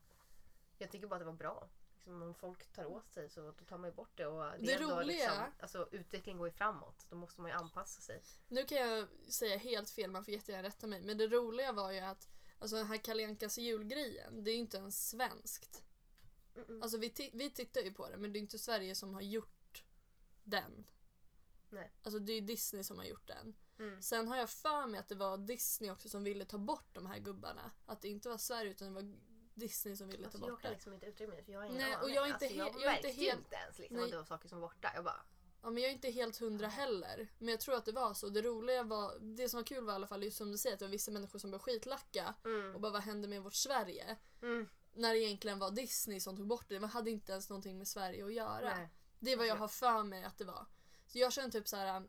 jag 0.78 0.90
tycker 0.90 1.06
bara 1.06 1.14
att 1.14 1.20
det 1.20 1.24
var 1.26 1.32
bra. 1.32 1.68
Liksom, 2.04 2.22
om 2.22 2.34
folk 2.34 2.72
tar 2.72 2.84
åt 2.84 3.10
sig 3.12 3.28
så 3.30 3.40
då 3.40 3.52
tar 3.52 3.78
man 3.78 3.90
ju 3.90 3.94
bort 3.96 4.10
det. 4.16 4.26
Och 4.26 4.44
det, 4.44 4.66
Det 4.66 4.72
är 4.72 4.78
roliga- 4.78 5.04
Liksom, 5.04 5.52
alltså, 5.60 5.88
utveckling 5.90 6.38
går 6.38 6.46
ju 6.48 6.52
framåt. 6.52 7.06
Då 7.10 7.16
måste 7.16 7.40
man 7.40 7.50
ju 7.50 7.56
anpassa 7.56 8.00
sig. 8.00 8.22
Nu 8.48 8.64
kan 8.64 8.78
jag 8.78 9.08
säga 9.28 9.56
helt 9.56 9.90
fel, 9.90 10.10
man 10.10 10.24
får 10.24 10.34
jättegärna 10.34 10.68
rätta 10.68 10.86
mig. 10.86 11.02
Men 11.02 11.18
det 11.18 11.26
roliga 11.26 11.72
var 11.72 11.90
ju 11.92 11.98
att 12.00 12.28
alltså 12.58 12.76
den 12.76 12.86
här 12.86 12.96
Kalle 12.96 13.26
Ankas 13.26 13.58
julgrejen, 13.58 14.44
det 14.44 14.50
är 14.50 14.54
ju 14.54 14.60
inte 14.60 14.76
ens 14.76 15.08
svenskt. 15.08 15.82
Mm-mm. 16.54 16.82
Alltså 16.82 16.98
vi, 16.98 17.30
vi 17.32 17.50
tittar 17.50 17.80
ju 17.80 17.92
på 17.94 18.08
det 18.08 18.16
men 18.16 18.32
det 18.32 18.38
är 18.38 18.40
inte 18.40 18.58
Sverige 18.58 18.94
som 18.94 19.14
har 19.14 19.20
gjort 19.22 19.84
den. 20.44 20.84
Nej. 21.70 21.92
Alltså 22.02 22.18
det 22.18 22.32
är 22.32 22.34
ju 22.34 22.40
Disney 22.46 22.82
som 22.84 22.98
har 22.98 23.04
gjort 23.04 23.26
den. 23.28 23.54
Mm. 23.78 24.02
Sen 24.02 24.28
har 24.28 24.36
jag 24.36 24.50
för 24.50 24.86
mig 24.86 25.00
att 25.00 25.08
det 25.08 25.14
var 25.14 25.38
Disney 25.38 25.90
också 25.90 26.08
som 26.08 26.24
ville 26.24 26.44
ta 26.44 26.58
bort 26.58 26.88
de 26.92 27.06
här 27.06 27.18
gubbarna. 27.18 27.70
Att 27.86 28.00
det 28.02 28.08
inte 28.08 28.28
var 28.28 28.38
Sverige 28.38 28.70
utan 28.70 28.88
det 28.88 28.94
var 29.02 29.14
Disney 29.54 29.96
som 29.96 30.08
ville 30.08 30.24
Alltså, 30.24 30.38
ta 30.38 30.46
jag 30.46 30.52
bort 30.54 30.62
kan 30.62 30.68
det. 30.70 30.74
liksom 30.74 30.92
inte 30.92 31.06
uttrycka 31.06 31.32
mig 31.32 31.44
för 31.44 31.52
jag 31.52 31.60
har 31.60 31.66
ingen 31.66 31.78
Nej, 31.78 31.96
och 31.96 32.02
aning. 32.02 32.14
jag 32.14 32.24
är 32.24 32.32
inte 32.32 32.44
alltså, 32.44 32.58
jag 32.58 32.66
jag 32.68 32.80
märkte 32.80 33.08
helt- 33.08 33.38
inte 33.38 33.56
ens 33.56 33.78
liksom, 33.78 33.96
Nej. 33.96 34.04
att 34.04 34.10
det 34.10 34.16
var 34.16 34.24
saker 34.24 34.48
som 34.48 34.60
var 34.60 34.68
borta. 34.68 34.90
Jag 34.94 35.04
bara, 35.04 35.24
Ja, 35.62 35.70
men 35.70 35.82
jag 35.82 35.90
är 35.90 35.94
inte 35.94 36.10
helt 36.10 36.36
hundra 36.36 36.66
heller. 36.68 37.28
Men 37.38 37.48
jag 37.48 37.60
tror 37.60 37.74
att 37.74 37.84
det 37.84 37.92
var 37.92 38.14
så. 38.14 38.28
Det 38.28 38.42
roliga 38.42 38.82
var, 38.82 39.18
det 39.18 39.48
som 39.48 39.58
var 39.58 39.64
kul 39.64 39.84
var 39.84 39.92
i 39.92 39.96
alla 39.96 40.06
fall 40.06 40.22
just 40.24 40.36
som 40.36 40.52
du 40.52 40.58
säger 40.58 40.74
att 40.74 40.78
det 40.78 40.84
var 40.84 40.90
vissa 40.92 41.10
människor 41.10 41.38
som 41.38 41.50
började 41.50 41.64
skitlacka 41.64 42.34
mm, 42.44 42.74
och 42.74 42.80
bara 42.80 42.92
vad 42.92 43.02
hände 43.02 43.28
med 43.28 43.42
vårt 43.42 43.54
Sverige? 43.54 44.16
mm, 44.42 44.68
När 44.94 45.12
det 45.14 45.18
egentligen 45.20 45.58
var 45.58 45.70
Disney 45.70 46.20
som 46.20 46.36
tog 46.36 46.46
bort 46.46 46.68
det. 46.68 46.78
Det 46.78 46.86
hade 46.86 47.10
inte 47.10 47.32
ens 47.32 47.48
någonting 47.50 47.78
med 47.78 47.88
Sverige 47.88 48.24
att 48.24 48.32
göra. 48.34 48.76
nej. 48.76 48.88
Det 49.18 49.32
är 49.32 49.36
vad 49.36 49.46
jag 49.46 49.60
Alltså- 49.62 49.86
har 49.86 49.92
för 49.94 50.02
mig 50.04 50.24
att 50.24 50.38
det 50.38 50.44
var. 50.44 50.66
Så 51.06 51.18
jag 51.18 51.32
känner 51.32 51.50
typ 51.50 51.68
så 51.68 51.76
här. 51.76 51.96
um, 51.96 52.08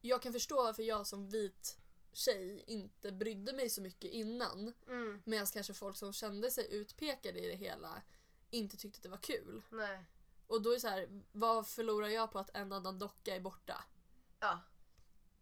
Jag 0.00 0.22
kan 0.22 0.32
förstå 0.32 0.62
varför 0.62 0.82
jag 0.82 1.06
som 1.06 1.28
vit 1.28 1.78
tjej 2.12 2.64
inte 2.66 3.12
brydde 3.12 3.52
mig 3.52 3.70
så 3.70 3.82
mycket 3.82 4.10
innan. 4.10 4.72
Mm, 4.86 5.22
Medan 5.24 5.46
kanske 5.46 5.74
folk 5.74 5.96
som 5.96 6.12
kände 6.12 6.50
sig 6.50 6.66
utpekade 6.74 7.38
i 7.40 7.48
det 7.48 7.56
hela 7.56 8.02
inte 8.50 8.76
tyckte 8.76 8.98
att 8.98 9.02
det 9.02 9.08
var 9.08 9.16
kul. 9.18 9.62
nej. 9.70 10.04
Och 10.46 10.62
då 10.62 10.70
är 10.70 10.74
det 10.74 10.80
så 10.80 10.88
här, 10.88 11.22
vad 11.32 11.68
förlorar 11.68 12.08
jag 12.08 12.32
på 12.32 12.38
att 12.38 12.50
en 12.56 12.72
annan 12.72 12.98
docka 12.98 13.36
är 13.36 13.40
borta? 13.40 13.84
Ja. 14.40 14.60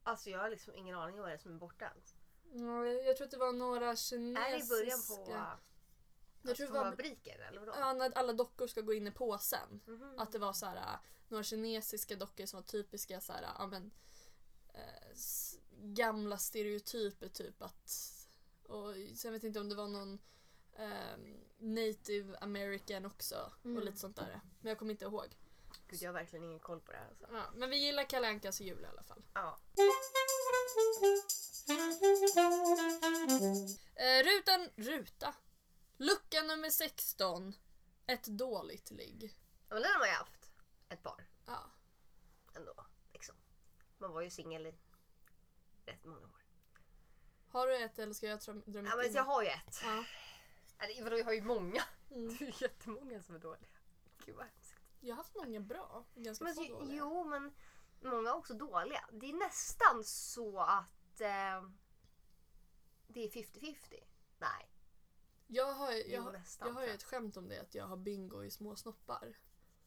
Alltså 0.02 0.30
jag 0.30 0.38
har 0.38 0.50
liksom 0.50 0.74
ingen 0.74 0.96
aning 0.96 1.14
om 1.14 1.20
vad 1.20 1.30
det 1.30 1.34
är 1.34 1.38
som 1.38 1.52
är 1.54 1.58
borta 1.58 1.84
ens. 1.84 2.14
Ja, 2.52 2.86
Jag 2.86 3.16
tror 3.16 3.24
att 3.24 3.30
det 3.30 3.36
var 3.38 3.52
några 3.52 3.96
kinesiska... 3.96 4.46
Är 4.48 4.58
det 4.58 4.64
i 4.64 4.68
början 4.68 4.98
på 5.08 5.30
Jag 5.30 6.50
alltså, 6.50 6.64
tror 6.64 6.66
det 6.66 6.78
var 6.84 6.90
fabriker 6.90 7.38
eller 7.38 7.60
vadå? 7.60 7.72
ja, 7.76 7.92
när 7.92 8.18
alla 8.18 8.32
dockor 8.32 8.66
ska 8.66 8.80
gå 8.80 8.92
in 8.94 9.06
i 9.06 9.10
påsen. 9.10 9.80
Mhm. 9.86 10.18
Att 10.18 10.32
det 10.32 10.38
var 10.38 10.52
så 10.52 10.66
här, 10.66 10.76
äh, 10.76 11.00
några 11.28 11.44
kinesiska 11.44 12.16
dockor 12.16 12.46
som 12.46 12.56
var 12.60 12.66
typiska 12.66 13.20
så 13.20 13.32
här, 13.32 13.42
ja, 13.58 13.66
men, 13.66 13.90
eh, 14.74 15.14
gamla 15.80 16.38
stereotyper 16.38 17.28
typ 17.28 17.62
att 17.62 18.14
och 18.68 18.94
sen 19.16 19.32
vet 19.32 19.42
jag 19.42 19.50
inte 19.50 19.60
om 19.60 19.68
det 19.68 19.74
var 19.74 19.88
någon 19.88 20.18
ehm, 20.76 21.36
native 21.58 22.38
american 22.40 23.06
också 23.06 23.52
Mm. 23.64 23.76
och 23.76 23.84
lite 23.84 23.98
sånt 23.98 24.16
där. 24.16 24.40
Men 24.60 24.68
jag 24.68 24.78
kommer 24.78 24.90
inte 24.92 25.04
ihåg. 25.04 25.36
Gud 25.88 26.02
jag 26.02 26.08
har 26.08 26.14
verkligen 26.14 26.44
ingen 26.44 26.58
koll 26.58 26.80
på 26.80 26.92
det 26.92 26.98
här. 26.98 27.08
Alltså. 27.08 27.26
Ja, 27.32 27.44
men 27.54 27.70
vi 27.70 27.76
gillar 27.76 28.04
Kalle 28.04 28.28
Ankas 28.28 28.60
jul 28.60 28.82
i 28.82 28.86
alla 28.86 29.02
fall. 29.02 29.22
Ja. 29.34 29.58
Eh, 33.94 34.24
rutan, 34.24 34.68
ruta. 34.76 35.34
Lucka 35.96 36.42
nummer 36.42 36.70
16. 36.70 37.54
Ett 38.06 38.24
dåligt 38.24 38.90
ligg. 38.90 39.36
ja, 39.68 39.74
men 39.74 39.82
den 39.82 39.92
har 39.92 39.98
man 39.98 40.08
ju 40.08 40.14
haft 40.14 40.50
ett 40.88 41.02
par 41.02 41.26
Ja. 41.46 41.70
ändå. 42.54 42.74
Liksom. 43.12 43.34
Man 43.98 44.12
var 44.12 44.20
ju 44.20 44.30
singel 44.30 44.66
i 44.66 44.74
rätt 45.88 46.04
många 46.04 46.26
år. 46.26 46.44
Har 47.48 47.66
du 47.66 47.76
ett 47.76 47.98
eller 47.98 48.14
ska 48.14 48.26
jag 48.26 48.54
mitt 48.56 48.66
Ja, 48.66 48.96
men 48.96 49.12
jag 49.12 49.24
har 49.24 49.42
ju 49.42 49.48
ett. 49.48 49.80
Ja. 49.82 50.04
Eller, 50.78 51.04
vadå, 51.04 51.18
jag 51.18 51.24
har 51.24 51.32
ju 51.32 51.42
många. 51.42 51.82
Mm. 52.10 52.28
Det 52.38 52.44
är 52.44 52.46
ju 52.46 52.52
jättemånga 52.60 53.22
som 53.22 53.34
är 53.34 53.38
dåliga. 53.38 53.70
Gud 54.24 54.36
vad 54.36 54.46
hemskt. 54.46 54.74
Jag 55.00 55.14
har 55.14 55.16
haft 55.16 55.36
många 55.36 55.60
bra. 55.60 56.04
Ganska 56.14 56.44
Men, 56.44 56.54
få 56.54 56.64
jo, 56.64 56.78
dåliga. 56.78 56.96
jo, 56.98 57.24
men 57.24 57.54
många 58.00 58.30
är 58.30 58.34
också 58.34 58.54
dåliga. 58.54 59.08
Det 59.12 59.26
är 59.30 59.34
nästan 59.34 60.04
så 60.04 60.60
att 60.60 61.20
eh, 61.20 61.68
det 63.06 63.24
är 63.24 63.28
50-50. 63.28 63.76
Nej, 64.38 64.70
Jag 65.46 65.72
har, 65.74 65.92
jo, 65.92 66.02
jag, 66.06 66.22
har- 66.22 66.32
nästan. 66.32 66.68
jag 66.68 66.74
har 66.74 66.82
ju 66.82 66.90
ett 66.90 67.02
skämt 67.02 67.36
om 67.36 67.48
det 67.48 67.60
att 67.60 67.74
jag 67.74 67.86
har 67.86 67.96
bingo 67.96 68.44
i 68.44 68.50
små 68.50 68.76
snoppar. 68.76 69.38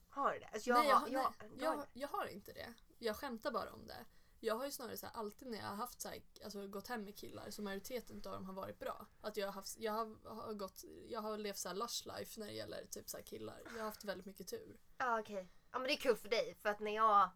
Har 0.10 0.34
du 0.34 0.40
det? 0.40 0.48
Alltså, 0.48 0.70
jag, 0.70 0.80
nej, 0.80 0.90
jag, 0.90 0.96
har, 0.96 1.10
jag, 1.10 1.34
nej, 1.40 1.50
jag, 1.60 1.78
jag, 1.78 1.86
jag 1.94 2.08
har 2.08 2.26
inte 2.26 2.54
det. 2.54 2.74
Jag 2.98 3.16
skämtar 3.16 3.52
bara 3.52 3.74
om 3.74 3.88
det. 3.88 4.06
Jag 4.44 4.56
har 4.56 4.66
ju 4.66 4.72
snarare 4.72 4.98
så 4.98 5.06
här, 5.06 5.14
alltid 5.16 5.48
när 5.48 5.58
jag 5.58 5.66
har 5.66 5.76
haft 5.76 6.02
så 6.02 6.10
här, 6.10 6.22
alltså, 6.44 6.68
gått 6.68 6.88
hem 6.88 7.04
med 7.04 7.16
killar 7.16 7.52
så 7.52 7.62
majoriteten 7.62 8.16
av 8.16 8.32
dem 8.32 8.46
har 8.46 8.54
varit 8.54 8.80
bra. 8.80 9.06
Att 9.22 9.38
jag 9.38 9.48
har, 9.48 9.54
haft, 9.54 9.80
jag 9.80 9.92
har, 9.92 10.30
har 10.30 10.54
gått, 10.54 10.84
jag 11.10 11.22
har 11.22 11.38
levt 11.38 11.58
så 11.58 11.68
här 11.68 11.76
lush 11.76 12.08
life 12.18 12.40
när 12.40 12.48
det 12.48 12.54
gäller 12.54 12.86
typ 12.86 13.10
så 13.10 13.18
killar. 13.18 13.62
Jag 13.66 13.72
har 13.72 13.86
haft 13.86 14.04
väldigt 14.04 14.26
mycket 14.26 14.48
tur. 14.48 14.80
Ja 14.98 15.20
okej. 15.20 15.48
Ja 15.72 15.80
men 15.80 15.88
det 15.88 15.94
är 15.94 15.98
kul 15.98 16.16
för 16.16 16.30
dig 16.30 16.56
för 16.62 16.70
att 16.70 16.80
när 16.80 16.96
jag... 16.96 17.30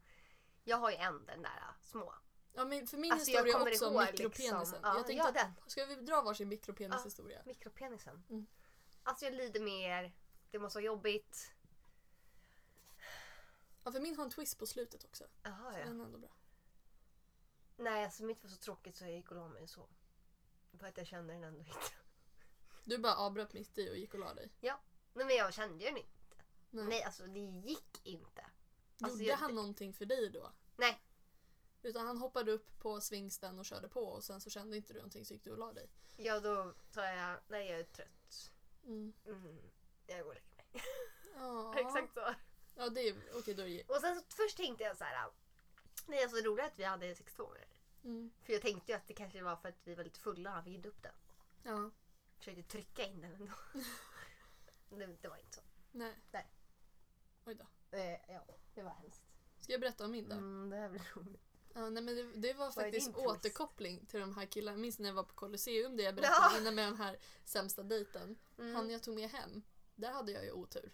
Jag 0.63 0.77
har 0.77 0.91
ju 0.91 0.97
en 0.97 1.25
den 1.25 1.41
där 1.41 1.57
äh, 1.57 1.81
små. 1.81 2.13
Ja, 2.53 2.65
men 2.65 2.87
för 2.87 2.97
min 2.97 3.11
Alltså, 3.11 3.31
historia 3.31 3.57
är 3.57 3.61
också 3.61 3.85
ihåg, 3.85 4.01
mikropenisen. 4.01 4.59
liksom. 4.59 4.79
Ja, 4.83 4.95
jag 4.95 5.07
tänkte 5.07 5.31
ja, 5.35 5.45
att, 5.45 5.71
ska 5.71 5.85
vi 5.85 5.95
dra 5.95 6.21
varsin 6.21 6.47
mikropenishistoria? 6.47 7.41
Mikropenisen. 7.45 8.23
Mm. 8.29 8.47
Alltså 9.03 9.25
jag 9.25 9.33
lider 9.33 9.59
mer. 9.59 10.13
Det 10.51 10.59
måste 10.59 10.77
vara 10.77 10.85
jobbigt. 10.85 11.51
Ja, 13.83 13.91
för 13.91 13.99
min 13.99 14.15
har 14.15 14.23
en 14.23 14.29
twist 14.29 14.59
på 14.59 14.65
slutet 14.65 15.05
också. 15.05 15.23
Jaha 15.43 15.71
Så 15.73 15.79
ja. 15.79 15.85
den 15.85 15.99
är 15.99 16.05
ändå 16.05 16.17
bra. 16.17 16.29
Nej 17.77 18.03
alltså 18.03 18.23
mitt 18.23 18.43
var 18.43 18.49
så 18.49 18.57
tråkigt 18.57 18.95
så 18.95 19.03
jag 19.03 19.11
gick 19.13 19.29
och 19.31 19.35
la 19.37 19.47
mig 19.47 19.67
så. 19.67 19.89
För 20.79 20.87
att 20.87 20.97
jag 20.97 21.07
kände 21.07 21.33
den 21.33 21.43
ändå 21.43 21.59
inte. 21.59 21.79
Du 22.83 22.97
bara 22.97 23.15
avbröt 23.15 23.53
mitt 23.53 23.77
i 23.77 23.91
och 23.91 23.97
gick 23.97 24.13
och 24.13 24.19
la 24.19 24.33
dig. 24.33 24.51
Nej 25.13 25.25
men 25.25 25.35
jag 25.35 25.53
kände 25.53 25.85
den 25.85 25.97
inte. 25.97 26.43
Nej. 26.69 26.85
Nej 26.85 27.03
alltså 27.03 27.27
det 27.27 27.39
gick 27.39 28.05
inte. 28.07 28.45
Alltså, 29.01 29.17
Gjorde 29.19 29.29
jag- 29.29 29.37
han 29.37 29.55
någonting 29.55 29.93
för 29.93 30.05
dig 30.05 30.29
då? 30.29 30.51
Nej. 30.75 31.01
Utan 31.81 32.07
han 32.07 32.17
hoppade 32.17 32.51
upp 32.51 32.79
på 32.79 33.01
svingsten 33.01 33.59
och 33.59 33.65
körde 33.65 33.87
på 33.89 34.01
och 34.07 34.23
sen 34.23 34.41
så 34.41 34.49
kände 34.49 34.77
inte 34.77 34.93
du 34.93 34.99
någonting 34.99 35.25
så 35.25 35.33
gick 35.33 35.43
du 35.43 35.51
och 35.51 35.57
la 35.57 35.73
dig. 35.73 35.89
Ja 36.17 36.39
då 36.39 36.73
tar 36.91 37.03
jag, 37.03 37.39
när 37.47 37.59
jag 37.59 37.79
är 37.79 37.83
trött. 37.83 38.51
Mm. 38.83 39.13
Mm, 39.25 39.71
jag 40.07 40.23
går 40.23 40.29
och 40.29 40.35
lägger 40.35 40.55
mig. 40.55 40.83
Ja. 41.35 41.79
Exakt 41.79 42.13
så. 42.13 42.33
Ja, 42.75 42.89
det 42.89 43.01
är 43.01 43.15
okej 43.33 43.53
då 43.53 43.63
är 43.63 43.67
det 43.67 43.83
Och 43.83 44.01
sen 44.01 44.15
så, 44.15 44.23
först 44.27 44.57
tänkte 44.57 44.83
jag 44.83 44.97
så 44.97 45.03
här. 45.03 45.29
Nej 46.07 46.23
alltså 46.23 46.35
det 46.37 46.47
roliga 46.47 46.65
är 46.65 46.69
att 46.69 46.79
vi 46.79 46.83
hade 46.83 47.15
sex 47.15 47.33
tvåor. 47.33 47.57
mm. 48.03 48.31
För 48.43 48.53
jag 48.53 48.61
tänkte 48.61 48.91
ju 48.91 48.95
att 48.97 49.07
det 49.07 49.13
kanske 49.13 49.43
var 49.43 49.55
för 49.55 49.69
att 49.69 49.75
vi 49.83 49.95
var 49.95 50.03
lite 50.03 50.19
fulla 50.19 50.49
och 50.49 50.55
han 50.55 50.63
fick 50.63 50.85
upp 50.85 51.03
den. 51.03 51.13
Ja, 51.63 51.89
Försökte 52.37 52.63
trycka 52.63 53.05
in 53.05 53.21
den 53.21 53.33
ändå. 53.33 53.53
det, 54.89 55.05
det 55.21 55.27
var 55.27 55.37
inte 55.37 55.55
så. 55.55 55.61
nej. 55.91 56.13
Nej. 56.31 56.47
Oj 57.45 57.55
då. 57.55 57.97
Eh, 57.97 58.33
ja, 58.33 58.45
det 58.73 58.83
var 58.83 58.91
hemskt. 58.91 59.21
Ska 59.59 59.71
jag 59.71 59.81
berätta 59.81 60.05
om 60.05 60.11
min 60.11 60.29
då? 60.29 60.35
Mm, 60.35 60.69
det 60.69 60.75
här 60.77 60.89
blir 60.89 61.11
roligt. 61.15 61.41
Ja, 61.73 61.89
nej, 61.89 62.03
men 62.03 62.15
det, 62.15 62.23
det 62.23 62.53
var 62.53 62.71
faktiskt 62.71 63.15
återkoppling 63.15 64.05
till 64.05 64.19
de 64.19 64.35
här 64.35 64.45
killarna. 64.45 64.77
Minns 64.77 64.99
när 64.99 65.07
jag 65.09 65.13
var 65.15 65.23
på 65.23 65.33
Colosseum, 65.33 65.97
det 65.97 66.03
jag 66.03 66.15
berättade 66.15 66.47
Ja. 66.53 66.59
innan 66.61 66.75
med 66.75 66.85
den 66.87 66.97
här 66.97 67.17
sämsta 67.43 67.83
dejten. 67.83 68.35
Mm. 68.57 68.75
Han 68.75 68.89
jag 68.89 69.03
tog 69.03 69.15
med 69.15 69.29
hem, 69.29 69.61
där 69.95 70.11
hade 70.11 70.31
jag 70.31 70.45
ju 70.45 70.51
otur. 70.51 70.91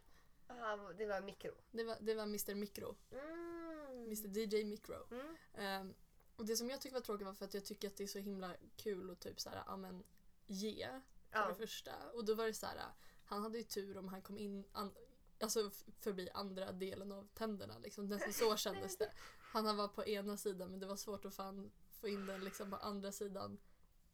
Ah, 0.48 0.76
det 0.78 1.06
var 1.06 1.22
mikro. 1.22 1.52
Det 1.72 1.84
var, 1.84 1.98
det 2.02 2.14
var 2.16 2.24
Mr 2.24 2.56
Micro, 2.56 2.96
Mm. 3.12 3.71
Mr 4.04 4.38
DJ 4.38 4.64
Micro. 4.66 5.08
Mm. 5.12 5.36
Ehm, 5.54 5.94
Och 6.36 6.46
det 6.46 6.58
som 6.58 6.70
jag 6.70 6.82
tycker 6.82 6.94
var 6.94 7.02
tråkigt 7.02 7.28
var 7.28 7.34
för 7.34 7.46
att 7.46 7.54
jag 7.54 7.66
tycker 7.66 7.88
att 7.88 7.98
det 7.98 8.04
är 8.04 8.08
så 8.08 8.20
himla 8.20 8.56
kul 8.76 9.10
att 9.10 9.20
typ 9.20 9.40
så 9.40 9.50
här, 9.50 9.64
ja 9.68 9.78
men 9.78 10.04
ge 10.48 10.88
för 11.30 11.40
Ja. 11.40 11.48
det 11.48 11.56
första. 11.56 11.92
Och 12.14 12.26
då 12.26 12.34
var 12.36 12.46
det 12.46 12.54
så 12.54 12.66
här, 12.66 12.80
han 13.26 13.42
hade 13.44 13.58
ju 13.58 13.64
tur 13.64 13.98
om 13.98 14.08
han 14.08 14.22
kom 14.22 14.38
in 14.38 14.64
an, 14.72 14.94
alltså 15.40 15.72
förbi 16.00 16.30
andra 16.34 16.72
delen 16.72 17.12
av 17.12 17.28
tänderna 17.34 17.78
liksom. 17.78 18.08
Nästan 18.08 18.34
så 18.34 18.56
kändes 18.58 18.98
det. 18.98 19.12
Han 19.40 19.78
var 19.78 19.88
på 19.88 20.06
ena 20.06 20.38
sidan 20.38 20.72
men 20.72 20.80
det 20.80 20.86
var 20.86 20.96
svårt 20.96 21.26
att 21.26 21.36
fan 21.36 21.72
få 21.90 22.08
in 22.08 22.26
den 22.26 22.44
liksom 22.44 22.70
på 22.70 22.76
andra 22.78 23.12
sidan 23.12 23.58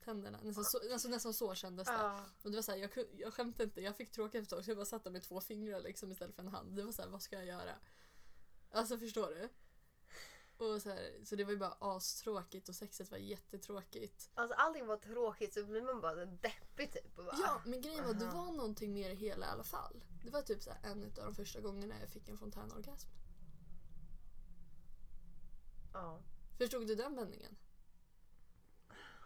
tänderna. 0.03 0.39
Nästan 0.43 0.65
så, 0.65 0.93
alltså, 0.93 1.07
nästan 1.07 1.33
så 1.33 1.55
kändes 1.55 1.87
det. 1.87 1.93
Ja. 1.93 2.25
Och 2.43 2.51
det 2.51 2.57
var 2.57 2.61
så 2.61 2.71
här, 2.71 2.77
jag, 2.79 2.91
jag 3.17 3.33
skämtade 3.33 3.63
inte, 3.63 3.81
jag 3.81 3.95
fick 3.97 4.11
tråkigt 4.11 4.41
efter 4.41 4.55
ett 4.55 4.59
tag 4.59 4.65
så 4.65 4.71
jag 4.71 4.77
bara 4.77 4.85
satt 4.85 5.03
där 5.03 5.11
med 5.11 5.23
två 5.23 5.41
fingrar 5.41 5.81
liksom 5.81 6.11
istället 6.11 6.35
för 6.35 6.43
en 6.43 6.47
hand. 6.49 6.75
Det 6.75 6.83
var 6.83 6.91
så 6.91 7.01
här, 7.01 7.09
vad 7.09 7.21
ska 7.21 7.35
jag 7.35 7.45
göra? 7.45 7.75
Alltså 8.71 8.97
förstår 8.97 9.27
du? 9.27 9.49
Och 10.57 10.81
så, 10.81 10.89
här, 10.89 11.25
så 11.25 11.35
det 11.35 11.43
var 11.43 11.51
ju 11.51 11.57
bara 11.57 11.77
astråkigt 11.79 12.69
och 12.69 12.75
sexet 12.75 13.11
var 13.11 13.17
jättetråkigt. 13.17 14.29
Alltså 14.33 14.55
allting 14.55 14.87
var 14.87 14.97
tråkigt 14.97 15.53
så 15.53 15.65
blir 15.65 15.81
man 15.81 16.01
bara 16.01 16.25
deppig 16.25 16.91
typ. 16.93 17.19
Och 17.19 17.25
bara, 17.25 17.35
Ja, 17.39 17.61
men 17.65 17.81
grejen 17.81 18.05
var 18.05 18.13
det 18.13 18.25
Aha. 18.27 18.45
var 18.45 18.51
någonting 18.51 18.93
med 18.93 19.09
det 19.11 19.15
hela 19.15 19.45
i 19.45 19.49
alla 19.49 19.63
fall. 19.63 20.03
Det 20.23 20.29
var 20.29 20.41
typ 20.41 20.63
så 20.63 20.71
här, 20.71 20.91
en 20.91 21.03
av 21.03 21.11
de 21.13 21.35
första 21.35 21.61
gångerna 21.61 21.99
jag 21.99 22.09
fick 22.09 22.29
en 22.29 22.37
fontänorgasm. 22.37 23.09
ja. 25.93 26.19
Förstod 26.57 26.87
du 26.87 26.95
den 26.95 27.15
vändningen? 27.15 27.55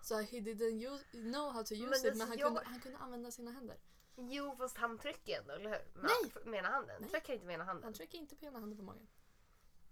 Så 0.03 0.15
he 0.21 0.39
didn't 0.39 0.93
use, 0.93 1.03
know 1.11 1.51
how 1.53 1.63
to 1.63 1.73
use 1.73 1.85
Men 1.85 1.93
it 1.97 2.03
det- 2.03 2.15
men 2.15 2.27
han, 2.27 2.37
jag- 2.37 2.47
kunde, 2.47 2.61
han 2.65 2.79
kunde 2.81 2.97
använda 2.97 3.31
sina 3.31 3.51
händer. 3.51 3.77
Jo 4.15 4.55
fast 4.57 4.77
han 4.77 4.97
trycker 4.97 5.39
ändå, 5.41 5.53
eller 5.53 5.69
hur? 5.69 6.01
Med, 6.01 6.11
Nej. 6.23 6.43
Med 6.45 6.59
ena 6.59 6.67
handen. 6.67 6.95
Nej. 7.01 7.09
Trycker 7.09 7.33
inte 7.33 7.45
med 7.45 7.53
ena 7.55 7.63
handen. 7.63 7.83
Han 7.83 7.93
tryckte 7.93 8.17
inte 8.17 8.35
på 8.35 8.45
ena 8.45 8.59
handen 8.59 8.77
på 8.77 8.83
magen. 8.83 9.07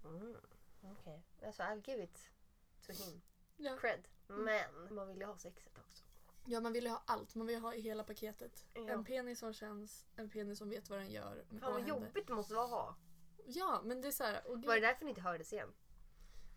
Mm. 0.04 0.36
Okej. 0.82 1.24
Alltså 1.46 1.64
I'll 1.64 1.90
give 1.90 2.04
it 2.04 2.32
to 2.86 2.92
him. 2.92 3.22
Ja. 3.58 3.78
Cred. 3.78 4.08
Men 4.28 4.96
man 4.96 5.08
vill 5.08 5.18
ju 5.18 5.26
ha 5.26 5.38
sexet 5.38 5.78
också. 5.78 6.04
Ja, 6.46 6.60
man 6.60 6.74
vill 6.74 6.84
ju 6.84 6.90
ha 6.90 7.04
allt. 7.06 7.36
Man 7.36 7.48
vill 7.48 7.56
ju 7.56 7.62
ha 7.62 7.74
i 7.74 7.82
hela 7.82 8.04
paketet. 8.04 8.66
Ja. 8.74 8.82
En 8.82 9.04
penis 9.06 9.40
som 9.40 9.54
känns, 9.54 10.06
en 10.16 10.30
penis 10.30 10.58
som 10.58 10.70
vet 10.70 10.90
vad 10.90 11.00
den 11.00 11.12
gör. 11.12 11.46
Fan 11.60 11.74
vad 11.74 11.88
jobbigt 11.88 12.28
det 12.28 12.34
måste 12.34 12.54
vara 12.54 12.66
att 12.66 12.72
ha. 12.72 12.96
Ja, 13.46 13.82
men 13.84 14.02
det 14.02 14.08
är 14.08 14.12
så 14.12 14.24
här, 14.24 14.48
och 14.48 14.64
Var 14.64 14.76
det 14.76 14.82
därför 14.82 15.06
ni 15.06 15.10
inte 15.10 15.22
hördes 15.22 15.54
igen? 15.54 15.74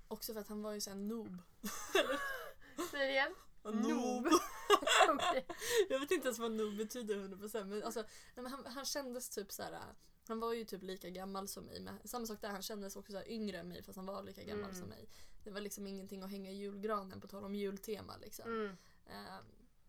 Också 0.09 0.33
för 0.33 0.41
att 0.41 0.49
han 0.49 0.62
var 0.62 0.73
ju 0.73 0.81
sån 0.81 1.09
noob. 1.09 1.39
Säg 2.91 3.07
det 3.07 3.11
igen. 3.11 3.35
Noob. 3.62 4.29
Jag 5.89 6.01
vet 6.01 6.11
inte 6.11 6.27
ens 6.27 6.39
vad 6.39 6.53
noob 6.53 6.77
betyder 6.77 7.16
100% 7.16 7.64
men 7.64 7.83
alltså, 7.83 8.01
nej, 8.01 8.43
men 8.43 8.47
han, 8.47 8.66
han 8.66 8.85
kändes 8.85 9.31
typ 9.31 9.53
så 9.53 9.62
här. 9.62 9.95
Han 10.29 10.41
var 10.41 10.53
ju 10.53 10.64
typ 10.64 10.83
lika 10.83 11.11
gammal 11.11 11.49
som 11.49 11.64
mig. 11.64 11.81
Men 11.81 11.99
samma 12.05 12.27
sak 12.27 12.41
där, 12.41 12.49
han 12.49 12.62
kändes 12.62 12.97
också 12.97 13.12
så 13.12 13.23
yngre 13.27 13.59
än 13.59 13.68
mig 13.68 13.83
fast 13.83 13.97
han 13.97 14.07
var 14.07 14.23
lika 14.23 14.43
gammal 14.45 14.64
Mm. 14.70 14.81
som 14.81 14.89
mig. 14.89 15.09
Det 15.45 15.51
var 15.51 15.61
liksom 15.61 15.87
ingenting 15.87 16.23
att 16.23 16.31
hänga 16.31 16.51
i 16.51 16.55
julgranen 16.55 17.20
på 17.20 17.29
tal 17.29 17.45
om 17.45 17.55
jultema 17.55 18.16
liksom. 18.16 18.45
Mm. 18.47 18.77
Eh, 19.07 19.37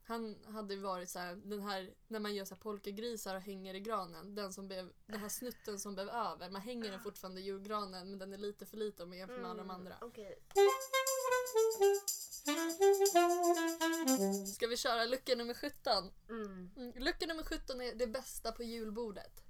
han 0.05 0.37
hade 0.45 0.75
varit 0.75 1.09
så 1.09 1.19
här, 1.19 1.35
den 1.35 1.61
här, 1.61 1.93
när 2.07 2.19
man 2.19 2.35
gör 2.35 2.45
så 2.45 2.53
här 2.55 2.61
polkagrisar 2.61 3.35
och 3.35 3.41
hänger 3.41 3.73
i 3.73 3.79
granen, 3.79 4.35
den, 4.35 4.53
som 4.53 4.67
blev, 4.67 4.93
den 5.05 5.19
här 5.19 5.29
snutten 5.29 5.79
som 5.79 5.93
blev 5.93 6.09
över, 6.09 6.49
man 6.49 6.61
hänger 6.61 6.91
den 6.91 6.99
fortfarande 6.99 7.41
i 7.41 7.43
julgranen 7.43 8.09
men 8.09 8.19
den 8.19 8.33
är 8.33 8.37
lite 8.37 8.65
för 8.65 8.77
liten 8.77 9.03
om 9.03 9.09
man 9.09 9.17
jämför 9.17 9.37
med 9.37 9.49
alla 9.51 9.63
de 9.63 9.69
andra. 9.69 9.95
Mm, 9.95 10.07
Okej. 10.09 10.39
Ska 14.55 14.67
vi 14.67 14.77
köra 14.77 15.05
lucka 15.05 15.35
nummer 15.35 15.53
17? 15.53 16.11
Mm. 16.29 16.69
Mm, 16.77 16.93
lucka 17.03 17.25
nummer 17.25 17.43
17 17.43 17.81
är 17.81 17.95
det 17.95 18.07
bästa 18.07 18.51
på 18.51 18.63
julbordet. 18.63 19.43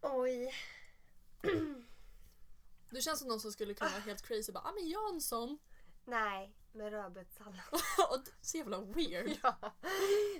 Oj. 0.00 0.54
Du 2.90 3.00
känns 3.00 3.18
som 3.18 3.28
någon 3.28 3.40
som 3.40 3.52
skulle 3.52 3.74
kunna 3.74 3.90
vara 3.90 4.00
helt 4.00 4.22
crazy 4.22 4.52
bara 4.52 4.64
ah 4.64 4.72
men 4.72 4.88
Jansson! 4.88 5.58
Nej, 6.04 6.54
med 6.72 6.90
rödbetssallad. 6.92 7.60
Det 8.24 8.30
så 8.40 8.56
jävla 8.56 8.80
weird. 8.80 9.38
ja. 9.42 9.56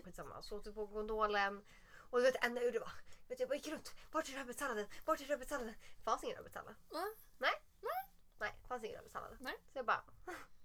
Skitsamma, 0.04 0.42
så 0.42 0.56
åt 0.56 0.74
på 0.74 0.86
gondolen. 0.86 1.64
Och 2.10 2.18
du 2.18 2.24
vet 2.24 2.32
det 2.34 2.46
enda 2.46 2.60
jag 2.60 2.66
gjorde 2.66 2.78
var, 2.80 2.92
vet, 3.28 3.40
jag 3.40 3.48
bara 3.48 3.54
gick 3.54 3.68
runt. 3.68 3.94
Vart 4.12 4.28
är 4.28 4.32
rödbetssalladen? 4.32 4.86
Vart 5.04 5.20
är 5.20 5.24
rödbetssalladen? 5.24 5.74
Det 5.96 6.02
fanns 6.02 6.24
ingen 6.24 6.36
rödbetssallad. 6.36 6.74
Va? 6.90 7.04
Nej. 7.38 7.52
Nej, 8.38 8.58
det 8.62 8.68
fanns 8.68 8.84
ingen 8.84 8.96
rödbetssallad. 8.96 9.36
Nej. 9.40 9.54
Så 9.72 9.78
jag 9.78 9.86
bara, 9.86 10.04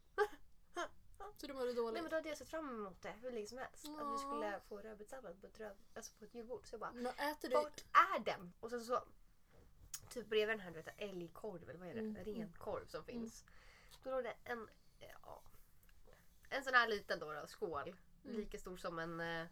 Så 1.43 1.47
då 1.47 1.53
var 1.53 1.65
du 1.65 1.91
nej 1.91 2.01
men 2.01 2.09
då 2.09 2.15
hade 2.15 2.29
jag 2.29 2.37
sett 2.37 2.49
fram 2.49 2.69
emot 2.69 3.01
det 3.01 3.15
hur 3.21 3.31
länge 3.31 3.47
som 3.47 3.57
helst. 3.57 3.85
Att 3.85 4.13
vi 4.13 4.17
skulle 4.17 4.59
få 4.67 4.77
rödbetssallad 4.77 5.41
på 5.41 5.47
ett, 5.47 5.59
röd, 5.59 5.75
alltså 5.93 6.13
på 6.19 6.25
ett 6.25 6.35
julbord. 6.35 6.65
Så 6.65 6.73
jag 6.73 6.79
bara, 6.79 6.91
Men 6.91 7.05
äter 7.05 7.49
du... 7.49 7.55
vart 7.55 7.83
är 7.93 8.19
den? 8.19 8.53
Och 8.59 8.69
sen 8.69 8.85
så, 8.85 9.03
typ 10.09 10.27
bredvid 10.27 10.49
den 10.49 10.59
här 10.59 10.71
du 10.71 10.81
vet, 10.81 10.93
älgkorv 10.97 11.69
eller 11.69 11.79
vad 11.79 11.89
är 11.89 11.93
det? 11.93 11.99
Mm, 11.99 12.15
mm. 12.15 12.25
Renkorv 12.25 12.85
som 12.85 13.03
finns. 13.03 13.45
Då 14.03 14.11
låg 14.11 14.23
det 14.23 14.35
en, 14.43 14.69
ja, 14.99 15.41
en 16.49 16.63
sån 16.63 16.73
här 16.73 16.87
liten 16.87 17.19
då, 17.19 17.33
då 17.33 17.47
skål. 17.47 17.95
Mm. 18.25 18.37
Lika 18.37 18.59
stor 18.59 18.77
som 18.77 18.99
en 18.99 19.19
eh, 19.19 19.47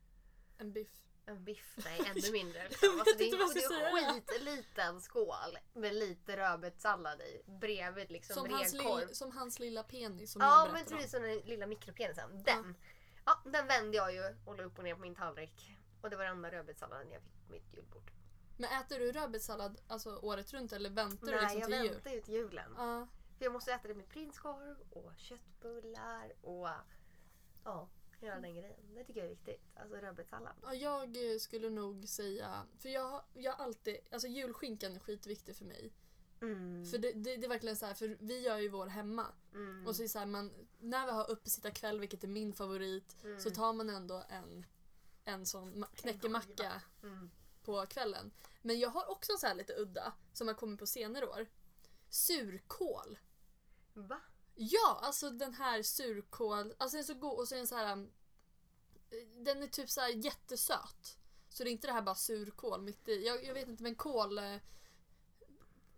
En 0.57 0.71
biff. 0.71 1.03
En 1.31 1.43
biff? 1.43 1.73
Nej, 1.85 1.99
ännu 1.99 2.31
mindre. 2.31 2.67
Liksom. 2.69 2.99
Alltså, 2.99 3.17
det, 3.17 3.25
jag 3.25 4.03
är, 4.03 4.07
en 4.07 4.13
skitliten 4.21 5.01
skål 5.01 5.57
med 5.73 5.95
lite 5.95 6.37
rödbetssallad 6.37 7.21
i. 7.21 7.41
Bredvid 7.45 8.11
liksom 8.11 8.35
Som 8.35 8.53
hans, 8.53 8.73
lill, 8.73 9.07
som 9.11 9.31
hans 9.31 9.59
lilla 9.59 9.83
penis 9.83 10.31
som 10.31 10.41
Ja, 10.41 10.65
jag 10.65 10.73
men 10.73 10.85
precis 10.85 11.13
om. 11.13 11.19
som 11.19 11.21
den 11.21 11.37
lilla 11.37 11.67
mikropenisen. 11.67 12.43
Den. 12.43 12.75
Ja, 13.25 13.41
den 13.45 13.67
vände 13.67 13.97
jag 13.97 14.13
ju 14.13 14.35
och 14.45 14.57
la 14.57 14.63
upp 14.63 14.77
och 14.77 14.83
ner 14.83 14.95
på 14.95 15.01
min 15.01 15.15
tallrik. 15.15 15.77
Och 16.01 16.09
det 16.09 16.15
var 16.15 16.23
den 16.23 16.35
enda 16.35 16.51
rödbetssalladen 16.51 17.11
jag 17.11 17.21
fick 17.21 17.45
på 17.47 17.51
mitt 17.51 17.73
julbord. 17.73 18.11
Men 18.57 18.81
äter 18.81 18.99
du 18.99 19.11
rödbetssallad 19.11 19.81
alltså, 19.87 20.15
året 20.21 20.53
runt 20.53 20.73
eller 20.73 20.89
väntar 20.89 21.27
du 21.27 21.35
Nej, 21.35 21.41
liksom 21.41 21.59
jag 21.59 21.69
till 21.69 21.83
jul? 21.83 21.93
väntar 21.93 22.11
ju 22.11 22.21
till 22.21 22.33
julen. 22.33 22.73
Ja. 22.77 23.07
För 23.37 23.45
jag 23.45 23.53
måste 23.53 23.73
äta 23.73 23.87
det 23.87 23.93
med 23.93 24.09
prinskorv 24.09 24.77
och 24.89 25.13
köttbullar 25.17 26.33
och 26.41 26.69
ja, 27.63 27.89
hela 28.25 28.39
den 28.39 28.55
grejen. 28.55 28.93
Det 28.95 29.03
tycker 29.03 29.19
jag 29.19 29.25
är 29.25 29.35
viktigt. 29.35 29.61
Alltså 29.75 29.95
rödbetssallad. 29.95 30.53
Ja, 30.61 30.73
jag 30.73 31.31
eh, 31.33 31.37
skulle 31.39 31.69
nog 31.69 32.07
säga, 32.07 32.65
för 32.79 32.89
jag, 32.89 33.23
jag 33.33 33.55
alltid, 33.61 33.97
alltså 34.11 34.27
julskinkan 34.27 34.95
är 34.95 34.99
skitviktig 34.99 35.55
för 35.55 35.65
mig. 35.65 35.93
Mm. 36.41 36.85
För 36.85 36.97
det, 36.97 37.11
det, 37.11 37.37
det 37.37 37.45
är 37.45 37.49
verkligen 37.49 37.75
så 37.75 37.85
här, 37.85 37.93
för 37.93 38.17
vi 38.19 38.39
gör 38.39 38.57
ju 38.57 38.69
vår 38.69 38.87
hemma. 38.87 39.25
Mm. 39.53 39.87
Och 39.87 39.95
så 39.95 40.03
är 40.03 40.07
så 40.07 40.19
här, 40.19 40.25
man, 40.25 40.67
när 40.79 41.05
vi 41.05 41.11
har 41.11 41.31
uppesittarkväll, 41.31 41.99
vilket 41.99 42.23
är 42.23 42.27
min 42.27 42.53
favorit, 42.53 43.15
Mm. 43.23 43.39
så 43.39 43.49
tar 43.49 43.73
man 43.73 43.89
ändå 43.89 44.23
en, 44.29 44.65
en 45.23 45.45
sån 45.45 45.73
ma- 45.83 45.95
knäckemacka 45.95 46.81
Mm. 47.03 47.31
på 47.63 47.85
kvällen. 47.85 48.31
Men 48.61 48.79
jag 48.79 48.89
har 48.89 49.09
också 49.11 49.31
en 49.31 49.37
så 49.37 49.47
här 49.47 49.55
lite 49.55 49.73
udda, 49.77 50.13
som 50.33 50.47
har 50.47 50.55
kommit 50.55 50.79
på 50.79 50.87
senare 50.87 51.27
år. 51.27 51.47
Surkål. 52.09 53.19
Va? 53.93 54.21
Ja, 54.55 54.99
alltså 55.03 55.29
den 55.29 55.53
här 55.53 55.83
surkål, 55.83 56.73
alltså 56.77 56.97
den 56.97 57.03
är 57.03 57.07
så 57.07 57.13
god 57.13 57.39
och 57.39 57.47
så 57.47 57.55
är 57.55 57.57
den 57.57 57.67
så 57.67 57.75
här. 57.75 57.93
um, 57.93 58.11
Den 59.43 59.63
är 59.63 59.67
typ 59.67 59.89
så 59.89 60.01
här 60.01 60.09
jättesöt. 60.09 61.17
Så 61.49 61.63
det 61.63 61.69
är 61.69 61.71
inte 61.71 61.87
det 61.87 61.93
här 61.93 62.01
bara 62.01 62.15
surkål 62.15 62.81
mitt 62.81 63.07
i. 63.07 63.25
Jag, 63.25 63.43
jag 63.45 63.53
vet 63.53 63.67
inte 63.67 63.83
men 63.83 63.95
kål. 63.95 64.37
eh, 64.37 64.57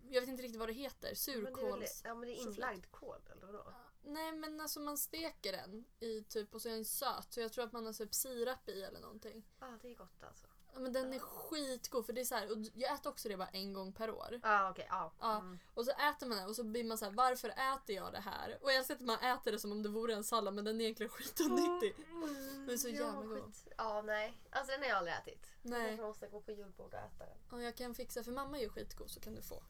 Jag 0.10 0.22
vet 0.22 0.30
inte 0.30 0.44
riktigt 0.44 0.60
vad 0.60 0.70
det 0.70 0.74
heter. 0.74 1.16
Surkåls... 1.16 2.02
ja, 2.04 2.16
men 2.16 2.28
det 2.28 2.36
är 2.36 2.42
inlagd 2.42 2.86
kål 2.92 3.22
eller 3.32 3.46
vadå? 3.46 3.74
Nej 4.06 4.32
men 4.34 4.62
alltså 4.62 4.80
man 4.80 4.98
steker 4.98 5.52
den 5.52 5.86
i 6.00 6.24
typ 6.24 6.56
och 6.56 6.62
så 6.62 6.70
är 6.70 6.74
den 6.74 6.86
söt. 6.86 7.34
Så 7.34 7.40
jag 7.42 7.54
tror 7.54 7.64
att 7.64 7.72
man 7.72 7.86
har 7.86 7.94
typ 7.94 8.14
sirap 8.14 8.70
i 8.70 8.84
eller 8.84 9.00
någonting. 9.00 9.44
Ja, 9.60 9.78
det 9.82 9.88
är 9.92 9.96
gott 9.96 10.24
alltså. 10.24 10.48
Ja, 10.74 10.80
men 10.80 10.94
den 10.94 11.14
är 11.14 11.20
skitgod 11.20 12.06
för 12.06 12.14
det 12.14 12.22
är 12.22 12.26
så 12.26 12.36
här, 12.36 12.52
och 12.52 12.58
jag 12.74 12.94
äter 12.94 13.10
också 13.10 13.30
det 13.30 13.38
bara 13.38 13.48
en 13.48 13.74
gång 13.74 13.94
per 13.94 14.12
år. 14.12 14.40
Ja, 14.44 14.70
okej. 14.72 14.88
ja. 14.90 15.12
Ja. 15.20 15.38
Mm. 15.38 15.60
Och 15.74 15.86
så 15.86 15.92
äter 15.92 16.28
man 16.28 16.38
det 16.38 16.46
och 16.46 16.56
så 16.56 16.64
blir 16.64 16.84
man 16.84 16.98
så 16.98 17.06
här: 17.06 17.12
varför 17.12 17.50
äter 17.50 17.96
jag 17.96 18.14
det 18.14 18.20
här? 18.20 18.58
Och 18.62 18.70
jag 18.72 18.76
älskar 18.78 18.96
att 18.96 19.02
man 19.02 19.20
äter 19.20 19.52
det 19.52 19.60
som 19.60 19.72
om 19.72 19.84
det 19.84 19.90
vore 19.90 20.14
en 20.14 20.24
sallad 20.24 20.54
men 20.54 20.66
den 20.66 20.82
är 20.82 20.84
egentligen 20.84 21.10
skitonyttig. 21.14 21.96
Mm. 22.12 22.66
Den 22.66 22.70
är 22.70 22.78
så 22.78 22.88
Ja, 22.90 22.94
jävla 22.94 23.22
god. 23.22 23.44
skit. 23.44 23.68
Ja, 23.78 24.02
nej. 24.02 24.34
Alltså 24.50 24.72
den 24.72 24.82
har 24.82 24.88
jag 24.90 24.98
aldrig 24.98 25.16
ätit. 25.16 25.48
Nej. 25.62 25.96
Jag 25.96 26.08
måste 26.08 26.28
gå 26.28 26.42
på 26.42 26.52
julbord 26.52 26.94
och 26.94 27.00
äta 27.00 27.26
den. 27.26 27.38
Och 27.52 27.62
jag 27.62 27.76
kan 27.76 27.96
fixa, 27.96 28.24
för 28.24 28.32
mamma 28.32 28.58
är 28.58 28.62
ju 28.62 28.70
skitgod 28.70 29.10
så 29.10 29.20
kan 29.20 29.36
du 29.36 29.42
få. 29.42 29.64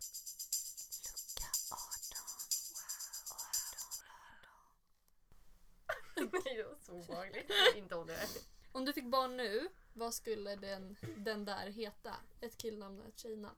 Nej, 6.15 6.55
det 6.57 6.63
var 6.63 6.75
så 6.85 6.91
obehagligt. 6.91 7.51
Inte 7.75 7.95
om 7.95 8.07
det. 8.07 8.27
Om 8.71 8.85
du 8.85 8.93
fick 8.93 9.05
barn 9.05 9.37
nu, 9.37 9.69
vad 9.93 10.13
skulle 10.13 10.55
den, 10.55 10.95
den 11.17 11.45
där 11.45 11.67
heta? 11.67 12.15
Ett 12.41 12.57
killnamn 12.57 12.99
och 12.99 13.07
ett 13.07 13.19
tjejnamn. 13.19 13.55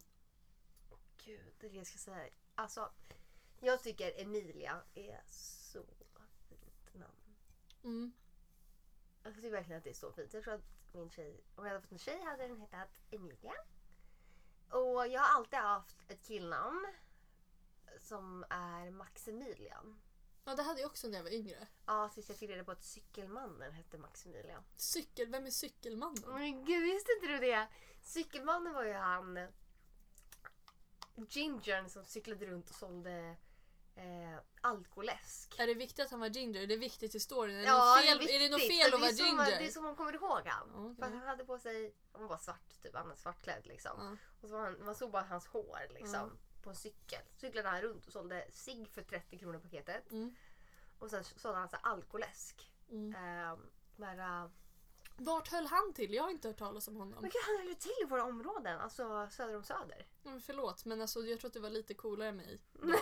Gud, 1.25 1.53
det 1.59 1.67
är 1.67 1.71
det 1.71 1.77
jag 1.77 1.87
ska 1.87 1.97
säga. 1.97 2.29
Alltså, 2.55 2.91
jag 3.59 3.83
tycker 3.83 4.21
Emilia 4.21 4.81
är 4.95 5.21
så 5.27 5.83
fint 6.49 6.93
namn. 6.93 7.35
Mm. 7.83 8.11
Jag 9.23 9.35
tycker 9.35 9.51
verkligen 9.51 9.77
att 9.77 9.83
det 9.83 9.89
är 9.89 9.93
så 9.93 10.11
fint. 10.11 10.33
Jag 10.33 10.43
tror 10.43 10.53
att 10.53 10.93
min 10.93 11.09
tjej, 11.09 11.43
om 11.55 11.65
jag 11.65 11.71
hade 11.71 11.81
fått 11.81 11.91
en 11.91 11.99
tjej 11.99 12.21
hade 12.21 12.47
den 12.47 12.61
hetat 12.61 12.89
Emilia. 13.11 13.53
Och 14.69 15.07
jag 15.07 15.21
har 15.21 15.37
alltid 15.37 15.59
haft 15.59 15.95
ett 16.07 16.23
killnamn 16.23 16.87
som 17.99 18.45
är 18.49 18.91
Maximilian. 18.91 19.99
Ja 20.45 20.55
det 20.55 20.63
hade 20.63 20.81
jag 20.81 20.89
också 20.89 21.07
när 21.07 21.17
jag 21.17 21.23
var 21.23 21.31
yngre. 21.31 21.67
Ja, 21.85 22.09
tills 22.13 22.29
jag 22.29 22.37
fick 22.37 22.49
reda 22.49 22.63
på 22.63 22.71
att 22.71 22.83
cykelmannen 22.83 23.71
hette 23.71 23.97
Maximilian. 23.97 24.63
Cykel, 24.75 25.29
vem 25.29 25.45
är 25.45 25.49
cykelmannen? 25.49 26.23
Men 26.33 26.65
gud, 26.65 26.83
visste 26.83 27.11
inte 27.11 27.27
du 27.27 27.39
det? 27.39 27.67
Cykelmannen 28.03 28.73
var 28.73 28.83
ju 28.83 28.93
han 28.93 29.47
Gingern 31.29 31.89
som 31.89 32.05
cyklade 32.05 32.45
runt 32.45 32.69
och 32.69 32.75
sålde 32.75 33.35
eh, 33.95 34.39
alkoläsk. 34.61 35.59
Är 35.59 35.67
det 35.67 35.73
viktigt 35.73 36.05
att 36.05 36.11
han 36.11 36.19
var 36.19 36.27
ginger? 36.27 36.61
Är 36.61 36.67
det 36.67 36.77
viktigt 36.77 37.15
i 37.15 37.19
storyn? 37.19 37.55
Är 37.55 37.59
det, 37.61 37.65
Ja, 37.67 37.95
något 37.95 38.05
fel, 38.05 38.17
det 38.17 38.35
är 38.35 38.39
det 38.39 38.49
något 38.49 38.67
fel 38.67 38.93
att 38.93 38.99
vara 38.99 39.01
det 39.01 39.07
är 39.07 39.13
så 39.13 39.23
man- 39.35 39.45
ginger? 39.45 39.59
Det 39.59 39.67
är 39.67 39.71
så 39.71 39.81
man 39.81 39.95
kommer 39.95 40.13
ihåg 40.13 40.41
han. 40.45 40.71
Okej. 40.75 40.95
För 40.95 41.17
han 41.17 41.27
hade 41.27 41.45
på 41.45 41.59
sig, 41.59 41.95
han 42.11 42.27
var 42.27 42.37
svart 42.37 42.81
typ, 42.83 42.95
han 42.95 43.07
var 43.07 43.15
svartklädd 43.15 43.65
liksom. 43.65 43.91
Ja. 43.99 44.17
Och 44.41 44.49
så 44.49 44.55
var 44.55 44.63
han, 44.63 44.85
man 44.85 44.95
såg 44.95 45.11
bara 45.11 45.23
hans 45.23 45.47
hår 45.47 45.87
liksom. 45.89 46.37
På 46.65 46.69
en 46.69 46.75
cykel. 46.75 47.21
Cyklade 47.37 47.69
han 47.69 47.81
runt 47.81 48.05
och 48.05 48.13
sålde 48.13 48.45
cigg 48.49 48.87
för 48.87 49.01
30 49.01 49.37
kronor 49.37 49.59
paketet. 49.59 50.11
Mm. 50.11 50.35
Och 50.99 51.09
sen 51.09 51.23
sålde 51.23 51.57
han 51.59 51.69
så 51.69 51.75
alkoläsk. 51.75 52.71
Mm. 52.89 53.15
Eh, 53.15 53.57
de 53.95 54.03
här, 54.03 54.43
eh, 54.43 54.49
Vart 55.17 55.51
höll 55.51 55.65
han 55.65 55.93
till? 55.93 56.13
Jag 56.13 56.23
har 56.23 56.29
inte 56.29 56.47
hört 56.47 56.57
talas 56.57 56.87
om 56.87 56.95
honom. 56.95 57.21
men 57.21 57.29
gud, 57.29 57.41
han 57.45 57.57
höll 57.57 57.67
ju 57.67 57.75
till 57.75 57.95
i 58.01 58.05
våra 58.05 58.23
områden, 58.23 58.79
alltså 58.79 59.27
söder 59.31 59.55
om 59.55 59.63
Söder. 59.63 60.07
Mm, 60.25 60.41
förlåt 60.41 60.85
men 60.85 61.01
alltså, 61.01 61.19
jag 61.19 61.39
tror 61.39 61.49
att 61.49 61.53
du 61.53 61.59
var 61.59 61.69
lite 61.69 61.93
coolare 61.93 62.29
än 62.29 62.37
mig. 62.37 62.61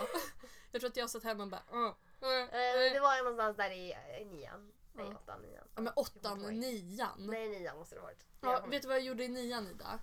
jag 0.71 0.81
tror 0.81 0.89
att 0.89 0.97
jag 0.97 1.09
satt 1.09 1.23
hemma 1.23 1.43
och 1.43 1.49
bara 1.49 1.63
uh, 1.73 1.79
uh, 1.79 1.93
Eh, 2.23 2.93
det 2.93 2.99
var 2.99 3.17
någonstans 3.17 3.57
där 3.57 3.71
i, 3.71 3.93
i 4.21 4.25
nian. 4.25 4.71
Nej, 4.93 5.07
åttan, 5.07 5.41
nian. 5.41 5.67
Ja, 5.75 5.81
men 5.81 5.93
åttan, 5.95 6.39
nian. 6.39 7.15
Nej, 7.17 7.49
nian 7.49 7.77
måste 7.77 7.95
det 7.95 8.01
ha 8.01 8.07
varit. 8.07 8.25
Ja, 8.41 8.65
vet 8.65 8.81
du 8.81 8.87
vad 8.87 8.97
jag 8.97 9.03
gjorde 9.03 9.23
i 9.23 9.27
nian 9.27 9.67
Ida? 9.67 9.99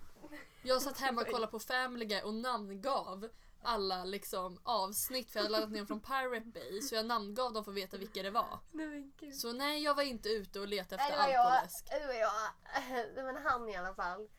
Jag 0.63 0.81
satt 0.81 0.99
hemma 0.99 1.21
och 1.21 1.27
kollade 1.31 1.51
på 1.51 1.59
Family 1.59 2.05
Guy 2.05 2.21
och 2.21 2.33
namngav 2.33 3.29
alla 3.63 4.03
liksom 4.05 4.59
avsnitt 4.63 5.31
för 5.31 5.39
jag 5.39 5.43
hade 5.43 5.51
laddat 5.51 5.71
ner 5.71 5.77
dem 5.77 5.87
från 5.87 6.01
Pirate 6.01 6.45
Bay 6.47 6.81
så 6.81 6.95
jag 6.95 7.05
namngav 7.05 7.53
dem 7.53 7.63
för 7.63 7.71
att 7.71 7.77
veta 7.77 7.97
vilka 7.97 8.23
det 8.23 8.31
var. 8.31 8.59
Nej. 8.71 9.11
Så 9.33 9.53
nej, 9.53 9.83
jag 9.83 9.95
var 9.95 10.03
inte 10.03 10.29
ute 10.29 10.59
och 10.59 10.67
letade 10.67 10.95
Nej, 11.03 11.11
efter 11.11 11.21
det 11.21 11.27
var 11.27 11.33
jag. 11.33 11.51
alkoläsk. 11.51 11.89
Det 11.89 12.05
var 12.07 12.13
jag. 12.13 12.31
Nej, 13.15 13.23
Men 13.23 13.35
han 13.37 13.69
i 13.69 13.75
alla 13.75 13.93
fall. 13.95 14.29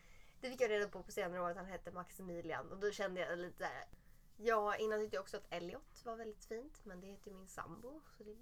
Det 0.41 0.51
fick 0.51 0.61
jag 0.61 0.71
reda 0.71 0.89
på 0.89 1.03
på 1.03 1.13
senare 1.13 1.41
år 1.41 1.51
att 1.51 1.57
han 1.57 1.67
hette 1.67 1.91
Maximilian. 1.93 2.71
Och 2.73 2.79
då 2.79 2.91
kände 2.91 3.21
jag 3.21 3.39
lite 3.39 3.59
såhär. 3.59 3.89
Ja, 4.37 4.77
innan 4.77 5.01
tyckte 5.01 5.17
jag 5.17 5.23
också 5.23 5.37
att 5.37 5.47
Elliot 5.53 6.05
var 6.05 6.17
väldigt 6.17 6.45
fint. 6.45 6.81
Men 6.85 7.01
det 7.01 7.07
heter 7.07 7.31
ju 7.31 7.37
min 7.37 7.49
sambo. 7.49 8.01
Så 8.19 8.25
det, 8.25 8.35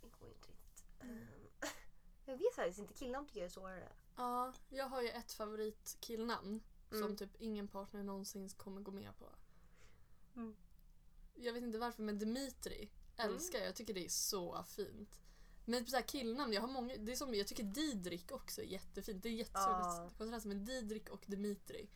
det 0.00 0.08
går 0.18 0.28
ju 0.28 0.34
inte 0.34 0.48
riktigt. 0.48 0.84
Mm. 1.00 1.26
Jag 2.24 2.36
vet 2.36 2.54
faktiskt 2.54 2.78
inte. 2.78 2.94
Killnamn 2.94 3.26
tycker 3.26 3.40
jag 3.40 3.46
är 3.46 3.50
svårare. 3.50 3.88
Ja, 4.16 4.52
jag 4.68 4.84
har 4.86 5.02
ju 5.02 5.08
ett 5.08 5.32
favoritkillnamn 5.32 6.62
som 6.90 7.02
Mm. 7.02 7.16
typ 7.16 7.30
ingen 7.38 7.68
partner 7.68 8.02
någonsin 8.02 8.48
kommer 8.48 8.80
gå 8.80 8.90
med 8.90 9.18
på. 9.18 9.26
Mm. 10.36 10.56
Jag 11.34 11.52
vet 11.52 11.62
inte 11.62 11.78
varför 11.78 12.02
men 12.02 12.18
Dimitri 12.18 12.90
älskar 13.16 13.58
jag. 13.58 13.68
Jag 13.68 13.76
tycker 13.76 13.94
det 13.94 14.04
är 14.04 14.08
så 14.08 14.64
fint. 14.64 15.20
Men 15.64 15.86
så 15.86 15.96
här 15.96 16.02
killnamn, 16.02 16.52
jag 16.52 16.60
har 16.60 16.68
många, 16.68 16.96
det 16.96 17.12
är 17.12 17.16
som, 17.16 17.34
jag 17.34 17.46
tycker 17.46 17.62
Didrik 17.62 18.32
också 18.32 18.60
är 18.62 18.66
jättefint. 18.66 19.22
Det 19.22 19.28
är 19.28 19.32
jättesorgligt 19.32 19.86
Ja. 19.96 20.10
kontrast 20.18 20.46
men 20.46 20.64
Didrik 20.64 21.08
och 21.08 21.24
Dimitri 21.26 21.90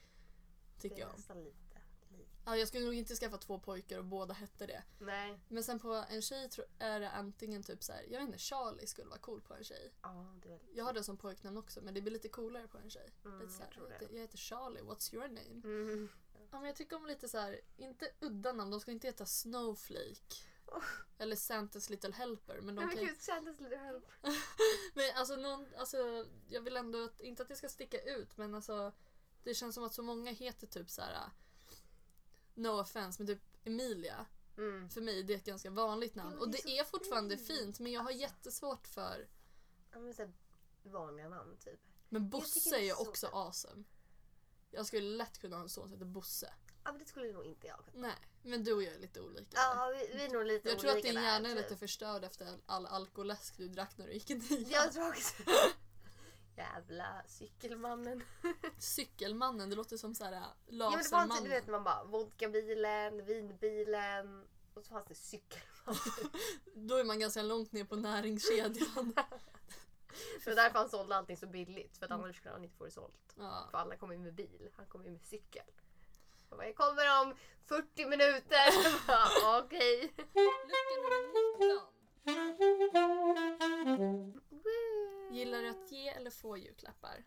tycker 0.80 0.96
det 0.96 1.02
är 1.02 1.06
jag. 1.06 1.16
nästan 1.16 1.44
lite 1.44 1.80
likt. 2.18 2.30
Ja, 2.44 2.56
jag 2.56 2.68
skulle 2.68 2.84
nog 2.84 2.94
inte 2.94 3.14
skaffa 3.14 3.38
två 3.38 3.58
pojkar 3.58 3.98
och 3.98 4.04
båda 4.04 4.34
hette 4.34 4.66
det. 4.66 4.82
Nej. 4.98 5.40
Men 5.48 5.64
sen 5.64 5.78
på 5.78 6.04
en 6.10 6.22
tjej 6.22 6.50
är 6.78 7.00
det 7.00 7.10
antingen 7.10 7.62
typ 7.62 7.82
så 7.82 7.92
här, 7.92 8.02
jag 8.02 8.18
vet 8.18 8.26
inte, 8.26 8.38
Charlie 8.38 8.86
skulle 8.86 9.08
vara 9.08 9.18
cool 9.18 9.40
på 9.40 9.54
en 9.54 9.64
tjej. 9.64 9.92
Ja, 10.02 10.34
det 10.42 10.52
är. 10.52 10.60
Jag 10.74 10.84
har 10.84 10.92
det 10.92 11.04
som 11.04 11.16
pojknamn 11.16 11.56
också 11.56 11.80
men 11.80 11.94
det 11.94 12.00
blir 12.02 12.12
lite 12.12 12.28
coolare 12.28 12.68
på 12.68 12.78
en 12.78 12.90
tjej. 12.90 13.10
Mm, 13.24 13.40
lite 13.40 13.52
så 13.52 13.62
här, 13.62 13.78
jag 14.00 14.12
jag 14.12 14.20
heter 14.20 14.38
Charlie, 14.38 14.80
what's 14.80 15.14
your 15.14 15.28
name? 15.28 15.60
Mm. 15.64 16.08
Ja, 16.50 16.58
men 16.58 16.66
jag 16.66 16.76
tycker 16.76 16.96
om 16.96 17.06
lite 17.06 17.28
så 17.28 17.38
här, 17.38 17.60
inte 17.76 18.12
udda 18.20 18.52
namn, 18.52 18.70
de 18.70 18.80
ska 18.80 18.90
inte 18.90 19.06
heta 19.06 19.26
Snowflake. 19.26 20.36
Eller 21.18 21.36
Santas 21.36 21.90
Little 21.90 22.12
Helper. 22.12 22.60
Men 22.60 22.74
de 22.74 22.84
Nej 22.84 22.86
men 22.86 22.96
kan, 22.96 23.06
gud, 23.06 23.22
kändes 23.22 23.60
lite 23.60 23.76
help. 23.76 24.04
men 24.94 25.04
alltså, 25.14 25.36
någon, 25.36 25.66
alltså, 25.76 26.26
jag 26.48 26.60
vill 26.60 26.76
ändå, 26.76 27.04
att, 27.04 27.20
inte 27.20 27.42
att 27.42 27.48
det 27.48 27.56
ska 27.56 27.68
sticka 27.68 28.00
ut 28.00 28.36
men 28.36 28.54
alltså 28.54 28.92
det 29.44 29.54
känns 29.54 29.74
som 29.74 29.84
att 29.84 29.94
så 29.94 30.02
många 30.02 30.30
heter 30.30 30.66
typ 30.66 30.90
så 30.90 31.02
här. 31.02 31.30
No 32.54 32.68
offense 32.68 33.22
men 33.22 33.26
typ 33.26 33.42
Emilia. 33.64 34.26
Mm. 34.56 34.90
För 34.90 35.00
mig 35.00 35.22
det 35.22 35.32
är 35.32 35.36
ett 35.36 35.44
ganska 35.44 35.70
vanligt 35.70 36.14
namn. 36.14 36.38
Och 36.38 36.50
det 36.50 36.58
är 36.58 36.62
det 36.62 36.68
så 36.68 36.80
är 36.80 36.84
fortfarande 36.84 37.36
fint. 37.36 37.58
fint 37.58 37.80
men 37.80 37.92
jag 37.92 38.00
har 38.00 38.10
jättesvårt 38.10 38.86
för 38.86 39.28
Ja, 39.92 39.98
men 39.98 40.14
så 40.14 40.32
vanliga 40.82 41.28
namn 41.28 41.56
typ. 41.56 41.80
Men 42.08 42.30
Bosse 42.30 42.76
är 42.76 42.80
ju 42.80 42.90
så 42.90 43.08
också 43.08 43.26
fint. 43.26 43.34
awesome. 43.34 43.84
Jag 44.76 44.86
skulle 44.86 45.16
lätt 45.16 45.38
kunna 45.38 45.56
ha 45.56 45.62
en 45.62 45.68
son 45.68 45.84
som 45.84 45.92
heter 45.92 46.04
Bosse. 46.06 46.52
Ja 46.84 46.92
men 46.92 46.98
det 46.98 47.04
skulle 47.08 47.32
nog 47.32 47.44
inte 47.44 47.66
jag 47.66 47.76
kunna. 47.84 48.06
Nej, 48.06 48.16
men 48.42 48.64
du 48.64 48.72
och 48.72 48.82
jag 48.82 48.94
är 48.94 48.98
lite 48.98 49.20
olika. 49.20 49.46
Ja, 49.54 49.92
vi, 49.94 50.16
vi 50.16 50.24
är 50.24 50.28
nog 50.28 50.44
lite 50.46 50.68
jag 50.68 50.78
tror 50.78 50.90
att 50.90 50.94
olika 50.94 51.08
din 51.08 51.14
där, 51.14 51.22
hjärna 51.22 51.48
är 51.48 51.54
typ. 51.54 51.62
lite 51.62 51.76
förstörd 51.76 52.24
efter 52.24 52.48
all, 52.66 52.86
alkoläsk 52.86 53.56
du 53.56 53.68
drack 53.68 53.98
när 53.98 54.06
du 54.06 54.12
gick 54.12 54.30
i 54.30 54.34
nian. 54.34 54.64
Jag 54.70 54.92
tror 54.92 55.08
också 55.08 55.34
Jävla 56.56 57.22
cykelmannen. 57.26 58.22
Cykelmannen, 58.78 59.70
det 59.70 59.76
låter 59.76 59.96
som 59.96 60.14
så 60.14 60.24
här 60.24 60.32
äh, 60.32 60.38
Ja, 60.66 60.90
men 60.90 60.98
det 60.98 61.04
fanns 61.04 61.40
ju, 61.40 61.42
du 61.44 61.48
vet 61.48 61.66
lasermannen. 61.66 61.70
man 61.70 61.84
bara 61.84 62.04
vodkabilen, 62.04 63.24
vinbilen 63.24 64.44
och 64.74 64.84
så 64.84 64.88
fanns 64.90 65.08
det 65.08 65.14
cykelmannen. 65.14 66.00
Då 66.88 66.96
är 66.96 67.04
man 67.04 67.20
ganska 67.20 67.42
långt 67.42 67.72
ner 67.72 67.84
på 67.84 67.96
näringskedjan. 67.96 69.14
det 70.44 70.50
var 70.50 70.56
därför 70.56 70.78
han 70.78 70.88
sålde 70.88 71.16
allting 71.16 71.36
så 71.36 71.46
billigt 71.46 71.96
för 71.98 72.04
att 72.06 72.10
annars 72.12 72.36
skulle 72.36 72.52
han 72.52 72.64
inte 72.64 72.76
få 72.76 72.84
det 72.84 72.90
sålt. 72.90 73.34
Ja. 73.38 73.68
För 73.70 73.78
alla 73.78 73.96
kommer 73.96 74.14
ju 74.14 74.20
med 74.20 74.34
bil, 74.34 74.70
han 74.76 74.86
kommer 74.86 75.04
ju 75.04 75.10
med 75.10 75.24
cykel. 75.24 75.64
Jag, 76.50 76.58
bara, 76.58 76.66
jag 76.66 76.76
kommer 76.76 77.20
om 77.22 77.34
40 77.64 78.06
minuter. 78.06 79.06
Bara, 79.06 79.58
Okej. 79.64 80.12
Lucka 80.16 80.78
nummer 80.92 81.90
19. 83.96 84.42
Woo. 84.50 85.30
Gillar 85.30 85.62
du 85.62 85.68
att 85.68 85.92
ge 85.92 86.08
eller 86.08 86.30
få 86.30 86.56
julklappar? 86.56 87.24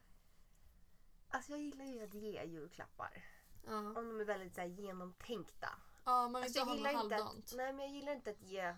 Alltså 1.29 1.51
jag 1.51 1.61
gillar 1.61 1.85
ju 1.85 2.03
att 2.03 2.13
ge 2.13 2.43
julklappar. 2.43 3.23
Ja, 3.65 3.77
Om 3.77 3.93
de 3.93 4.19
är 4.19 4.25
väldigt 4.25 4.55
så 4.55 4.61
här, 4.61 4.67
genomtänkta. 4.67 5.69
ja 6.05 6.27
man 6.27 6.33
vill 6.33 6.43
Alltså, 6.43 6.59
inte 6.59 6.71
ha 6.71 6.77
något 6.77 6.93
halvdant. 6.93 7.45
att, 7.45 7.53
nej 7.57 7.73
men 7.73 7.85
jag 7.85 7.95
gillar 7.95 8.11
inte 8.13 8.29
att 8.29 8.41
ge 8.41 8.75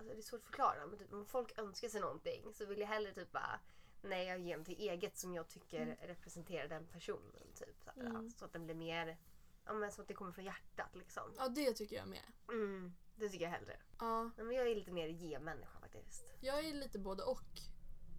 Alltså 0.00 0.14
det 0.14 0.20
är 0.20 0.22
svårt 0.22 0.40
att 0.40 0.46
förklara 0.46 0.86
men 0.86 0.98
typ, 0.98 1.12
om 1.12 1.26
folk 1.26 1.58
önskar 1.58 1.88
sig 1.88 2.00
någonting 2.00 2.54
så 2.54 2.66
vill 2.66 2.78
jag 2.80 2.86
hellre 2.86 3.14
typ 3.14 3.32
bara 3.32 3.60
Nej 4.02 4.26
jag 4.26 4.38
ger 4.38 4.52
någonting 4.56 4.78
eget 4.78 5.18
som 5.18 5.34
jag 5.34 5.48
tycker 5.48 5.98
representerar 6.02 6.68
den 6.68 6.86
personen. 6.86 7.52
Typ, 7.54 7.82
så, 7.84 7.90
här, 7.90 8.06
Mm. 8.06 8.30
så 8.30 8.44
att 8.44 8.52
den 8.52 8.64
blir 8.64 8.74
mer 8.74 9.18
ja, 9.64 9.72
men 9.72 9.92
så 9.92 10.02
att 10.02 10.08
det 10.08 10.14
kommer 10.14 10.32
från 10.32 10.44
hjärtat 10.44 10.94
liksom. 10.96 11.22
Ja, 11.36 11.48
det 11.48 11.72
tycker 11.72 11.96
jag 11.96 12.08
med. 12.08 12.22
Mm, 12.48 12.94
det 13.16 13.28
tycker 13.28 13.44
jag 13.44 13.52
hellre. 13.52 13.76
Ja, 13.98 14.30
men 14.36 14.50
jag 14.52 14.70
är 14.70 14.74
lite 14.74 14.90
mer 14.92 15.08
ge-människa 15.08 15.80
faktiskt. 15.80 16.24
jag 16.40 16.64
är 16.64 16.74
lite 16.74 16.98
både 16.98 17.22
och. 17.22 17.42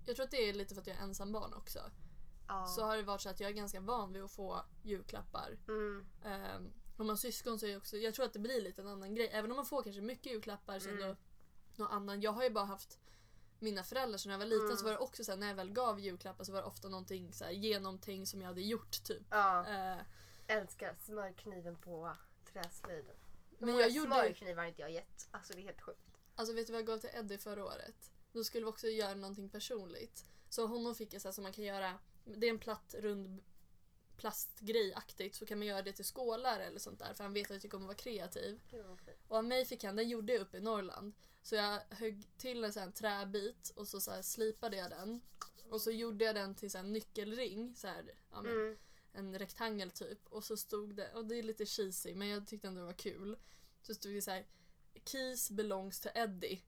Jag 0.06 0.16
tror 0.16 0.24
att 0.26 0.32
det 0.32 0.50
är 0.50 0.54
lite 0.54 0.74
för 0.76 0.82
att 0.82 0.88
jag 0.88 0.98
är 0.98 1.02
ensam 1.02 1.32
barn 1.32 1.54
också. 1.54 1.80
Ja. 2.48 2.66
Så 2.66 2.84
har 2.84 2.98
det 2.98 3.04
varit 3.04 3.22
så 3.22 3.30
att 3.30 3.40
jag 3.40 3.50
är 3.50 3.54
ganska 3.54 3.80
van 3.80 4.14
vid 4.14 4.24
att 4.24 4.32
få 4.32 4.66
julklappar. 4.84 5.58
Mm, 5.68 6.06
Um, 6.26 6.72
om 6.98 7.08
man 7.08 7.10
har 7.10 7.16
syskon 7.16 7.60
så 7.60 7.66
är 7.66 7.70
jag 7.70 7.78
också, 7.78 7.98
jag 7.98 8.14
tror 8.14 8.26
att 8.26 8.34
det 8.34 8.40
blir 8.40 8.62
lite 8.62 8.82
en 8.82 8.88
annan 8.88 9.16
grej. 9.16 9.30
Även 9.34 9.52
om 9.52 9.56
man 9.56 9.66
får 9.66 9.84
kanske 9.84 10.02
mycket 10.02 10.32
julklappar 10.32 10.80
så 10.80 10.90
Mm. 10.90 11.16
Någon 11.82 11.92
annan. 11.92 12.22
Jag 12.22 12.32
har 12.32 12.44
ju 12.44 12.50
bara 12.50 12.66
haft 12.66 13.00
mina 13.60 13.84
föräldrar 13.84 14.18
så 14.18 14.30
när 14.30 14.34
jag 14.34 14.40
var 14.40 14.46
liten 14.46 14.66
Mm. 14.66 14.78
så 14.78 14.84
var 14.86 14.92
det 14.92 14.98
också 14.98 15.24
så 15.24 15.32
här, 15.32 15.38
när 15.38 15.48
jag 15.48 15.56
väl 15.56 15.72
gav 15.72 16.00
julklappar 16.00 16.44
så 16.44 16.52
var 16.52 16.60
det 16.62 16.68
ofta 16.68 16.90
någonting 16.90 17.34
så 17.34 17.44
här, 17.44 17.52
genomtänkt 17.52 18.30
som 18.30 18.42
jag 18.42 18.48
hade 18.48 18.62
gjort 18.62 19.04
typ. 19.04 19.24
ja. 19.30 19.68
Eh, 19.68 20.02
Älskar 20.48 20.96
smörkniven 21.00 21.76
på 21.76 22.16
träslöjden. 22.54 23.16
men 23.60 23.78
jag 23.78 23.90
gjorde 23.90 24.12
smörknivar 24.12 24.66
inte 24.66 24.82
jag 24.82 24.92
gett. 24.92 25.28
Alltså 25.32 25.54
det 25.54 25.60
är 25.60 25.64
helt 25.64 25.82
sjukt. 25.82 26.00
Alltså 26.36 26.54
vet 26.56 26.68
du 26.68 26.74
vad 26.74 26.82
jag 26.82 26.88
gav 26.88 26.98
till 26.98 27.10
Eddie 27.14 27.38
förra 27.38 27.66
året? 27.66 28.12
Då 28.32 28.44
skulle 28.44 28.66
vi 28.66 28.72
också 28.72 28.88
göra 28.88 29.16
någonting 29.16 29.50
personligt. 29.50 30.26
Så 30.50 30.68
honom 30.68 30.96
fick 30.96 31.14
jag 31.14 31.22
så 31.22 31.28
här 31.28 31.34
som 31.34 31.44
man 31.44 31.54
kan 31.54 31.64
göra, 31.64 31.94
det 32.26 32.46
är 32.48 32.50
en 32.50 32.60
platt 32.60 32.96
rund 33.00 33.42
plastgrejaktigt 34.18 35.36
så 35.36 35.46
kan 35.46 35.58
man 35.58 35.68
göra 35.68 35.82
det 35.82 35.94
till 35.94 36.06
skålar 36.06 36.60
eller 36.60 36.80
sånt 36.80 37.00
där 37.00 37.14
för 37.14 37.24
han 37.24 37.34
vet 37.34 37.46
att 37.46 37.50
jag 37.52 37.62
tycker 37.62 37.78
om 37.78 37.84
att 37.84 37.88
vara 37.88 37.98
kreativ. 37.98 38.60
Och 39.28 39.38
av 39.38 39.44
mig 39.46 39.66
fick 39.66 39.84
han, 39.84 39.96
den 39.96 40.10
gjorde 40.10 40.34
jag 40.34 40.42
uppe 40.42 40.58
i 40.58 40.62
Norrland. 40.62 41.14
Så 41.44 41.56
jag 41.56 41.80
högg 41.90 42.28
till 42.38 42.64
en 42.64 42.74
sån 42.74 42.84
här 42.84 42.92
träbit 42.92 43.72
och 43.76 43.88
så, 43.88 44.02
så 44.02 44.12
här 44.12 44.22
slipade 44.22 44.78
jag 44.78 44.90
den. 44.90 45.22
Och 45.70 45.82
så 45.82 45.92
gjorde 45.92 46.26
jag 46.26 46.36
den 46.36 46.56
till 46.56 46.72
så 46.72 46.78
här 46.78 46.86
nyckelring, 46.86 47.76
så 47.76 47.88
här, 47.88 48.12
ja, 48.32 48.42
men, 48.42 48.52
Mm. 48.52 48.78
en 49.14 49.40
rektangel 49.40 49.92
typ. 49.92 50.28
Och 50.28 50.44
så 50.44 50.58
stod 50.58 50.96
det, 50.96 51.14
och 51.14 51.26
det 51.26 51.36
är 51.36 51.44
lite 51.44 51.66
cheesy 51.66 52.16
men 52.16 52.28
jag 52.28 52.48
tyckte 52.48 52.68
ändå 52.68 52.80
det 52.80 52.86
var 52.86 52.94
kul. 52.94 53.38
Så 53.82 53.94
stod 53.94 54.14
det 54.14 54.22
så 54.22 54.32
här 54.32 54.48
Keys 55.06 55.52
belongs 55.52 56.00
to 56.00 56.10
Eddie. 56.16 56.62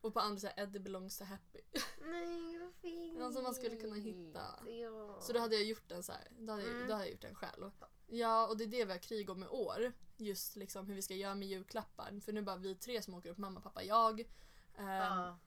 Och 0.00 0.14
på 0.14 0.20
andra 0.20 0.48
här 0.48 0.62
Eddie 0.64 0.78
belongs 0.80 1.18
to 1.18 1.24
Happy. 1.24 1.60
Nej 2.00 2.58
vad 2.58 2.74
fint. 2.74 3.18
Någon 3.18 3.32
som 3.32 3.42
man 3.42 3.54
skulle 3.54 3.76
kunna 3.76 3.94
hitta. 3.94 4.40
Ja. 4.66 5.20
Så 5.20 5.32
då 5.32 5.38
hade 5.40 5.54
jag 5.54 5.64
gjort 5.64 5.88
den 5.88 6.02
så 6.02 6.12
här. 6.12 6.28
Då 6.38 6.52
hade, 6.52 6.62
jag, 6.64 6.74
Mm. 6.74 6.88
då 6.88 6.92
hade 6.94 7.04
jag 7.04 7.12
gjort 7.12 7.20
den 7.22 7.34
själv. 7.34 7.70
Ja, 8.14 8.46
och 8.46 8.56
det 8.56 8.64
är 8.64 8.68
det 8.68 8.84
vi 8.84 8.92
har 8.92 8.98
krig 8.98 9.30
om 9.30 9.42
i 9.42 9.46
år. 9.46 9.92
Just 10.16 10.56
liksom 10.56 10.86
hur 10.86 10.94
vi 10.94 11.02
ska 11.02 11.14
göra 11.14 11.34
med 11.34 11.48
julklappar. 11.48 12.20
För 12.24 12.32
nu 12.32 12.40
är 12.40 12.44
bara 12.44 12.56
vi 12.56 12.74
tre 12.74 13.02
som 13.02 13.14
åker 13.14 13.30
upp, 13.30 13.38
mamma, 13.38 13.60
pappa, 13.60 13.82
jag. 13.82 14.20
Ehm, 14.76 14.86
Ja. 14.86 15.38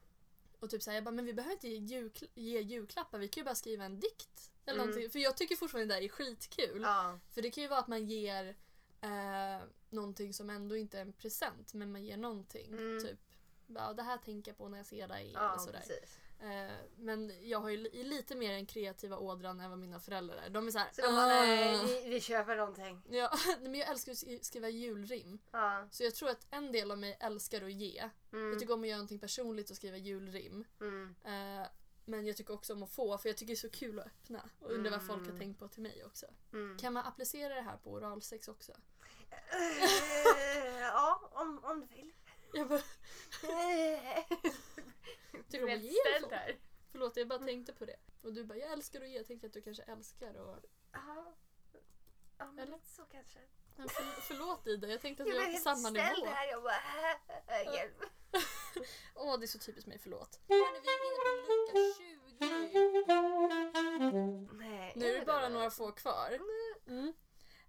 Och 0.59 0.69
typ 0.69 0.83
såhär, 0.83 0.95
jag 0.97 1.03
bara, 1.03 1.11
men 1.11 1.25
vi 1.25 1.33
behöver 1.33 1.53
inte 1.53 1.67
ge, 1.67 1.79
julkla- 1.99 2.27
ge 2.33 2.61
julklappar, 2.61 3.19
vi 3.19 3.27
kan 3.27 3.41
ju 3.41 3.45
bara 3.45 3.55
skriva 3.55 3.85
en 3.85 3.99
dikt. 3.99 4.51
Eller 4.65 4.73
Mm. 4.79 4.87
någonting. 4.87 5.09
För 5.11 5.19
jag 5.19 5.37
tycker 5.37 5.55
fortfarande 5.55 5.93
det 5.93 5.99
där 5.99 6.05
är 6.05 6.09
skitkul. 6.09 6.81
Ja. 6.81 7.19
För 7.31 7.41
det 7.41 7.51
kan 7.51 7.63
ju 7.63 7.67
vara 7.69 7.79
att 7.79 7.87
man 7.87 8.05
ger 8.05 8.55
eh, 9.01 9.61
någonting 9.89 10.33
som 10.33 10.49
ändå 10.49 10.77
inte 10.77 10.97
är 10.97 11.01
en 11.01 11.13
present, 11.13 11.73
men 11.73 11.91
man 11.91 12.05
ger 12.05 12.17
någonting. 12.17 12.67
Mm. 12.73 12.99
Typ, 13.03 13.19
ja, 13.67 13.93
det 13.93 14.03
här 14.03 14.17
tänker 14.17 14.51
jag 14.51 14.57
på 14.57 14.69
när 14.69 14.77
jag 14.77 14.85
ser 14.87 15.07
dig. 15.07 15.31
Ja, 15.33 15.49
eller 15.49 15.57
sådär. 15.57 15.79
precis. 15.79 16.17
Eh, 16.39 16.75
men 16.97 17.49
jag 17.49 17.59
har 17.59 17.69
ju 17.69 17.77
li- 17.77 18.03
lite 18.03 18.35
mer 18.35 18.53
den 18.53 18.65
kreativa 18.65 19.17
ådran 19.17 19.59
än 19.59 19.69
vad 19.69 19.79
mina 19.79 19.99
föräldrar 19.99 20.35
är. 20.37 20.49
De 20.49 20.67
är 20.67 20.71
såhär... 20.71 20.89
Så 20.93 21.01
de 21.01 21.15
bara, 21.15 21.25
nej, 21.27 21.79
"Ah." 21.79 21.83
vi, 21.85 22.09
vi 22.09 22.21
köper 22.21 22.55
någonting. 22.55 23.01
Ja, 23.09 23.31
nej, 23.47 23.57
men 23.69 23.75
jag 23.75 23.89
älskar 23.89 24.11
att 24.11 24.17
skri- 24.17 24.43
skriva 24.43 24.69
julrim. 24.69 25.39
Ja. 25.51 25.87
Så 25.91 26.03
jag 26.03 26.15
tror 26.15 26.29
att 26.29 26.47
en 26.49 26.71
del 26.71 26.91
av 26.91 26.97
mig 26.97 27.17
älskar 27.19 27.61
att 27.61 27.71
ge. 27.73 28.09
Jag 28.31 28.39
Mm. 28.41 28.59
tycker 28.59 28.73
om 28.73 28.81
att 28.81 28.87
göra 28.87 28.97
någonting 28.97 29.19
personligt 29.19 29.69
och 29.69 29.75
skriva 29.75 29.97
julrim. 29.97 30.65
Mm. 30.81 31.15
Eh, 31.23 31.67
men 32.05 32.25
jag 32.27 32.37
tycker 32.37 32.53
också 32.53 32.73
om 32.73 32.83
att 32.83 32.91
få, 32.91 33.17
för 33.17 33.29
jag 33.29 33.37
tycker 33.37 33.53
det 33.53 33.53
är 33.53 33.55
så 33.55 33.69
kul 33.69 33.99
att 33.99 34.05
öppna. 34.05 34.49
Och 34.59 34.71
undrar 34.71 34.91
vad 34.91 35.05
folk 35.07 35.19
har 35.19 35.25
Mm. 35.27 35.39
tänkt 35.39 35.59
på 35.59 35.67
till 35.67 35.81
mig 35.81 36.03
också. 36.05 36.25
Mm. 36.53 36.77
Kan 36.77 36.93
man 36.93 37.05
applicera 37.05 37.55
det 37.55 37.61
här 37.61 37.77
på 37.77 37.91
oralsex 37.91 38.47
också? 38.47 38.71
Eh, 38.71 38.77
ja, 40.81 41.29
om, 41.33 41.59
om 41.63 41.79
du 41.79 41.85
vill. 41.95 42.11
Jag 42.53 42.67
bara, 42.67 42.81
tycker 45.43 45.59
du 45.67 45.73
om 45.73 45.79
att 45.79 45.85
ge 45.85 45.97
eller 46.17 46.27
få? 46.29 46.35
här. 46.35 46.57
Förlåt, 46.91 47.17
jag 47.17 47.27
bara 47.27 47.39
tänkte 47.39 47.73
på 47.73 47.85
det. 47.85 47.95
Och 48.21 48.33
du 48.33 48.43
bara, 48.43 48.57
jag 48.57 48.71
älskar 48.71 49.01
att 49.01 49.09
ge. 49.09 49.17
Jag 49.17 49.27
tänkte 49.27 49.47
att 49.47 49.53
du 49.53 49.61
kanske 49.61 49.83
älskar 49.83 50.33
och... 50.35 50.57
Ja. 50.91 51.35
Ja, 52.37 52.51
men 52.51 52.67
Eller? 52.67 52.79
så 52.83 53.01
kanske. 53.05 53.39
Men 53.75 53.89
för, 53.89 54.03
förlåt 54.21 54.67
Ida, 54.67 54.87
jag 54.87 55.01
tänkte 55.01 55.23
att 55.23 55.29
Jag 55.29 55.35
vi 55.35 55.39
blev 55.39 55.53
var 55.53 55.63
på 55.63 55.69
helt 55.69 55.79
samma 55.81 55.89
ställd 55.89 56.19
nivå. 56.23 56.31
här. 56.31 56.47
Jag 56.51 56.63
bara, 56.63 56.75
äh, 57.47 57.61
äh, 57.67 57.73
hjälp. 57.75 58.01
Åh, 59.15 59.39
det 59.39 59.45
är 59.45 59.47
så 59.47 59.59
typiskt 59.59 59.87
mig, 59.87 59.99
förlåt. 60.03 60.39
Hörni, 60.47 60.79
vi 60.83 60.89
är 60.89 61.05
inne 61.07 61.45
på 61.47 61.53
lucka 61.53 61.79
20. 61.97 62.15
Nej, 64.57 64.93
Nu 64.95 65.05
är 65.05 65.09
det 65.11 65.17
jag 65.17 65.25
bara 65.25 65.41
vet 65.41 65.51
några 65.51 65.69
få 65.69 65.91
kvar. 65.91 66.39
Mm. 66.87 67.13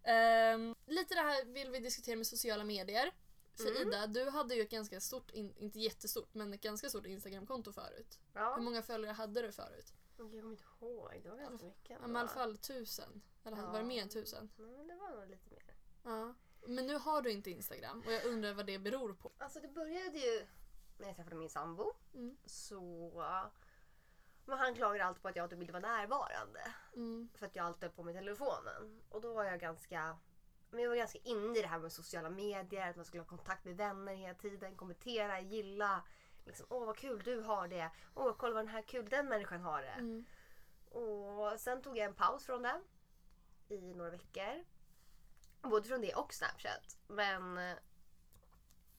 Ehm, 0.02 0.74
lite 0.86 1.14
det 1.14 1.20
här 1.20 1.44
vill 1.44 1.70
vi 1.70 1.78
diskutera 1.78 2.16
med 2.16 2.26
sociala 2.26 2.64
medier. 2.64 3.12
För 3.56 3.70
Mm. 3.70 3.88
Ida, 3.88 4.06
du 4.06 4.30
hade 4.30 4.54
ju 4.54 4.62
ett 4.62 4.70
ganska 4.70 5.00
stort, 5.00 5.30
in, 5.30 5.54
inte 5.56 5.78
jättestort, 5.78 6.34
men 6.34 6.52
ett 6.54 6.60
ganska 6.60 6.88
stort 6.88 7.06
Instagramkonto 7.06 7.72
förut. 7.72 8.18
Hur 8.32 8.40
Ja. 8.40 8.56
många 8.58 8.82
följare 8.82 9.12
hade 9.12 9.42
du 9.42 9.52
förut? 9.52 9.94
Jag 10.16 10.30
kommer 10.30 10.50
inte 10.50 10.64
ihåg. 10.80 11.20
Det 11.22 11.30
var 11.30 11.36
ganska 11.36 11.66
mycket. 11.66 11.90
Ja, 11.90 12.06
men 12.06 12.16
I 12.16 12.18
alla 12.18 12.28
fall 12.28 12.56
tusen. 12.56 13.22
Eller 13.44 13.56
var 13.56 13.78
det 13.78 13.84
mer 13.84 14.02
än 14.02 14.08
tusen? 14.08 14.50
Nej, 14.56 14.84
det 14.86 14.94
var 14.96 15.10
nog 15.20 15.28
lite 15.30 15.50
mer. 15.50 15.74
Ja. 16.02 16.34
Men 16.66 16.86
nu 16.86 16.94
har 16.98 17.22
du 17.22 17.30
inte 17.30 17.50
Instagram 17.50 18.02
och 18.06 18.12
jag 18.12 18.24
undrar 18.24 18.54
vad 18.54 18.66
det 18.66 18.78
beror 18.78 19.12
på. 19.14 19.32
Alltså 19.38 19.60
det 19.60 19.68
började 19.68 20.18
ju 20.18 20.46
när 20.98 21.06
jag 21.06 21.16
träffade 21.16 21.36
min 21.36 21.50
sambo. 21.50 21.92
Mm. 22.14 22.36
Så... 22.46 23.10
Men 24.44 24.58
han 24.58 24.74
klagade 24.74 25.04
alltid 25.04 25.22
på 25.22 25.28
att 25.28 25.36
jag 25.36 25.52
inte 25.52 25.72
var 25.72 25.80
närvarande. 25.80 26.60
Mm. 26.94 27.28
För 27.34 27.46
att 27.46 27.56
jag 27.56 27.66
alltid 27.66 27.82
höll 27.82 27.90
på 27.92 28.02
med 28.02 28.14
telefonen. 28.14 29.00
Och 29.08 29.20
då 29.20 29.34
var 29.34 29.44
jag 29.44 29.60
ganska... 29.60 30.18
Men 30.76 30.82
jag 30.82 30.90
var 30.90 30.96
ganska 30.96 31.18
inne 31.18 31.58
i 31.58 31.62
det 31.62 31.68
här 31.68 31.78
med 31.78 31.92
sociala 31.92 32.30
medier. 32.30 32.90
Att 32.90 32.96
man 32.96 33.04
skulle 33.04 33.22
ha 33.22 33.28
kontakt 33.28 33.64
med 33.64 33.76
vänner 33.76 34.14
hela 34.14 34.34
tiden. 34.34 34.76
Kommentera, 34.76 35.40
gilla. 35.40 36.02
Liksom, 36.44 36.66
Åh 36.68 36.86
vad 36.86 36.96
kul 36.96 37.22
du 37.24 37.40
har 37.40 37.68
det. 37.68 37.90
Åh 38.14 38.34
kolla 38.38 38.54
vad 38.54 38.64
den 38.64 38.74
här 38.74 38.82
kul 38.82 39.08
den 39.08 39.28
människan 39.28 39.60
har 39.60 39.82
det. 39.82 39.88
Mm. 39.88 40.24
Och 40.90 41.60
sen 41.60 41.82
tog 41.82 41.98
jag 41.98 42.04
en 42.04 42.14
paus 42.14 42.46
från 42.46 42.62
det. 42.62 42.80
I 43.68 43.94
några 43.94 44.10
veckor. 44.10 44.64
Både 45.62 45.88
från 45.88 46.00
det 46.00 46.14
och 46.14 46.34
Snapchat. 46.34 46.98
Men 47.06 47.58
eh, 47.58 47.76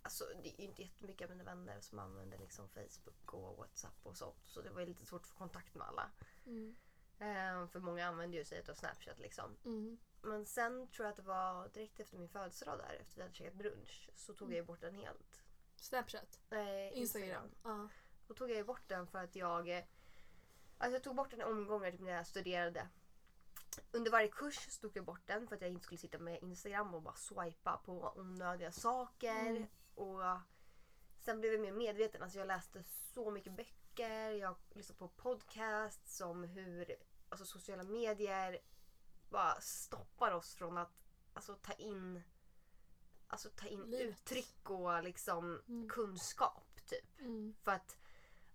alltså, 0.02 0.24
det 0.44 0.50
är 0.50 0.62
ju 0.62 0.68
inte 0.68 0.82
jättemycket 0.82 1.30
av 1.30 1.38
mina 1.38 1.56
vänner 1.56 1.82
som 1.82 2.00
använder 2.00 2.38
liksom 2.38 2.70
Facebook 2.70 3.34
och 3.34 3.58
Whatsapp 3.58 4.00
och 4.04 4.18
sånt. 4.18 4.42
Så 4.46 4.62
det 4.62 4.70
var 4.70 4.86
lite 4.86 5.06
svårt 5.06 5.22
att 5.22 5.28
få 5.28 5.38
kontakt 5.38 5.76
med 5.76 5.88
alla. 5.88 6.12
Mm. 6.46 6.76
Eh, 7.20 7.68
för 7.68 7.80
många 7.80 8.08
använder 8.08 8.38
ju 8.38 8.46
sig 8.46 8.64
av 8.70 8.74
Snapchat 8.74 9.20
liksom. 9.20 9.58
Mm. 9.66 9.98
Men 10.22 10.46
sen 10.46 10.88
tror 10.88 11.06
jag 11.06 11.12
att 11.12 11.18
det 11.18 11.24
var 11.24 11.68
direkt 11.68 12.00
efter 12.00 12.18
min 12.18 12.30
födelsedag 12.30 12.78
där, 12.78 12.98
efter 13.02 13.16
vi 13.16 13.22
hade 13.22 13.34
käkat 13.34 13.54
brunch, 13.54 14.10
så 14.16 14.34
tog 14.34 14.52
jag 14.52 14.56
ju 14.56 14.64
bort 14.64 14.82
den 14.82 14.96
helt. 14.96 15.44
Snapchat? 15.76 16.40
Eh, 16.50 16.98
Instagram? 16.98 17.52
Ja. 17.64 17.90
Då 18.28 18.34
tog 18.34 18.52
jag 18.52 18.66
bort 18.66 18.88
den 18.88 19.08
för 19.08 19.24
att 19.24 19.36
jag... 19.36 19.70
Alltså 20.78 20.96
jag 20.96 21.04
tog 21.04 21.16
bort 21.16 21.32
den 21.32 21.42
omgångar 21.42 21.92
typ 21.92 22.00
när 22.00 22.12
jag 22.12 22.28
studerade. 22.28 22.88
Under 23.92 24.12
varje 24.12 24.28
kurs 24.28 24.68
så 24.70 24.82
tog 24.82 24.98
jag 24.98 25.06
bort 25.06 25.28
den 25.28 25.48
för 25.48 25.56
att 25.56 25.62
jag 25.62 25.72
inte 25.72 25.84
skulle 25.84 25.98
sitta 25.98 26.20
med 26.20 26.44
Instagram 26.44 26.94
och 26.94 27.02
bara 27.02 27.16
swipa 27.16 27.78
på 27.86 28.14
onödiga 28.16 28.72
saker. 28.72 29.40
Mm. 29.40 29.68
Och 29.96 30.22
sen 31.20 31.40
blev 31.40 31.54
jag 31.54 31.62
mer 31.62 31.72
medveten. 31.72 32.24
Alltså 32.24 32.40
jag 32.40 32.48
läste 32.48 32.84
så 33.14 33.32
mycket 33.32 33.54
böcker. 33.54 34.32
Jag 34.32 34.56
lyssnade 34.70 35.00
på 35.00 35.08
podcasts 35.08 36.22
om 36.22 36.44
hur 36.44 36.96
alltså 37.30 37.46
sociala 37.46 37.84
medier 37.84 38.60
bara 39.30 39.62
stoppar 39.62 40.32
oss 40.32 40.56
från 40.56 40.78
att 40.78 40.92
alltså, 41.34 41.56
ta 41.56 41.74
in 41.74 42.22
Alltså 43.30 43.50
ta 43.50 43.68
in 43.68 43.82
Livet. 43.84 44.08
uttryck 44.10 44.70
och 44.70 45.04
liksom 45.04 45.62
Mm. 45.68 45.90
kunskap 45.90 46.80
typ. 46.86 47.20
Mm. 47.20 47.56
För 47.64 47.72
att 47.72 47.98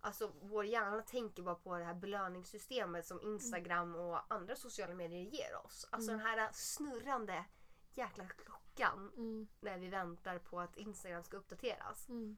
alltså, 0.01 0.33
vår 0.41 0.65
hjärna 0.65 1.03
tänker 1.03 1.43
bara 1.43 1.55
på 1.55 1.79
det 1.79 1.85
här 1.85 1.95
belöningssystemet 1.95 3.07
som 3.07 3.21
Instagram 3.23 3.95
och 3.97 4.33
andra 4.33 4.57
sociala 4.57 4.95
medier 4.95 5.21
ger 5.23 5.57
oss. 5.67 5.87
Alltså 5.91 6.11
Mm. 6.13 6.25
den 6.25 6.39
här 6.39 6.51
snurrande 6.53 7.45
jäkla 7.95 8.29
klockan 8.29 9.13
Mm. 9.17 9.49
när 9.61 9.79
vi 9.79 9.89
väntar 9.89 10.39
på 10.39 10.61
att 10.61 10.77
Instagram 10.77 11.23
ska 11.25 11.37
uppdateras. 11.37 12.09
Mm. 12.09 12.37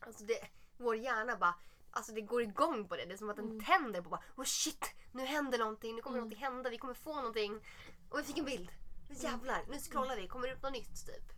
Alltså 0.00 0.24
det, 0.24 0.48
vår 0.76 0.96
hjärna 0.96 1.36
bara 1.36 1.54
Alltså 1.96 2.12
det 2.12 2.20
går 2.20 2.42
igång 2.42 2.88
på 2.88 2.96
det. 2.96 3.04
Det 3.04 3.12
är 3.12 3.16
som 3.16 3.30
att 3.30 3.36
den 3.36 3.44
Mm. 3.50 3.64
tänder 3.64 4.02
på 4.02 4.08
bara 4.10 4.22
oh 4.36 4.44
shit, 4.44 4.94
nu 5.12 5.24
händer 5.24 5.58
någonting, 5.58 5.94
nu 5.96 6.02
kommer 6.02 6.16
Mm. 6.18 6.24
någonting 6.28 6.44
hända, 6.44 6.70
vi 6.70 6.78
kommer 6.78 6.94
få 6.94 7.14
någonting. 7.14 7.60
Och 8.08 8.18
vi 8.18 8.22
fick 8.22 8.38
en 8.38 8.44
bild. 8.44 8.70
Jävlar, 9.10 9.64
nu 9.68 9.78
scrollar 9.78 10.16
vi, 10.16 10.28
kommer 10.28 10.48
det 10.48 10.54
upp 10.54 10.62
något 10.62 10.72
nytt 10.72 11.06
typ. 11.06 11.32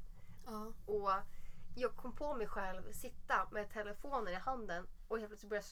Ja. 0.46 0.72
Och 0.86 1.10
jag 1.76 1.96
kom 1.96 2.16
på 2.16 2.34
mig 2.34 2.46
själv 2.46 2.92
sitta 2.92 3.48
med 3.52 3.70
telefonen 3.70 4.32
i 4.32 4.36
handen 4.36 4.86
och 5.08 5.18
helt 5.18 5.28
plötsligt 5.30 5.50
börja 5.50 5.62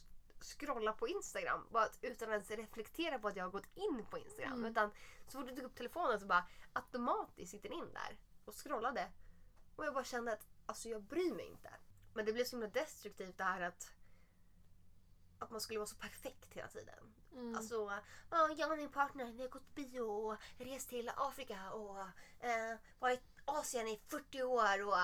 scrolla 0.41 0.93
på 0.93 1.09
Instagram. 1.09 1.67
Bara 1.71 1.89
utan 2.03 2.29
att 2.29 2.33
ens 2.33 2.51
reflektera 2.51 3.19
på 3.19 3.29
att 3.29 3.37
jag 3.37 3.45
har 3.45 3.51
gått 3.51 3.69
in 3.75 4.07
på 4.11 4.19
Instagram. 4.19 4.53
Mm. 4.53 4.71
Utan 4.71 4.91
så 5.29 5.39
fort 5.39 5.49
du 5.49 5.55
tog 5.57 5.65
upp 5.65 5.77
telefonen 5.77 6.21
så 6.21 6.27
bara 6.27 6.45
automatiskt 6.73 7.53
gick 7.55 7.63
den 7.63 7.73
in 7.73 7.93
där 7.93 8.19
och 8.45 8.55
scrollade. 8.55 9.09
Och 9.77 9.85
jag 9.87 9.95
bara 9.95 10.05
kände 10.05 10.33
att 10.33 10.47
alltså 10.67 10.89
jag 10.89 11.03
bryr 11.03 11.35
mig 11.35 11.47
inte. 11.47 11.71
Men 12.15 12.25
det 12.25 12.33
blev 12.33 12.45
så 12.45 12.57
himla 12.57 12.69
destruktivt 12.69 13.39
det 13.39 13.45
här 13.45 13.61
att 13.61 13.91
att 15.39 15.51
man 15.51 15.61
skulle 15.61 15.79
vara 15.79 15.87
så 15.87 15.97
perfekt 15.97 16.53
hela 16.55 16.69
tiden. 16.69 17.15
Mm. 17.33 17.57
Alltså, 17.57 17.93
ja, 18.31 18.49
jag 18.57 18.71
och 18.73 18.79
min 18.79 18.93
partner 18.93 19.33
vi 19.33 19.43
har 19.43 19.49
gått 19.49 19.67
på 19.67 19.73
bio 19.75 20.01
och 20.01 20.37
rest 20.59 20.89
till 20.89 21.11
Afrika 21.17 21.73
och 21.73 21.99
eh, 22.41 22.77
varit 22.99 23.21
i 23.21 23.23
Asien 23.45 23.89
i 23.89 24.01
40 24.09 24.43
år 24.43 24.87
och 24.87 24.97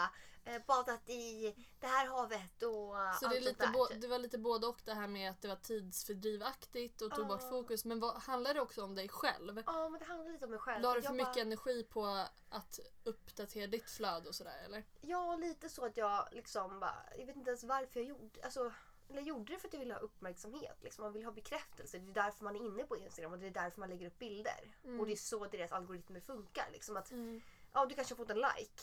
eh, 0.44 0.62
badat 0.66 1.08
i 1.08 1.54
det 1.80 1.86
här 1.86 2.06
havet 2.06 2.62
och 2.62 2.70
Så 2.70 2.96
allt 2.96 3.20
det, 3.20 3.26
är 3.26 3.30
sånt 3.30 3.44
lite 3.44 3.70
bo- 3.72 3.88
det 4.00 4.06
var 4.08 4.18
lite 4.18 4.38
både 4.38 4.66
och 4.66 4.80
det 4.84 4.94
här 4.94 5.06
med 5.08 5.30
att 5.30 5.42
det 5.42 5.48
var 5.48 5.56
tidsfördrivaktigt 5.56 7.02
och 7.02 7.10
tog 7.14 7.26
bort 7.28 7.40
Ja. 7.42 7.50
fokus. 7.50 7.84
Men 7.84 8.00
vad, 8.00 8.14
handlar 8.22 8.54
det 8.54 8.60
också 8.60 8.82
om 8.84 8.94
dig 8.94 9.08
själv? 9.08 9.62
Ja, 9.66 9.88
men 9.88 9.98
det 9.98 10.04
handlar 10.06 10.32
lite 10.32 10.44
om 10.44 10.50
mig 10.50 10.60
själv. 10.60 10.82
La 10.82 10.94
du 10.94 11.02
för 11.02 11.08
bara- 11.08 11.16
mycket 11.28 11.36
energi 11.36 11.82
på 11.84 12.26
att 12.48 12.80
uppdatera 13.04 13.66
ditt 13.66 13.90
flöde 13.90 14.28
och 14.28 14.34
sådär 14.34 14.62
eller? 14.64 14.84
Ja, 15.00 15.36
lite 15.36 15.68
så 15.68 15.84
att 15.86 15.96
jag 15.96 16.28
liksom 16.32 16.80
bara, 16.80 17.02
jag 17.18 17.26
vet 17.26 17.36
inte 17.36 17.50
ens 17.50 17.64
varför 17.64 18.00
jag 18.00 18.08
gjorde, 18.08 18.44
alltså, 18.44 18.72
eller 19.10 19.22
gjorde 19.22 19.52
det 19.52 19.58
för 19.58 19.68
att 19.68 19.72
jag 19.74 19.80
ville 19.80 19.94
ha 19.94 20.00
uppmärksamhet. 20.00 20.78
Liksom. 20.82 21.04
Man 21.04 21.12
vill 21.12 21.24
ha 21.24 21.32
bekräftelse. 21.32 21.98
Det 21.98 22.10
är 22.10 22.24
därför 22.24 22.44
man 22.44 22.56
är 22.56 22.60
inne 22.60 22.84
på 22.84 22.96
Instagram 22.96 23.32
och 23.32 23.38
det 23.38 23.46
är 23.46 23.50
därför 23.50 23.80
man 23.80 23.88
lägger 23.88 24.06
upp 24.06 24.18
bilder. 24.18 24.74
Mm. 24.84 25.00
Och 25.00 25.06
det 25.06 25.12
är 25.12 25.16
så 25.16 25.46
deras 25.46 25.72
algoritmer 25.72 26.20
funkar. 26.20 26.68
Liksom 26.72 26.96
att 26.96 27.10
Mm. 27.10 27.40
ja, 27.72 27.86
du 27.86 27.94
kanske 27.94 28.14
har 28.14 28.16
fått 28.16 28.30
en 28.30 28.36
like. 28.38 28.82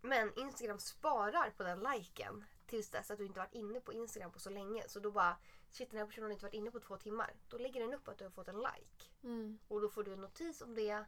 Men 0.00 0.38
Instagram 0.38 0.78
sparar 0.78 1.50
på 1.56 1.62
den 1.62 1.80
liken 1.80 2.44
tills 2.66 2.90
dess 2.90 3.10
att 3.10 3.18
du 3.18 3.26
inte 3.26 3.40
varit 3.40 3.54
inne 3.54 3.80
på 3.80 3.92
Instagram 3.92 4.32
på 4.32 4.38
så 4.38 4.50
länge. 4.50 4.88
Så 4.88 5.00
då 5.00 5.10
bara, 5.10 5.36
shit 5.70 5.90
den 5.90 5.98
här 5.98 6.06
personen 6.06 6.24
har 6.24 6.32
inte 6.32 6.44
varit 6.44 6.54
inne 6.54 6.70
på 6.70 6.80
två 6.80 6.96
timmar. 6.96 7.34
Då 7.48 7.58
lägger 7.58 7.80
den 7.80 7.94
upp 7.94 8.08
att 8.08 8.18
du 8.18 8.24
har 8.24 8.30
fått 8.30 8.48
en 8.48 8.56
like. 8.56 9.10
Mm. 9.22 9.58
Och 9.68 9.80
då 9.80 9.88
får 9.88 10.04
du 10.04 10.12
en 10.12 10.20
notis 10.20 10.62
om 10.62 10.74
det. 10.74 11.04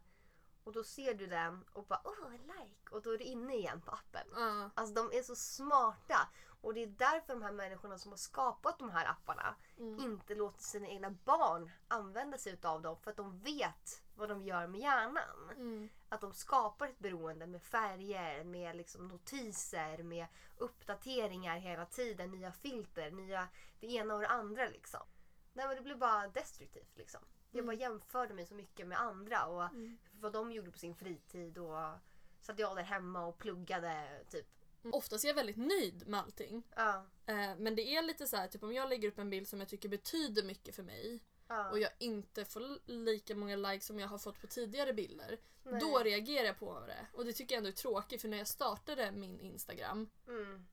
Och 0.68 0.74
då 0.74 0.84
ser 0.84 1.14
du 1.14 1.26
den 1.26 1.64
och 1.72 1.84
bara, 1.86 2.00
åh 2.04 2.26
en 2.34 2.42
like. 2.46 2.90
Och 2.90 3.02
då 3.02 3.10
är 3.10 3.18
du 3.18 3.24
inne 3.24 3.54
igen 3.56 3.80
på 3.80 3.90
appen. 3.90 4.26
Ja. 4.34 4.70
Alltså 4.74 4.94
de 4.94 5.18
är 5.18 5.22
så 5.22 5.36
smarta. 5.36 6.28
Och 6.60 6.74
det 6.74 6.82
är 6.82 6.86
därför 6.86 7.32
de 7.32 7.42
här 7.42 7.52
människorna 7.52 7.98
som 7.98 8.12
har 8.12 8.16
skapat 8.16 8.78
de 8.78 8.90
här 8.90 9.06
apparna 9.06 9.54
Mm. 9.78 9.98
inte 10.00 10.34
låter 10.34 10.62
sina 10.62 10.88
egna 10.88 11.10
barn 11.10 11.70
använda 11.88 12.38
sig 12.38 12.58
av 12.62 12.82
dem. 12.82 12.96
För 12.96 13.10
att 13.10 13.16
de 13.16 13.38
vet 13.38 14.02
vad 14.14 14.28
de 14.28 14.42
gör 14.42 14.66
med 14.66 14.80
hjärnan 14.80 15.50
Mm. 15.50 15.88
att 16.08 16.20
de 16.20 16.32
skapar 16.32 16.86
ett 16.88 16.98
beroende 16.98 17.46
med 17.46 17.62
färger, 17.62 18.44
med 18.44 18.76
liksom 18.76 19.08
notiser, 19.08 20.02
med 20.02 20.26
uppdateringar 20.56 21.56
hela 21.58 21.86
tiden, 21.86 22.30
nya 22.30 22.52
filter, 22.52 23.10
nya 23.10 23.48
det 23.80 23.86
ena 23.86 24.14
och 24.14 24.20
det 24.20 24.28
andra 24.28 24.68
liksom. 24.68 25.06
Nej 25.52 25.66
men 25.66 25.76
det 25.76 25.82
blev 25.82 25.98
bara 25.98 26.28
destruktivt 26.28 26.96
liksom. 26.96 27.20
Jag 27.50 27.66
bara 27.66 27.76
jämförde 27.76 28.34
mig 28.34 28.46
så 28.46 28.54
mycket 28.54 28.86
med 28.86 29.00
andra 29.00 29.46
och 29.46 29.62
Mm. 29.64 29.98
vad 30.12 30.32
de 30.32 30.52
gjorde 30.52 30.70
på 30.70 30.78
sin 30.78 30.94
fritid 30.94 31.58
och 31.58 31.92
satt 32.40 32.58
jag 32.58 32.76
där 32.76 32.82
hemma 32.82 33.26
och 33.26 33.38
pluggade 33.38 34.24
typ. 34.30 34.46
Oftast 34.92 35.24
är 35.24 35.28
jag 35.28 35.34
väldigt 35.34 35.56
nöjd 35.56 36.08
med 36.08 36.20
allting. 36.20 36.62
Ja, 36.76 37.06
Eh, 37.26 37.56
men 37.58 37.74
det 37.74 37.82
är 37.96 38.02
lite 38.02 38.26
så 38.26 38.36
här, 38.36 38.48
typ 38.48 38.62
om 38.62 38.72
jag 38.72 38.88
lägger 38.88 39.08
upp 39.08 39.18
en 39.18 39.30
bild 39.30 39.48
som 39.48 39.58
jag 39.60 39.68
tycker 39.68 39.88
betyder 39.88 40.42
mycket 40.42 40.74
för 40.74 40.82
mig 40.82 41.20
ja. 41.48 41.70
och 41.70 41.78
jag 41.78 41.90
inte 41.98 42.44
får 42.44 42.88
lika 42.90 43.34
många 43.36 43.56
likes 43.56 43.86
som 43.86 43.98
jag 44.00 44.08
har 44.08 44.18
fått 44.18 44.40
på 44.40 44.46
tidigare 44.46 44.92
bilder. 44.92 45.38
Nej. 45.62 45.80
Då 45.80 45.98
reagerar 45.98 46.46
jag 46.46 46.58
på 46.58 46.80
det. 46.80 47.06
Och 47.12 47.24
det 47.24 47.32
tycker 47.32 47.54
jag 47.54 47.58
ändå 47.58 47.68
är 47.68 47.72
tråkigt 47.72 48.20
för 48.20 48.28
när 48.28 48.38
jag 48.38 48.46
startade 48.48 49.12
min 49.12 49.40
Instagram 49.40 50.10
Mm. 50.28 50.66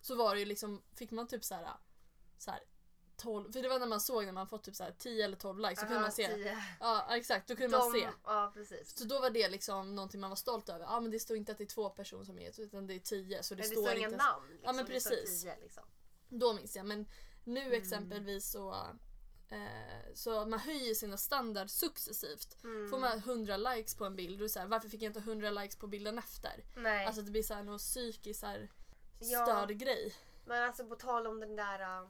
så 0.00 0.14
var 0.14 0.34
det 0.34 0.38
ju 0.40 0.46
liksom, 0.46 0.82
fick 0.94 1.10
man 1.10 1.26
typ 1.28 1.44
så 1.44 1.54
här, 1.54 1.68
så 2.38 2.50
här 2.50 2.60
12, 3.22 3.52
för 3.52 3.62
det 3.62 3.68
var 3.68 3.78
när 3.78 3.86
man 3.86 4.00
såg 4.00 4.24
när 4.24 4.32
man 4.32 4.46
fått 4.46 4.62
typ 4.64 4.76
så 4.76 4.84
här 4.84 4.94
10 4.98 5.24
eller 5.24 5.36
12 5.36 5.58
likes 5.58 5.80
så 5.80 5.86
kunde 5.86 6.00
man 6.00 6.12
se. 6.12 6.28
tio. 6.34 6.58
Ja 6.80 7.06
exakt, 7.16 7.48
då 7.48 7.56
kunde 7.56 7.78
man 7.78 7.92
De- 7.92 8.00
se. 8.00 8.08
Ja, 8.24 8.50
precis. 8.54 8.98
Så 8.98 9.04
då 9.04 9.20
var 9.20 9.30
det 9.30 9.48
liksom 9.48 9.94
någonting 9.94 10.20
man 10.20 10.30
var 10.30 10.36
stolt 10.36 10.68
över. 10.68 10.84
Ja 10.84 11.00
men 11.00 11.10
det 11.10 11.20
står 11.20 11.36
inte 11.36 11.52
att 11.52 11.58
det 11.58 11.64
är 11.64 11.66
två 11.66 11.90
personer 11.90 12.24
som 12.24 12.38
är 12.38 12.60
utan 12.60 12.86
det 12.86 12.94
är 12.94 12.98
10 12.98 13.42
så 13.42 13.54
det, 13.54 13.62
Men 13.62 13.70
det 13.70 13.76
står 13.76 13.94
inga 13.96 14.06
inte. 14.06 14.16
namn. 14.16 14.46
Liksom. 14.50 14.64
Ja, 14.66 14.72
men 14.72 14.84
står 14.84 14.94
precis. 14.94 15.42
tio, 15.42 15.56
liksom. 15.62 15.82
Då 16.28 16.52
minns 16.52 16.76
jag 16.76 16.86
men 16.86 17.06
nu 17.44 17.60
Mm. 17.60 17.72
exempelvis 17.82 18.50
så 18.50 18.74
eh, 19.48 20.14
så 20.14 20.46
man 20.46 20.58
höjer 20.58 20.94
sina 20.94 21.16
standard 21.16 21.70
successivt. 21.70 22.56
Mm. 22.64 22.90
Får 22.90 22.98
man 22.98 23.18
100 23.18 23.56
likes 23.56 23.94
på 23.94 24.04
en 24.04 24.16
bild, 24.16 24.38
då 24.38 24.42
är 24.42 24.42
det 24.42 24.48
så 24.48 24.58
här, 24.60 24.66
varför 24.66 24.88
fick 24.88 25.02
jag 25.02 25.08
inte 25.10 25.20
100 25.20 25.50
likes 25.50 25.76
på 25.76 25.86
bilden 25.86 26.18
efter? 26.18 26.64
Nej. 26.76 27.06
Alltså 27.06 27.22
det 27.22 27.30
blir 27.30 27.42
så 27.42 27.54
här 27.54 27.62
någon 27.62 27.78
psykisk 27.78 28.40
så 28.40 28.46
här, 28.46 28.70
Ja. 29.20 29.44
störd 29.46 29.70
grej. 29.78 30.14
Men 30.44 30.62
alltså 30.62 30.86
på 30.86 30.94
tal 30.96 31.26
om 31.26 31.40
den 31.40 31.56
där 31.56 31.80
uh, 32.02 32.08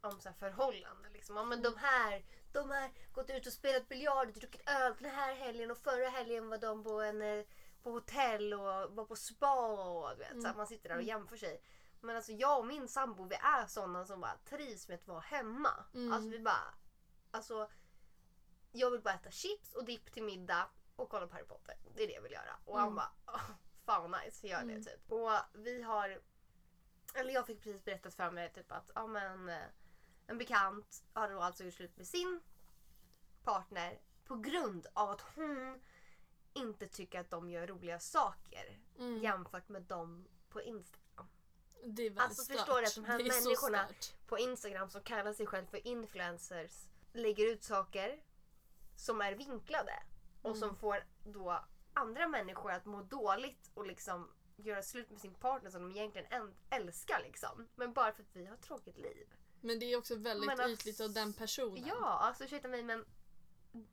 om 0.00 0.20
så 0.20 0.28
här 0.28 0.36
förhållanden. 0.36 1.12
Liksom. 1.12 1.36
Ja, 1.36 1.44
men 1.44 1.58
Mm. 1.58 1.72
de 1.72 1.78
här 1.78 2.24
de 2.52 2.70
har 2.70 2.90
gått 3.12 3.30
ut 3.30 3.46
och 3.46 3.52
spelat 3.52 3.88
biljard 3.88 4.28
och 4.28 4.34
druckit 4.34 4.68
öl 4.70 4.94
den 4.98 5.10
här 5.10 5.34
helgen 5.34 5.70
och 5.70 5.78
förra 5.78 6.08
helgen 6.08 6.48
var 6.48 6.58
de 6.58 6.84
på, 6.84 7.00
en, 7.00 7.22
eh, 7.22 7.44
på 7.82 7.90
hotell 7.90 8.54
och 8.54 8.94
var 8.96 9.04
på 9.04 9.16
spa 9.16 9.66
och 9.90 10.10
du 10.10 10.16
vet, 10.16 10.28
så 10.28 10.34
Mm. 10.38 10.50
att 10.50 10.56
man 10.56 10.66
sitter 10.66 10.88
där 10.88 10.96
och 10.96 11.02
jämför 11.02 11.36
sig. 11.36 11.62
Men 12.00 12.16
alltså 12.16 12.32
jag 12.32 12.58
och 12.58 12.66
min 12.66 12.88
sambo 12.88 13.24
vi 13.24 13.34
är 13.34 13.66
sådana 13.66 14.04
som 14.04 14.20
bara 14.20 14.36
trivs 14.44 14.88
med 14.88 14.94
att 14.94 15.06
vara 15.06 15.20
hemma. 15.20 15.84
Mm. 15.94 16.12
Alltså 16.12 16.28
vi 16.30 16.38
bara, 16.38 16.74
alltså 17.30 17.70
jag 18.72 18.90
vill 18.90 19.00
bara 19.00 19.14
äta 19.14 19.30
chips 19.30 19.74
och 19.74 19.84
dipp 19.84 20.12
till 20.12 20.22
middag 20.22 20.70
och 20.96 21.08
kolla 21.08 21.26
på 21.26 21.34
Harry 21.34 21.46
Potter. 21.46 21.74
Det 21.94 22.02
är 22.02 22.06
det 22.06 22.12
jag 22.14 22.22
vill 22.22 22.32
göra. 22.32 22.56
Och 22.64 22.78
han 22.78 22.88
Mm. 22.88 22.96
bara, 22.96 23.12
"Åh, 23.26 23.50
fan 23.84 24.10
vad 24.10 24.20
nice, 24.24 24.46
gör 24.46 24.58
det 24.58 24.72
Mm. 24.72 24.84
typ. 24.84 25.12
Och 25.12 25.30
vi 25.54 25.82
har, 25.82 26.20
eller 27.14 27.34
jag 27.34 27.46
fick 27.46 27.62
precis 27.62 27.84
berättat 27.84 28.14
för 28.14 28.30
mig 28.30 28.52
typ 28.52 28.72
att, 28.72 28.90
ja 28.94 29.06
men 29.06 29.48
eh, 29.48 29.62
en 30.28 30.38
bekant 30.38 31.04
har 31.12 31.28
då 31.30 31.40
alltså 31.40 31.64
gjort 31.64 31.74
slut 31.74 31.96
med 31.96 32.06
sin 32.06 32.40
partner 33.44 33.98
på 34.24 34.36
grund 34.36 34.86
av 34.92 35.10
att 35.10 35.20
hon 35.20 35.80
inte 36.52 36.86
tycker 36.88 37.20
att 37.20 37.30
de 37.30 37.50
gör 37.50 37.66
roliga 37.66 37.98
saker 38.00 38.78
Mm. 38.98 39.18
jämfört 39.22 39.68
med 39.68 39.82
dem 39.82 40.28
på 40.48 40.62
Instagram. 40.62 41.28
Det 41.84 42.02
är 42.02 42.10
väldigt 42.10 42.20
Alltså, 42.20 42.42
stört. 42.42 42.56
förstår 42.56 42.80
du 42.80 42.86
att 42.86 42.94
de 42.94 43.04
här 43.04 43.18
människorna-. 43.18 43.88
På 44.26 44.38
Instagram 44.38 44.90
som 44.90 45.02
kallar 45.02 45.32
sig 45.32 45.46
själv 45.46 45.66
för 45.66 45.86
influencers 45.86 46.86
lägger 47.12 47.52
ut 47.52 47.62
saker 47.64 48.22
som 48.96 49.20
är 49.20 49.32
vinklade 49.34 50.02
och 50.42 50.46
Mm. 50.56 50.60
som 50.60 50.76
får 50.76 51.04
då 51.24 51.64
andra 51.92 52.28
människor 52.28 52.72
att 52.72 52.84
må 52.84 53.02
dåligt 53.02 53.70
och 53.74 53.86
liksom 53.86 54.30
göra 54.56 54.82
slut 54.82 55.10
med 55.10 55.20
sin 55.20 55.34
partner 55.34 55.70
som 55.70 55.82
de 55.82 55.98
egentligen 55.98 56.54
älskar 56.70 57.20
liksom. 57.22 57.68
Men 57.74 57.92
bara 57.92 58.12
för 58.12 58.22
att 58.22 58.36
vi 58.36 58.46
har 58.46 58.54
ett 58.54 58.62
tråkigt 58.62 58.98
liv. 58.98 59.26
Men 59.60 59.78
det 59.78 59.92
är 59.92 59.96
också 59.98 60.16
väldigt 60.16 60.46
Men 60.46 60.60
att- 60.60 60.70
ytligt 60.70 61.00
av 61.00 61.12
den 61.12 61.32
personen. 61.32 61.86
Ja, 61.86 62.04
alltså 62.18 62.44
ursäkta 62.44 62.68
mig 62.68 62.82
men 62.82 63.04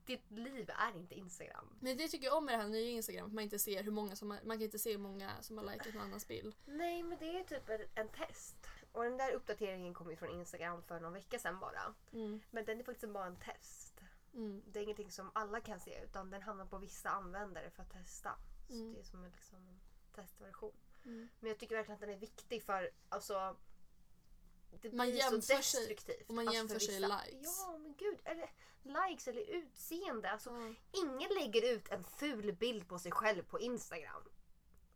ditt 0.06 0.32
liv 0.32 0.70
är 0.70 0.98
inte 0.98 1.16
Instagram. 1.16 1.78
Men 1.80 1.98
det 1.98 2.08
tycker 2.08 2.26
jag 2.26 2.38
om 2.38 2.46
med 2.46 2.54
det 2.60 2.62
här 2.64 2.70
nya 2.70 2.90
Instagram, 2.90 3.28
att 3.28 3.34
man 3.34 3.44
inte 3.44 3.60
ser 3.60 3.84
hur 3.84 3.92
många 3.92 4.16
som 4.16 4.32
har, 4.32 4.40
man 4.44 4.58
kan 4.58 4.64
inte 4.64 4.80
se 4.80 4.92
hur 4.92 4.98
många 4.98 5.42
som 5.42 5.58
har 5.58 5.66
likat 5.66 5.94
någon 5.94 6.04
annans 6.04 6.28
bild. 6.28 6.56
Nej 6.66 7.04
men 7.04 7.18
det 7.20 7.40
är 7.40 7.44
typ 7.44 7.70
en, 7.70 7.82
en 7.96 8.10
test. 8.10 8.56
Och 8.92 9.04
den 9.04 9.18
där 9.18 9.32
uppdateringen 9.34 9.94
kom 9.94 10.10
ju 10.10 10.16
från 10.16 10.30
Instagram 10.30 10.84
för 10.84 11.00
någon 11.00 11.14
vecka 11.14 11.40
sedan 11.40 11.60
bara. 11.60 11.94
Mm. 12.14 12.42
Men 12.52 12.66
den 12.66 12.80
är 12.80 12.84
faktiskt 12.84 13.14
bara 13.14 13.26
en 13.26 13.36
test. 13.36 14.02
Mm. 14.34 14.62
Det 14.68 14.80
är 14.80 14.84
ingenting 14.84 15.12
som 15.12 15.32
alla 15.34 15.62
kan 15.62 15.80
se 15.80 16.04
utan 16.04 16.30
den 16.30 16.42
hamnar 16.42 16.66
på 16.66 16.78
vissa 16.78 17.10
användare 17.10 17.70
för 17.70 17.84
att 17.84 17.92
testa. 17.92 18.32
Så 18.68 18.74
Mm. 18.74 18.94
det 18.94 19.00
är 19.00 19.04
som 19.04 19.24
en, 19.24 19.32
liksom, 19.32 19.58
en 19.58 19.80
testversion. 20.16 20.76
Mm. 21.06 21.30
Men 21.40 21.50
jag 21.50 21.60
tycker 21.60 21.76
verkligen 21.76 21.96
att 21.96 22.02
den 22.02 22.10
är 22.10 22.18
viktig 22.18 22.64
för 22.64 22.90
alltså 23.10 23.56
det 24.82 24.94
Man 24.94 25.08
blir 25.08 25.20
så 25.22 25.42
sig- 25.42 25.58
destruktivt. 25.58 26.30
och 26.30 26.36
man 26.36 26.48
alltså, 26.48 26.58
jämför 26.62 26.74
för 26.76 26.80
sig 26.80 27.00
likes. 27.00 27.60
Ja 27.68 27.78
men 27.78 27.96
gud. 27.98 28.20
Eller 28.24 28.50
likes 29.10 29.28
eller 29.28 29.42
utseende. 29.42 30.32
Alltså, 30.32 30.50
Ja. 30.50 30.74
Ingen 30.92 31.30
lägger 31.40 31.74
ut 31.74 31.88
en 31.90 32.04
ful 32.04 32.54
bild 32.54 32.88
på 32.88 33.00
sig 33.00 33.12
själv 33.12 33.44
på 33.44 33.60
Instagram. 33.60 34.24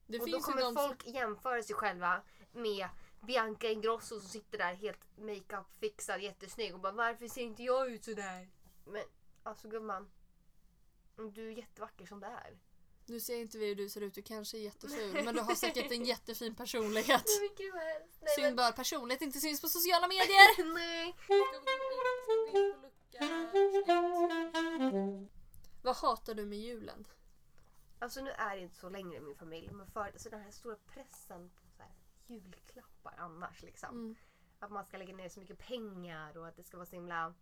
Det 0.08 0.20
och 0.20 0.30
då 0.30 0.40
kommer 0.40 0.62
de 0.62 0.74
som, 0.76 0.88
folk 0.88 1.06
jämföra 1.08 1.64
sig 1.64 1.76
själva 1.76 2.22
med 2.52 2.90
Bianca 3.22 3.68
Ingrosso 3.68 4.20
som 4.20 4.30
sitter 4.30 4.58
där 4.58 4.74
helt 4.74 5.18
makeup 5.18 5.74
fixad 5.80 6.22
jättesnygg 6.22 6.74
och 6.74 6.80
bara 6.80 6.92
varför 6.92 7.28
ser 7.28 7.42
inte 7.42 7.64
jag 7.64 7.92
ut 7.92 8.04
sådär? 8.04 8.50
Men 8.86 9.04
alltså 9.44 9.68
gumman. 9.68 10.12
Du 11.34 11.48
är 11.48 11.52
jättevacker 11.58 12.06
som 12.06 12.20
det 12.20 12.28
är. 12.28 12.58
Nu 13.10 13.19
ser 13.19 13.41
inte 13.41 13.57
vi 13.57 13.68
hur 13.68 13.76
du 13.76 13.90
ser 13.90 14.02
ut, 14.02 14.14
du 14.14 14.22
kanske 14.22 14.57
är 14.57 14.61
jätteful 14.61 15.23
men 15.23 15.36
du 15.36 15.41
har 15.41 15.56
säkert 15.56 15.91
en 15.91 16.06
jättefin 16.06 16.56
personlighet. 16.56 17.26
Nej 18.22 18.36
Synd 18.36 18.45
men, 18.45 18.56
bara 18.56 18.72
personlighet 18.72 19.22
inte 19.22 19.40
syns 19.40 19.61
på 19.61 19.68
sociala 19.68 20.07
medier. 20.15 20.73
nej. 20.73 21.15
Vad 25.81 25.95
hatar 25.95 26.34
du 26.34 26.45
med 26.45 26.60
julen? 26.60 27.07
Alltså 27.99 28.22
nu 28.22 28.30
är 28.30 28.56
det 28.56 28.61
inte 28.61 28.76
så 28.76 28.90
längre 28.90 29.18
i 29.18 29.22
min 29.22 29.36
familj 29.36 29.72
men 29.72 29.88
för 29.88 30.02
alltså, 30.02 30.30
den 30.30 30.41
här 30.41 30.52
stora 30.52 30.76
pressen 30.76 31.49
på 31.49 31.61
så 31.77 31.84
här, 31.84 31.91
julklappar 32.27 33.15
annars 33.18 33.61
liksom. 33.61 33.90
Mm. 33.90 34.15
Att 34.60 34.72
man 34.72 34.86
ska 34.86 34.98
lägga 34.98 35.15
ner 35.15 35.30
så 35.30 35.40
mycket 35.40 35.60
pengar 35.60 36.38
och 36.38 36.48
att 36.48 36.56
det 36.56 36.64
ska 36.64 36.77
vara 36.77 36.86
så 36.88 36.95
himla, 36.95 37.34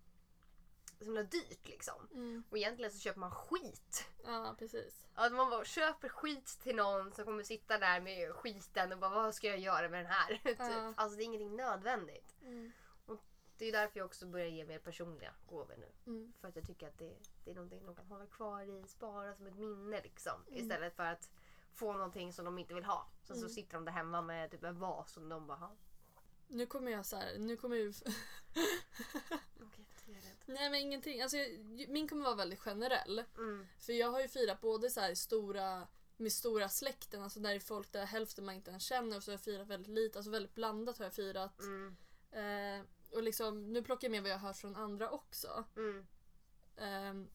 så 0.99 1.05
himla 1.05 1.23
dyrt 1.23 1.67
liksom. 1.67 2.07
Mm. 2.13 2.43
Och 2.49 2.57
egentligen 2.57 2.91
så 2.91 2.99
köper 2.99 3.19
man 3.19 3.31
skit. 3.31 4.09
Ja, 4.25 4.55
precis. 4.59 5.05
Att 5.13 5.33
man 5.33 5.49
bara 5.49 5.65
köper 5.65 6.09
skit 6.09 6.59
till 6.63 6.75
någon 6.75 7.11
som 7.13 7.25
kommer 7.25 7.43
sitta 7.43 7.77
där 7.77 8.01
med 8.01 8.33
skiten 8.33 8.93
och 8.93 8.99
bara 8.99 9.09
vad 9.09 9.35
ska 9.35 9.47
jag 9.47 9.59
göra 9.59 9.89
med 9.89 9.99
den 10.05 10.11
här? 10.11 10.37
typ. 10.43 10.59
Ja. 10.59 10.93
Alltså 10.97 11.17
det 11.17 11.23
är 11.23 11.25
ingenting 11.25 11.55
nödvändigt. 11.55 12.35
Mm. 12.41 12.71
Det 13.59 13.65
är 13.65 13.71
därför 13.71 13.99
jag 13.99 14.05
också 14.05 14.25
börjar 14.25 14.47
ge 14.47 14.65
mer 14.65 14.79
personliga 14.79 15.33
gåvor 15.49 15.75
nu. 15.77 16.11
Mm. 16.11 16.33
För 16.41 16.47
att 16.47 16.55
jag 16.55 16.65
tycker 16.65 16.87
att 16.87 16.97
det, 16.97 17.13
det 17.43 17.51
är 17.51 17.55
någonting 17.55 17.85
de 17.85 17.95
kan 17.95 18.05
hålla 18.05 18.25
kvar 18.25 18.61
i, 18.61 18.87
spara 18.87 19.35
som 19.35 19.45
ett 19.47 19.55
minne 19.55 20.01
liksom. 20.01 20.41
Mm. 20.47 20.63
Istället 20.63 20.95
för 20.95 21.03
att 21.03 21.29
få 21.73 21.93
någonting 21.93 22.33
som 22.33 22.45
de 22.45 22.57
inte 22.57 22.73
vill 22.73 22.83
ha. 22.85 23.07
Sen 23.23 23.35
Mm. 23.37 23.49
så 23.49 23.53
sitter 23.55 23.73
de 23.73 23.85
där 23.85 23.91
hemma 23.91 24.21
med 24.21 24.51
typ 24.51 24.63
en 24.63 24.79
vas 24.79 25.11
som 25.11 25.29
de 25.29 25.47
bara 25.47 25.57
har. 25.57 25.75
Nu 26.47 26.65
kommer 26.65 26.91
jag 26.91 27.05
så 27.05 27.15
här, 27.15 27.37
nu 27.37 27.57
kommer 27.57 27.75
ju... 27.75 27.93
Rädd. 29.59 29.96
Nej 30.45 30.69
men 30.69 30.79
ingenting, 30.79 31.21
alltså 31.21 31.37
jag- 31.37 31.89
min 31.89 32.07
kommer 32.07 32.23
vara 32.23 32.35
väldigt 32.35 32.59
generell. 32.59 33.23
Mm. 33.37 33.67
För 33.79 33.93
jag 33.93 34.11
har 34.11 34.21
ju 34.21 34.27
firat 34.27 34.61
både 34.61 34.89
så 34.89 34.99
här 35.01 35.15
stora 35.15 35.87
med 36.17 36.31
stora 36.33 36.69
släkten, 36.69 37.21
alltså 37.23 37.39
där 37.39 37.55
är 37.55 37.59
folk 37.59 37.91
där 37.91 38.05
hälften 38.05 38.45
man 38.45 38.55
inte 38.55 38.69
ens 38.71 38.83
känner 38.83 39.17
och 39.17 39.23
så 39.23 39.31
har 39.31 39.33
jag 39.33 39.41
firat 39.41 39.67
väldigt 39.67 39.93
lite, 39.93 40.19
alltså 40.19 40.31
väldigt 40.31 40.55
blandat 40.55 40.97
har 40.97 41.05
jag 41.05 41.13
firat. 41.13 41.59
Mm. 41.59 41.95
Eh, 42.31 42.85
och 43.11 43.23
liksom, 43.23 43.73
nu 43.73 43.83
plockar 43.83 44.07
jag 44.07 44.11
med 44.11 44.21
vad 44.21 44.31
jag 44.31 44.37
har 44.37 44.47
hört 44.47 44.57
från 44.57 44.75
andra 44.75 45.09
också. 45.11 45.65
Mm. 45.75 46.07
Ehm, 46.77 47.29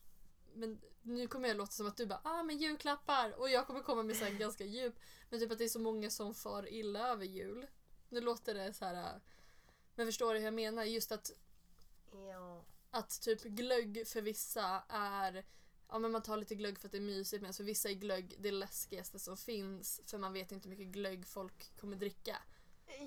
men 0.55 0.81
nu 1.03 1.27
kommer 1.29 1.49
jag 1.49 1.57
låta 1.57 1.73
som 1.73 1.87
att 1.87 1.97
du 1.97 2.07
bara 2.07 2.21
ah 2.25 2.43
men 2.43 2.59
julklappar 2.59 3.41
och 3.41 3.51
jag 3.51 3.67
kommer 3.67 3.81
komma 3.83 4.03
med 4.03 4.17
så 4.17 4.25
här 4.25 4.33
ganska 4.33 4.65
djup. 4.65 4.95
Men 5.31 5.41
typ 5.41 5.53
att 5.53 5.59
det 5.59 5.65
är 5.65 5.69
så 5.69 5.81
många 5.81 6.11
som 6.11 6.35
far 6.35 6.69
illa 6.73 7.09
över 7.09 7.25
jul. 7.25 7.67
Nu 8.09 8.21
låter 8.21 8.55
det 8.55 8.73
så 8.73 8.85
här. 8.85 9.21
Men 9.95 10.07
förstår 10.07 10.33
du 10.35 10.39
hur 10.39 10.45
jag 10.47 10.55
menar? 10.55 10.85
Just 10.85 11.13
att, 11.13 11.31
Ja. 12.13 12.65
att 12.91 13.21
typ 13.23 13.43
glögg 13.43 14.09
för 14.09 14.21
vissa 14.23 14.83
är 14.89 15.45
Ja 15.89 15.99
men 15.99 16.13
man 16.13 16.23
tar 16.23 16.37
lite 16.37 16.55
glögg 16.55 16.79
för 16.79 16.89
att 16.89 16.93
det 16.93 16.99
är 16.99 17.03
mysigt 17.03 17.43
men 17.43 17.53
för 17.53 17.65
vissa 17.65 17.89
är 17.91 17.95
glögg 17.95 18.37
det 18.39 18.51
läskigaste 18.51 19.19
som 19.19 19.37
finns 19.37 20.01
för 20.07 20.19
man 20.19 20.33
vet 20.33 20.53
inte 20.53 20.69
hur 20.69 20.77
mycket 20.77 20.93
glögg 20.93 21.27
folk 21.27 21.77
kommer 21.81 21.97
dricka. 21.97 22.37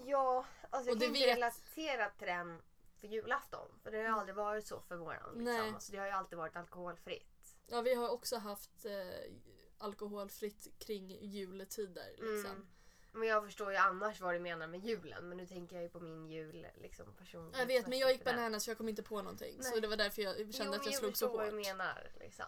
Ja, 0.06 0.46
alltså 0.70 0.90
jag 0.90 0.96
Och 0.96 1.02
kan 1.02 1.16
inte 1.16 1.26
vet- 1.26 1.38
relatera 1.38 2.10
till 2.10 2.28
den 2.28 2.62
för 3.00 3.08
julafton. 3.08 3.68
För 3.84 3.92
det 3.92 3.98
har 3.98 4.04
ju 4.04 4.10
aldrig 4.10 4.36
varit 4.36 4.68
så 4.68 4.82
för 4.82 4.96
våran. 4.96 5.32
Nej. 5.36 5.54
Liksom. 5.58 5.76
Alltså, 5.76 5.92
det 5.92 5.98
har 5.98 6.06
ju 6.06 6.12
alltid 6.12 6.38
varit 6.38 6.56
alkoholfritt. 6.56 7.56
Ja 7.68 7.82
vi 7.82 7.94
har 7.94 8.10
också 8.10 8.38
haft 8.38 8.86
eh, 8.86 9.32
alkoholfritt 9.78 10.68
kring 10.80 11.18
juletider 11.22 12.10
liksom. 12.12 12.52
Mm. 12.52 12.68
Men 13.16 13.28
jag 13.28 13.46
förstår 13.46 13.72
ju 13.72 13.78
annars 13.78 14.22
vad 14.22 14.34
du 14.36 14.40
menar 14.40 14.68
med 14.68 14.86
julen. 14.86 15.30
Men 15.30 15.38
nu 15.38 15.46
tänker 15.48 15.76
jag 15.76 15.84
ju 15.84 15.90
på 15.90 16.00
min 16.00 16.28
jul 16.30 16.68
liksom 16.76 17.14
personligen. 17.18 17.60
Jag 17.60 17.68
vet 17.68 17.88
men 17.88 18.00
jag 18.00 18.12
gick 18.12 18.24
bananas 18.24 18.66
för 18.66 18.72
jag 18.72 18.78
kom 18.78 18.90
inte 18.90 19.04
på 19.04 19.22
någonting. 19.22 19.64
Så 19.64 19.70
Nej. 19.72 19.82
det 19.82 19.88
var 19.88 19.98
därför 19.98 20.22
jag 20.22 20.36
kände 20.36 20.54
jo, 20.58 20.74
att 20.74 20.84
men 20.86 20.92
jag 20.92 21.00
slog 21.00 21.18
så 21.18 21.26
förstår 21.28 21.38
vad 21.38 21.48
du 21.48 21.58
hårt. 21.58 21.66
menar. 21.66 22.12
Liksom. 22.20 22.46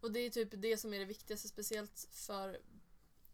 Och 0.00 0.12
det 0.12 0.20
är 0.20 0.30
typ 0.30 0.48
det 0.52 0.76
som 0.76 0.94
är 0.94 0.98
det 0.98 1.04
viktigaste 1.04 1.48
speciellt 1.48 2.08
för, 2.12 2.60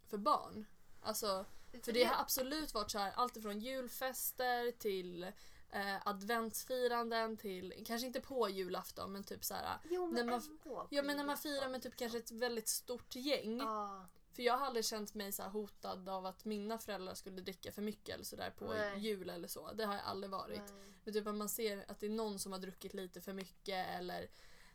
för 0.08 0.18
barn. 0.18 0.66
Alltså, 1.02 1.46
för 1.82 1.92
det 1.92 2.04
har 2.04 2.20
absolut 2.20 2.74
varit 2.74 2.90
så 2.90 2.98
här 2.98 3.12
allt 3.16 3.36
ifrån 3.36 3.60
julfester 3.60 4.70
till 4.70 5.22
eh, 5.70 6.06
adventsfiranden 6.08 7.36
till, 7.36 7.84
kanske 7.86 8.06
inte 8.06 8.20
på 8.20 8.48
julafton 8.48 9.12
men 9.12 9.24
typ 9.24 9.44
så 9.44 9.54
här. 9.54 9.78
Jo, 9.84 10.06
men 10.06 10.26
när 10.26 10.32
man- 10.32 10.58
ändå. 10.64 10.88
Ja 10.90 11.02
men 11.02 11.16
när 11.16 11.24
man 11.24 11.38
firar 11.38 11.68
med 11.68 11.82
typ 11.82 11.96
kanske 11.96 12.18
ett 12.18 12.30
väldigt 12.30 12.68
stort 12.68 13.16
gäng. 13.16 13.58
Ja. 13.58 14.06
För 14.32 14.42
jag 14.42 14.56
har 14.56 14.66
aldrig 14.66 14.84
känt 14.84 15.14
mig 15.14 15.32
så 15.32 15.42
hotad 15.42 16.08
av 16.08 16.26
att 16.26 16.44
mina 16.44 16.78
föräldrar 16.78 17.14
skulle 17.14 17.40
dricka 17.40 17.72
för 17.72 17.82
mycket 17.82 18.14
eller 18.14 18.24
sådär 18.24 18.50
på 18.58 18.64
Nej. 18.64 18.98
jul 18.98 19.30
eller 19.30 19.48
så. 19.48 19.72
Det 19.72 19.84
har 19.84 19.94
jag 19.94 20.04
aldrig 20.04 20.30
varit. 20.30 20.58
Nej. 20.74 20.92
Men 21.04 21.14
typ 21.14 21.26
om 21.26 21.38
man 21.38 21.48
ser 21.48 21.84
att 21.90 22.00
det 22.00 22.06
är 22.06 22.10
någon 22.10 22.38
som 22.38 22.52
har 22.52 22.58
druckit 22.58 22.94
lite 22.94 23.20
för 23.20 23.32
mycket 23.32 23.86
eller 23.88 24.28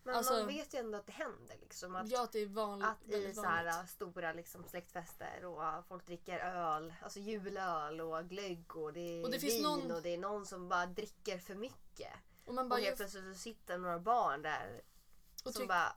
Men 0.03 0.15
Alltså- 0.15 0.33
man 0.33 0.47
vet 0.47 0.73
ju 0.73 0.79
ändå 0.79 0.97
att 0.97 1.05
det 1.05 1.11
händer. 1.11 1.57
Liksom, 1.61 1.95
att, 1.95 2.09
ja 2.09 2.23
att 2.23 2.31
det 2.31 2.39
är 2.39 2.45
vanligt. 2.45 2.87
att 2.87 3.09
i 3.13 3.33
så 3.33 3.43
här, 3.43 3.85
stora 3.85 4.33
liksom, 4.33 4.63
släktfester 4.63 5.45
och 5.45 5.85
folk 5.87 6.05
dricker 6.05 6.39
öl, 6.39 6.93
alltså 7.01 7.19
julöl 7.19 8.01
och 8.01 8.29
glögg 8.29 8.75
och 8.75 8.93
det 8.93 8.99
är 8.99 9.23
Och 9.23 9.31
det 9.31 9.39
finns 9.39 9.53
vin 9.53 9.63
någon- 9.63 9.91
och 9.91 10.01
det 10.01 10.09
är 10.09 10.17
någon 10.17 10.45
som 10.45 10.69
bara 10.69 10.85
dricker 10.85 11.37
för 11.39 11.55
mycket. 11.55 12.13
Och 12.45 12.53
man 12.53 12.65
Och 12.65 12.69
bara, 12.69 12.75
helt 12.75 12.87
jag, 12.87 12.97
plötsligt 12.97 13.23
så 13.23 13.33
sitter 13.41 13.77
några 13.77 13.99
barn 13.99 14.41
där 14.41 14.81
och 15.45 15.53
som 15.53 15.67
bara 15.67 15.95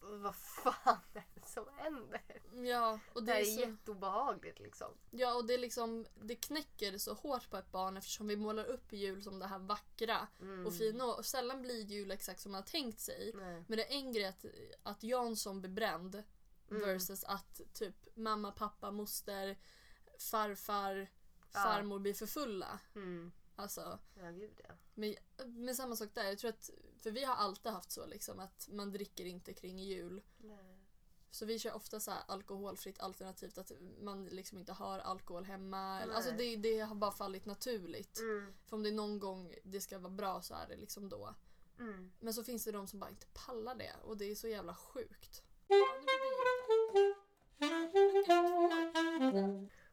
vad 0.00 0.36
fan 0.36 0.98
är 1.14 1.24
det 1.34 1.46
som 1.48 1.64
händer? 1.76 2.22
ja, 2.70 3.00
och 3.12 3.22
Det 3.22 3.32
det 3.32 3.40
är 3.40 3.44
så, 3.44 3.60
jätteobehagligt 3.60 4.58
liksom. 4.60 4.92
ja, 5.10 5.34
och 5.34 5.44
det 5.46 5.54
är 5.54 5.58
liksom, 5.58 6.06
det 6.14 6.34
knäcker 6.36 6.98
så 6.98 7.14
hårt 7.14 7.50
på 7.50 7.56
ett 7.56 7.72
barn 7.72 7.96
eftersom 7.96 8.28
vi 8.28 8.36
målar 8.36 8.64
upp 8.64 8.92
jul 8.92 9.22
som 9.22 9.38
det 9.38 9.46
här 9.46 9.58
vackra 9.58 10.26
Mm. 10.40 10.66
och 10.66 10.74
fina 10.74 11.04
och 11.04 11.24
sällan 11.24 11.62
blir 11.62 11.84
jul 11.84 12.10
exakt 12.10 12.40
som 12.40 12.52
man 12.52 12.62
har 12.62 12.66
tänkt 12.66 13.00
sig. 13.00 13.32
Nej. 13.34 13.64
Men 13.68 13.76
det 13.76 13.92
är 13.92 13.96
en 13.96 14.12
grej 14.12 14.24
att, 14.24 14.44
att 14.82 15.02
Jansson 15.02 15.60
blir 15.60 15.70
bränd 15.70 16.22
Mm. 16.70 16.82
versus 16.82 17.24
att 17.24 17.60
typ 17.72 18.16
mamma, 18.16 18.52
pappa, 18.52 18.90
moster, 18.90 19.58
farfar, 20.18 21.08
Ja. 21.52 21.60
farmor 21.60 21.98
blir 21.98 22.14
för 22.14 22.26
fulla. 22.26 22.78
Mm. 22.94 23.32
Alltså, 23.56 23.98
Ja 24.14 24.30
gud 24.30 24.60
ja. 24.68 24.74
men, 24.94 25.14
men 25.46 25.76
samma 25.76 25.96
sak 25.96 26.08
där. 26.14 26.24
Jag 26.24 26.38
tror 26.38 26.48
att, 26.50 26.70
för 27.02 27.10
vi 27.10 27.24
har 27.24 27.34
alltid 27.34 27.72
haft 27.72 27.90
så 27.90 28.06
liksom 28.06 28.40
att 28.40 28.68
man 28.70 28.92
dricker 28.92 29.24
inte 29.24 29.54
kring 29.54 29.78
jul. 29.78 30.22
Nej. 30.38 30.78
Så 31.30 31.46
vi 31.46 31.58
kör 31.58 31.72
ofta 31.72 32.00
så 32.00 32.10
här 32.10 32.22
alkoholfritt 32.26 33.00
alternativt 33.00 33.58
att 33.58 33.72
man 34.00 34.26
liksom 34.26 34.58
inte 34.58 34.72
har 34.72 34.98
alkohol 34.98 35.44
hemma. 35.44 36.00
Alltså 36.00 36.30
Nej. 36.30 36.56
det, 36.56 36.70
det 36.70 36.80
har 36.80 36.94
bara 36.94 37.12
fallit 37.12 37.46
naturligt. 37.46 38.18
Mm. 38.18 38.54
För 38.66 38.76
om 38.76 38.82
det 38.82 38.88
är 38.88 38.92
någon 38.94 39.18
gång 39.18 39.54
det 39.62 39.80
ska 39.80 39.98
vara 39.98 40.12
bra 40.12 40.42
så 40.42 40.54
är 40.54 40.68
det 40.68 40.76
liksom 40.76 41.08
då. 41.08 41.34
Mm. 41.78 42.12
Men 42.20 42.34
så 42.34 42.44
finns 42.44 42.64
det 42.64 42.72
de 42.72 42.86
som 42.86 42.98
bara 42.98 43.10
inte 43.10 43.26
pallar 43.26 43.74
det 43.74 43.94
och 44.02 44.16
det 44.16 44.30
är 44.30 44.34
så 44.34 44.48
jävla 44.48 44.74
sjukt. 44.74 45.42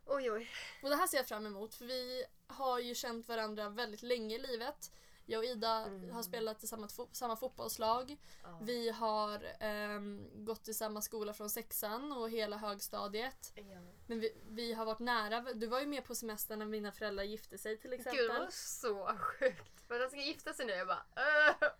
Oj 0.05 0.31
oj. 0.31 0.49
Och 0.83 0.89
det 0.89 0.95
här 0.95 1.07
ser 1.07 1.17
jag 1.17 1.27
fram 1.27 1.45
emot 1.45 1.75
för 1.75 1.85
vi 1.85 2.23
har 2.47 2.79
ju 2.79 2.95
känt 2.95 3.27
varandra 3.27 3.69
väldigt 3.69 4.03
länge 4.03 4.35
i 4.35 4.39
livet. 4.39 4.91
Jag 5.25 5.39
och 5.39 5.45
Ida 5.45 5.85
Mm. 5.85 6.11
har 6.11 6.23
spelat 6.23 6.63
i 6.63 6.67
samma, 6.67 6.87
samma 7.11 7.35
fotbollslag. 7.35 8.17
Ja. 8.43 8.59
Vi 8.61 8.89
har 8.89 9.55
ehm, 9.59 10.45
gått 10.45 10.67
i 10.67 10.73
samma 10.73 11.01
skola 11.01 11.33
från 11.33 11.49
sexan 11.49 12.11
och 12.11 12.29
hela 12.29 12.57
högstadiet. 12.57 13.51
Ja. 13.55 13.63
Men 14.07 14.19
vi, 14.19 14.37
vi 14.49 14.73
har 14.73 14.85
varit 14.85 14.99
nära. 14.99 15.53
Du 15.53 15.67
var 15.67 15.79
ju 15.79 15.85
med 15.85 16.05
på 16.05 16.15
semestern 16.15 16.59
när 16.59 16.65
mina 16.65 16.91
föräldrar 16.91 17.23
gifte 17.23 17.57
sig 17.57 17.77
till 17.77 17.93
exempel. 17.93 18.21
Gud 18.21 18.31
det 18.31 18.39
var 18.39 18.49
så 18.51 19.17
sjukt. 19.17 19.81
För 19.87 19.99
de 19.99 20.09
ska 20.09 20.19
gifta 20.21 20.53
sig 20.53 20.65
nu. 20.65 20.73
Jag 20.73 20.87
bara 20.87 21.05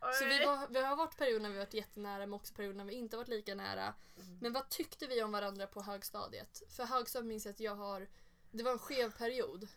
oj. 0.02 0.14
Så 0.14 0.26
vi, 0.26 0.46
var, 0.46 0.68
vi 0.68 0.82
har 0.82 0.96
varit 0.96 1.18
perioder 1.18 1.40
när 1.40 1.50
vi 1.50 1.58
varit 1.58 1.74
jättenära 1.74 2.18
men 2.18 2.34
också 2.34 2.54
perioder 2.54 2.78
när 2.78 2.86
vi 2.86 2.94
inte 2.94 3.18
varit 3.18 3.28
lika 3.28 3.56
nära. 3.56 3.94
Mm. 4.18 4.38
Men 4.42 4.54
vad 4.54 4.70
tyckte 4.70 5.08
vi 5.08 5.24
om 5.24 5.32
varandra 5.32 5.68
på 5.68 5.82
högstadiet? 5.82 6.64
För 6.70 6.84
högstadiet 6.84 7.28
minns 7.28 7.46
jag 7.46 7.54
att 7.54 7.60
jag 7.60 7.76
har... 7.76 8.08
Det 8.52 8.64
var 8.64 8.72
en 8.72 8.80
skev 8.80 9.18
period. 9.18 9.68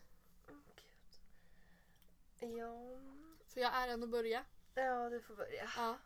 Åh, 0.49 0.57
Gud. 2.41 2.59
Ja. 2.59 2.99
Får 3.59 3.63
jag 3.65 3.83
äran 3.83 4.03
att 4.03 4.09
börja? 4.09 4.45
Ja 4.75 5.09
du 5.11 5.21
får 5.21 5.35
börja. 5.37 5.71
Ja. 5.77 5.97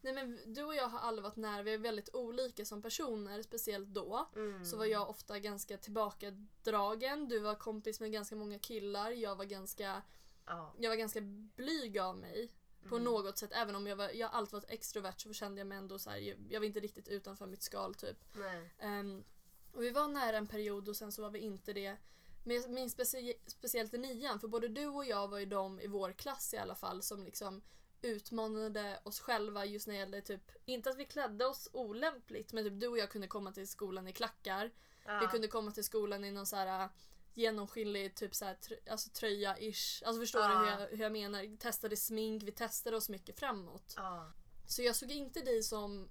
Nej 0.00 0.12
men 0.12 0.40
du 0.54 0.64
och 0.64 0.74
jag 0.74 0.88
har 0.88 0.98
aldrig 0.98 1.22
varit 1.22 1.36
nära. 1.36 1.62
Vi 1.62 1.74
är 1.74 1.78
väldigt 1.78 2.14
olika 2.14 2.64
som 2.64 2.82
personer. 2.82 3.42
Speciellt 3.42 3.88
då. 3.88 4.28
Mm. 4.36 4.64
Så 4.64 4.76
var 4.76 4.84
jag 4.84 5.08
ofta 5.10 5.38
ganska 5.38 5.76
tillbakadragen. 5.78 7.28
Du 7.28 7.38
var 7.38 7.54
kompis 7.54 8.00
med 8.00 8.12
ganska 8.12 8.36
många 8.36 8.58
killar. 8.58 9.10
Jag 9.10 9.36
var 9.36 9.44
ganska, 9.44 10.02
Ja. 10.46 10.74
jag 10.78 10.90
var 10.90 10.96
ganska 10.96 11.20
blyg 11.56 11.98
av 11.98 12.16
mig. 12.16 12.52
På 12.88 12.94
Mm. 12.96 13.04
något 13.04 13.38
sätt. 13.38 13.50
Även 13.52 13.74
om 13.76 13.86
jag, 13.86 13.96
var, 13.96 14.08
jag 14.10 14.30
alltid 14.32 14.52
varit 14.52 14.70
extrovert 14.70 15.14
så 15.20 15.32
kände 15.32 15.60
jag 15.60 15.66
mig 15.66 15.78
ändå 15.78 15.98
så 15.98 16.10
här, 16.10 16.16
jag, 16.18 16.36
jag 16.50 16.60
var 16.60 16.66
inte 16.66 16.80
riktigt 16.80 17.08
utanför 17.08 17.46
mitt 17.46 17.62
skal 17.62 17.94
typ. 17.94 18.36
Ehm, 18.78 19.24
och 19.72 19.82
vi 19.82 19.90
var 19.90 20.08
nära 20.08 20.36
en 20.36 20.46
period 20.46 20.88
och 20.88 20.96
sen 20.96 21.12
så 21.12 21.22
var 21.22 21.30
vi 21.30 21.38
inte 21.38 21.72
det. 21.72 21.96
Men 22.44 22.56
jag 22.56 22.70
minns 22.70 22.94
specie- 22.96 23.38
speciellt 23.46 23.94
i 23.94 23.98
nian, 23.98 24.40
för 24.40 24.48
både 24.48 24.68
du 24.68 24.86
och 24.86 25.04
jag 25.04 25.28
var 25.28 25.38
ju 25.38 25.46
de 25.46 25.80
i 25.80 25.86
vår 25.86 26.12
klass 26.12 26.54
i 26.54 26.56
alla 26.58 26.74
fall 26.74 27.02
som 27.02 27.24
liksom 27.24 27.62
utmanade 28.02 29.00
oss 29.04 29.20
själva 29.20 29.64
just 29.64 29.86
när 29.86 29.94
det 29.94 30.00
gällde 30.00 30.20
typ, 30.22 30.50
inte 30.64 30.90
att 30.90 30.96
vi 30.96 31.04
klädde 31.04 31.46
oss 31.46 31.68
olämpligt, 31.72 32.52
men 32.52 32.64
typ 32.64 32.80
du 32.80 32.88
och 32.88 32.98
jag 32.98 33.10
kunde 33.10 33.26
komma 33.28 33.52
till 33.52 33.68
skolan 33.68 34.08
i 34.08 34.12
klackar. 34.12 34.70
Ja. 35.06 35.18
Vi 35.20 35.26
kunde 35.26 35.48
komma 35.48 35.70
till 35.70 35.84
skolan 35.84 36.24
i 36.24 36.30
någon 36.30 36.46
så 36.46 36.56
här 36.56 36.88
genomskinlig 37.34 38.14
typ 38.14 38.34
så 38.34 38.44
här, 38.44 38.56
alltså 38.90 39.10
tröja-ish. 39.10 40.02
Alltså 40.04 40.20
förstår 40.20 40.42
Ja. 40.42 40.48
du 40.48 40.54
hur 40.58 40.66
jag, 40.66 40.88
hur 40.88 40.98
jag 41.02 41.12
menar? 41.12 41.56
Testade 41.56 41.96
smink, 41.96 42.42
vi 42.42 42.52
testade 42.52 42.96
oss 42.96 43.08
mycket 43.08 43.38
framåt. 43.38 43.94
Ja. 43.96 44.32
Så 44.66 44.82
jag 44.82 44.96
såg 44.96 45.10
inte 45.10 45.40
dig 45.40 45.62
som 45.62 46.08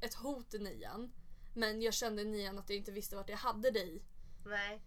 ett 0.00 0.14
hot 0.14 0.54
i 0.54 0.58
nian. 0.58 1.12
Men 1.54 1.82
jag 1.82 1.94
kände 1.94 2.22
i 2.22 2.24
nian 2.24 2.58
att 2.58 2.70
jag 2.70 2.76
inte 2.78 2.92
visste 2.92 3.16
vart 3.16 3.28
jag 3.28 3.36
hade 3.36 3.70
dig. 3.70 4.02
Nej. 4.46 4.82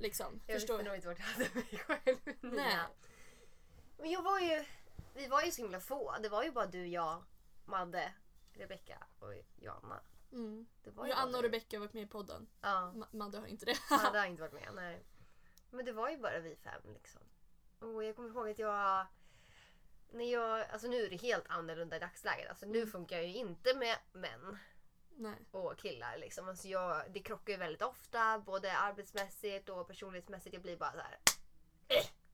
Liksom. 0.00 0.40
Jag 0.46 0.54
Förstår 0.60 0.74
visste 0.74 0.82
du? 0.82 0.88
nog 0.88 0.94
inte 0.96 1.08
vart 1.08 1.18
jag 1.18 1.24
hade 1.26 1.48
mig 1.54 1.78
själv. 1.86 2.18
Nej. 2.40 2.78
Men 3.98 4.10
jag 4.10 4.22
var 4.22 4.40
ju... 4.40 4.64
Vi 5.14 5.26
var 5.26 5.42
ju 5.42 5.50
så 5.50 5.62
himla 5.62 5.80
få. 5.80 6.16
Det 6.22 6.28
var 6.28 6.42
ju 6.44 6.50
bara 6.50 6.66
du, 6.66 6.86
jag, 6.86 7.22
Madde, 7.64 8.12
Rebecka 8.52 9.06
och 9.18 9.32
Joanna. 9.56 10.00
Mm. 10.32 10.66
Det 10.84 10.90
var 10.90 11.06
ju 11.06 11.12
bara 11.12 11.20
Joanna 11.22 11.38
och. 11.38 11.44
Rebecka 11.44 11.76
har 11.76 11.80
varit 11.80 11.92
med 11.92 12.02
i 12.02 12.06
podden. 12.06 12.46
Ja. 12.60 12.92
Ma- 12.96 13.16
Madde 13.16 13.38
har 13.38 13.46
inte 13.46 13.64
det. 13.66 13.76
Madde 13.90 14.18
har 14.18 14.26
inte 14.32 14.42
varit 14.42 14.52
med. 14.52 14.68
Nej. 14.74 15.04
Men 15.70 15.84
det 15.84 15.92
var 15.92 16.10
ju 16.10 16.16
bara 16.18 16.38
vi 16.38 16.56
fem 16.56 16.82
liksom. 16.94 17.20
Och 17.78 18.04
jag 18.04 18.16
kommer 18.16 18.28
ihåg 18.28 18.50
att 18.50 18.58
jag... 18.58 19.06
När 20.12 20.32
jag, 20.32 20.66
alltså 20.70 20.88
nu 20.88 21.04
är 21.04 21.10
det 21.10 21.16
helt 21.16 21.44
annorlunda 21.48 21.96
i 21.96 21.98
dagsläget. 21.98 22.48
Alltså 22.48 22.66
nu 22.66 22.78
Mm. 22.78 22.90
funkar 22.90 23.16
jag 23.16 23.26
ju 23.26 23.34
inte 23.34 23.74
med 23.74 23.96
män 24.12 24.58
Nej. 25.20 25.34
och 25.50 25.78
killar. 25.78 26.16
Liksom. 26.16 26.48
Alltså 26.48 26.68
jag, 26.68 27.02
det 27.12 27.20
krockar 27.20 27.52
ju 27.52 27.58
väldigt 27.58 27.82
ofta, 27.82 28.38
både 28.38 28.76
arbetsmässigt 28.76 29.68
och 29.68 29.88
personlighetsmässigt. 29.88 30.54
Jag 30.54 30.62
blir 30.62 30.76
bara 30.76 30.92
så 30.92 30.98
här, 30.98 31.18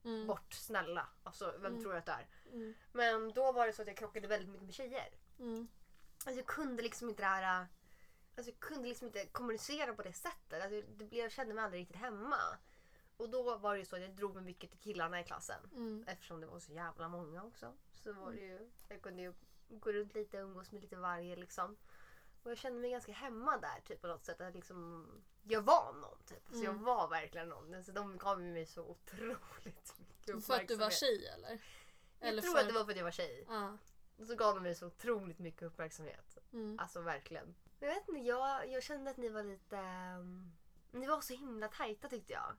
Mm. 0.05 0.27
bort 0.27 0.53
snälla. 0.55 1.09
Alltså 1.23 1.55
vem 1.59 1.67
Mm. 1.73 1.81
tror 1.83 1.93
du 1.93 1.99
att 1.99 2.07
du 2.07 2.13
är? 2.13 2.27
Mm. 2.53 2.75
Men 2.93 3.33
då 3.33 3.53
var 3.53 3.67
det 3.67 3.73
så 3.73 3.83
att 3.83 3.89
jag 3.89 3.97
krockade 3.97 4.29
väldigt 4.29 4.49
mycket 4.51 4.65
med 4.67 4.75
tjejer. 4.75 5.09
Mm. 5.39 5.69
Alltså 6.27 6.33
jag 6.41 6.47
kunde 6.47 6.83
liksom 6.83 7.09
inte 7.09 7.23
det 7.23 7.27
här... 7.27 7.61
äh, 7.61 7.67
Alltså 8.37 8.51
jag 8.51 8.61
kunde 8.61 8.89
liksom 8.89 9.07
inte 9.07 9.27
kommunicera 9.27 9.95
på 9.95 10.03
det 10.03 10.13
sättet. 10.13 10.63
Alltså 10.63 10.81
det 10.81 10.83
blev, 11.05 11.15
jag 11.15 11.33
kände 11.33 11.55
mig 11.55 11.65
aldrig 11.65 11.81
riktigt 11.83 11.97
hemma. 11.97 12.37
Och 13.17 13.29
då 13.31 13.57
var 13.59 13.73
det 13.73 13.79
ju 13.79 13.85
så 13.85 13.97
att 13.97 14.03
jag 14.03 14.11
drog 14.17 14.35
mig 14.35 14.45
mycket 14.45 14.71
till 14.71 14.81
killarna 14.81 15.21
i 15.21 15.25
klassen. 15.25 15.71
Mm. 15.73 16.05
Eftersom 16.09 16.41
det 16.41 16.47
var 16.47 16.59
så 16.59 16.73
jävla 16.73 17.09
många 17.09 17.43
också. 17.45 17.73
Så 17.95 18.13
var 18.13 18.33
det 18.33 18.41
ju, 18.41 18.71
jag 18.89 19.03
kunde 19.03 19.23
ju 19.23 19.33
gå 19.69 19.93
runt 19.93 20.15
lite 20.15 20.43
och 20.43 20.49
umgås 20.49 20.73
med 20.73 20.83
lite 20.83 20.97
varje 20.97 21.37
liksom. 21.37 21.77
Och 22.47 22.53
jag 22.53 22.59
kände 22.59 22.81
mig 22.81 22.91
ganska 22.91 23.13
hemma 23.13 23.59
där 23.59 23.81
typ 23.85 24.01
på 24.01 24.07
något 24.07 24.25
sätt. 24.25 24.41
Att 24.41 24.55
liksom, 24.55 25.09
jag 25.43 25.63
var 25.63 25.93
någon 25.93 26.19
typ. 26.27 26.43
Så 26.51 26.57
jag 26.65 26.73
Mm. 26.73 26.85
var 26.85 27.09
verkligen 27.09 27.49
någon. 27.49 27.85
Så 27.85 27.93
de 27.93 28.19
gav 28.19 28.41
mig 28.41 28.67
så 28.67 28.83
otroligt 28.85 29.65
mycket 29.65 29.91
För 30.45 30.55
att 30.55 30.69
du 30.69 30.77
var 30.77 30.87
uppmärksamhet. 30.87 30.93
tjej 30.93 31.27
eller? 31.27 31.61
Jag 32.21 32.43
tror 32.43 32.53
för... 32.55 32.61
att 32.61 32.67
det 32.69 32.73
var 32.75 32.85
för 32.85 32.91
att 32.91 32.97
jag 32.97 33.05
var 33.05 33.11
tjej. 33.11 33.47
Och 34.19 34.27
så 34.27 34.35
gav 34.35 34.55
de 34.55 34.63
mig 34.63 34.75
så 34.75 34.87
otroligt 34.87 35.39
mycket 35.39 35.63
uppmärksamhet. 35.63 36.39
Mm. 36.53 36.79
Alltså 36.79 37.01
verkligen. 37.01 37.55
Jag 37.81 37.89
vet 37.89 38.09
inte, 38.09 38.21
jag, 38.21 38.69
jag 38.71 38.83
kände 38.83 39.11
att 39.11 39.17
ni 39.17 39.29
var 39.29 39.43
lite... 39.43 39.77
um, 40.19 40.53
ni 40.91 41.07
var 41.07 41.21
så 41.21 41.35
himla 41.35 41.69
tajta 41.69 42.09
tyckte 42.09 42.33
jag. 42.33 42.57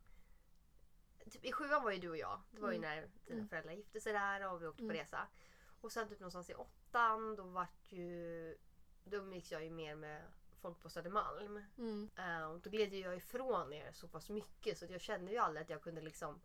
Typ, 1.31 1.45
I 1.45 1.51
sjuan 1.51 1.83
var 1.83 1.91
ju 1.91 1.97
du 1.99 2.09
och 2.09 2.17
jag. 2.17 2.41
Det 2.51 2.61
var 2.61 2.71
ju 2.71 2.77
Mm. 2.77 2.89
när 2.89 3.09
dina 3.25 3.35
Mm. 3.37 3.47
föräldrar 3.49 3.73
gifte 3.73 4.01
sig 4.01 4.13
där 4.13 4.51
och 4.53 4.61
vi 4.61 4.67
åkte 4.67 4.83
Mm. 4.83 4.95
på 4.95 5.01
resa. 5.01 5.27
Och 5.81 5.91
sen 5.91 6.09
typ 6.09 6.19
någonstans 6.19 6.49
i 6.49 6.53
åttan 6.55 7.35
då 7.35 7.43
vart 7.43 7.91
ju... 7.91 8.57
Då 9.09 9.17
umgicks 9.17 9.51
jag 9.51 9.63
ju 9.63 9.69
mer 9.69 9.95
med 9.95 10.21
folk 10.61 10.79
på 10.81 10.89
Södermalm. 10.89 11.63
Mm. 11.77 12.09
Och 12.53 12.59
då 12.61 12.69
gled 12.69 12.93
ju 12.93 12.99
jag 12.99 13.17
ifrån 13.17 13.73
er 13.73 13.91
så 13.93 14.07
pass 14.07 14.29
mycket 14.29 14.77
så 14.77 14.85
jag 14.89 15.01
kände 15.01 15.31
ju 15.31 15.37
aldrig 15.37 15.63
att 15.63 15.69
jag 15.69 15.81
kunde 15.81 16.01
liksom 16.01 16.41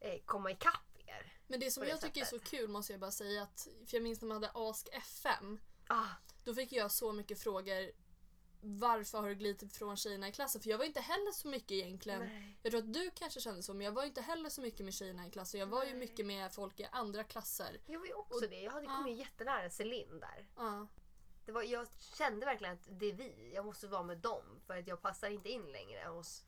eh, 0.00 0.20
komma 0.24 0.50
ikapp 0.50 0.98
er. 1.06 1.32
Men 1.46 1.60
det 1.60 1.70
som 1.70 1.82
det 1.84 1.88
jag 1.90 2.00
tycker 2.00 2.20
är 2.20 2.24
så 2.24 2.36
sättet. 2.38 2.50
kul 2.50 2.68
måste 2.68 2.92
jag 2.92 3.00
bara 3.00 3.10
säga 3.10 3.42
att, 3.42 3.68
för 3.86 3.96
jag 3.96 4.02
minns 4.02 4.20
när 4.20 4.28
man 4.28 4.42
hade 4.42 4.50
Ask 4.54 4.88
FM. 4.92 5.60
Ah, 5.88 6.06
Då 6.44 6.54
fick 6.54 6.72
jag 6.72 6.90
så 6.92 7.12
mycket 7.12 7.40
frågor. 7.40 7.90
Varför 8.60 9.18
har 9.20 9.28
du 9.28 9.34
glidit 9.34 9.62
ifrån 9.62 9.96
tjejerna 9.96 10.28
i 10.28 10.32
klassen? 10.32 10.60
För 10.60 10.70
jag 10.70 10.78
var 10.78 10.84
inte 10.84 11.00
heller 11.00 11.32
så 11.32 11.48
mycket 11.48 11.70
egentligen. 11.70 12.20
nej. 12.20 12.58
Jag 12.62 12.72
tror 12.72 12.80
att 12.82 12.92
du 12.92 13.10
kanske 13.10 13.40
kände 13.40 13.62
så 13.62 13.74
men 13.74 13.84
jag 13.84 13.92
var 13.92 14.04
inte 14.04 14.20
heller 14.20 14.48
så 14.50 14.60
mycket 14.60 14.84
med 14.84 14.94
tjejerna 14.94 15.26
i 15.26 15.30
klassen. 15.30 15.60
Jag 15.60 15.66
var 15.66 15.84
ju 15.84 15.90
Nej. 15.90 15.98
mycket 15.98 16.26
med 16.26 16.52
folk 16.52 16.80
i 16.80 16.84
andra 16.92 17.24
klasser. 17.24 17.80
Jag 17.86 17.98
var 17.98 18.06
ju 18.06 18.12
också 18.14 18.44
Och- 18.44 18.50
det. 18.50 18.60
Jag 18.60 18.72
hade 18.72 18.86
ja. 18.86 18.96
kommit 18.96 19.18
jättenära 19.18 19.70
Celine 19.70 20.20
där. 20.20 20.48
Ja. 20.56 20.86
Det 21.48 21.52
var, 21.52 21.62
jag 21.62 21.86
kände 21.98 22.46
verkligen 22.46 22.74
att 22.74 22.88
det 22.90 23.06
är 23.06 23.12
vi. 23.12 23.52
Jag 23.54 23.64
måste 23.64 23.86
vara 23.86 24.02
med 24.02 24.18
dem 24.18 24.60
för 24.66 24.78
att 24.78 24.86
jag 24.86 25.02
passar 25.02 25.28
inte 25.28 25.48
in 25.48 25.72
längre 25.72 26.04
hos... 26.08 26.44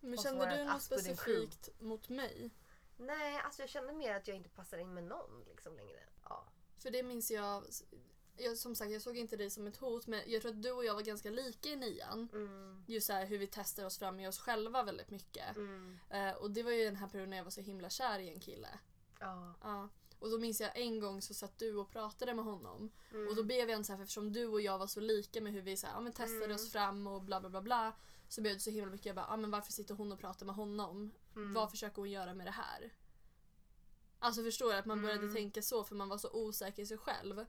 Men 0.00 0.16
så 0.18 0.22
kände 0.22 0.56
du 0.56 0.64
något 0.64 0.82
specifikt 0.82 1.80
mot 1.80 2.08
mig? 2.08 2.50
Nej, 2.96 3.40
alltså 3.44 3.62
jag 3.62 3.68
kände 3.68 3.92
mer 3.92 4.14
att 4.14 4.28
jag 4.28 4.36
inte 4.36 4.48
passar 4.48 4.78
in 4.78 4.94
med 4.94 5.04
någon 5.04 5.44
liksom 5.48 5.76
längre. 5.76 6.00
Ja. 6.24 6.44
För 6.78 6.90
det 6.90 7.02
minns 7.02 7.30
jag, 7.30 7.64
jag 8.36 8.56
som 8.56 8.74
sagt 8.74 8.90
jag 8.90 9.02
såg 9.02 9.16
inte 9.16 9.36
dig 9.36 9.50
som 9.50 9.66
ett 9.66 9.76
hot 9.76 10.06
men 10.06 10.22
jag 10.26 10.42
tror 10.42 10.52
att 10.52 10.62
du 10.62 10.70
och 10.70 10.84
jag 10.84 10.94
var 10.94 11.02
ganska 11.02 11.30
lika 11.30 11.68
i 11.68 11.76
nian. 11.76 12.28
Mm. 12.32 12.84
Just 12.86 13.06
så 13.06 13.12
här, 13.12 13.26
hur 13.26 13.38
vi 13.38 13.46
testar 13.46 13.84
oss 13.84 13.98
fram 13.98 14.20
i 14.20 14.28
oss 14.28 14.38
själva 14.38 14.82
väldigt 14.82 15.10
mycket. 15.10 15.56
Mm. 15.56 15.98
Eh, 16.10 16.32
och 16.32 16.50
det 16.50 16.62
var 16.62 16.70
ju 16.70 16.84
den 16.84 16.96
här 16.96 17.08
perioden 17.08 17.30
när 17.30 17.36
jag 17.36 17.44
var 17.44 17.50
så 17.50 17.60
himla 17.60 17.90
kär 17.90 18.18
i 18.18 18.28
en 18.28 18.40
kille. 18.40 18.78
Ja. 19.20 19.54
Ja. 19.62 19.88
Och 20.18 20.30
då 20.30 20.38
minns 20.38 20.60
jag 20.60 20.76
en 20.78 21.00
gång 21.00 21.22
så 21.22 21.34
satt 21.34 21.58
du 21.58 21.76
och 21.76 21.90
pratade 21.90 22.34
med 22.34 22.44
honom. 22.44 22.92
Mm. 23.12 23.28
Och 23.28 23.36
då 23.36 23.42
blev 23.44 23.58
jag 23.68 23.76
en 23.76 23.84
så 23.84 23.92
här, 23.92 23.96
för 23.96 24.02
eftersom 24.02 24.32
du 24.32 24.46
och 24.46 24.60
jag 24.60 24.78
var 24.78 24.86
så 24.86 25.00
lika 25.00 25.40
med 25.40 25.52
hur 25.52 25.62
vi 25.62 25.76
så 25.76 25.86
här, 25.86 25.94
ja, 25.94 26.00
men 26.00 26.12
testade 26.12 26.44
Mm. 26.44 26.54
oss 26.54 26.72
fram 26.72 27.06
och 27.06 27.22
bla 27.22 27.40
bla 27.40 27.50
bla 27.50 27.62
bla. 27.62 27.92
Så 28.28 28.40
blev 28.42 28.54
det 28.54 28.60
så 28.60 28.70
himla 28.70 28.90
mycket, 28.90 29.06
jag 29.06 29.16
bara, 29.16 29.26
ja, 29.28 29.36
men 29.36 29.50
varför 29.50 29.72
sitter 29.72 29.94
hon 29.94 30.12
och 30.12 30.18
pratar 30.18 30.46
med 30.46 30.54
honom? 30.54 31.12
Mm. 31.36 31.54
Vad 31.54 31.70
försöker 31.70 31.96
hon 31.96 32.10
göra 32.10 32.34
med 32.34 32.46
det 32.46 32.50
här? 32.50 32.92
Alltså 34.18 34.42
förstår 34.42 34.72
du? 34.72 34.78
Att 34.78 34.86
man 34.86 35.02
började 35.02 35.22
Mm. 35.22 35.34
tänka 35.34 35.62
så 35.62 35.84
för 35.84 35.94
man 35.94 36.08
var 36.08 36.18
så 36.18 36.30
osäker 36.32 36.82
i 36.82 36.86
sig 36.86 36.98
själv. 36.98 37.44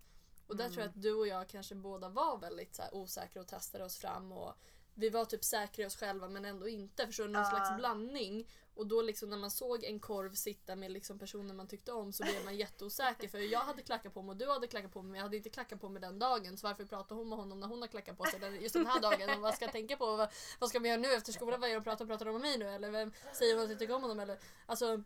Och 0.48 0.56
där 0.57 0.64
Mm. 0.65 0.73
tror 0.73 0.84
jag 0.85 0.89
att 0.89 1.02
du 1.02 1.14
och 1.14 1.27
jag 1.27 1.49
kanske 1.49 1.76
båda 1.76 2.10
var 2.10 2.38
väldigt 2.38 2.76
så 2.76 2.81
här, 2.81 2.94
osäkra 2.95 3.41
och 3.41 3.48
testade 3.48 3.84
oss 3.85 3.98
fram. 3.98 4.31
Och 4.31 4.53
vi 4.94 5.10
var 5.10 5.26
typ 5.26 5.44
säkra 5.44 5.84
i 5.84 5.88
oss 5.88 5.95
själva 5.95 6.30
men 6.30 6.45
ändå 6.45 6.68
inte. 6.68 7.06
Förstår 7.07 7.23
du? 7.23 7.30
Någon 7.30 7.41
Ja. 7.44 7.49
slags 7.49 7.77
blandning. 7.77 8.48
Och 8.77 8.87
då 8.87 9.01
liksom 9.01 9.29
när 9.29 9.37
man 9.37 9.51
såg 9.51 9.83
en 9.83 9.99
korv 9.99 10.33
sitta 10.33 10.75
med 10.75 10.91
liksom 10.91 11.19
personer 11.19 11.53
man 11.53 11.67
tyckte 11.67 11.91
om 11.91 12.13
så 12.13 12.23
blev 12.23 12.45
man 12.45 12.55
jätteosäker. 12.57 13.27
För 13.27 13.37
jag 13.39 13.59
hade 13.59 13.81
klackat 13.81 14.13
på 14.13 14.21
mig 14.21 14.29
och 14.31 14.37
du 14.37 14.49
hade 14.49 14.67
klackat 14.67 14.93
på 14.93 15.01
mig 15.01 15.11
men 15.11 15.17
jag 15.17 15.23
hade 15.23 15.37
inte 15.37 15.49
klackat 15.49 15.81
på 15.81 15.89
mig 15.89 16.01
den 16.01 16.19
dagen. 16.19 16.57
Så 16.57 16.67
varför 16.67 16.85
pratar 16.85 17.15
hon 17.15 17.29
med 17.29 17.37
honom 17.37 17.59
när 17.59 17.67
hon 17.67 17.81
har 17.81 17.87
klackat 17.87 18.17
på 18.17 18.25
sig 18.25 18.39
den, 18.39 18.61
just 18.61 18.73
den 18.73 18.85
här 18.85 19.01
dagen? 19.01 19.29
Och 19.29 19.41
vad 19.41 19.55
ska 19.55 19.65
jag 19.65 19.71
tänka 19.71 19.97
på? 19.97 20.05
Vad, 20.15 20.29
vad 20.59 20.69
ska 20.69 20.79
vi 20.79 20.89
göra 20.89 21.01
nu 21.01 21.13
efter 21.13 21.33
skolan? 21.33 21.59
Vad 21.61 21.69
gör 21.69 21.75
de? 21.77 21.83
Pratar, 21.83 22.05
pratar 22.05 22.25
de 22.25 22.35
om 22.35 22.41
mig 22.41 22.57
nu? 22.57 22.65
Eller 22.65 22.91
vem 22.91 23.11
säger 23.33 23.55
hon 23.55 23.63
att 23.63 23.69
jag 23.69 23.79
tycker 23.79 23.95
om 23.95 24.01
honom? 24.01 24.19
Eller, 24.19 24.39
alltså, 24.65 25.03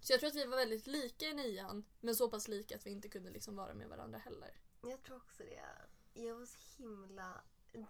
så 0.00 0.12
jag 0.12 0.20
tror 0.20 0.28
att 0.30 0.36
vi 0.36 0.44
var 0.46 0.56
väldigt 0.56 0.86
lika 0.86 1.26
i 1.26 1.34
nian. 1.34 1.84
Men 2.00 2.16
så 2.16 2.30
pass 2.30 2.48
lika 2.48 2.76
att 2.76 2.86
vi 2.86 2.90
inte 2.90 3.08
kunde 3.08 3.30
liksom 3.30 3.56
vara 3.56 3.74
med 3.74 3.88
varandra 3.88 4.18
heller. 4.18 4.60
Jag 4.82 5.02
tror 5.02 5.16
också 5.16 5.42
det. 5.42 5.64
Jag 6.22 6.34
var 6.34 6.46
så 6.46 6.58
himla 6.82 7.40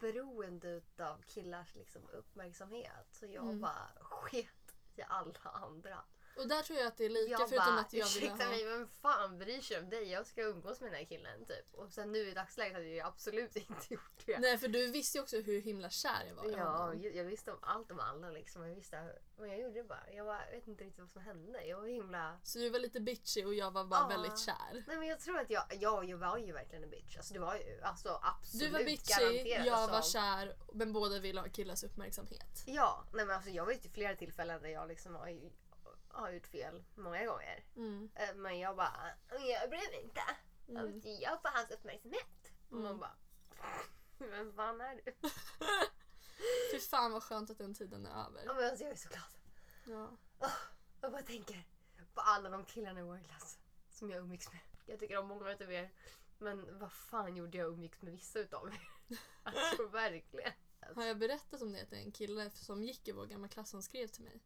beroende 0.01 0.83
av 0.99 1.23
killars 1.27 1.75
liksom, 1.75 2.03
uppmärksamhet. 2.13 3.07
Så 3.13 3.27
jag 3.27 3.45
Mm. 3.45 3.61
bara 3.61 3.89
sket 4.01 4.58
i 4.99 5.05
alla 5.09 5.51
andra. 5.53 6.05
Och 6.39 6.49
där 6.49 6.63
tror 6.63 6.79
jag 6.79 6.89
att 6.89 6.97
det 6.97 7.05
är 7.05 7.09
lika 7.11 7.31
Jag 7.31 7.49
förutom 7.49 7.67
bara, 7.75 7.81
att 7.81 7.93
jag 7.93 8.07
ursäkta 8.07 8.45
ha... 8.45 8.51
mig, 8.51 8.65
vem 8.65 8.89
fan 8.89 9.39
bryr 9.39 9.61
sig 9.61 9.79
om 9.79 9.91
dig? 9.91 10.09
Jag 10.11 10.27
ska 10.27 10.43
umgås 10.43 10.81
med 10.81 10.91
den 10.91 10.99
här 10.99 11.05
killen 11.07 11.45
typ. 11.45 11.75
Och 11.75 11.93
sen 11.93 12.13
nu 12.13 12.19
i 12.19 12.35
dagsläget 12.35 12.73
hade 12.75 12.89
jag 12.89 13.07
absolut 13.07 13.57
inte 13.71 13.95
gjort 13.95 14.23
det. 14.27 14.39
Nej 14.39 14.59
för 14.59 14.69
du 14.69 14.91
visste 14.91 15.19
ju 15.19 15.23
också 15.23 15.37
hur 15.41 15.61
himla 15.61 15.91
kär 15.91 16.25
jag 16.29 16.35
var 16.35 16.49
i 16.49 16.53
Ja, 16.53 16.95
jag, 16.95 17.17
jag 17.17 17.25
visste 17.25 17.53
om 17.53 17.59
allt 17.63 17.91
om 17.91 18.01
alla 18.01 18.31
liksom. 18.31 18.69
Jag 18.69 18.75
visste 18.75 19.13
vad 19.37 19.49
jag 19.49 19.61
gjorde 19.61 19.85
bara. 19.85 20.13
Jag, 20.13 20.27
bara, 20.27 20.51
vet 20.51 20.69
inte 20.69 20.85
riktigt 20.85 21.01
vad 21.01 21.11
som 21.11 21.23
hände. 21.23 21.65
Jag 21.65 21.81
var 21.81 21.87
himla... 21.87 22.39
Så 22.43 22.59
du 22.59 22.71
var 22.71 22.79
lite 22.79 23.01
bitchy 23.01 23.45
och 23.45 23.55
jag 23.55 23.71
var 23.71 23.85
bara 23.85 24.01
Ja. 24.01 24.09
väldigt 24.09 24.39
kär. 24.39 24.85
Nej 24.87 24.97
men 24.97 25.09
jag 25.09 25.21
tror 25.21 25.39
att 25.39 25.51
jag, 25.51 25.65
ja, 25.81 26.05
jag 26.05 26.19
var 26.19 26.39
ju 26.39 26.53
verkligen 26.53 26.85
en 26.85 26.91
bitch. 26.91 27.17
Alltså 27.17 27.35
det 27.35 27.41
var 27.41 27.55
ju 27.57 27.81
alltså 27.83 28.21
absolut 28.23 28.67
Du 28.67 28.73
var 28.79 28.85
bitchy, 28.85 29.49
jag 29.49 29.69
alltså. 29.69 29.93
var 29.93 30.03
kär 30.03 30.57
men 30.73 30.93
båda 30.93 31.19
ville 31.19 31.41
ha 31.41 31.49
killars 31.49 31.85
uppmärksamhet. 31.85 32.63
Ja, 32.67 33.05
nej 33.13 33.27
men 33.27 33.37
alltså 33.37 33.51
jag 33.51 33.67
vet 33.67 33.85
ju 33.85 33.91
flera 33.91 34.17
tillfällen 34.17 34.63
där 34.63 34.69
jag 34.69 34.89
liksom 34.89 35.29
ju- 35.29 35.51
har 36.21 36.31
gjort 36.31 36.47
fel 36.47 36.85
många 36.95 37.27
gånger. 37.27 37.65
Mm. 37.77 38.11
Eh, 38.15 38.35
Men 38.35 38.59
jag 38.59 38.77
bara, 38.77 39.11
jag 39.31 39.71
bryr 39.71 39.91
mig 39.91 40.03
inte. 40.03 40.23
Mm. 40.69 41.01
Jag 41.21 41.43
får 41.43 41.49
hans 41.49 41.71
uppmärksamhet. 41.71 42.53
Och 42.71 42.77
man 42.77 42.87
Mm. 42.87 42.99
bara, 42.99 43.17
vem 44.19 44.53
fan 44.53 44.81
är 44.81 45.01
du? 45.05 45.13
Fy 46.73 46.81
fan 46.81 47.13
vad 47.13 47.23
skönt 47.23 47.51
att 47.51 47.59
den 47.59 47.75
tiden 47.75 48.07
är 48.07 48.11
över. 48.27 48.43
Ja, 48.47 48.55
men 48.55 48.65
alltså, 48.65 48.85
jag 48.85 48.93
är 48.93 48.97
så 48.97 49.09
glad. 49.09 49.23
Ja. 49.87 50.11
Jag 51.01 51.13
bara 51.13 51.23
tänker 51.23 51.67
på 52.15 52.21
alla 52.21 52.49
de 52.51 52.65
killarna 52.65 53.01
i 53.01 53.03
vår 53.03 53.19
klass 53.29 53.59
som 53.91 54.11
jag 54.11 54.19
umgicks 54.19 54.53
med. 54.53 54.61
Jag 54.87 55.01
tycker 55.01 55.17
om 55.19 55.27
många 55.27 55.53
utav 55.53 55.73
er. 55.73 55.91
Men 56.39 56.79
vad 56.79 56.93
fan 56.93 57.37
gjorde 57.37 57.59
jag 57.59 57.69
umgicks 57.73 58.03
med 58.03 58.13
vissa 58.13 58.39
utav 58.39 58.69
er? 58.69 58.89
Alltså 59.43 59.87
verkligen. 59.87 60.53
Har 60.95 61.05
jag 61.05 61.19
berättat 61.19 61.63
om 61.63 61.73
det 61.73 61.83
att 61.83 61.91
det 61.91 61.97
är 61.97 62.01
en 62.01 62.13
kille 62.13 62.51
som 62.51 62.83
gick 62.83 63.09
i 63.09 63.13
vår 63.13 63.27
gamla 63.27 63.49
klass 63.49 63.71
som 63.71 63.83
skrev 63.83 64.07
till 64.07 64.25
mig? 64.25 64.41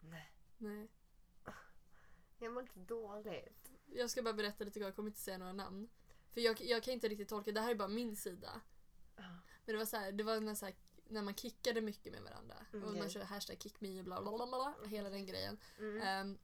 Nej, 0.00 0.32
Nej. 0.58 0.88
Jag 2.38 2.52
mår 2.52 2.62
lite 2.62 2.78
dåligt. 2.80 3.70
Jag 3.86 4.10
ska 4.10 4.22
bara 4.22 4.34
berätta 4.34 4.64
lite 4.64 4.78
grann, 4.78 4.86
jag 4.86 4.96
kommer 4.96 5.08
inte 5.08 5.20
säga 5.20 5.38
några 5.38 5.52
namn. 5.52 5.88
För 6.32 6.40
jag, 6.40 6.60
jag 6.60 6.82
kan 6.82 6.94
inte 6.94 7.08
riktigt 7.08 7.28
tolka, 7.28 7.52
det 7.52 7.60
här 7.60 7.70
är 7.70 7.74
bara 7.74 7.88
min 7.88 8.16
sida. 8.16 8.60
Men 9.64 9.74
det 9.74 9.76
var 9.76 9.84
så 9.84 9.96
här, 9.96 10.12
det 10.12 10.24
var 10.24 10.40
när, 10.40 10.54
så 10.54 10.64
här, 10.66 10.74
när 11.08 11.22
man 11.22 11.34
kickade 11.34 11.80
mycket 11.80 12.12
med 12.12 12.22
varandra. 12.22 12.54
Och 12.72 12.78
Okej. 12.88 13.00
man 13.00 13.10
körde 13.10 13.24
hashtag 13.24 13.62
kickme 13.62 13.98
och 13.98 14.04
bla 14.04 14.22
bla 14.22 14.32
bla, 14.36 14.46
bla 14.46 14.74
hela 14.88 15.10
den 15.10 15.26
grejen. 15.26 15.58
Mm. 15.78 16.02
Ehm, 16.02 16.38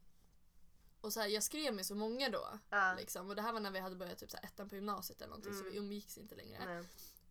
och 1.01 1.13
så 1.13 1.19
här, 1.19 1.27
jag 1.27 1.43
skrev 1.43 1.73
med 1.73 1.85
så 1.85 1.95
många 1.95 2.29
då. 2.29 2.59
Ja. 2.69 2.95
Liksom. 2.97 3.29
Och 3.29 3.35
det 3.35 3.41
här 3.41 3.53
var 3.53 3.59
när 3.59 3.71
vi 3.71 3.79
hade 3.79 3.95
börjat 3.95 4.17
typ 4.17 4.31
så 4.31 4.37
här, 4.37 4.45
ettan 4.45 4.69
på 4.69 4.75
gymnasiet 4.75 5.21
eller 5.21 5.29
någonting 5.29 5.53
så 5.53 5.59
Mm. 5.59 5.71
vi 5.71 5.77
umgicks 5.79 6.17
inte 6.17 6.35
längre. 6.35 6.85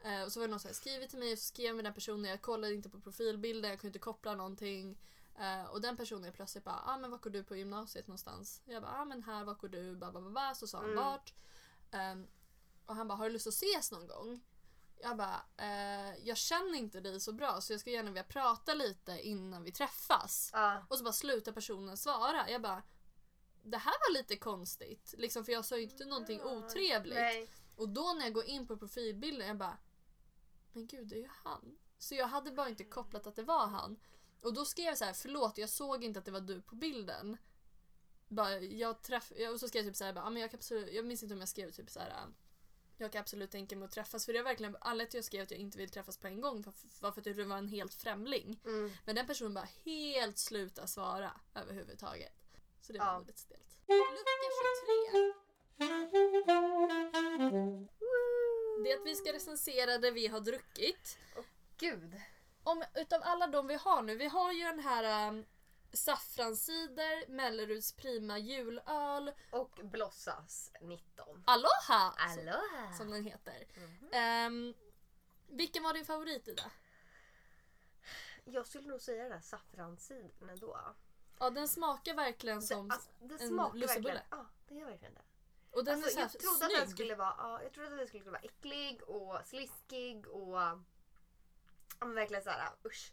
Eh, 0.05 0.23
och 0.23 0.33
så 0.33 0.41
var 0.41 0.47
det 0.47 0.51
någon 0.51 0.61
som 0.61 0.69
hade 0.69 0.75
skrivit 0.77 1.11
till 1.11 1.19
mig 1.19 1.33
och 1.33 1.39
så 1.39 1.45
skrev 1.45 1.75
med 1.77 1.85
den 1.85 1.95
personen, 1.95 2.31
jag 2.31 2.43
kollade 2.43 2.75
inte 2.75 2.89
på 2.89 3.01
profilbilden, 3.01 3.71
jag 3.71 3.81
kunde 3.81 3.89
inte 3.89 3.99
koppla 3.99 4.35
någonting. 4.35 4.99
Eh, 5.39 5.65
och 5.65 5.81
den 5.81 5.97
personen 5.97 6.25
är 6.25 6.31
plötsligt 6.33 6.65
bara, 6.65 6.83
ah, 6.87 6.99
men 6.99 7.11
var 7.11 7.19
går 7.19 7.31
du 7.31 7.45
på 7.45 7.57
gymnasiet 7.57 8.07
någonstans? 8.09 8.63
Jag 8.65 8.83
bara, 8.83 8.93
ah, 8.93 9.05
men 9.05 9.23
här, 9.23 9.45
var 9.45 9.55
går 9.55 9.69
du? 9.69 9.97
Ba, 9.97 10.13
ba, 10.13 10.21
ba, 10.21 10.31
ba. 10.31 10.55
Så 10.55 10.67
sa 10.67 10.79
han 10.79 10.93
Mm. 10.93 11.05
vart. 11.05 11.35
Ehm, 11.91 12.27
och 12.87 12.97
han 12.97 13.09
bara, 13.09 13.15
har 13.19 13.25
du 13.27 13.31
lust 13.33 13.47
att 13.47 13.55
ses 13.55 13.93
någon 13.93 14.07
gång? 14.07 14.41
Jag 15.03 15.17
bara, 15.17 15.43
eh, 15.57 16.15
jag 16.25 16.37
känner 16.37 16.75
inte 16.79 17.01
dig 17.01 17.21
så 17.21 17.33
bra 17.33 17.61
så 17.61 17.73
jag 17.73 17.81
skulle 17.81 17.97
gärna 17.97 18.11
vilja 18.11 18.25
prata 18.25 18.75
lite 18.75 19.21
innan 19.23 19.63
vi 19.63 19.73
träffas. 19.73 20.51
Ja. 20.53 20.87
Och 20.89 20.99
så 20.99 21.05
bara 21.05 21.13
slutar 21.13 21.53
personen 21.53 21.97
svara. 21.97 22.51
Jag 22.51 22.63
bara, 22.63 22.83
det 23.63 23.79
här 23.79 23.93
var 24.09 24.13
lite 24.19 24.37
konstigt. 24.37 25.15
Liksom, 25.19 25.45
för 25.45 25.53
jag 25.53 25.65
sa 25.65 25.77
ju 25.77 25.83
inte 25.83 26.05
någonting 26.05 26.43
otrevligt. 26.43 27.15
Nej. 27.15 27.49
Och 27.77 27.89
då 27.89 28.13
när 28.19 28.25
jag 28.25 28.33
går 28.35 28.45
in 28.45 28.67
på 28.67 28.77
profilbilden, 28.77 29.49
jag 29.49 29.57
bara 29.59 29.77
Men 30.73 30.87
gud, 30.87 31.09
det 31.09 31.15
är 31.17 31.21
ju 31.21 31.31
han. 31.45 31.79
Så 31.99 32.15
jag 32.15 32.27
hade 32.27 32.51
bara 32.51 32.69
inte 32.69 32.85
kopplat 32.85 33.27
att 33.27 33.37
det 33.37 33.43
var 33.43 33.67
han. 33.67 33.97
Och 34.43 34.55
då 34.55 34.65
skrev 34.65 34.87
jag 34.87 34.99
så 34.99 35.05
här, 35.05 35.13
förlåt 35.13 35.59
jag 35.59 35.69
såg 35.69 36.05
inte 36.05 36.19
att 36.19 36.25
det 36.25 36.31
var 36.31 36.41
du 36.41 36.61
på 36.63 36.75
bilden. 36.75 37.37
Bara, 38.29 38.59
jag 38.61 39.03
träff... 39.03 39.33
Och 39.53 39.61
så 39.61 39.69
skrev 39.69 39.85
jag 39.85 39.91
typ 39.93 39.97
så 39.97 40.05
här, 40.05 40.13
bara, 40.13 40.25
"Ja, 40.25 40.31
men 40.31 40.43
jag, 40.43 40.51
kan 40.51 40.59
absolut... 40.59 40.93
jag 40.95 41.05
minns 41.05 41.23
inte 41.23 41.35
om 41.35 41.41
jag 41.41 41.49
skrev 41.49 41.71
typ 41.71 41.91
så 41.91 42.01
här. 42.01 42.13
Jag 42.97 43.13
kan 43.13 43.21
absolut 43.21 43.51
tänka 43.51 43.77
mig 43.77 43.85
att 43.87 43.91
träffas. 43.93 44.27
För 44.27 44.33
det 44.33 44.39
var 44.39 44.45
verkligen 44.51 44.77
anledningen 44.81 45.11
till 45.11 45.19
jag 45.19 45.25
skrev 45.25 45.43
att 45.43 45.51
jag 45.51 45.61
inte 45.61 45.79
vill 45.79 45.91
träffas 45.91 46.17
på 46.17 46.27
en 46.27 46.41
gång. 46.41 46.63
För, 46.65 46.73
var 47.01 47.13
för 47.13 47.21
att 47.21 47.25
du 47.25 47.45
var 47.45 47.57
en 47.59 47.69
helt 47.69 47.95
främling. 47.95 48.61
Mm. 48.65 48.91
Men 49.05 49.15
den 49.17 49.27
personen 49.27 49.55
bara 49.55 49.69
helt 49.85 50.39
sluta 50.39 50.87
svara 50.87 51.41
överhuvudtaget. 51.55 52.33
Så 52.81 52.93
det 52.93 52.99
Ja. 52.99 53.05
var 53.05 53.13
nog 53.19 53.27
lite 53.27 53.39
stelt. 53.41 53.77
Lucka 53.89 53.97
23. 55.09 55.33
Det 58.85 58.93
är 58.93 58.97
att 59.01 59.07
vi 59.07 59.15
ska 59.17 59.33
recensera 59.33 59.99
det 59.99 60.11
vi 60.11 60.27
har 60.27 60.41
druckit. 60.41 61.19
Gud. 61.79 62.15
Om, 62.65 62.85
utav 62.95 63.21
alla 63.25 63.47
de 63.47 63.67
vi 63.67 63.75
har 63.75 64.03
nu, 64.03 64.17
vi 64.17 64.27
har 64.27 64.53
ju 64.53 64.65
den 64.65 64.79
här 64.81 65.29
um, 65.29 65.45
saffranscider, 65.93 67.29
Melleruds 67.29 67.93
Prima 67.93 68.39
julöl, 68.39 69.33
Och 69.51 69.71
Blossas 69.83 70.73
19. 70.81 71.43
Aloha! 71.47 72.15
Som, 72.35 72.49
Aloha! 72.49 72.93
som 72.99 73.11
den 73.11 73.25
heter. 73.25 73.67
Mhm. 73.77 74.09
Ehm, 74.13 74.75
vilken 75.49 75.83
var 75.83 75.93
din 75.95 76.05
favorit 76.05 76.49
Ida? 76.49 76.71
Jag 78.45 78.67
skulle 78.67 78.89
nog 78.89 79.01
säga 79.01 79.23
den 79.23 79.33
där 79.33 79.41
saffransciderna 79.41 80.53
ändå. 80.53 80.79
Ja 81.39 81.51
den 81.51 81.69
smakar 81.69 82.15
verkligen 82.15 82.63
som... 82.63 82.89
det, 82.89 82.95
alltså, 82.95 83.11
det 83.21 83.41
en 83.45 83.81
lussebulle. 83.81 84.23
Ja, 84.31 84.47
det 84.69 84.75
gör 84.75 84.87
verkligen 84.87 85.15
det. 85.15 85.23
och 85.71 85.85
den 85.85 85.95
Alltså, 85.95 86.09
är 86.09 86.13
så 86.13 86.19
här 86.19 86.31
jag 86.33 86.41
trodde 86.41 86.65
att 86.65 86.71
den 86.71 86.87
snygg. 86.87 86.95
skulle 86.97 87.15
vara, 87.15 87.35
ja, 87.39 87.63
jag 87.63 87.73
trodde 87.73 87.91
att 87.93 87.99
den 87.99 88.09
skulle 88.09 88.25
vara 88.31 88.41
äcklig 88.41 89.03
och 89.03 89.39
sliskig 89.47 90.29
och 90.29 90.59
ja, 92.03 92.07
men 92.07 92.15
verkligen 92.15 92.43
såhär 92.45 92.71
usch. 92.87 93.13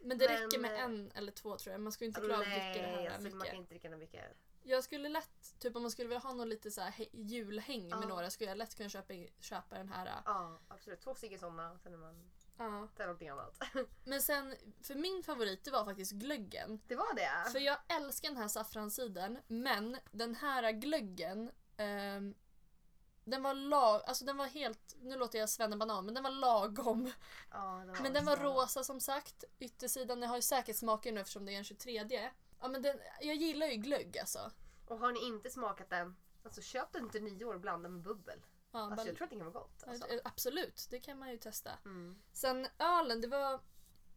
Men 0.00 0.18
det 0.18 0.28
men, 0.28 0.38
räcker 0.42 0.58
med 0.58 0.72
eh, 0.74 0.80
en 0.82 1.12
eller 1.14 1.32
två 1.32 1.56
tror 1.58 1.72
jag. 1.72 1.80
Man 1.80 1.92
ska 1.92 2.04
ju 2.04 2.08
inte 2.08 2.20
klara 2.20 2.34
av 2.34 2.40
att 2.40 2.46
dricka 2.46 2.62
det 2.72 2.78
här 2.88 3.06
alltså, 3.06 3.20
man 3.28 3.32
mycket. 3.38 3.50
kan 3.50 3.56
inte 3.56 3.74
dricka 3.74 3.90
mycket. 3.90 4.24
Jag 4.64 4.84
skulle 4.84 5.08
lätt, 5.08 5.58
typ 5.58 5.76
om 5.76 5.82
man 5.82 5.90
skulle 5.90 6.08
vilja 6.08 6.18
ha 6.20 6.32
något 6.34 6.48
lite 6.48 6.70
så 6.70 6.80
här 6.80 6.90
he- 6.90 7.08
julhäng 7.12 7.88
med 7.88 7.98
Ja. 8.02 8.08
några 8.08 8.30
skulle 8.30 8.50
jag 8.50 8.58
lätt 8.58 8.74
kunna 8.76 8.88
köpa, 8.88 9.14
köpa 9.38 9.78
den 9.78 9.88
här. 9.88 10.06
äh, 10.06 10.12
Ja, 10.24 10.60
absolut. 10.68 11.00
Två 11.00 11.14
stycken 11.14 11.38
sådana, 11.38 11.78
sen 11.78 11.92
är 11.94 11.98
man 11.98 12.30
Ja. 12.58 12.88
tar 12.96 13.04
någonting 13.04 13.28
annat. 13.28 13.58
Men 14.04 14.22
sen, 14.22 14.56
för 14.82 14.94
min 14.94 15.22
favorit 15.22 15.64
det 15.64 15.70
var 15.70 15.84
faktiskt 15.84 16.12
glöggen. 16.12 16.80
Det 16.86 16.96
var 16.96 17.14
det? 17.14 17.50
För 17.52 17.58
jag 17.58 17.78
älskar 17.88 18.28
den 18.28 18.36
här 18.38 18.48
saffransiden 18.48 19.38
men 19.46 19.96
den 20.10 20.34
här 20.34 20.72
glöggen 20.72 21.50
ehm, 21.76 22.34
den 23.24 23.42
var 23.42 23.54
lag, 23.54 24.02
alltså 24.06 24.24
den 24.24 24.36
var 24.36 24.46
helt, 24.46 24.96
nu 25.00 25.16
låter 25.16 25.38
jag 25.38 25.48
svennebanan 25.48 26.04
men 26.04 26.14
den 26.14 26.22
var 26.22 26.30
lagom. 26.30 27.12
Ja, 27.50 27.82
det 27.86 28.02
Men 28.02 28.12
den 28.12 28.24
var 28.24 28.36
rosa 28.36 28.84
som 28.84 29.00
sagt. 29.00 29.44
Yttersidan, 29.58 30.20
den 30.20 30.28
har 30.28 30.36
ju 30.36 30.42
säkert 30.42 30.76
smaker 30.76 31.12
nu 31.12 31.20
eftersom 31.20 31.44
det 31.44 31.54
är 31.54 31.58
en 31.58 31.64
23. 31.64 32.30
Ja 32.60 32.68
men 32.68 32.82
den, 32.82 32.98
jag 33.20 33.36
gillar 33.36 33.66
ju 33.66 33.76
glögg 33.76 34.18
alltså. 34.18 34.50
Och 34.86 34.98
har 34.98 35.12
ni 35.12 35.26
inte 35.26 35.50
smakat 35.50 35.90
den, 35.90 36.16
alltså 36.44 36.60
köp 36.62 36.92
den 36.92 37.10
till 37.10 37.22
nyår 37.22 37.54
och 37.54 37.60
blanda 37.60 37.88
med 37.88 38.02
bubbel. 38.02 38.38
Ja, 38.72 38.78
Alltså, 38.80 38.96
bara- 38.96 39.06
jag 39.06 39.16
tror 39.16 39.24
att 39.24 39.30
det 39.30 39.36
kan 39.36 39.52
vara 39.52 39.62
gott. 39.64 39.84
Alltså. 39.86 40.06
Absolut, 40.24 40.86
det 40.90 41.00
kan 41.00 41.18
man 41.18 41.30
ju 41.30 41.38
testa. 41.38 41.70
Mm. 41.84 42.22
Sen 42.32 42.66
ölen, 42.78 43.20
det 43.20 43.28
var... 43.28 43.60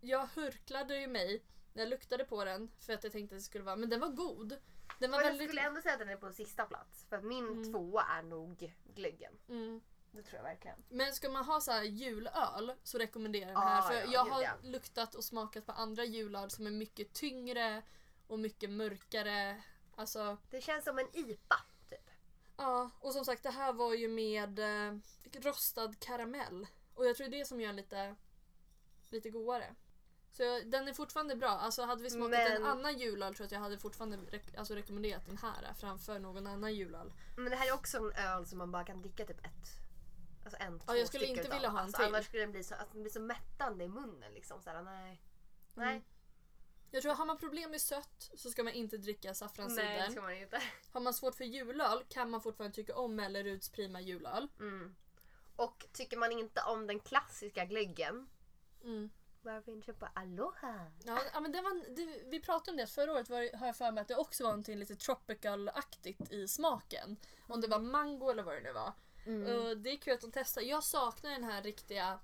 Jag 0.01 0.27
hurklade 0.35 0.97
ju 0.99 1.07
mig 1.07 1.43
när 1.73 1.83
jag 1.83 1.89
luktade 1.89 2.25
på 2.25 2.45
den 2.45 2.71
för 2.79 2.93
att 2.93 3.03
jag 3.03 3.11
tänkte 3.11 3.35
att 3.35 3.39
det 3.39 3.43
skulle 3.45 3.63
vara... 3.63 3.75
Men 3.75 3.89
den 3.89 3.99
var 3.99 4.09
god. 4.09 4.57
Den 4.99 5.11
var 5.11 5.17
Men 5.17 5.25
jag 5.25 5.31
väldigt... 5.31 5.47
skulle 5.49 5.61
ändå 5.61 5.81
säga 5.81 5.93
att 5.93 5.99
den 5.99 6.09
är 6.09 6.15
på 6.17 6.31
sista 6.31 6.65
plats. 6.65 7.05
För 7.09 7.15
att 7.17 7.23
min 7.23 7.45
Mm. 7.47 7.71
tvåa 7.71 8.03
är 8.03 8.23
nog 8.23 8.73
glöggen. 8.95 9.33
Mm. 9.49 9.81
Det 10.11 10.23
tror 10.23 10.35
jag 10.35 10.43
verkligen. 10.43 10.83
Men 10.89 11.13
ska 11.13 11.29
man 11.29 11.45
ha 11.45 11.61
så 11.61 11.71
här 11.71 11.83
julöl 11.83 12.73
så 12.83 12.97
rekommenderar 12.97 13.47
jag 13.47 13.55
den 13.55 13.67
Ah, 13.67 13.81
här. 13.81 13.81
För 13.81 13.93
ja, 13.95 14.11
jag 14.13 14.25
har 14.25 14.41
ja. 14.43 14.51
luktat 14.63 15.15
och 15.15 15.23
smakat 15.23 15.65
på 15.65 15.71
andra 15.71 16.03
julöl 16.05 16.49
som 16.51 16.67
är 16.67 16.71
mycket 16.71 17.13
tyngre 17.13 17.81
och 18.27 18.39
mycket 18.39 18.69
mörkare. 18.69 19.63
Alltså, 19.95 20.37
Det 20.49 20.61
känns 20.61 20.83
som 20.83 20.99
en 20.99 21.07
IPA, 21.17 21.55
typ. 21.89 22.09
ja. 22.57 22.89
Och 22.99 23.13
som 23.13 23.25
sagt, 23.25 23.43
det 23.43 23.49
här 23.49 23.73
var 23.73 23.93
ju 23.93 24.07
med 24.07 24.59
eh, 24.59 24.97
rostad 25.41 25.93
karamell. 25.99 26.67
Och 26.93 27.05
jag 27.05 27.15
tror 27.15 27.27
det 27.27 27.35
är 27.37 27.39
det 27.39 27.45
som 27.45 27.61
gör 27.61 27.67
den 27.67 27.75
lite, 27.75 28.15
lite 29.09 29.29
godare. 29.29 29.75
Så 30.37 30.61
den 30.65 30.87
är 30.87 30.93
fortfarande 30.93 31.35
bra. 31.35 31.49
Alltså 31.49 31.83
hade 31.83 32.03
vi 32.03 32.09
smakat 32.09 32.29
Men- 32.31 32.51
en 32.51 32.65
annan 32.65 32.97
julöl 32.97 33.35
tror 33.35 33.43
jag 33.43 33.45
att 33.45 33.51
jag 33.51 33.59
hade 33.59 33.77
fortfarande 33.77 34.17
rek- 34.17 34.57
alltså, 34.57 34.75
rekommenderat 34.75 35.25
den 35.25 35.37
här 35.37 35.73
framför 35.79 36.19
någon 36.19 36.47
annan 36.47 36.73
julöl. 36.75 37.13
Men 37.37 37.49
det 37.49 37.55
här 37.55 37.67
är 37.67 37.73
också 37.73 37.97
en 37.97 38.11
öl 38.11 38.45
som 38.45 38.57
man 38.57 38.71
bara 38.71 38.83
kan 38.83 39.01
dricka 39.01 39.25
typ 39.25 39.45
ett. 39.45 39.69
Alltså 40.43 40.61
en, 40.61 40.79
två 40.79 40.95
jag 40.95 41.07
skulle 41.07 41.19
stycken 41.25 41.29
inte 41.37 41.41
utav. 41.41 41.53
vilja 41.53 41.69
ha 41.69 41.79
en 41.79 41.85
alltså, 41.85 41.97
till. 42.01 42.07
Annars 42.15 42.25
skulle 42.25 42.43
den 42.43 42.51
bli 42.51 42.63
så, 42.63 42.75
att 42.75 42.91
den 42.91 43.01
blir 43.01 43.11
så 43.11 43.19
mättande 43.19 43.83
i 43.83 43.87
munnen 43.87 44.33
liksom. 44.33 44.61
Såhär, 44.61 44.81
nej. 44.83 45.21
Nej. 45.73 45.89
Mm. 45.95 46.03
Jag 46.91 47.01
tror 47.01 47.11
att 47.11 47.17
har 47.17 47.25
man 47.25 47.37
problem 47.37 47.71
med 47.71 47.81
sött 47.81 48.31
så 48.35 48.49
ska 48.49 48.63
man 48.63 48.73
inte 48.73 48.97
dricka 48.97 49.19
Nej, 49.27 49.31
det 49.31 49.35
saffranscider. 49.35 50.09
ska 50.09 50.21
man 50.21 50.33
inte. 50.33 50.61
Har 50.91 51.01
man 51.01 51.13
svårt 51.13 51.35
för 51.35 51.43
julöl 51.45 52.03
kan 52.09 52.29
man 52.29 52.41
fortfarande 52.41 52.75
tycka 52.75 52.95
om 52.95 53.15
Melleruds 53.15 53.69
prima 53.69 54.01
julöl. 54.01 54.47
Mm. 54.59 54.95
Och 55.55 55.85
tycker 55.93 56.17
man 56.17 56.31
inte 56.31 56.61
om 56.61 56.87
den 56.87 56.99
klassiska 56.99 57.65
glöggen. 57.65 58.27
Mm. 58.83 59.09
Varför 59.45 59.71
inte 59.71 59.85
köpa 59.85 60.11
Aloha? 60.15 60.91
Ja, 61.03 61.19
ja, 61.33 61.39
men 61.39 61.51
det 61.51 61.61
var, 61.61 61.95
det, 61.95 62.23
vi 62.29 62.39
pratade 62.39 62.71
om 62.71 62.77
det 62.77 62.87
förra 62.87 63.11
året 63.11 63.29
var, 63.29 63.57
har 63.57 63.65
jag 63.67 63.75
för 63.75 63.91
mig 63.91 64.01
att 64.01 64.07
det 64.07 64.15
också 64.15 64.43
var 64.43 64.49
någonting 64.51 64.77
lite 64.77 64.95
tropical-aktigt 64.95 66.31
i 66.31 66.47
smaken. 66.47 67.17
Om 67.47 67.61
det 67.61 67.67
var 67.67 67.79
mango 67.79 68.29
eller 68.29 68.43
vad 68.43 68.55
det 68.55 68.61
nu 68.61 68.71
var. 68.73 68.93
Mm. 69.25 69.59
Och 69.59 69.77
det 69.77 69.89
är 69.89 69.97
kul 69.97 70.13
att 70.13 70.21
de 70.21 70.31
testar. 70.31 70.61
Jag 70.61 70.83
saknar 70.83 71.31
den 71.31 71.43
här 71.43 71.61
riktiga 71.63 72.19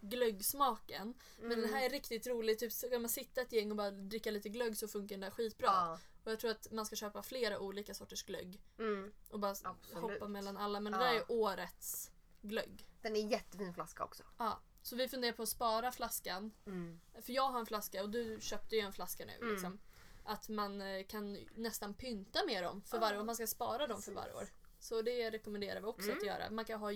glöggsmaken. 0.00 1.14
Men 1.38 1.46
Mm. 1.52 1.60
den 1.60 1.74
här 1.74 1.84
är 1.86 1.90
riktigt 1.90 2.26
rolig. 2.26 2.58
Typ 2.58 2.72
ska 2.72 2.98
man 2.98 3.08
sitta 3.08 3.40
ett 3.40 3.52
gäng 3.52 3.70
och 3.70 3.76
bara 3.76 3.90
dricka 3.90 4.30
lite 4.30 4.48
glögg 4.48 4.76
så 4.76 4.88
funkar 4.88 5.14
den 5.16 5.20
där 5.20 5.30
skitbra. 5.30 5.66
Ja. 5.66 5.98
Och 6.24 6.32
jag 6.32 6.40
tror 6.40 6.50
att 6.50 6.70
man 6.72 6.86
ska 6.86 6.96
köpa 6.96 7.22
flera 7.22 7.58
olika 7.58 7.94
sorters 7.94 8.22
glögg. 8.24 8.60
Mm. 8.78 9.12
Och 9.30 9.40
bara 9.40 9.50
Absolut. 9.50 10.02
hoppa 10.02 10.28
mellan 10.28 10.56
alla. 10.56 10.80
Men 10.80 10.92
det 10.92 10.98
Ja. 10.98 11.04
där 11.04 11.14
är 11.14 11.24
årets 11.28 12.10
glögg. 12.42 12.86
Den 13.02 13.16
är 13.16 13.20
jättefin 13.30 13.74
flaska 13.74 14.04
också. 14.04 14.22
Ja. 14.38 14.60
Så 14.82 14.96
vi 14.96 15.08
funderar 15.08 15.32
på 15.32 15.42
att 15.42 15.48
spara 15.48 15.92
flaskan. 15.92 16.52
Mm. 16.66 17.00
För 17.22 17.32
jag 17.32 17.48
har 17.48 17.60
en 17.60 17.66
flaska 17.66 18.02
och 18.02 18.10
du 18.10 18.38
köpte 18.40 18.76
ju 18.76 18.82
en 18.82 18.92
flaska 18.92 19.24
nu. 19.26 19.32
Mm. 19.36 19.50
Liksom. 19.52 19.78
Att 20.24 20.48
man 20.48 20.80
eh, 20.80 21.06
kan 21.06 21.38
nästan 21.54 21.94
pynta 21.94 22.44
med 22.46 22.62
dem 22.62 22.82
för 22.82 22.98
varje 22.98 23.18
år. 23.18 23.24
Man 23.24 23.34
ska 23.34 23.46
spara 23.46 23.86
dem 23.86 24.02
för 24.02 24.12
varje 24.12 24.34
år. 24.34 24.46
Så 24.78 25.02
det 25.02 25.30
rekommenderar 25.30 25.80
vi 25.80 25.86
också 25.86 26.06
Mm. 26.08 26.18
att 26.18 26.26
göra. 26.26 26.50
Man 26.50 26.64
kan 26.64 26.80
ha, 26.80 26.92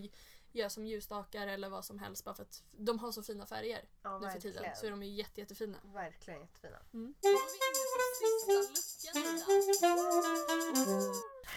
göra 0.52 0.70
som 0.70 0.86
ljusstakar 0.86 1.47
eller 1.47 1.69
vad 1.69 1.85
som 1.85 1.98
helst 1.98 2.24
bara 2.24 2.35
för 2.35 2.43
att 2.43 2.62
de 2.73 2.98
har 2.98 3.12
så 3.12 3.23
fina 3.23 3.47
färger 3.47 3.89
Ja, 4.02 4.19
nu 4.19 4.31
för 4.31 4.40
tiden. 4.40 4.65
Så 4.77 4.86
är 4.86 4.90
de 4.90 5.02
ju 5.02 5.11
jätte, 5.11 5.40
jättefina. 5.40 5.78
Verkligen 5.85 6.40
jättefina. 6.40 6.78
Mm. 6.93 7.15
Då 7.20 7.28
är 7.28 7.32
vi 7.32 7.59
inne 7.70 8.59
på 8.61 8.74
sista 8.77 9.19
luckan 9.19 9.56
Ida. 9.74 11.12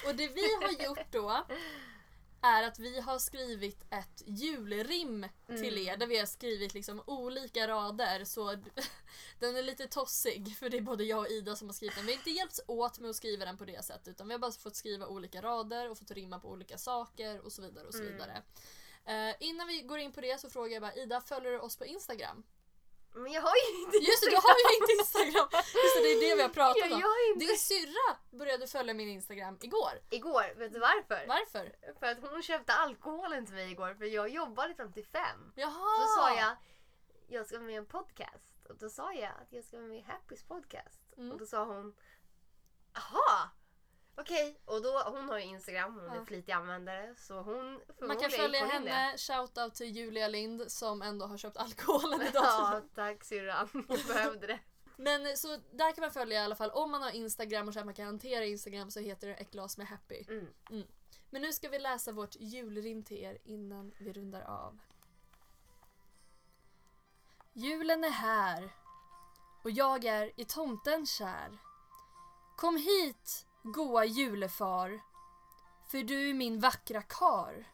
Och 0.06 0.16
det 0.16 0.28
vi 0.28 0.54
har 0.66 0.86
gjort 0.86 1.12
då 1.12 1.45
är 2.42 2.64
att 2.64 2.80
vi 2.80 3.00
har 3.00 3.20
skrivit 3.20 3.86
ett 3.90 4.24
julrim 4.26 5.26
till 5.48 5.78
er 5.78 5.98
där 5.98 6.08
vi 6.08 6.20
har 6.20 6.26
skrivit 6.26 6.74
liksom 6.74 7.02
olika 7.08 7.68
rader 7.68 8.26
så 8.26 8.56
den 9.40 9.56
är 9.56 9.64
lite 9.64 9.88
tossig 9.88 10.58
för 10.58 10.70
det 10.70 10.78
är 10.78 10.82
både 10.82 11.04
jag 11.04 11.20
och 11.20 11.28
Ida 11.30 11.56
som 11.56 11.68
har 11.68 11.74
skrivit 11.74 11.96
den. 11.96 12.06
Vi 12.06 12.12
har 12.12 12.18
inte 12.20 12.32
hjälpts 12.32 12.62
åt 12.68 13.00
med 13.00 13.10
att 13.10 13.16
skriva 13.16 13.46
den 13.46 13.58
på 13.58 13.66
det 13.66 13.86
sättet 13.86 14.08
utan 14.08 14.28
vi 14.28 14.34
har 14.34 14.40
bara 14.40 14.52
fått 14.52 14.76
skriva 14.76 15.08
olika 15.08 15.42
rader 15.42 15.90
och 15.90 15.98
fått 15.98 16.12
rimma 16.12 16.40
på 16.40 16.50
olika 16.50 16.78
saker 16.78 17.40
och 17.46 17.52
så 17.52 17.62
vidare 17.62 17.88
och 17.88 17.94
så 17.94 18.02
Mm. 18.02 18.14
vidare. 18.14 18.44
Eh, 19.06 19.36
innan 19.40 19.68
vi 19.68 19.82
går 19.82 20.00
in 20.00 20.12
på 20.12 20.22
det 20.22 20.42
så 20.42 20.50
frågar 20.50 20.74
jag 20.74 20.82
bara 20.82 20.94
Ida, 20.96 21.22
följer 21.22 21.52
du 21.52 21.60
oss 21.60 21.78
på 21.78 21.86
Instagram? 21.86 22.44
Men 23.23 23.31
jag 23.31 23.41
har 23.41 23.56
ju 23.56 23.81
inte 23.84 23.98
Just 23.98 24.23
det, 24.23 24.30
du 24.30 24.35
har 24.35 24.57
ju 24.72 24.77
inte 24.80 24.91
Instagram! 24.99 25.48
Just 25.53 25.95
det, 25.95 26.02
det 26.03 26.11
är 26.14 26.30
det 26.30 26.35
vi 26.35 26.41
har 26.41 26.49
pratat 26.49 26.91
om. 26.91 26.99
jag 26.99 27.07
har 27.07 27.31
inte. 27.31 27.45
Din 27.45 27.57
syrra 27.57 28.18
började 28.39 28.68
följa 28.68 28.94
min 28.94 29.10
Instagram 29.10 29.57
igår. 29.61 29.94
Igår, 30.10 30.56
vet 30.56 30.73
du 30.73 30.80
varför? 30.80 31.27
Varför? 31.27 31.76
För 31.99 32.07
att 32.07 32.31
hon 32.31 32.41
köpte 32.41 32.73
alkoholen 32.73 33.45
till 33.45 33.56
mig 33.56 33.72
igår 33.72 33.94
för 33.94 34.06
jag 34.06 34.30
jobbade 34.30 34.76
fram 34.76 34.94
till 34.94 35.06
fem. 35.06 35.53
Jaha! 35.56 36.02
Så 36.02 36.22
sa 36.22 36.35
jag, 36.35 36.56
jag 37.27 37.45
ska 37.48 37.56
vara 37.56 37.65
med 37.65 37.73
i 37.73 37.77
en 37.77 37.85
podcast. 37.85 38.65
Och 38.69 38.77
då 38.77 38.89
sa 38.89 39.14
jag 39.14 39.31
att 39.41 39.53
jag 39.53 39.64
ska 39.64 39.77
vara 39.77 39.88
med 39.88 39.98
i 39.98 40.02
Happys 40.02 40.44
podcast. 40.44 41.02
Mm. 41.18 41.31
Och 41.31 41.38
då 41.38 41.45
sa 41.45 41.64
hon, 41.64 41.95
aha! 42.98 43.49
Okej, 44.19 44.60
och 44.65 44.81
då, 44.81 45.03
hon 45.06 45.30
har 45.30 45.38
ju 45.38 45.44
Instagram, 45.45 45.94
hon 45.94 46.10
är 46.10 46.15
Ja. 46.15 46.26
flitig 46.26 46.52
användare. 46.52 47.15
Så 47.18 47.41
hon 47.41 47.65
Man 47.73 47.80
kan 47.80 47.88
förmodligen 47.99 48.31
följa 48.31 48.60
gick 48.64 48.72
hon 48.72 48.81
in 48.81 48.85
det. 48.85 48.91
henne, 48.91 49.18
shoutout 49.18 49.76
till 49.76 49.95
Julia 49.95 50.27
Lind 50.27 50.72
som 50.72 51.02
ändå 51.02 51.26
har 51.26 51.38
köpt 51.38 51.57
alkoholen 51.57 52.22
idag. 52.22 52.31
Ja, 52.44 52.81
tack 52.95 53.23
syrran. 53.23 53.69
Jag 53.89 54.06
behövde 54.07 54.48
det. 54.48 54.60
Men 54.99 55.38
så 55.38 55.48
där 55.72 55.91
kan 55.91 56.02
man 56.02 56.11
följa 56.11 56.41
i 56.41 56.44
alla 56.44 56.56
fall. 56.56 56.69
Om 56.72 56.91
man 56.91 57.02
har 57.02 57.11
Instagram 57.11 57.68
och 57.68 57.73
så 57.73 57.80
att 57.80 57.85
man 57.85 57.95
kan 57.95 58.06
hantera 58.06 58.45
Instagram 58.45 58.91
så 58.91 58.99
heter 58.99 59.27
det 59.27 59.34
ett 59.34 59.52
glas 59.52 59.77
med 59.77 59.88
happy. 59.88 60.23
Mm. 60.30 60.48
Men 61.30 61.41
nu 61.41 61.53
ska 61.53 61.69
vi 61.69 61.80
läsa 61.80 62.11
vårt 62.11 62.35
julrim 62.35 63.03
till 63.03 63.18
er 63.18 63.38
innan 63.44 63.91
vi 63.98 64.14
rundar 64.14 64.41
av. 64.41 64.80
Julen 67.53 68.03
är 68.03 68.10
här 68.10 68.69
och 69.64 69.72
jag 69.72 70.06
är 70.06 70.31
i 70.35 70.45
tomten 70.45 71.06
kär. 71.06 71.57
Kom 72.57 72.77
hit, 72.77 73.47
goa 73.72 74.06
julefar, 74.06 75.02
för 75.88 76.03
du 76.03 76.30
är 76.30 76.34
min 76.34 76.60
vackra 76.60 77.02
kar. 77.02 77.68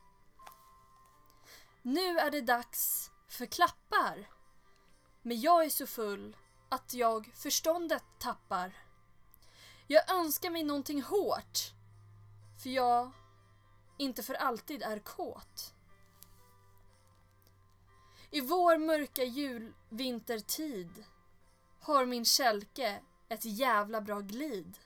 Nu 1.81 2.19
är 2.19 2.31
det 2.31 2.41
dags 2.41 3.11
för 3.27 3.45
klappar, 3.45 4.29
men 5.21 5.41
jag 5.41 5.65
är 5.65 5.69
så 5.69 5.87
full 5.87 6.37
att 6.69 6.93
jag 6.93 7.31
förståndet 7.35 8.03
tappar. 8.19 8.73
Jag 9.87 10.11
önskar 10.11 10.49
mig 10.49 10.63
någonting 10.63 11.01
hårt, 11.01 11.59
för 12.63 12.69
jag 12.69 13.11
inte 13.97 14.23
för 14.23 14.33
alltid 14.33 14.83
är 14.83 14.99
kåt. 14.99 15.73
I 18.29 18.41
vår 18.41 18.77
mörka 18.77 19.23
julvintertid 19.23 21.05
har 21.79 22.05
min 22.05 22.25
kälke 22.25 23.01
ett 23.29 23.45
jävla 23.45 24.01
bra 24.01 24.19
glid. 24.19 24.79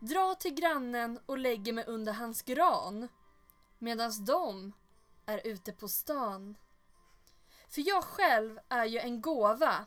Dra 0.00 0.34
till 0.34 0.54
grannen 0.54 1.20
och 1.26 1.38
lägger 1.38 1.72
mig 1.72 1.84
under 1.86 2.12
hans 2.12 2.42
gran 2.42 3.08
medans 3.78 4.26
de 4.26 4.72
är 5.26 5.46
ute 5.46 5.72
på 5.72 5.88
stan. 5.88 6.56
För 7.68 7.88
jag 7.88 8.04
själv 8.04 8.58
är 8.68 8.84
ju 8.84 8.98
en 8.98 9.20
gåva. 9.20 9.86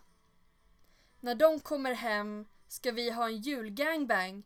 När 1.20 1.36
de 1.36 1.60
kommer 1.60 1.94
hem 1.94 2.46
ska 2.68 2.92
vi 2.92 3.10
ha 3.10 3.26
en 3.26 3.38
julgangbang. 3.38 4.44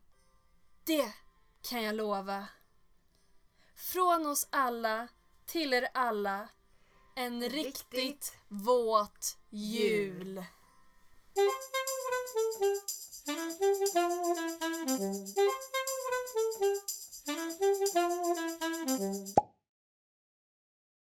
Det 0.84 1.12
kan 1.62 1.82
jag 1.82 1.94
lova. 1.94 2.46
Från 3.76 4.26
oss 4.26 4.48
alla 4.50 5.08
till 5.46 5.74
er 5.74 5.88
alla 5.94 6.48
en 7.16 7.42
riktigt, 7.42 7.92
Riktigt 7.92 8.36
våt 8.48 9.38
jul. 9.50 10.44
Thank 13.26 13.56
you. 19.28 19.45